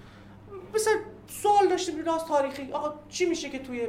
مثلا 0.75 0.93
سوال 1.43 1.69
داشتیم 1.69 2.05
راست 2.05 2.29
تاریخی. 2.29 2.73
آقا 2.73 2.95
چی 3.09 3.27
میشه 3.27 3.51
که 3.51 3.59
توی 3.59 3.89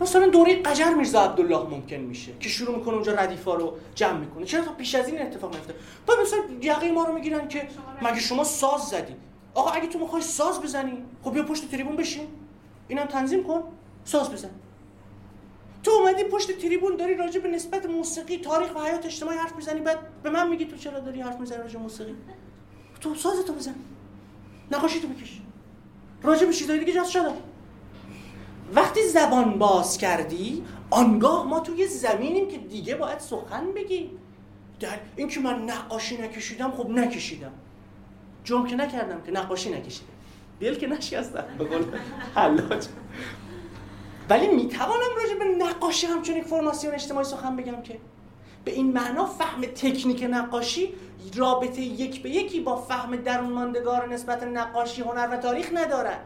مثلا 0.00 0.26
دوره 0.26 0.62
قجر 0.62 0.94
میرزا 0.94 1.20
عبدالله 1.20 1.68
ممکن 1.70 1.96
میشه 1.96 2.32
که 2.40 2.48
شروع 2.48 2.76
می‌کنه 2.76 2.94
اونجا 2.94 3.12
ردیفا 3.12 3.54
رو 3.54 3.76
جمع 3.94 4.18
می‌کنه؟ 4.18 4.44
چرا 4.44 4.64
تا 4.64 4.72
پیش 4.72 4.94
از 4.94 5.08
این 5.08 5.22
اتفاق 5.22 5.54
میفته 5.54 5.74
بعد 6.06 6.18
مثلا 6.20 6.38
یقه 6.60 6.92
ما 6.92 7.04
رو 7.04 7.12
می‌گیرن 7.12 7.48
که 7.48 7.68
مگه 8.02 8.20
شما 8.20 8.44
ساز 8.44 8.80
زدی؟ 8.80 9.16
آقا 9.54 9.70
اگه 9.70 9.88
تو 9.88 9.98
می‌خوای 9.98 10.22
ساز 10.22 10.60
بزنی 10.60 11.04
خب 11.24 11.32
بیا 11.32 11.42
پشت 11.42 11.70
تریبون 11.70 11.96
بشین. 11.96 12.28
اینم 12.88 13.06
تنظیم 13.06 13.44
کن 13.44 13.62
ساز 14.04 14.32
بزن. 14.32 14.50
تو 15.86 15.92
اومدی 15.92 16.24
پشت 16.24 16.58
تریبون 16.58 16.96
داری 16.96 17.14
راجع 17.14 17.40
به 17.40 17.48
نسبت 17.48 17.86
موسیقی 17.86 18.38
تاریخ 18.38 18.76
و 18.76 18.78
حیات 18.78 19.06
اجتماعی 19.06 19.38
حرف 19.38 19.56
می‌زنی 19.56 19.80
بعد 19.80 19.98
به 20.22 20.30
من 20.30 20.48
میگی 20.48 20.64
تو 20.64 20.76
چرا 20.76 21.00
داری 21.00 21.20
حرف 21.20 21.40
می‌زنی 21.40 21.58
راجع 21.58 21.78
موسیقی؟ 21.78 22.14
تو 23.00 23.14
سازتو 23.14 23.52
بزن. 23.52 23.74
نقاشی 24.70 25.00
تو 25.00 25.08
بکش. 25.08 25.40
راجع 26.22 26.46
به 26.46 26.52
چیزای 26.52 26.78
دیگه 26.78 26.92
جاست 26.92 27.10
شده 27.10 27.28
وقتی 28.74 29.02
زبان 29.08 29.58
باز 29.58 29.98
کردی 29.98 30.64
آنگاه 30.90 31.46
ما 31.46 31.60
توی 31.60 31.86
زمینیم 31.86 32.48
که 32.48 32.58
دیگه 32.58 32.94
باید 32.94 33.18
سخن 33.18 33.72
بگیم. 33.72 34.10
در 34.80 34.98
این 35.16 35.28
که 35.28 35.40
من 35.40 35.62
نقاشی 35.62 36.16
نکشیدم 36.16 36.70
خب 36.70 36.90
نکشیدم. 36.90 37.52
جرم 38.44 38.66
که 38.66 38.76
نکردم 38.76 39.22
که 39.22 39.32
نقاشی 39.32 39.70
نکشیدم. 39.70 40.12
دل 40.60 40.74
که 40.74 40.86
نشکستم. 40.86 41.44
قول 41.58 41.84
حلاج. 42.34 42.86
ولی 44.28 44.46
می‌توانم 44.48 45.16
راجع 45.22 45.38
به 45.38 45.44
نقاشی 45.44 46.06
همچون 46.06 46.36
یک 46.36 46.44
فرماسیون 46.44 46.94
اجتماعی 46.94 47.24
سخن 47.24 47.56
بگم 47.56 47.82
که 47.82 47.98
به 48.64 48.72
این 48.72 48.92
معنا 48.92 49.26
فهم 49.26 49.60
تکنیک 49.60 50.26
نقاشی 50.30 50.94
رابطه 51.34 51.80
یک 51.80 52.22
به 52.22 52.30
یکی 52.30 52.60
با 52.60 52.76
فهم 52.76 53.16
درون 53.16 53.52
ماندگار 53.52 54.08
نسبت 54.08 54.42
نقاشی 54.42 55.02
هنر 55.02 55.28
و 55.32 55.36
تاریخ 55.36 55.70
ندارد 55.74 56.20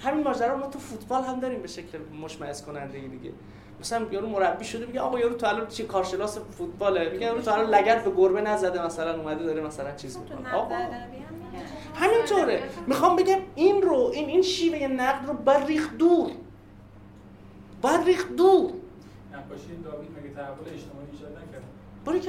همین 0.00 0.24
ماجرا 0.24 0.56
ما 0.56 0.66
تو 0.66 0.78
فوتبال 0.78 1.22
هم 1.22 1.40
داریم 1.40 1.62
به 1.62 1.68
شکل 1.68 1.98
مشمئز 2.22 2.62
کننده 2.62 2.98
دیگه. 2.98 3.32
مثلا 3.80 4.06
یارو 4.10 4.28
مربی 4.28 4.64
شده 4.64 4.86
میگه 4.86 5.00
آقا 5.00 5.18
یارو 5.18 5.34
تو 5.34 5.46
الان 5.46 5.66
چی 5.66 5.84
کارشناس 5.84 6.38
فوتباله؟ 6.38 7.10
میگه 7.10 7.26
یارو 7.26 7.40
تو 7.40 7.52
الان 7.52 7.70
لگد 7.70 8.04
به 8.04 8.10
گربه 8.10 8.40
نزده 8.40 8.86
مثلا 8.86 9.20
اومده 9.20 9.44
داره 9.44 9.60
مثلا 9.60 9.92
چیز 9.96 10.18
می‌کنه. 10.18 10.54
آقا. 10.54 10.74
همینطوره. 11.94 12.62
می‌خوام 12.86 13.16
بگم 13.16 13.38
این 13.54 13.82
رو 13.82 14.10
این 14.14 14.28
این 14.28 14.42
شیوه 14.42 14.86
نقد 14.86 15.26
رو 15.26 15.34
بر 15.34 15.64
ریخ 15.64 15.90
دور. 15.98 16.30
بر 17.84 18.04
ریخ 18.04 18.28
دور 18.36 18.72
نقاشی 19.32 19.76
داوید 19.84 20.10
مگه 20.10 20.34
تحول 20.34 20.68
اجتماعی 20.74 21.06
ایجاد 21.12 21.32
نکرد؟ 21.32 21.62
باری 22.04 22.20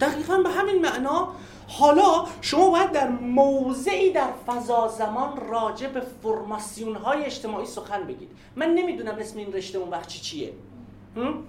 دقیقا 0.00 0.38
به 0.38 0.48
همین 0.48 0.82
معنا. 0.82 1.28
حالا 1.68 2.26
شما 2.40 2.70
باید 2.70 2.92
در 2.92 3.08
موضعی 3.08 4.12
در 4.12 4.30
فضا 4.46 4.88
زمان 4.88 5.48
راجع 5.50 5.88
به 5.88 6.00
فرماسیون 6.22 6.96
های 6.96 7.24
اجتماعی 7.24 7.66
سخن 7.66 8.06
بگید. 8.06 8.30
من 8.56 8.74
نمی‌دونم 8.74 9.14
اسم 9.18 9.38
این 9.38 9.52
رشته 9.52 9.78
اون 9.78 9.88
وقت 9.88 10.08
چی 10.08 10.20
چیه 10.20 10.52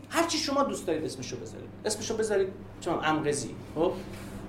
هر 0.09 0.27
چی 0.27 0.37
شما 0.37 0.63
دوست 0.63 0.87
دارید 0.87 1.05
اسمشو 1.05 1.37
بذارید. 1.37 1.69
اسمشو 1.85 2.17
بذارید. 2.17 2.53
چون 2.81 2.99
امغزی 3.03 3.55
خب؟ 3.75 3.91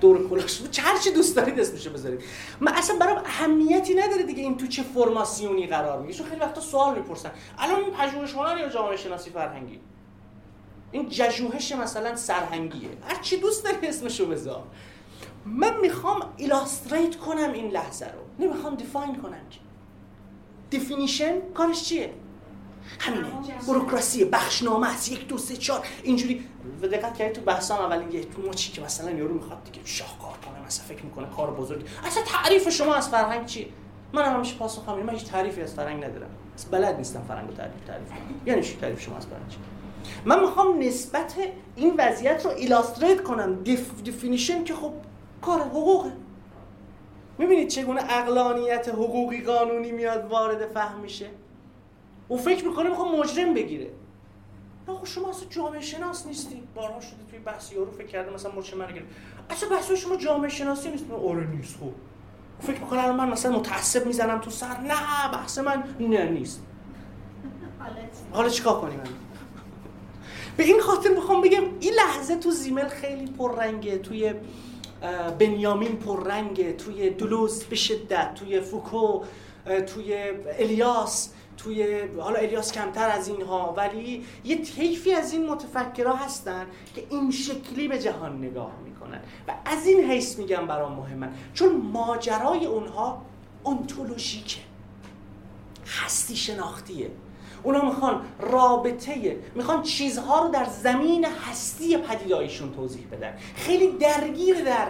دور 0.01 0.29
کلاش 0.29 0.63
هر 0.79 0.99
چی 0.99 1.11
دوست 1.11 1.37
دارید 1.37 1.61
اسمشو 1.61 1.91
بذارید. 1.91 2.21
من 2.61 2.73
اصلا 2.73 2.97
برام 2.99 3.17
اهمیتی 3.17 3.95
نداره 3.95 4.23
دیگه 4.23 4.43
این 4.43 4.57
تو 4.57 4.67
چه 4.67 4.83
فرماسیونی 4.83 5.67
قرار 5.67 5.99
می‌گیره 6.01 6.19
چون 6.19 6.27
خیلی 6.27 6.41
وقتا 6.41 6.61
سوال 6.61 6.95
می‌پرسن. 6.95 7.31
الان 7.59 7.81
این 7.81 7.91
پژوهش 7.91 8.35
هنر 8.35 8.59
یا 8.59 8.69
جامعه 8.69 8.97
شناسی 8.97 9.31
فرهنگی؟ 9.31 9.81
این 10.93 11.09
پژوهش 11.09 11.73
مثلا 11.73 12.17
فرهنگیه. 12.17 12.89
هر 13.09 13.23
چی 13.23 13.37
دوست 13.37 13.65
داری 13.65 13.87
اسمشو 13.87 14.27
بذار. 14.27 14.63
من 15.47 15.81
می‌خوام 15.81 16.23
illustrate 16.37 17.17
کنم 17.17 17.53
این 17.53 17.71
لحظه 17.71 18.07
رو. 18.07 18.45
نمی‌خوام 18.47 18.75
define 18.75 19.17
کنم 19.17 19.41
definition 20.71 21.41
کارش 21.55 21.85
چیه؟ 21.85 22.15
همینه. 22.99 23.29
بروکراسی 23.69 24.25
بخشنامه 24.25 24.95
است. 24.95 25.13
یک 25.13 25.29
دو 25.29 25.39
سه 25.39 25.57
چهار. 25.57 25.87
اینجوری 26.03 26.47
و 26.83 26.87
دقت 26.87 27.15
کردی 27.15 27.33
تو 27.33 27.41
بحثام 27.41 27.79
اول 27.81 28.15
یه 28.15 28.25
تو 28.25 28.43
مچی 28.43 28.73
که 28.73 28.83
مثلا 28.83 29.11
یارو 29.11 29.35
می‌خواد 29.35 29.65
دیگه 29.65 29.87
شاهکار 29.87 30.33
کنه 30.47 30.67
مثلا 30.67 30.85
فکر 30.85 31.05
می‌کنه 31.05 31.27
کار 31.37 31.51
بزرگ. 31.51 31.87
اصلا 32.05 32.23
تعریف 32.23 32.69
شما 32.69 32.95
از 32.95 33.09
فرهنگ 33.09 33.47
چیه؟ 33.47 33.67
من 34.13 34.25
هم 34.25 34.35
همیشه 34.35 34.57
پاسخ 34.57 34.89
همین 34.89 35.07
من 35.07 35.13
هیچ 35.13 35.25
تعریفی 35.25 35.63
از 35.63 35.75
فرهنگ 35.75 36.05
ندارم. 36.05 36.31
بلد 36.71 36.97
نیستم 36.97 37.23
فرهنگ 37.29 37.49
رو 37.49 37.55
تعریف 37.55 37.75
تعریف 37.87 38.09
یعنی 38.47 38.63
چی 38.63 38.77
تعریف 38.77 39.01
شما 39.01 39.17
از 39.17 39.27
فرهنگ 39.27 39.49
چیه؟ 39.49 39.59
من 40.25 40.41
می‌خوام 40.41 40.79
نسبت 40.79 41.35
این 41.77 41.95
وضعیت 41.99 42.45
رو 42.45 42.51
illustrate 42.51 43.23
کنم. 43.23 43.63
def... 43.63 44.03
definition 44.05 44.65
که 44.65 44.75
خب 44.75 44.93
کار 45.43 45.61
حقوقه. 45.61 46.13
می‌بینید 47.39 47.69
چگونه 47.69 48.03
عقلانیت 48.09 48.89
حقوقی 48.89 49.43
قانونی 49.43 49.93
میاد 49.93 50.31
وارد 50.31 50.73
فهم 50.73 51.01
میشه؟ 51.01 51.27
او 52.31 52.39
فکر 52.39 52.65
می‌کنه 52.65 52.91
می‌خوام 52.91 53.19
مجرم 53.19 53.55
بگیره. 53.55 53.91
نه 54.89 54.95
خب 54.95 55.05
شما 55.05 55.31
اصلا 55.31 55.49
جامعه 55.49 55.81
شناس 55.81 56.27
نیستی. 56.27 56.63
بارها 56.75 57.01
شده 57.01 57.19
توی 57.31 57.39
بحث 57.39 57.73
یارو 57.73 57.91
فکر 57.91 58.07
کرده 58.07 58.35
مثلا 58.35 58.53
مجرم 58.53 58.79
من 58.79 58.87
گرفت. 58.87 59.07
اصلا 59.51 59.69
بحث 59.69 59.93
شما 59.93 60.17
جامعه 60.17 60.49
شناسی 60.51 60.91
نیست. 60.91 61.05
آره 61.11 61.47
نیست 61.47 61.77
خب. 61.77 61.93
فکر 62.61 62.81
می‌کنه 62.81 63.13
من 63.13 63.29
مثلا 63.29 63.59
متعصب 63.59 64.07
می‌زنم 64.07 64.39
تو 64.39 64.51
سر. 64.51 64.81
نه 64.81 65.33
بحث 65.33 65.59
من 65.59 65.85
نه 66.01 66.25
نیست. 66.25 66.63
حالا 68.33 68.49
چیکار 68.49 68.81
کنیم؟ 68.81 69.01
به 70.57 70.65
این 70.65 70.81
خاطر 70.81 71.11
می‌خوام 71.11 71.41
بگم 71.41 71.63
این 71.81 71.95
لحظه 71.95 72.37
تو 72.37 72.51
زیمل 72.51 72.89
خیلی 72.89 73.27
پررنگه. 73.27 73.99
توی 73.99 74.35
بنیامین 75.39 75.97
پررنگه. 75.97 76.73
توی 76.73 77.11
دولوز 77.11 77.65
به 77.65 77.77
شدت. 77.77 78.35
توی 78.35 78.61
فوکو 78.61 79.23
توی 79.87 80.17
الیاس. 80.59 81.33
توی 81.63 82.03
حالا 82.19 82.39
الیاس 82.39 82.73
کمتر 82.73 83.09
از 83.09 83.29
اینها 83.29 83.75
ولی 83.77 84.25
یه 84.45 84.57
طیفی 84.57 85.15
از 85.15 85.33
این 85.33 85.51
متفکرها 85.51 86.17
هستن 86.17 86.67
که 86.95 87.07
این 87.11 87.31
شکلی 87.31 87.89
به 87.89 87.99
جهان 87.99 88.39
نگاه 88.39 88.73
می‌کنن. 88.85 89.21
و 89.49 89.53
از 89.65 89.87
این 89.87 90.11
حیث 90.11 90.39
میگم 90.39 90.67
برام 90.67 90.93
مهمن. 90.93 91.35
چون 91.55 91.77
ماجرای 91.77 92.67
اونها 92.67 93.23
انتولوژیکه 93.67 94.61
هستی 95.87 96.37
شناختیه. 96.37 97.11
اونا 97.63 97.85
می‌خوان 97.85 98.23
رابطه 98.41 99.41
می‌خوان 99.55 99.83
چیزها 99.83 100.45
رو 100.45 100.51
در 100.51 100.65
زمین 100.65 101.25
هستی 101.25 101.97
پدیدایشون 101.97 102.73
توضیح 102.73 103.07
بدن. 103.13 103.37
خیلی 103.55 103.89
درگیر 103.89 104.65
در 104.65 104.89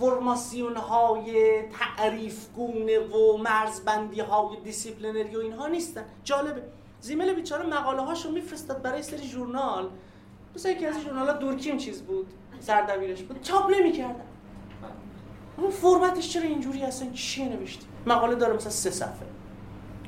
فرماسیون 0.00 0.76
های 0.76 1.62
تعریف 1.62 2.48
گونه 2.56 2.98
و 2.98 3.36
مرزبندی 3.36 4.20
های 4.20 4.60
disciplinary 4.64 5.36
و 5.36 5.38
اینها 5.38 5.66
نیستن. 5.66 6.04
جالبه. 6.24 6.62
زیمل 7.00 7.34
بیچاره 7.34 7.66
مقاله 7.66 8.02
هاشو 8.02 8.30
میفرستاد 8.30 8.82
برای 8.82 8.94
یه 8.94 9.02
سری 9.02 9.22
ژورنال. 9.22 9.88
مثلا 10.54 10.72
یکی 10.72 10.86
از 10.86 11.00
ژورنال 11.00 11.26
ها 11.26 11.32
دورکیم 11.32 11.76
چیز 11.76 12.02
بود 12.02 12.26
سردبیرش 12.60 13.22
بود. 13.22 13.42
چاپ 13.42 13.70
نمی‌کردن. 13.70 14.24
اون 15.56 15.70
فرمتش 15.70 16.32
چرا 16.32 16.42
اینجوری 16.42 16.82
اصلا 16.82 17.10
چیه 17.10 17.48
نوشتی 17.48 17.86
مقاله 18.06 18.34
داره 18.34 18.54
مثلا 18.54 18.70
سه 18.70 18.90
صفحه. 18.90 19.26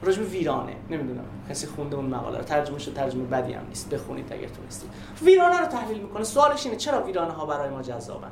راجع 0.02 0.19
به 0.19 0.30
ویرانه. 0.30 0.76
نمی‌دونم. 0.90 1.24
کسی 1.50 1.66
خونده 1.66 1.96
اون 1.96 2.06
مقاله 2.06 2.38
رو. 2.38 2.44
ترجمه 2.44 2.78
شد 2.78 2.94
ترجمه 2.94 3.24
بدی 3.24 3.52
هم 3.52 3.66
نیست. 3.68 3.90
بخونید 3.90 4.32
اگر 4.32 4.48
تونستید. 4.48 4.90
ویرانه 5.22 5.58
رو 5.60 5.66
تحلیل 5.66 5.98
می‌کنه. 5.98 6.24
سوالش 6.24 6.66
اینه 6.66 6.76
چرا 6.76 7.02
ویرانه 7.02 7.32
ها 7.32 7.46
برای 7.46 7.70
ما 7.70 7.82
جذابن؟ 7.82 8.30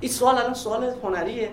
این 0.00 0.12
سوال 0.12 0.38
الان 0.38 0.54
سوال 0.54 0.94
هنریه. 1.02 1.50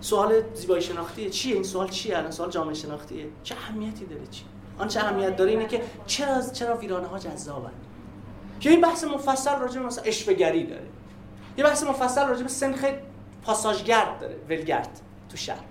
سوال 0.00 0.32
زیبایی 0.54 0.82
شناختیه. 0.82 1.30
چیه؟ 1.30 1.54
این 1.54 1.62
سوال 1.62 1.88
چیه 1.88 2.16
الان؟ 2.16 2.30
سوال 2.30 2.50
جامعه 2.50 2.74
شناختیه. 2.74 3.26
چه 3.42 3.54
اهمیتی 3.54 4.06
داره 4.06 4.26
چی؟ 4.30 4.44
آن 4.78 4.88
چه 4.88 5.00
اهمیت 5.00 5.36
داره 5.36 5.50
اینه 5.50 5.66
که 5.66 5.82
چرا 6.06 6.42
چرا 6.42 6.76
ویرانه 6.76 7.06
ها 7.06 7.18
جذابن؟ 7.18 7.70
که 8.60 8.70
این 8.70 8.80
بحث 8.80 9.04
مفصل 9.04 9.58
راجع 9.58 9.80
مثلا 9.80 10.04
اشوهگری 10.04 10.66
داره. 10.66 10.86
یه 11.58 11.64
بحث 11.64 11.84
مفصل 11.84 12.28
راجع 12.28 12.42
به 12.42 12.48
سنخ 12.48 12.84
پاساژگرد 13.42 14.20
داره. 14.20 14.36
ولگرد 14.48 15.00
تو 15.28 15.36
شهر. 15.36 15.64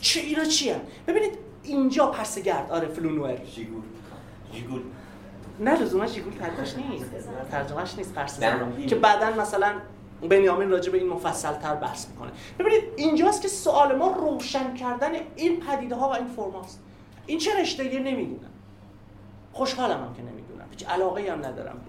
چه 0.00 0.20
اینا 0.20 0.44
چی 0.44 0.72
ببینید 1.06 1.38
اینجا 1.62 2.06
پرسگرد 2.06 2.72
آره 2.72 2.88
فلونوئر. 2.88 3.44
جیگول. 3.44 3.82
جیگول. 4.52 4.82
نه 5.60 5.80
لزوما 5.80 6.06
جیگول 6.06 6.32
ترجمهش 6.32 6.74
نیست. 6.76 7.10
ترجمهش 7.50 7.94
نیست 7.96 8.14
پرس 8.14 8.40
که 8.86 8.94
بعدا 8.94 9.30
مثلا 9.30 9.72
بنیامین 10.28 10.70
راجع 10.70 10.92
به 10.92 10.98
این 10.98 11.08
مفصل 11.08 11.52
تر 11.52 11.74
بحث 11.74 12.08
می‌کنه. 12.08 12.30
ببینید 12.58 12.82
اینجاست 12.96 13.42
که 13.42 13.48
سوال 13.48 13.96
ما 13.96 14.12
روشن 14.12 14.74
کردن 14.74 15.12
این 15.36 15.60
پدیده 15.60 15.94
ها 15.94 16.08
و 16.08 16.12
این 16.12 16.26
فرماست. 16.26 16.80
این 17.26 17.38
چه 17.38 17.60
رشته 17.60 17.84
نمی‌دونم. 17.84 18.50
خوشحالم 19.52 20.04
هم 20.04 20.14
که 20.14 20.22
نمی‌دونم. 20.22 20.66
هیچ 20.70 20.88
علاقه 20.88 21.32
هم 21.32 21.38
ندارم. 21.38 21.80